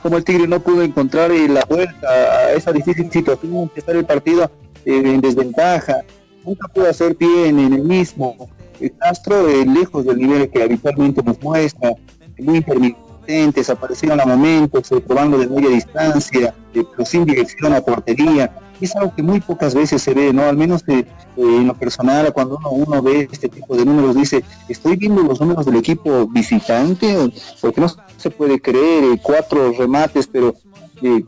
[0.01, 4.51] cómo el Tigre no pudo encontrar la vuelta a esa difícil situación, estar el partido
[4.85, 6.01] en desventaja,
[6.43, 8.49] nunca pudo hacer bien en el mismo.
[8.97, 11.91] Castro, lejos del nivel que habitualmente nos muestra,
[12.37, 13.09] muy intermitente
[13.69, 18.51] aparecieron a momentos, eh, probando de media distancia, eh, pero sin dirección a portería.
[18.81, 20.43] Es algo que muy pocas veces se ve, ¿no?
[20.43, 21.05] Al menos eh,
[21.37, 25.39] en lo personal, cuando uno, uno ve este tipo de números, dice, estoy viendo los
[25.39, 30.55] números del equipo visitante, porque no se puede creer, cuatro remates, pero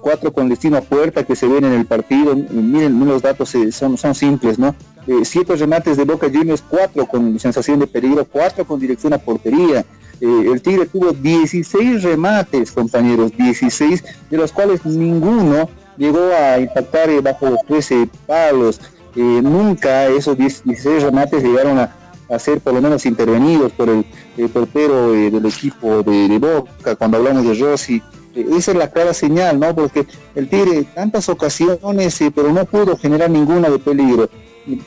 [0.02, 2.36] cuatro con destino a puerta que se ven en el partido.
[2.36, 4.76] Miren, los datos son, son simples, ¿no?
[5.24, 9.86] siete remates de Boca Juniors, cuatro con sensación de peligro, cuatro con dirección a portería.
[10.22, 15.68] Eh, el Tigre tuvo 16 remates, compañeros, 16, de los cuales ninguno
[15.98, 18.80] llegó a impactar eh, bajo los 13 palos.
[19.16, 21.96] Eh, nunca esos 16 remates llegaron a,
[22.40, 24.06] ser por lo menos intervenidos por el,
[24.50, 28.02] portero del equipo de, Boca, cuando hablamos de Rossi.
[28.36, 29.76] Esa es la clara señal, ¿no?
[29.76, 34.30] Porque el Tigre tantas ocasiones, pero no pudo generar ninguna de peligro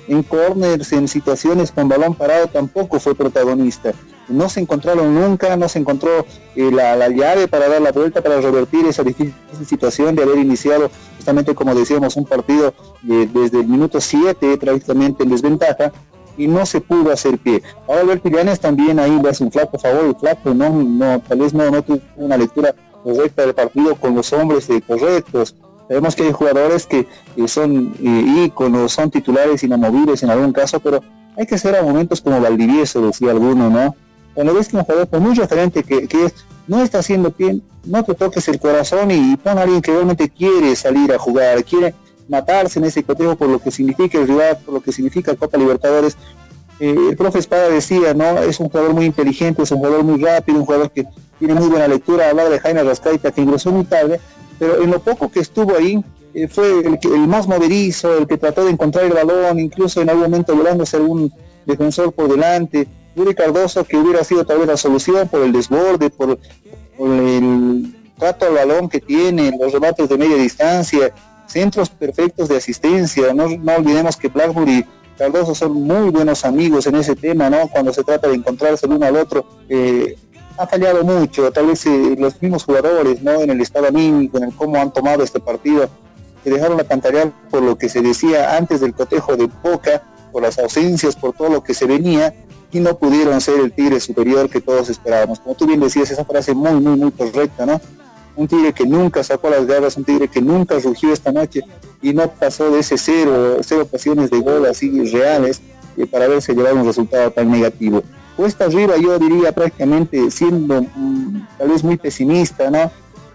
[0.08, 3.92] en corners, en situaciones con balón parado, tampoco fue protagonista.
[4.28, 6.24] No se encontraron nunca, no se encontró
[6.56, 9.34] eh, la, llave para dar la vuelta, para revertir esa difícil
[9.66, 15.30] situación de haber iniciado justamente, como decíamos, un partido desde el minuto 7 prácticamente en
[15.30, 15.92] desventaja
[16.36, 17.62] y no se pudo hacer pie.
[17.86, 21.52] Ahora Alberto Llanes también ahí le hace un flaco favor, el flaco no, tal vez
[21.52, 22.74] no, no tuvo una lectura
[23.04, 25.54] correcta del partido con los hombres eh, correctos,
[25.88, 27.06] Sabemos que hay jugadores que
[27.46, 31.02] son eh, íconos, son titulares inamovibles en algún caso, pero
[31.36, 33.94] hay que ser a momentos como Valdivieso, decía alguno, ¿no?
[34.34, 36.32] Cuando ves que un jugador por muy referente que,
[36.66, 40.30] no está haciendo bien, no te toques el corazón y, pon a alguien que realmente
[40.30, 41.94] quiere salir a jugar, quiere
[42.28, 45.58] matarse en ese cotejo por lo que significa el rival, por lo que significa Copa
[45.58, 46.16] Libertadores.
[46.80, 48.38] Eh, el profe Espada decía, ¿no?
[48.38, 51.06] Es un jugador muy inteligente, es un jugador muy rápido, un jugador que
[51.38, 52.30] tiene muy buena lectura.
[52.30, 54.20] Hablaba de Jaime Rascaita, que ingresó muy tarde,
[54.58, 56.02] pero en lo poco que estuvo ahí,
[56.34, 60.10] eh, fue el, el, más moverizo, el que trató de encontrar el balón, incluso en
[60.10, 61.32] algún momento volándose algún
[61.64, 62.88] defensor por delante.
[63.14, 66.38] Yuri Cardoso, que hubiera sido tal vez la solución por el desborde, por,
[66.98, 71.12] el trato al balón que tiene, los remates de media distancia,
[71.46, 73.32] centros perfectos de asistencia.
[73.32, 74.84] No, no olvidemos que Blackburn y
[75.16, 77.68] Cardoso son muy buenos amigos en ese tema, ¿no?
[77.68, 79.44] Cuando se trata de encontrarse el uno al otro.
[79.68, 80.16] Eh,
[80.56, 83.40] ha fallado mucho, tal vez eh, los mismos jugadores, ¿no?
[83.40, 85.88] En el estado anímico, en el cómo han tomado este partido,
[86.42, 90.02] se dejaron la pantalla por lo que se decía antes del cotejo de Boca,
[90.32, 92.34] por las ausencias, por todo lo que se venía,
[92.70, 95.40] y no pudieron ser el tigre superior que todos esperábamos.
[95.40, 97.80] Como tú bien decías, esa frase muy, muy, muy correcta, ¿no?
[98.36, 101.62] Un tigre que nunca sacó las garras, un tigre que nunca rugió esta noche
[102.02, 105.60] y no pasó de ese cero, cero ocasiones de gol así reales
[105.96, 108.02] eh, para haberse llevado un resultado tan negativo
[108.36, 112.90] cuesta arriba, yo diría prácticamente siendo mm, tal vez muy pesimista, ¿no?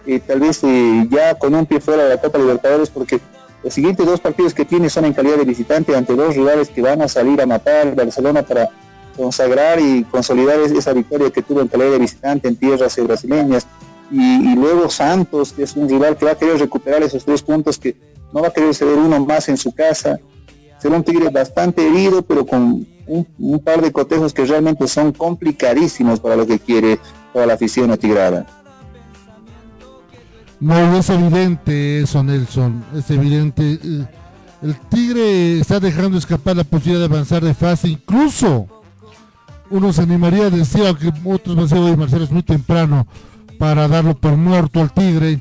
[0.05, 3.19] Eh, tal vez eh, ya con un pie fuera de la Copa Libertadores, porque
[3.63, 6.81] los siguientes dos partidos que tiene son en calidad de visitante ante dos rivales que
[6.81, 8.69] van a salir a matar Barcelona para
[9.15, 13.67] consagrar y consolidar esa victoria que tuvo en calidad de visitante en tierras brasileñas.
[14.11, 17.77] Y, luego Santos, que es un rival que va a querer recuperar esos tres puntos,
[17.77, 17.95] que
[18.33, 20.19] no va a querer ceder uno más en su casa.
[20.79, 26.19] Será un Tigre bastante herido, pero con un, par de cotejos que realmente son complicadísimos
[26.19, 26.99] para lo que quiere
[27.33, 28.45] toda la afición atigrada.
[30.59, 33.79] No, es evidente eso, Nelson, es evidente.
[33.83, 34.05] Eh,
[34.61, 38.67] el Tigre está dejando escapar la posibilidad de avanzar de fase, incluso
[39.69, 43.07] uno se animaría a decir, aunque otros van a decir, Marcelo, muy temprano
[43.59, 45.39] para darlo por muerto al Tigre,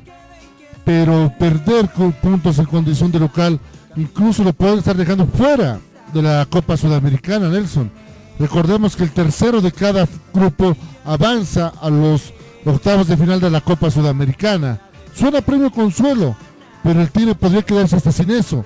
[0.84, 3.58] pero perder con puntos en condición de local,
[3.96, 5.78] incluso lo pueden estar dejando fuera
[6.12, 7.90] de la Copa Sudamericana, Nelson.
[8.38, 13.60] Recordemos que el tercero de cada grupo avanza a los octavos de final de la
[13.60, 14.80] Copa Sudamericana.
[15.14, 16.36] Suena premio consuelo,
[16.82, 18.64] pero el Tigre podría quedarse hasta sin eso.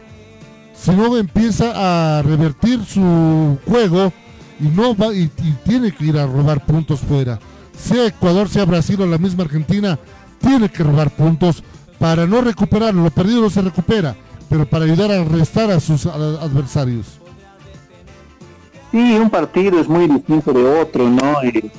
[0.74, 4.12] Si no empieza a revertir su juego
[4.58, 5.28] y no va y,
[5.64, 7.38] tiene que ir a robar puntos fuera.
[7.82, 9.98] Sea Ecuador, sea Brasil o la misma Argentina,
[10.40, 11.62] tiene que robar puntos
[11.98, 13.02] para no recuperarlo.
[13.02, 14.16] Lo perdido no se recupera
[14.52, 17.18] pero para ayudar a restar a sus adversarios.
[18.90, 21.42] Sí, un partido es muy distinto de otro, ¿no?
[21.42, 21.70] Eh,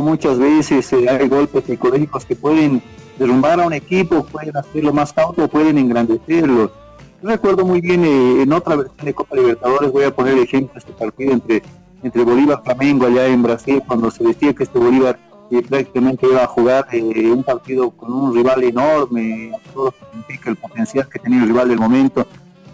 [0.00, 2.82] muchas veces eh, hay golpes psicológicos que pueden
[3.18, 6.72] derrumbar a un equipo, pueden hacerlo más cauto, pueden engrandecerlo.
[7.22, 10.78] Yo recuerdo muy bien eh, en otra versión de Copa Libertadores, voy a poner ejemplo
[10.78, 11.62] este partido entre,
[12.02, 15.18] entre Bolívar Flamengo allá en Brasil, cuando se decía que este Bolívar
[15.68, 21.18] prácticamente iba a jugar un partido con un rival enorme, todo significa el potencial que
[21.18, 22.26] tenía el rival del momento,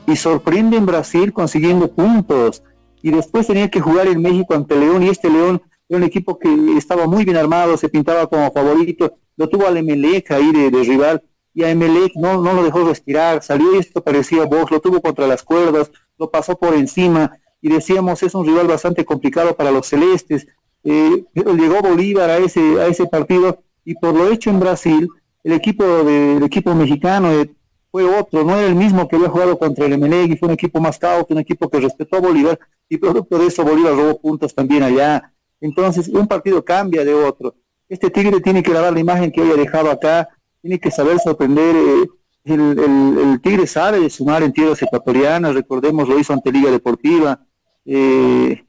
[0.07, 2.63] y sorprende en Brasil consiguiendo puntos.
[3.03, 6.39] Y después tenía que jugar en México ante León y este León era un equipo
[6.39, 10.71] que estaba muy bien armado, se pintaba como favorito, lo tuvo al Emelec ahí de,
[10.71, 15.01] rival y a Emelec no, no lo dejó respirar, salió esto parecía vos, lo tuvo
[15.01, 17.33] contra las cuerdas, lo pasó por encima
[17.63, 20.47] y decíamos es un rival bastante complicado para los celestes.
[20.85, 25.09] Eh, llegó Bolívar a ese, a ese partido y por lo hecho en Brasil,
[25.45, 27.51] el equipo, de, el equipo mexicano eh,
[27.91, 30.81] fue otro, no era el mismo que había jugado contra el Emelec fue un equipo
[30.81, 32.59] más cauto, un equipo que respetó a Bolívar
[32.89, 35.33] y producto de eso Bolívar robó puntos también allá.
[35.61, 37.55] Entonces, un partido cambia de otro.
[37.89, 40.29] Este Tigre tiene que grabar la imagen que hoy ha dejado acá,
[40.61, 41.77] tiene que saber sorprender.
[41.77, 42.09] Eh,
[42.45, 47.41] el, Tigre sabe de sumar en tierras ecuatorianas, recordemos, lo hizo ante Liga Deportiva.
[47.85, 48.65] Eh,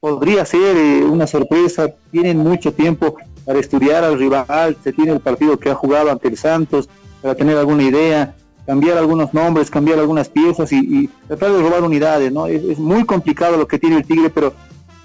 [0.00, 5.20] podría ser eh, una sorpresa, tienen mucho tiempo para estudiar al rival, se tiene el
[5.20, 6.88] partido que ha jugado ante el Santos,
[7.22, 8.34] para tener alguna idea
[8.66, 12.46] cambiar algunos nombres, cambiar algunas piezas y, tratar de robar unidades, ¿no?
[12.48, 14.52] Es, muy complicado lo que tiene el Tigre, pero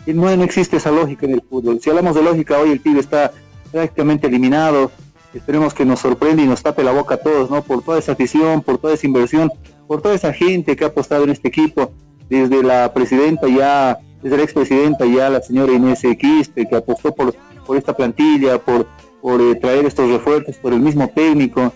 [0.07, 1.79] no, existe esa lógica en el fútbol.
[1.79, 3.31] Si hablamos de lógica, hoy el Tigre está
[3.71, 4.91] prácticamente eliminado.
[5.33, 7.61] Esperemos que nos sorprenda y nos tape la boca a todos, ¿no?
[7.61, 9.51] Por toda esa afición, por toda esa inversión,
[9.87, 11.93] por toda esa gente que ha apostado en este equipo,
[12.31, 17.35] desde la presidenta ya, desde la expresidenta ya, la señora Inés Quiste, que apostó por,
[17.65, 18.87] por esta plantilla, por,
[19.21, 21.73] por eh, traer estos refuerzos, por el mismo técnico,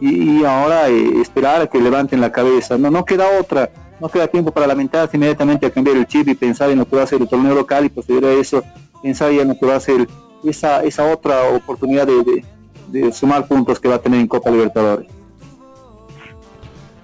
[0.00, 2.78] y, ahora eh, esperar a que levanten la cabeza.
[2.78, 3.70] No, no queda otra,
[4.00, 6.96] no queda tiempo para lamentarse inmediatamente a cambiar el chip y pensar en lo que
[6.96, 8.64] va a ser el torneo local y posterior a eso
[9.02, 10.08] pensar ya en lo que va a ser
[10.44, 15.06] esa, esa otra oportunidad de, sumar puntos que va a tener en Copa Libertadores.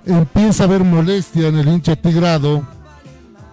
[0.07, 2.63] Empieza a haber molestia en el hincha tigrado.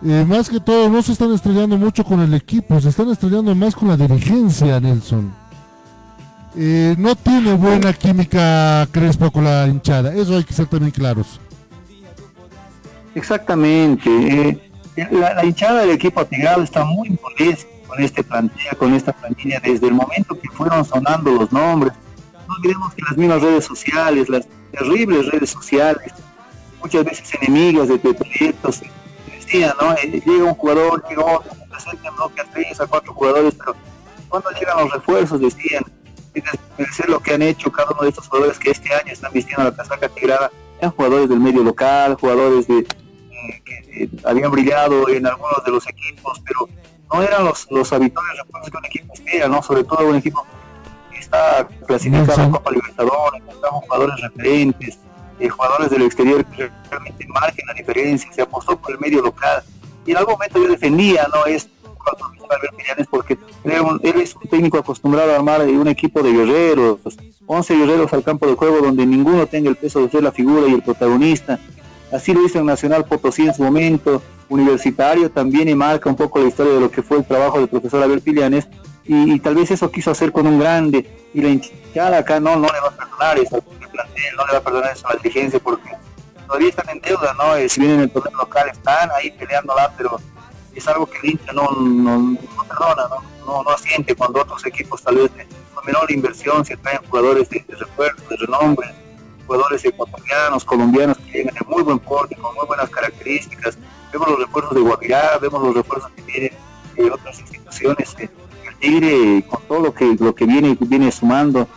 [0.02, 3.76] Más que todo, no se están estrellando mucho con el equipo, se están estrellando más
[3.76, 5.32] con la dirigencia, Nelson.
[6.98, 11.40] No tiene buena química Crespo con la hinchada, eso hay que ser también claros.
[13.14, 14.10] Exactamente,
[14.96, 19.60] eh, la, hinchada del equipo Tigrado está muy molesta con este plantilla, con esta plantilla,
[19.62, 21.94] desde el momento que fueron sonando los nombres.
[22.48, 26.14] No olvidemos que las mismas redes sociales, las terribles redes sociales,
[26.82, 28.82] muchas veces enemigas de, proyectos,
[29.60, 29.94] ¿no?
[29.94, 33.76] Eh, llega un jugador, llega otro, se bloque a tres, a cuatro jugadores, pero
[34.30, 35.84] cuando llegan los refuerzos decían,
[36.34, 39.64] es lo que han hecho cada uno de estos jugadores que este año están vistiendo
[39.64, 45.10] la casaca tigrada, eran jugadores del medio local, jugadores de, eh, que eh, habían brillado
[45.10, 46.70] en algunos de los equipos, pero
[47.12, 49.62] no eran los, los habituales refuerzos que un equipo espera, ¿no?
[49.62, 50.46] Sobre todo un equipo
[51.12, 55.00] que está clasificado a Copa Libertadores, estamos jugadores referentes,
[55.42, 59.64] eh, jugadores del exterior que realmente marquen la diferencia, se apostó por el medio local.
[60.06, 61.46] Y en algún momento yo defendía, ¿no?
[61.46, 61.68] Es
[63.10, 67.00] porque él es un técnico acostumbrado a armar un equipo de guerreros,
[67.46, 70.68] 11 guerreros al campo de juego donde ninguno tenga el peso de ser la figura
[70.68, 71.60] y el protagonista.
[72.12, 76.40] Así lo hizo en Nacional Potosí en su momento, universitario también y marca un poco
[76.40, 78.68] la historia de lo que fue el trabajo del profesor Abel Pillanes
[79.06, 82.68] y, tal vez eso quiso hacer con un grande y la hinchada acá no, no
[82.68, 83.40] le va a perdonar
[83.92, 85.92] plantel, no le va a perdonar eso a la dirigencia porque
[86.48, 87.56] todavía están en deuda, ¿no?
[87.56, 90.20] Eh, si bien en el torneo local están ahí peleándola, pero
[90.76, 92.38] es algo que el hincha no, no,
[92.68, 93.04] perdona,
[93.46, 95.32] no, no, asiente cuando otros equipos tal vez
[95.74, 98.88] con menor inversión se traen jugadores de, refuerzo, de renombre,
[99.46, 103.78] jugadores ecuatorianos, colombianos que llegan de muy buen porte, con muy buenas características.
[104.12, 106.52] Vemos los refuerzos de Guavirá, vemos los refuerzos que tienen
[106.98, 108.16] eh, otras instituciones.
[108.20, 108.30] Eh,
[108.68, 111.68] el Tigre, con todo lo que, lo que viene, viene sumando,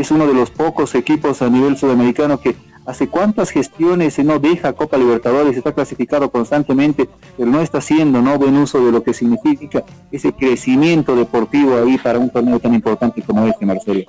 [0.00, 2.56] es uno de los pocos equipos a nivel sudamericano que
[2.86, 8.38] hace cuántas gestiones no deja Copa Libertadores, está clasificado constantemente, pero no está haciendo no
[8.38, 13.22] buen uso de lo que significa ese crecimiento deportivo ahí para un torneo tan importante
[13.22, 14.04] como este, Marcelo.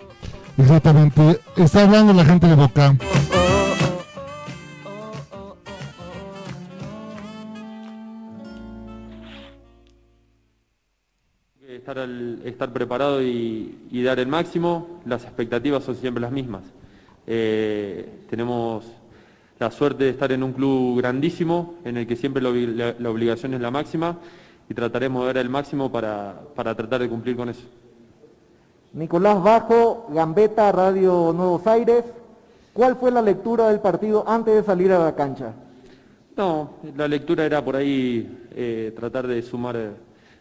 [0.57, 2.95] Exactamente, está hablando la gente de Boca.
[11.83, 11.97] Estar,
[12.45, 16.63] estar preparado y dar el máximo, las expectativas son siempre las mismas.
[17.25, 18.85] Eh, tenemos
[19.59, 23.61] la suerte de estar en un club grandísimo, en el que siempre la, obligación es
[23.61, 24.17] la máxima,
[24.69, 27.63] y trataremos de dar el máximo para, tratar de cumplir con eso.
[28.93, 32.03] Nicolás Bajo, Gambeta, Radio Nuevos Aires.
[32.73, 35.53] ¿Cuál fue la lectura del partido antes de salir a la cancha?
[36.35, 39.75] No, la lectura era por ahí eh, tratar de sumar,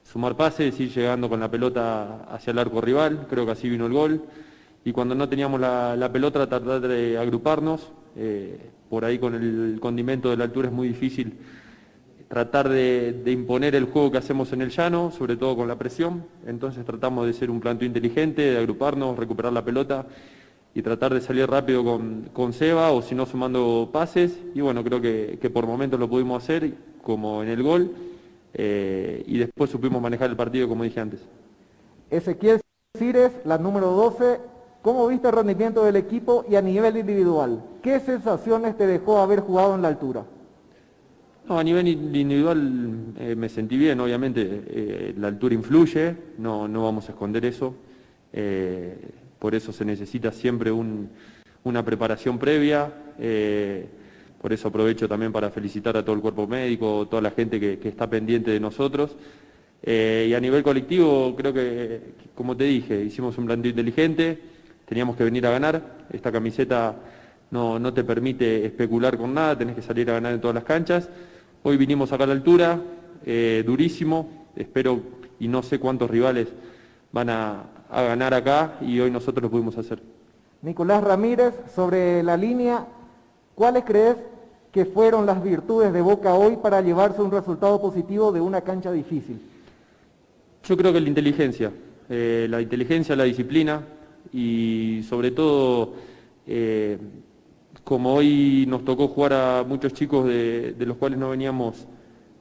[0.04, 3.86] sumar pases, ir llegando con la pelota hacia el arco rival, creo que así vino
[3.86, 4.22] el gol.
[4.84, 7.92] Y cuando no teníamos la, pelota, tratar de agruparnos.
[8.16, 11.32] Eh, por ahí con el condimento de la altura es muy difícil
[12.32, 16.24] tratar de, imponer el juego que hacemos en el llano, sobre todo con la presión.
[16.46, 20.06] Entonces tratamos de ser un planteo inteligente, de agruparnos, recuperar la pelota
[20.74, 24.38] y tratar de salir rápido con, Seba o si no sumando pases.
[24.54, 26.72] Y bueno, creo que, por momentos lo pudimos hacer,
[27.02, 27.92] como en el gol,
[28.54, 31.20] eh, y después supimos manejar el partido como dije antes.
[32.10, 32.60] Ezequiel
[32.96, 34.38] Cires, la número 12,
[34.82, 37.62] ¿cómo viste el rendimiento del equipo y a nivel individual?
[37.82, 40.24] ¿Qué sensaciones te dejó haber jugado en la altura?
[41.48, 46.84] No, a nivel individual eh, me sentí bien, obviamente eh, la altura influye, no, no,
[46.84, 47.74] vamos a esconder eso,
[49.38, 52.90] por eso se necesita siempre una preparación previa,
[54.42, 57.88] por eso aprovecho también para felicitar a todo el cuerpo médico, toda la gente que,
[57.88, 59.16] está pendiente de nosotros.
[59.84, 62.00] y a nivel colectivo, creo que,
[62.34, 64.38] como te dije, hicimos un planteo inteligente,
[64.84, 66.96] teníamos que venir a ganar, esta camiseta
[67.52, 70.64] no, no te permite especular con nada, tenés que salir a ganar en todas las
[70.64, 71.08] canchas.
[71.62, 72.80] Hoy vinimos acá a la altura,
[73.24, 75.00] eh, durísimo, espero
[75.38, 76.48] y no sé cuántos rivales
[77.12, 80.02] van a, ganar acá y hoy nosotros lo pudimos hacer.
[80.62, 82.86] Nicolás Ramírez, sobre la línea,
[83.54, 84.16] ¿cuáles crees
[84.72, 88.90] que fueron las virtudes de Boca hoy para llevarse un resultado positivo de una cancha
[88.90, 89.38] difícil?
[90.64, 91.70] Yo creo que la inteligencia,
[92.08, 93.82] eh, la inteligencia, la disciplina
[94.32, 95.92] y sobre todo
[96.46, 96.96] eh,
[97.84, 101.86] como hoy nos tocó jugar a muchos chicos de, los cuales no veníamos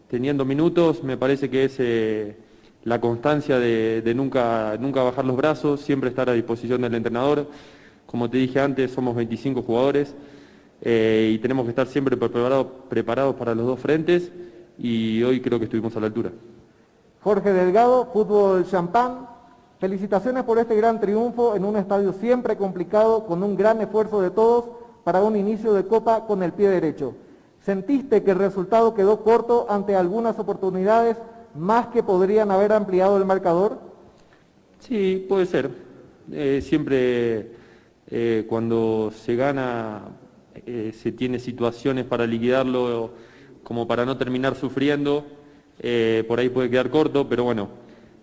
[0.08, 2.38] teniendo minutos, me parece que es eh,
[2.84, 7.48] la constancia de, nunca, nunca bajar los brazos, siempre estar a disposición del entrenador.
[8.06, 10.16] Como te dije antes, somos 25 jugadores
[10.82, 14.32] eh, y tenemos que estar siempre preparados, preparados para los dos frentes
[14.78, 16.32] y hoy creo que estuvimos a la altura.
[17.22, 19.28] Jorge Delgado, Fútbol Champán,
[19.80, 24.32] felicitaciones por este gran triunfo en un estadio siempre complicado, con un gran esfuerzo de
[24.32, 24.66] todos
[25.04, 27.14] para un inicio de Copa con el pie derecho.
[27.62, 31.18] ¿Sentiste que el resultado quedó corto ante algunas oportunidades
[31.54, 33.80] más que podrían haber ampliado el marcador?
[34.80, 35.70] Sí, puede ser.
[36.32, 37.52] Eh, siempre
[38.08, 40.02] eh, cuando se gana
[40.66, 43.14] eh, se tiene situaciones para liquidarlo
[43.64, 45.26] como para no terminar sufriendo.
[46.28, 47.70] por ahí puede quedar corto, pero bueno,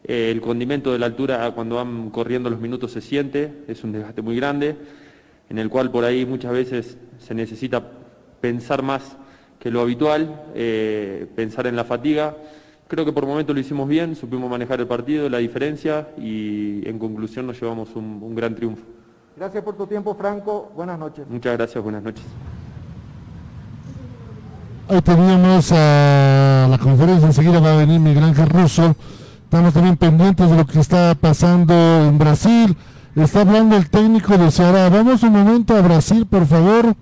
[0.04, 4.22] el condimento de la altura cuando van corriendo los minutos se siente, es un desgaste
[4.22, 4.76] muy grande
[5.50, 7.82] en el cual por ahí muchas veces se necesita
[8.40, 9.16] pensar más
[9.58, 12.36] que lo habitual, eh, pensar en la fatiga.
[12.86, 16.98] Creo que por momento lo hicimos bien, supimos manejar el partido, la diferencia y en
[16.98, 18.84] conclusión nos llevamos un, gran triunfo.
[19.38, 20.72] Gracias por tu tiempo, Franco.
[20.74, 21.24] Buenas noches.
[21.28, 22.24] Muchas gracias, buenas noches.
[24.88, 28.96] Ahí teníamos a la conferencia, enseguida va a venir Miguel Ángel Russo.
[29.44, 32.76] Estamos también pendientes de lo que está pasando en Brasil.
[33.14, 34.88] Está hablando el técnico de Ceará.
[34.88, 36.96] Vamos un momento a Brasil, por favor.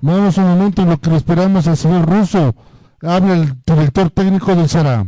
[0.00, 2.56] Vamos un momento en lo que le esperamos al señor Russo.
[3.02, 5.06] Habla el director técnico de Ceará.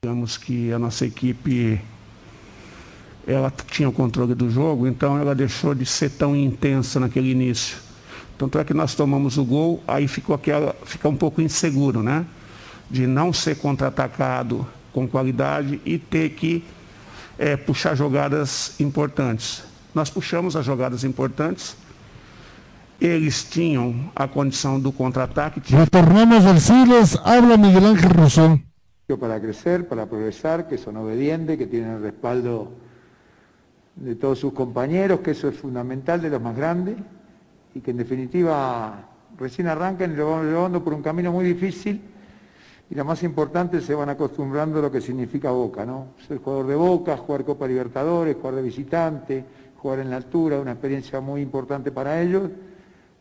[0.00, 1.82] Digamos que a nossa equipe
[3.26, 7.76] ela tinha o controle do jogo, então ela deixou de ser tão intensa naquele início.
[8.36, 12.26] Tanto é que nós tomamos o gol, aí ficou aquela, fica um pouco inseguro, né?
[12.90, 16.64] De não ser contra-atacado com qualidade e ter que
[17.38, 19.62] é, puxar jogadas importantes.
[19.94, 21.76] Nós puxamos as jogadas importantes.
[23.00, 25.60] Eles tinham a condição do contra-ataque.
[25.74, 28.62] Retornamos al Siles, habla Miguel Ángel Rosón.
[29.20, 32.72] Para crecer, para progresar, que son obedientes, que el respaldo
[33.96, 36.96] de todos sus compañeros, que eso es fundamental de los más grandes,
[37.74, 42.00] y que en definitiva recién arrancan y lo vamos llevando por un camino muy difícil,
[42.90, 46.08] y lo más importante, se van acostumbrando a lo que significa Boca, ¿no?
[46.28, 49.44] Ser jugador de Boca, jugar Copa Libertadores, jugar de visitante,
[49.78, 52.50] jugar en la altura, una experiencia muy importante para ellos,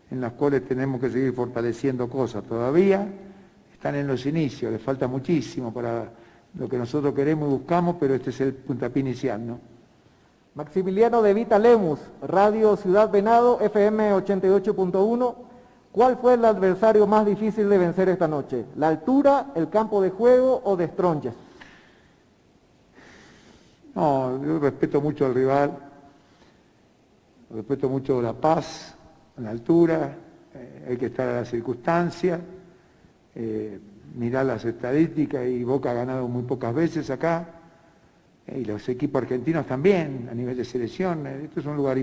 [0.09, 3.07] en las cuales tenemos que seguir fortaleciendo cosas todavía.
[3.71, 6.11] Están en los inicios, les falta muchísimo para
[6.53, 9.70] lo que nosotros queremos y buscamos, pero este es el puntapié inicial, ¿no?
[10.53, 15.35] Maximiliano de Vita Lemus, Radio Ciudad Venado, FM 88.1.
[15.93, 18.65] ¿Cuál fue el adversario más difícil de vencer esta noche?
[18.75, 21.33] ¿La altura, el campo de juego o de Stronges?
[23.95, 25.77] No, yo respeto mucho al rival,
[27.49, 28.95] respeto mucho la paz,
[29.37, 30.15] la altura,
[30.53, 32.39] eh, hay que estar a las circunstancias,
[33.35, 33.79] eh,
[34.15, 37.60] mirar las estadísticas y Boca ha ganado muy pocas veces acá,
[38.47, 41.25] y los equipos argentinos también, a nivel de selección.
[41.27, 41.97] Esto es un lugar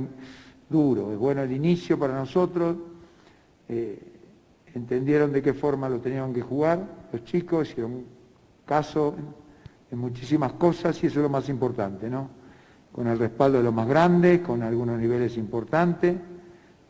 [0.69, 2.77] duro, es bueno el inicio para nosotros.
[3.69, 3.99] Eh,
[4.75, 8.05] entendieron de qué forma lo tenían que jugar los chicos, hicieron
[8.65, 9.15] caso
[9.91, 12.29] en muchísimas cosas y eso es lo más importante, ¿no?
[12.93, 16.17] Con el respaldo de los más grandes, con algunos niveles importantes.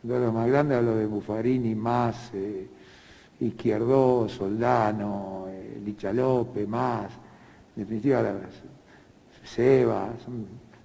[0.01, 2.67] De los más grandes hablo de Buffarini, Más, eh,
[3.41, 7.11] Izquierdo, Soldano, eh, Licha López, Más,
[7.75, 8.23] en definitiva
[9.55, 10.09] Seba,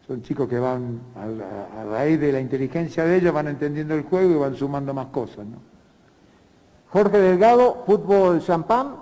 [0.06, 4.30] son, chicos que van a, raíz de la inteligencia de ellos, van entendiendo el juego
[4.30, 5.46] y van sumando más cosas.
[5.46, 5.58] ¿no?
[6.90, 8.96] Jorge Delgado, Fútbol Champán.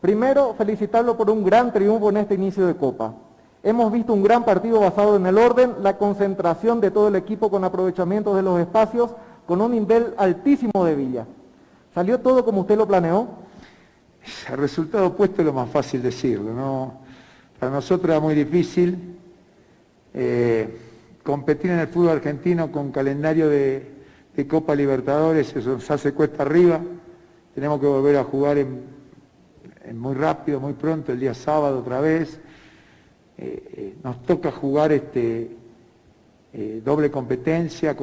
[0.00, 3.14] Primero, felicitarlo por un gran triunfo en este inicio de Copa.
[3.62, 7.50] Hemos visto un gran partido basado en el orden, la concentración de todo el equipo
[7.50, 9.10] con aprovechamiento de los espacios,
[9.46, 11.26] con un nivel altísimo de Villa.
[11.94, 13.28] ¿Salió todo como usted lo planeó?
[14.48, 17.07] El resultado opuesto es lo más fácil decirlo, ¿no?
[17.58, 18.96] Para nosotros era muy difícil
[20.14, 20.68] eh,
[21.24, 23.96] competir en el fútbol argentino con calendario de,
[24.48, 26.80] Copa Libertadores, eso nos hace cuesta arriba.
[27.56, 28.64] Tenemos que volver a jugar
[29.92, 32.38] muy rápido, muy pronto, el día sábado otra vez.
[33.36, 35.50] Eh, eh, nos toca jugar este,
[36.84, 37.96] doble competencia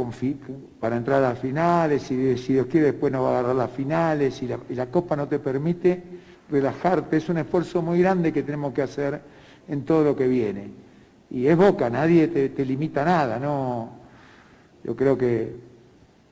[0.81, 3.71] para entrar a las finales y si Dios quiere después nos va a agarrar las
[3.71, 6.03] finales y la Copa no te permite
[6.51, 7.15] relajarte.
[7.15, 9.21] Es un esfuerzo muy grande que tenemos que hacer
[9.67, 10.85] en todo lo que viene.
[11.29, 13.89] Y es Boca, nadie te, limita nada, ¿no?
[14.83, 15.55] Yo creo que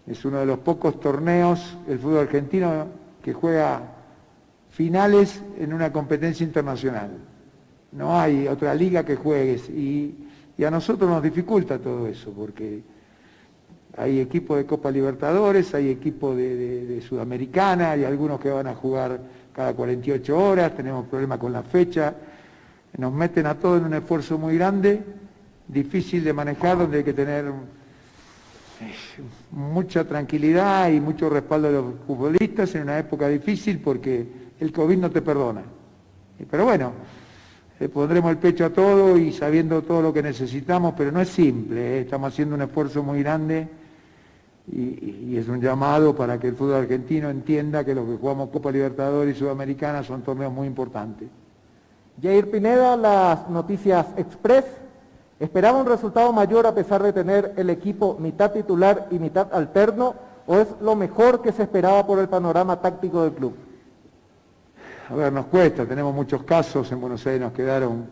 [0.05, 2.87] es uno de los pocos torneos el fútbol argentino
[3.21, 3.81] que juega
[4.69, 7.11] finales en una competencia internacional.
[7.91, 10.19] No hay otra liga que juegues y,
[10.65, 12.81] a nosotros nos dificulta todo eso porque
[13.97, 18.75] hay equipos de Copa Libertadores, hay equipos de, de Sudamericana, hay algunos que van a
[18.75, 19.19] jugar
[19.51, 22.15] cada 48 horas, tenemos problemas con la fecha
[22.97, 25.03] nos meten a todos en un esfuerzo muy grande,
[25.67, 27.45] difícil de manejar, donde hay que tener
[28.81, 28.93] eh,
[29.51, 34.27] mucha tranquilidad y mucho respaldo de los futbolistas en una época difícil porque
[34.59, 35.63] el COVID no te perdona.
[36.49, 36.93] Pero bueno,
[37.79, 41.29] le pondremos el pecho a todo y sabiendo todo lo que necesitamos, pero no es
[41.29, 42.01] simple, ¿eh?
[42.01, 43.67] estamos haciendo un esfuerzo muy grande
[44.71, 48.71] y, es un llamado para que el fútbol argentino entienda que lo que jugamos Copa
[48.71, 51.27] Libertadores y Sudamericana son torneos muy importantes.
[52.21, 54.65] Jair Pineda, las noticias express.
[55.39, 60.15] ¿Esperaba un resultado mayor a pesar de tener el equipo mitad titular y mitad alterno?
[60.45, 63.55] ¿O es lo mejor que se esperaba por el panorama táctico del club?
[65.09, 68.07] A ver, nos cuesta, tenemos muchos casos, en Buenos Aires nos quedaron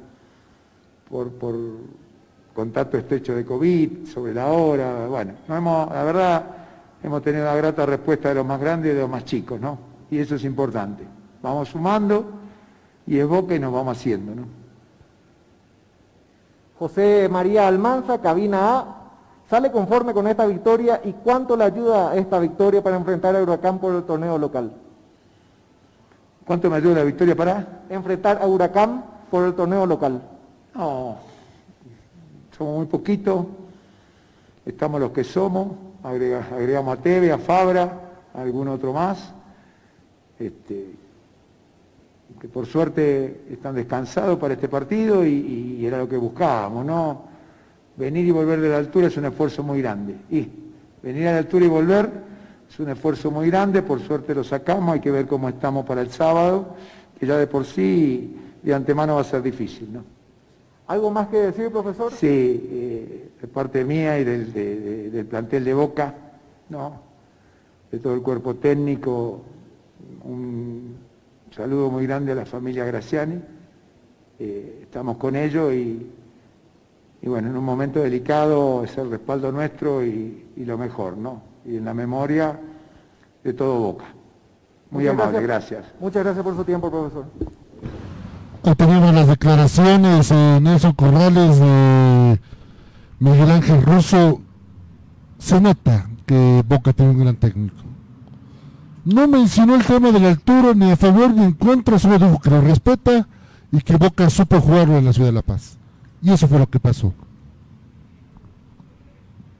[1.10, 1.32] por,
[2.54, 6.44] contacto estrecho de COVID, sobre la hora, bueno, no hemos, la verdad
[7.02, 9.78] hemos tenido una grata respuesta de los más grandes y de los más chicos, ¿no?
[10.10, 11.06] Y eso es importante.
[11.42, 12.41] Vamos sumando
[13.08, 14.36] y es Boca y nos vamos haciendo.
[14.36, 14.44] ¿no?
[16.78, 18.86] José María Almanza, cabina A,
[19.50, 23.80] ¿sale conforme con esta victoria y cuánto le ayuda esta victoria para enfrentar a Huracán
[23.80, 24.74] por el torneo local?
[26.46, 27.84] ¿Cuánto me ayuda la victoria para?
[27.90, 30.22] Enfrentar a Huracán por el torneo local.
[30.74, 31.18] No,
[32.58, 33.46] somos muy poquitos,
[34.66, 35.74] estamos los que somos,
[36.04, 38.00] agregamos a Teve, a Fabra,
[38.34, 39.34] a algún otro más.
[40.40, 40.96] Este,
[42.42, 47.22] que por suerte están descansados para este partido y, era lo que buscábamos, ¿no?
[47.96, 50.16] Venir y volver de la altura es un esfuerzo muy grande.
[50.32, 50.50] Y
[51.04, 52.10] venir a la altura y volver
[52.68, 56.02] es un esfuerzo muy grande, por suerte lo sacamos, hay que ver cómo estamos para
[56.02, 56.74] el sábado,
[57.20, 60.04] que ya de por sí de antemano va a ser difícil, ¿no?
[60.88, 62.12] ¿Algo más que decir, profesor?
[62.12, 64.52] Sí, eh, de parte mía y del,
[65.12, 66.16] del plantel de Boca,
[66.70, 67.02] ¿no?
[67.92, 69.44] De todo el cuerpo técnico,
[70.24, 71.11] un
[71.56, 73.40] saludo muy grande a la familia Graciani.
[74.40, 76.10] Eh, estamos con ellos y,
[77.24, 81.42] bueno, en un momento delicado es el respaldo nuestro y, lo mejor, ¿no?
[81.66, 82.60] Y en la memoria
[83.44, 84.06] de todo Boca.
[84.90, 85.86] Muy amable, gracias.
[86.00, 87.26] Muchas gracias por su tiempo, profesor.
[88.64, 92.40] Hoy tenemos las declaraciones en esos Corrales de
[93.20, 94.42] Miguel Ángel Russo.
[95.38, 97.91] Se nota que Boca tiene un gran técnico
[99.06, 102.40] no mencionó el tema de la altura ni a favor ni en contra, solo dijo
[102.40, 103.28] que lo respeta
[103.72, 105.78] y que Boca supo jugarlo en la ciudad de La Paz.
[106.22, 107.14] Y eso fue lo que pasó.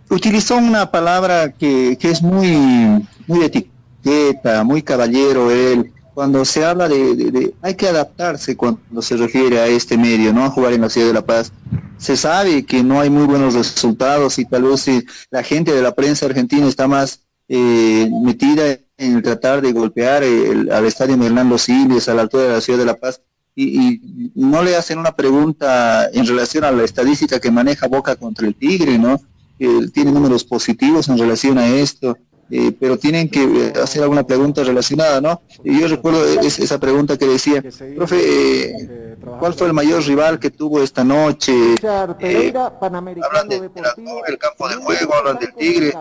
[0.10, 5.92] Utilizó una palabra que, es muy, muy etiqueta, muy caballero él.
[6.14, 10.44] Cuando se habla de, hay que adaptarse cuando se refiere a este medio, ¿no?
[10.44, 11.54] A jugar en la ciudad de La Paz.
[11.98, 14.90] Se sabe que no hay muy buenos resultados y tal vez
[15.30, 20.86] la gente de la prensa argentina está más eh, metida en tratar de golpear al
[20.86, 23.22] estadio Hernando Siles a la altura de la ciudad de La Paz,
[23.56, 28.48] y, no le hacen una pregunta en relación a la estadística que maneja Boca contra
[28.48, 29.20] el Tigre, ¿no?
[29.60, 32.18] Que tiene números positivos en relación a esto.
[32.54, 35.42] Eh, pero tienen que eh, hacer alguna pregunta relacionada, ¿no?
[35.64, 37.64] Y yo recuerdo esa pregunta que decía,
[37.96, 41.54] profe, eh, ¿cuál fue el mayor rival que tuvo esta noche?
[41.82, 45.94] hablan del campo de juego, hablan del Tigre,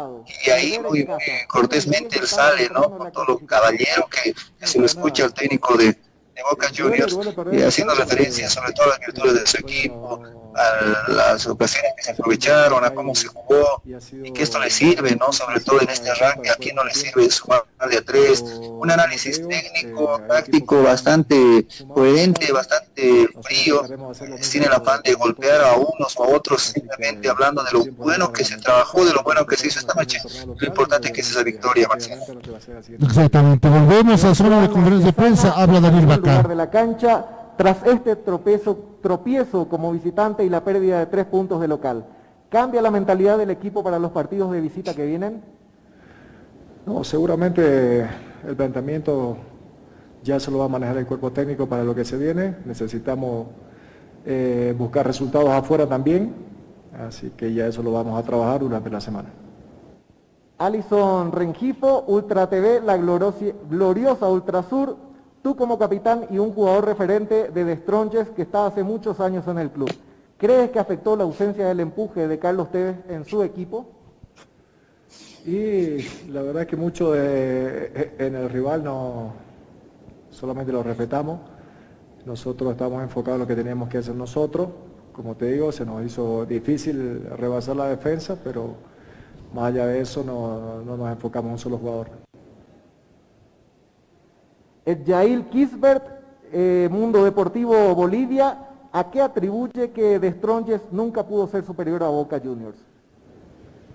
[0.45, 1.07] y ahí muy,
[1.47, 2.99] cortésmente él sale, ¿no?
[2.99, 4.35] Con todo lo caballero que,
[4.67, 5.97] se lo escucha al técnico de,
[6.51, 7.15] Boca Juniors,
[7.67, 10.23] haciendo referencia sobre todo a las virtudes de su equipo,
[10.57, 13.83] a las ocasiones que se aprovecharon, a cómo se jugó,
[14.23, 15.33] y que esto le sirve, ¿no?
[15.33, 18.91] Sobre todo en este arranque, a quién no le sirve sumar de a tres, un
[18.91, 23.83] análisis técnico, táctico bastante coherente, bastante frío,
[24.41, 28.33] sin el afán de golpear a unos o a otros, simplemente hablando de lo bueno
[28.33, 30.21] que se trabajó, de lo bueno que se hizo esta noche.
[30.47, 31.89] Lo importante que es esa victoria,
[33.01, 36.49] Exactamente, volvemos a zona de conferencia de prensa, habla Daniel Bacar.
[36.49, 37.25] De la cancha,
[37.61, 42.07] tras este tropiezo, tropiezo como visitante y la pérdida de tres puntos de local.
[42.49, 45.43] ¿Cambia la mentalidad del equipo para los partidos de visita que vienen?
[46.87, 48.09] No, seguramente
[48.49, 49.37] el planteamiento
[50.23, 52.57] ya se lo va a manejar el cuerpo técnico para lo que se viene.
[52.65, 53.49] Necesitamos
[54.25, 56.33] eh, buscar resultados afuera también,
[56.99, 59.29] así que ya eso lo vamos a trabajar durante la semana.
[60.57, 65.10] Alison Rengifo, Ultra TV, la gloriosa Ultra Sur,
[65.43, 69.59] Tú como capitán y un jugador referente de Destronches que está hace muchos años en
[69.59, 69.91] el club,
[70.37, 73.87] ¿crees que afectó la ausencia del empuje de Carlos Tevez en su equipo?
[75.47, 79.33] Y la verdad es que mucho de, en el rival no
[80.31, 81.41] solamente lo respetamos.
[82.27, 84.69] Nosotros estamos enfocados en lo que teníamos que hacer nosotros.
[85.15, 88.75] Como te digo, se nos hizo difícil rebasar la defensa, pero
[89.55, 92.30] más allá de eso no, no nos enfocamos en un solo jugador.
[94.97, 96.05] Yail Kisbert,
[96.53, 98.59] eh, Mundo Deportivo Bolivia,
[98.93, 102.79] ¿a qué atribuye que Destronges nunca pudo ser superior a Boca Juniors?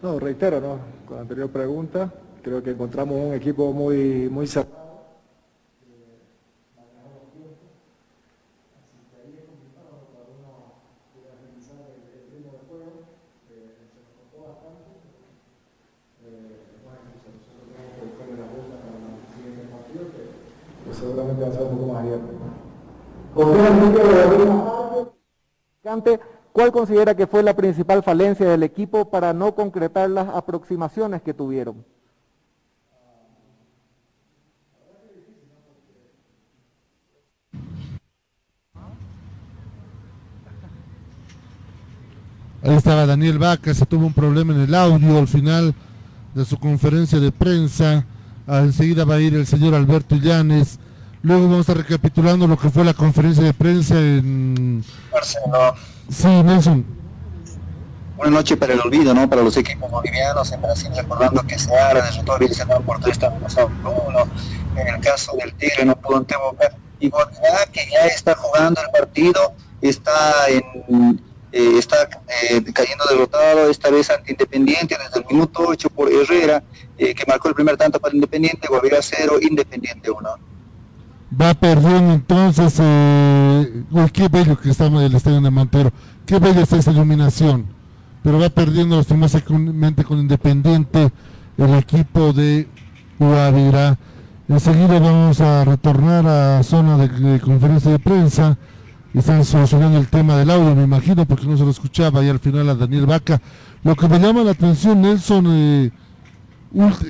[0.02, 0.78] No, reitero, ¿no?
[1.08, 2.12] Con la anterior pregunta,
[2.44, 4.85] creo que encontramos un equipo muy, muy cerrado.
[21.06, 22.27] Seguramente va a ser un poco más abierto.
[26.51, 31.34] ¿Cuál considera que fue la principal falencia del equipo para no concretar las aproximaciones que
[31.34, 31.84] tuvieron?
[42.64, 45.75] Ahí estaba Daniel Vaca, se tuvo un problema en el audio al final
[46.34, 48.06] de su conferencia de prensa.
[48.48, 50.80] Enseguida va a ir el señor Alberto Llanes
[51.26, 54.86] Luego vamos a estar recapitulando lo que fue la conferencia de prensa en...
[55.12, 55.74] Barcelona.
[56.08, 56.86] Sí, Nelson.
[58.20, 59.28] Una noche para el olvido, ¿no?
[59.28, 63.72] Para los equipos bolivianos en Brasil, recordando que Seara derrotó a Villarreal por tres pasado
[63.84, 64.28] uno.
[64.78, 66.76] En el caso del Tigre no pudo antevocar.
[67.00, 71.20] Y ya que ya está jugando el partido, está en,
[71.52, 72.08] eh, está
[72.44, 76.62] eh, cayendo derrotado, esta vez ante Independiente desde el minuto 8 por Herrera,
[77.00, 80.55] eh, que marcó el primer tanto para Independiente, Guavirá 0, Independiente 1
[81.40, 83.84] va perdiendo entonces, eh,
[84.14, 85.92] qué bello que en el estadio de Montero,
[86.26, 87.66] qué bella es esa iluminación,
[88.24, 91.12] pero va perdiendo lastimosamente con Independiente
[91.58, 92.68] el equipo de
[93.20, 93.98] Guavirá.
[94.48, 98.58] Enseguida vamos a retornar a zona de, conferencia de prensa.
[99.14, 102.40] Están solucionando el tema del audio, me imagino, porque no se lo escuchaba y al
[102.40, 103.42] final a Daniel Vaca.
[103.84, 105.92] Lo que me llama la atención, Nelson, eh,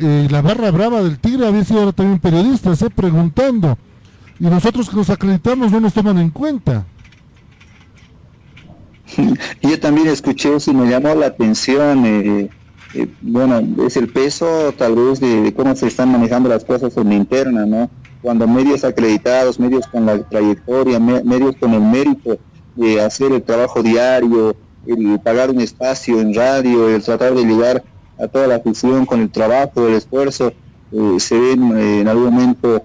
[0.02, 3.78] eh, la barra brava del Tigre había sido ahora también periodista, se preguntando
[4.40, 6.86] y nosotros que nos acreditamos no nos toman en cuenta.
[9.62, 12.06] Yo también escuché eso y me llamó la atención.
[12.06, 12.50] Eh,
[12.94, 17.10] eh, bueno, es el peso tal vez de, cómo se están manejando las cosas en
[17.10, 17.90] la interna, ¿no?
[18.22, 22.38] Cuando medios acreditados, medios con la trayectoria, medios con el mérito
[22.76, 24.56] de hacer el trabajo diario,
[24.88, 27.84] el pagar un espacio en radio, el tratar de llegar
[28.20, 30.54] a toda la afición con el trabajo, el esfuerzo,
[30.92, 32.84] eh, se ven en algún momento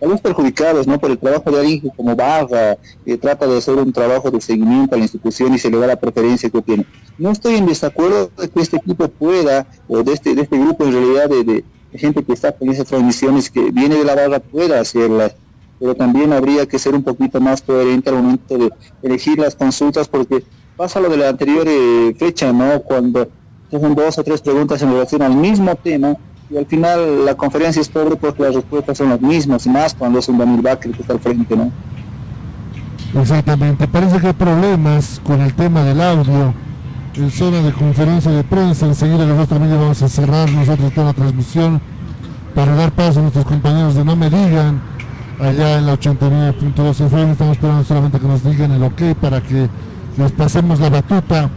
[0.00, 0.98] algunos perjudicados ¿no?
[0.98, 4.94] por el trabajo de alguien como Barra que trata de hacer un trabajo de seguimiento
[4.94, 6.86] a la institución y se le da la preferencia que tiene.
[7.18, 10.84] No estoy en desacuerdo de que este equipo pueda, o de este, de este grupo
[10.84, 14.80] en realidad de, gente que está con esas transmisiones que viene de la barra pueda
[14.80, 15.34] hacerlas,
[15.80, 18.70] pero también habría que ser un poquito más coherente al momento de
[19.02, 20.44] elegir las consultas porque
[20.76, 22.80] pasa lo de la anterior eh, fecha, ¿no?
[22.82, 23.28] Cuando
[23.70, 26.16] son dos o tres preguntas en relación al mismo tema
[26.50, 29.94] y al final la conferencia es pobre porque las respuestas son las mismas, y más
[29.94, 31.70] cuando es un Daniel Bakr que está al frente, ¿no?
[33.20, 36.54] Exactamente, parece que hay problemas con el tema del audio
[37.14, 38.86] en zona de conferencia de prensa.
[38.86, 41.80] Enseguida nosotros también vamos a cerrar nosotros toda la transmisión
[42.54, 44.80] para dar paso a nuestros compañeros de No Me Digan
[45.40, 47.32] allá en la 89.2 FM.
[47.32, 49.68] Estamos esperando solamente que nos digan el ok para que
[50.16, 51.50] les pasemos la batuta.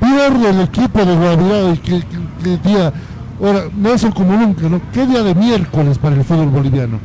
[0.00, 2.92] Pierde el equipo de Guavirá y que, día,
[3.40, 4.80] ahora, es como nunca, ¿no?
[4.92, 6.98] ¿Qué día de miércoles para el fútbol boliviano?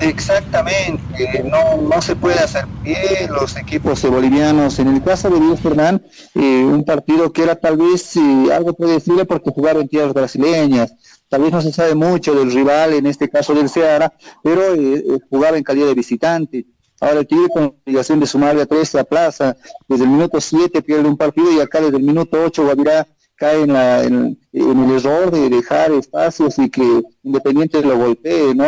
[0.00, 4.78] Exactamente, no, no se puede hacer pie los equipos bolivianos.
[4.78, 6.02] En el caso de Dios Fernán,
[6.34, 10.94] eh, un partido que era tal vez eh, algo predecible porque jugaron en tierras brasileñas.
[11.28, 15.02] Tal vez no se sabe mucho del rival, en este caso del Ceará, pero eh,
[15.30, 16.66] jugaba en calidad de visitante.
[17.00, 19.56] Ahora el Tigre con obligación de sumarle a 13 a Plaza,
[19.88, 23.06] desde el minuto 7 pierde un partido y acá desde el minuto 8 Guavirá
[23.36, 28.64] cae en, en, el error de dejar espacios y que Independiente lo golpee, ¿no?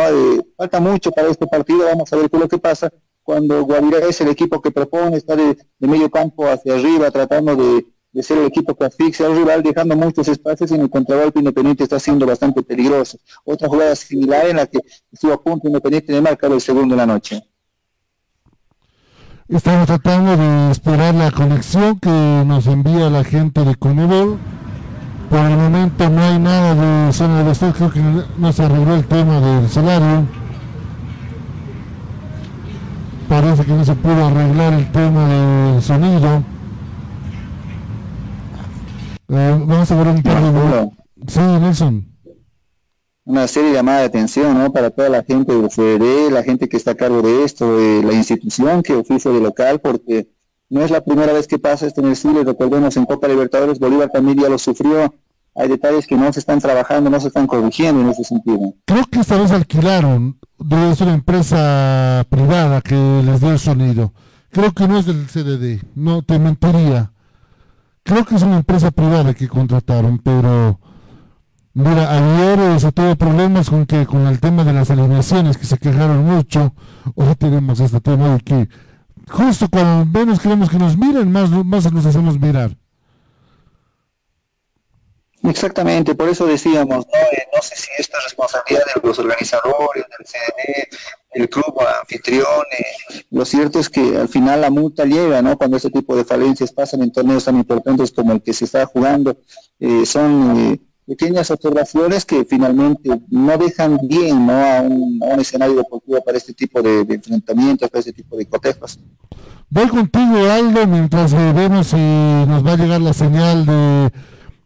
[0.57, 2.91] Falta mucho para este partido, vamos a ver qué es lo que pasa
[3.29, 8.23] cuando Guavirá es el equipo que propone, está de, medio campo hacia arriba, tratando de,
[8.23, 11.83] ser el equipo que asfixia al rival, dejando muchos espacios y en el contragolpe Independiente
[11.83, 13.19] está siendo bastante peligroso.
[13.43, 14.79] Otra jugada similar en la que
[15.11, 17.43] estuvo a punto Independiente de marcar el segundo de la noche.
[19.49, 24.39] Estamos tratando de esperar la conexión que nos envía la gente de Conebol
[25.29, 28.01] por el momento no hay nada de zona de stock, creo que
[28.37, 30.25] no se arregló el tema del salario.
[33.27, 36.43] Parece que no se pudo arreglar el tema del sonido.
[39.27, 40.89] Eh, vamos a ver un par de...
[41.27, 42.08] Sí, Nelson.
[43.29, 44.73] Una serie llamada de atención ¿no?
[44.73, 48.01] para toda la gente del CDD, la gente que está a cargo de esto, de
[48.01, 50.31] la institución que oficia de local, porque
[50.67, 53.77] no es la primera vez que pasa esto en el Chile, recordemos en Copa Libertadores,
[53.77, 55.13] Bolívar también ya lo sufrió.
[55.53, 58.73] Hay detalles que no se están trabajando, no se están corrigiendo en ese sentido.
[58.85, 60.39] Creo que esta vez alquilaron,
[60.95, 64.11] ser una empresa privada que les dio el sonido.
[64.49, 67.11] Creo que no es del CDD, no te mentiría.
[68.01, 70.79] Creo que es una empresa privada que contrataron, pero
[71.79, 75.77] mira, ayer se tuvo problemas con que con el tema de las alineaciones que se
[75.77, 76.73] quejaron mucho.
[77.15, 78.67] Hoy tenemos este tema de que
[79.29, 82.75] justo cuando menos queremos que nos miren, más, más nos hacemos mirar.
[85.43, 87.17] Exactamente, por eso decíamos, ¿no?
[87.17, 90.97] Eh, no sé si esta responsabilidad de los organizadores, del CDN,
[91.31, 92.45] el club anfitrión,
[93.31, 95.57] lo cierto es que al final la multa llega, ¿no?
[95.57, 98.85] Cuando ese tipo de falencias pasan en torneos tan importantes como el que se está
[98.85, 99.37] jugando,
[99.79, 104.53] eh, son eh, pequeñas observaciones que finalmente no dejan bien, ¿no?
[104.53, 108.99] A un, escenario deportivo para este tipo de, enfrentamientos, para este tipo de cotejos.
[109.69, 114.11] Voy contigo, Aldo, mientras vemos si nos va a llegar la señal de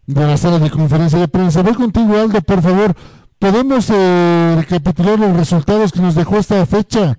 [0.05, 1.61] de la sala de conferencia de prensa.
[1.61, 2.93] Voy contigo, Aldo, por favor.
[3.39, 7.17] ¿Podemos eh, recapitular los resultados que nos dejó esta fecha?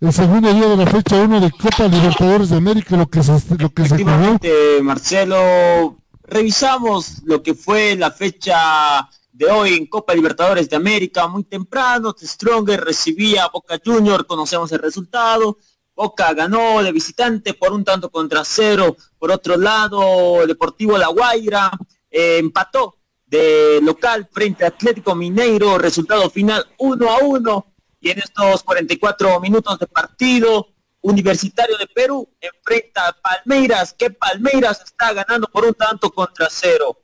[0.00, 3.32] El segundo día de la fecha 1 de Copa Libertadores de América, lo que se,
[3.58, 4.38] lo que se jugó.
[4.82, 11.44] Marcelo, revisamos lo que fue la fecha de hoy en Copa Libertadores de América, muy
[11.44, 15.58] temprano, Stronger recibía a Boca Junior, conocemos el resultado,
[15.94, 21.70] Boca ganó de visitante por un tanto contra cero, por otro lado, Deportivo La Guaira
[22.10, 22.96] eh, empató
[23.26, 27.66] de local frente a Atlético Mineiro, resultado final 1 a 1.
[28.00, 30.68] Y en estos 44 minutos de partido,
[31.06, 37.00] Universitario de Perú enfrenta a Palmeiras, que Palmeiras está ganando por un tanto contra cero.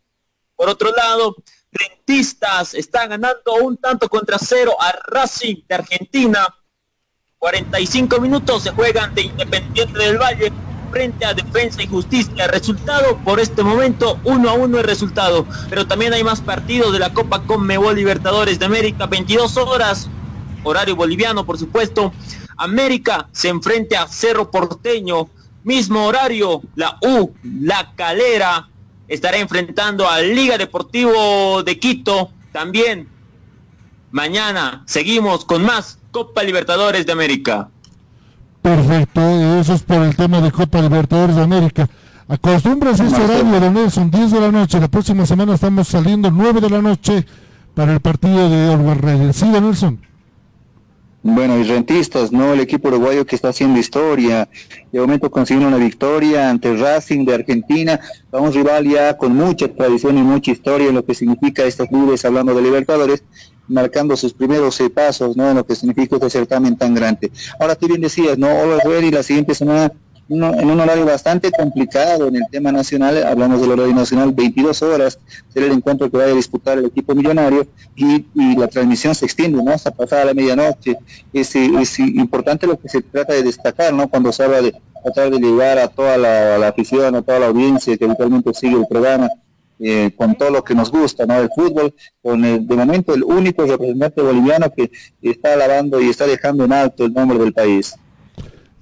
[0.56, 1.36] Por otro lado,
[1.70, 6.48] Rentistas está ganando un tanto contra cero a Racing de Argentina.
[7.38, 10.52] 45 minutos se juegan de Independiente del Valle
[10.90, 12.48] frente a Defensa y Justicia.
[12.48, 15.46] Resultado por este momento 1 a 1 el resultado.
[15.70, 19.06] Pero también hay más partidos de la Copa Conmebol Libertadores de América.
[19.06, 20.08] 22 horas,
[20.64, 22.12] horario boliviano por supuesto.
[22.56, 25.28] América se enfrenta a Cerro Porteño.
[25.64, 28.68] Mismo horario, la U, la Calera,
[29.06, 32.30] estará enfrentando a Liga Deportivo de Quito.
[32.50, 33.08] También
[34.10, 37.68] mañana seguimos con más Copa Libertadores de América.
[38.60, 39.20] Perfecto,
[39.60, 41.88] eso es por el tema de Copa Libertadores de América.
[42.28, 44.80] Acostumbras este horario, don Nelson, 10 de la noche.
[44.80, 47.26] La próxima semana estamos saliendo 9 de la noche
[47.74, 49.36] para el partido de Orwell Reyes.
[49.36, 50.00] ¿Sí, don Nelson?
[51.24, 52.52] Bueno, y rentistas, ¿no?
[52.52, 54.48] El equipo uruguayo que está haciendo historia.
[54.90, 58.00] De momento consiguió una victoria ante Racing de Argentina.
[58.32, 62.24] Vamos rival ya con mucha tradición y mucha historia en lo que significa estos clubes,
[62.24, 63.22] hablando de Libertadores
[63.68, 65.48] marcando sus primeros pasos, ¿no?
[65.48, 67.30] En lo que significa este certamen tan grande.
[67.58, 68.48] Ahora tú bien decías, ¿no?
[68.48, 69.92] Oliver Ready la siguiente semana
[70.28, 75.18] en un horario bastante complicado en el tema nacional, hablamos del horario nacional, 22 horas
[75.52, 78.26] será el encuentro que vaya a disputar el equipo millonario y,
[78.56, 79.72] la transmisión se extiende, ¿no?
[79.72, 80.96] Hasta pasada la medianoche.
[81.32, 81.54] Es,
[81.98, 84.08] importante lo que se trata de destacar, ¿no?
[84.08, 87.96] Cuando se habla de tratar de llegar a toda la, afición, a toda la audiencia
[87.96, 89.28] que habitualmente sigue el programa,
[89.80, 91.34] eh, con todo lo que nos gusta, ¿no?
[91.40, 96.26] El fútbol, con el, de momento el único representante boliviano que está alabando y está
[96.26, 97.96] dejando en alto el nombre del país.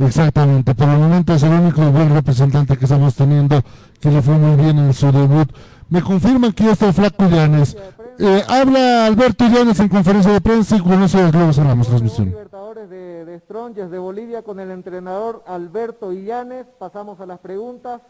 [0.01, 3.61] Exactamente, por el momento es el único buen representante que estamos teniendo
[4.01, 5.47] que le fue muy bien en su debut.
[5.91, 7.77] Me confirman que ya está el flaco Llanes.
[8.19, 12.31] Eh, habla Alberto Llanes en conferencia de prensa y con eso luego cerramos transmisión.
[12.31, 16.67] Libertadores de, de Stronges de Bolivia con el entrenador Alberto Illanes.
[16.79, 18.01] Pasamos a las preguntas.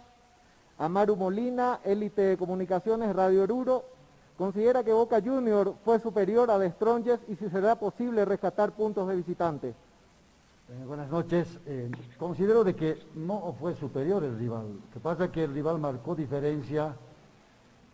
[0.78, 3.84] Amaru Molina, élite de comunicaciones, Radio Oruro.
[4.38, 9.08] Considera que Boca Junior fue superior a De Stronges y si será posible rescatar puntos
[9.08, 9.74] de visitante.
[10.72, 11.48] Eh, buenas noches.
[11.66, 14.66] Eh, considero de que no fue superior el rival.
[14.68, 16.94] Lo que pasa es que el rival marcó diferencia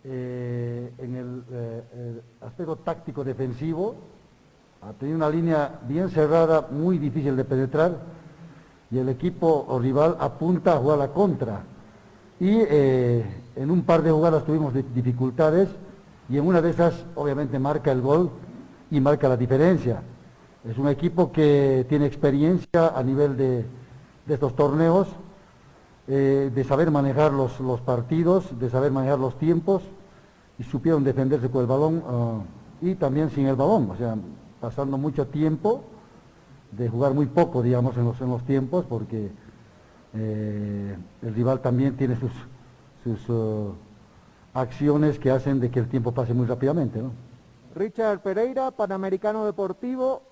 [0.04, 3.94] eh, en el, aspecto táctico defensivo.
[4.82, 7.96] Ha tenido una línea bien cerrada, muy difícil de penetrar.
[8.90, 11.62] Y el equipo rival apunta a jugar la contra.
[12.38, 15.70] Y en un par de jugadas tuvimos dificultades
[16.28, 18.30] y en una de esas obviamente marca el gol
[18.90, 20.02] y marca la diferencia.
[20.68, 23.64] Es un equipo que tiene experiencia a nivel de,
[24.28, 25.06] estos torneos,
[26.08, 29.84] eh, de saber manejar los, partidos, de saber manejar los tiempos,
[30.58, 32.40] y supieron defenderse con el balón ah,
[32.80, 34.16] y también sin el balón, o sea,
[34.60, 35.84] pasando mucho tiempo,
[36.72, 39.30] de jugar muy poco, digamos, en los, tiempos, porque
[40.14, 42.32] eh, el rival también tiene sus,
[43.30, 47.00] ah, acciones que hacen de que el tiempo pase muy rápidamente.
[47.76, 50.22] Richard Pereira, Panamericano Deportivo,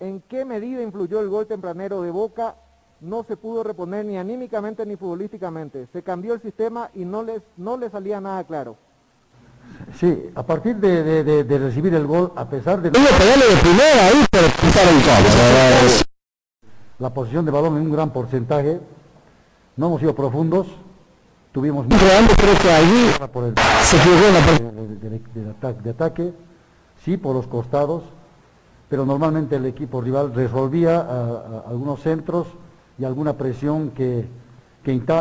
[0.00, 2.56] en qué medida influyó el gol tempranero de Boca,
[3.00, 5.86] no se pudo reponer ni anímicamente ni futbolísticamente.
[5.92, 8.76] Se cambió el sistema y no les, no le salía nada claro.
[9.94, 12.90] Sí, a partir de, recibir el gol, a pesar de...
[16.98, 18.80] La posición de balón en un gran porcentaje,
[19.76, 20.66] no hemos sido profundos,
[21.52, 21.86] tuvimos...
[21.86, 23.10] Mucho creo que allí
[23.44, 23.54] el,
[25.82, 26.32] de ataque,
[27.04, 28.02] sí por los costados,
[28.88, 31.00] pero normalmente el equipo rival resolvía
[31.66, 32.46] algunos centros
[32.98, 34.26] y alguna presión que,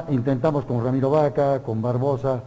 [0.10, 2.42] intentamos con Ramiro Vaca, con Barbosa,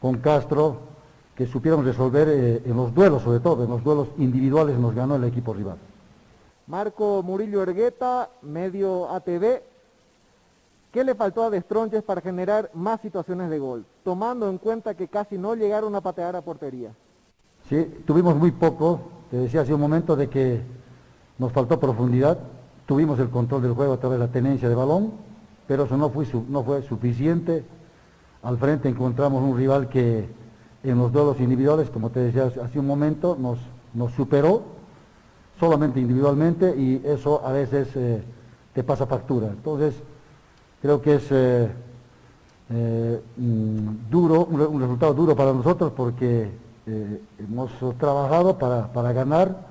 [0.00, 0.92] con Castro,
[1.34, 5.16] que supieron resolver eh, en los duelos, sobre todo, en los duelos individuales nos ganó
[5.16, 5.78] el equipo rival.
[6.66, 9.62] Marco Murillo Ergueta, medio ATV.
[10.92, 13.86] ¿Qué le faltó a Destronches para generar más situaciones de gol?
[14.04, 16.90] Tomando en cuenta que casi no llegaron a patear a portería.
[17.68, 19.00] Sí, tuvimos muy poco,
[19.32, 20.60] te decía hace un momento de que
[21.38, 22.38] nos faltó profundidad,
[22.84, 25.12] tuvimos el control del juego a través de la tenencia de balón,
[25.66, 27.64] pero eso no fue, no fue suficiente.
[28.42, 30.28] Al frente encontramos un rival que
[30.84, 33.58] en los duelos individuales, como te decía hace un momento, nos,
[33.94, 34.64] nos superó
[35.58, 38.22] solamente individualmente y eso a veces eh,
[38.74, 39.46] te pasa factura.
[39.46, 39.94] Entonces,
[40.82, 41.70] creo que es eh,
[42.68, 46.50] eh, mm, duro, un resultado duro para nosotros porque
[46.86, 49.66] eh, hemos trabajado para, ganar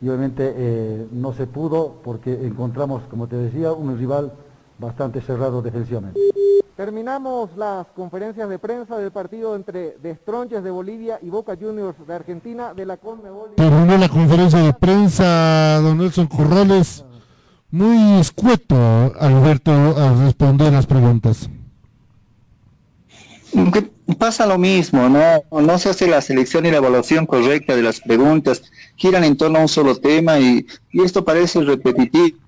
[0.00, 4.32] y obviamente eh, no se pudo porque encontramos, como te decía, un rival
[4.78, 6.18] bastante cerrado defensivamente.
[6.76, 12.14] Terminamos las conferencias de prensa del partido entre Destronches de Bolivia y Boca Juniors de
[12.14, 13.50] Argentina de la Conmebol.
[13.56, 17.04] Terminó la conferencia de prensa, don Nelson Corrales.
[17.70, 18.74] Muy escueto,
[19.20, 21.48] Alberto, al responder las preguntas
[24.18, 25.42] pasa lo mismo, ¿no?
[25.50, 28.62] No se hace la selección y la evaluación correcta de las preguntas,
[28.96, 32.38] giran en torno a un solo tema y, esto parece repetitivo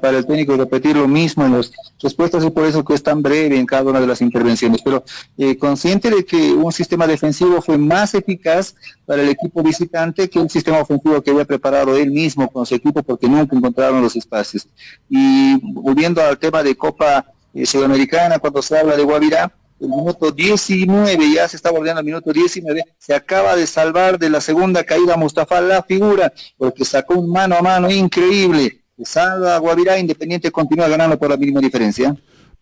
[0.00, 1.70] para el técnico repetir lo mismo en las
[2.02, 5.04] respuestas y por eso que es tan breve en cada una de las intervenciones, pero
[5.36, 8.74] eh, consciente de que un sistema defensivo fue más eficaz
[9.04, 12.74] para el equipo visitante que un sistema ofensivo que había preparado él mismo con su
[12.74, 14.66] equipo porque nunca encontraron los espacios.
[15.10, 20.30] Y volviendo al tema de Copa eh, Sudamericana, cuando se habla de Guavirá, el minuto
[20.30, 24.84] 19, ya se está volviendo al minuto 19, se acaba de salvar de la segunda
[24.84, 28.82] caída Mustafa la figura, porque sacó un mano a mano increíble.
[29.02, 32.14] Salva Guavirá, Independiente continúa ganando por la mínima diferencia.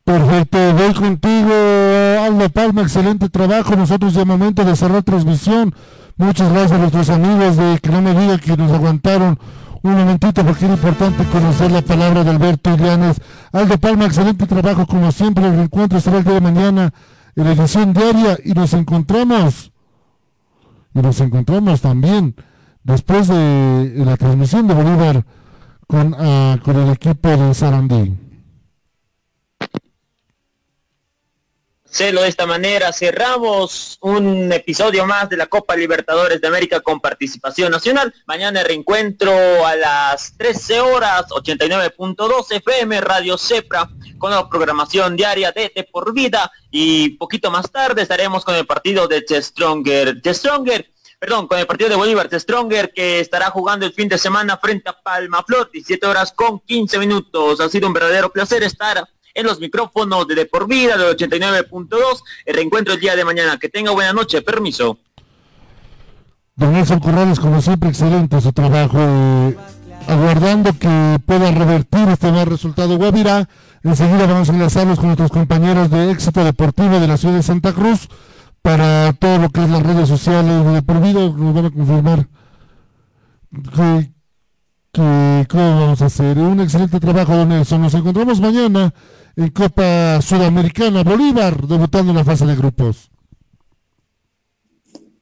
[0.05, 1.53] Perfecto, voy contigo,
[2.23, 3.77] Aldo Palma, excelente trabajo.
[3.77, 5.75] Nosotros ya momento de cerrar transmisión.
[6.17, 9.39] Muchas gracias a nuestros amigos de que no me diga que nos aguantaron
[9.83, 13.21] un momentito porque era importante conocer la palabra de Alberto Llanes.
[13.53, 15.47] Aldo Palma, excelente trabajo como siempre.
[15.47, 16.93] El encuentro será el día de mañana
[17.37, 19.73] en la edición diaria y nos encontramos
[20.95, 22.35] y nos encontramos también
[22.83, 25.25] después de la transmisión de Bolívar
[25.87, 28.28] con, ah, con el equipo de Sarandí.
[31.99, 37.73] De esta manera cerramos un episodio más de la Copa Libertadores de América con participación
[37.73, 38.15] nacional.
[38.25, 39.33] Mañana reencuentro
[39.67, 46.15] a las 13 horas, 89.2 FM, Radio Cepra, con la programación diaria de T por
[46.15, 46.53] Vida.
[46.71, 50.23] Y poquito más tarde estaremos con el partido de Stronger.
[50.23, 54.09] The Stronger perdón, con el partido de Bolívar The Stronger que estará jugando el fin
[54.09, 57.61] de semana frente a Palma Flor, 17 horas con 15 minutos.
[57.61, 59.05] Ha sido un verdadero placer estar
[59.35, 61.99] en los micrófonos de, de Por Vida del 89.2.
[62.47, 63.59] El reencuentro el día de mañana.
[63.59, 64.43] Que tenga buena noche.
[64.43, 64.99] Permiso.
[66.57, 68.99] Don Nelson Corrales, como siempre, excelente su trabajo.
[68.99, 69.57] eh,
[70.09, 73.49] aguardando que pueda revertir este mal resultado Guavirá.
[73.85, 77.73] Enseguida vamos a enlazarnos con nuestros compañeros de éxito deportivo de la ciudad de Santa
[77.73, 78.09] Cruz
[78.63, 81.21] para todo lo que es las redes sociales de por vida.
[81.21, 82.29] Nos van a confirmar
[83.53, 84.13] que,
[84.93, 86.39] que cómo vamos a hacer.
[86.39, 87.83] Un excelente trabajo, don Nelson.
[87.83, 88.93] Nos encontramos mañana
[89.39, 91.05] en Copa Sudamericana.
[91.05, 93.09] Bolívar debutando en la fase de grupos.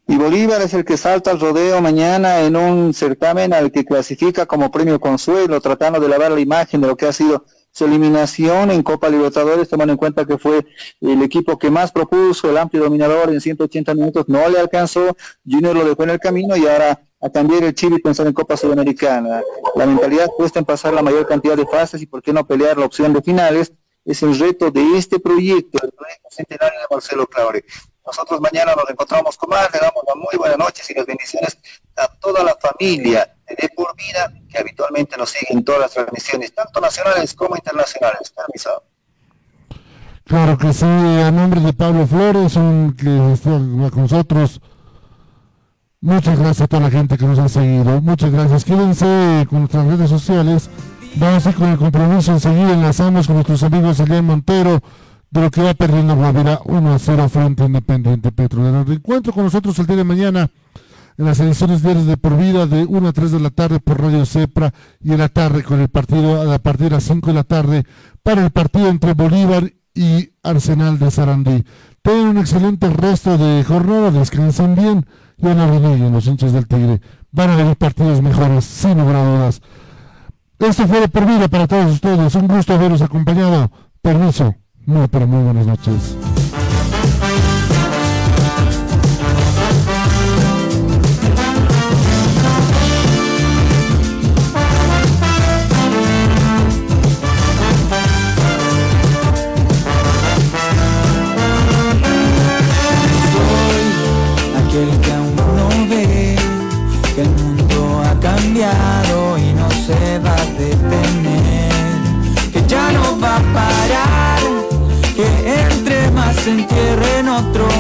[0.09, 4.47] Y Bolívar es el que salta al rodeo mañana en un certamen al que clasifica
[4.47, 8.71] como premio consuelo, tratando de lavar la imagen de lo que ha sido su eliminación
[8.71, 10.65] en Copa Libertadores, tomando en cuenta que fue
[11.01, 15.15] el equipo que más propuso, el amplio dominador en 180 minutos, no le alcanzó,
[15.45, 18.33] Junior lo dejó en el camino y ahora a cambiar el chip y pensar en
[18.33, 19.43] Copa Sudamericana.
[19.75, 22.79] La mentalidad puesta en pasar la mayor cantidad de fases y por qué no pelear
[22.79, 23.73] la opción de finales
[24.07, 27.65] es el reto de este proyecto, el proyecto centenario de Marcelo Claure.
[28.07, 31.59] Nosotros mañana nos encontramos con más, le damos las muy buenas noches y las bendiciones
[31.97, 35.91] a toda la familia de De Por Vida que habitualmente nos sigue en todas las
[35.91, 38.31] transmisiones, tanto nacionales como internacionales.
[38.31, 38.85] Permiso.
[40.25, 42.55] Claro que sí, a nombre de Pablo Flores,
[42.97, 44.61] que está con nosotros.
[46.01, 48.01] Muchas gracias a toda la gente que nos ha seguido.
[48.01, 48.65] Muchas gracias.
[48.65, 50.71] Quédense con nuestras redes sociales.
[51.19, 52.33] Vamos a ir con el compromiso.
[52.33, 54.83] Enseguida enlazamos con nuestros amigos Elian Montero
[55.31, 58.85] de lo que va perdiendo Guavira 1 a 0 frente a Independiente Petrolero.
[58.85, 60.51] Reencuentro con nosotros el día de mañana
[61.17, 63.99] en las ediciones diarias de por vida de 1 a 3 de la tarde por
[63.99, 67.35] Radio Cepra y en la tarde con el partido a partir de las 5 de
[67.35, 67.87] la tarde
[68.23, 71.65] para el partido entre Bolívar y Arsenal de Sarandí.
[72.03, 75.07] Tengan un excelente resto de jornada, descansen bien
[75.39, 77.01] y no reneguen los hinchas del Tigre.
[77.33, 79.63] Van a venir partidos mejores, sin lugar a dudas.
[80.59, 82.35] Esto fue de por vida para todos ustedes.
[82.35, 83.71] Un gusto haberlos acompañado.
[84.03, 84.55] Permiso.
[84.87, 86.17] Muy, pero muy buenas noches.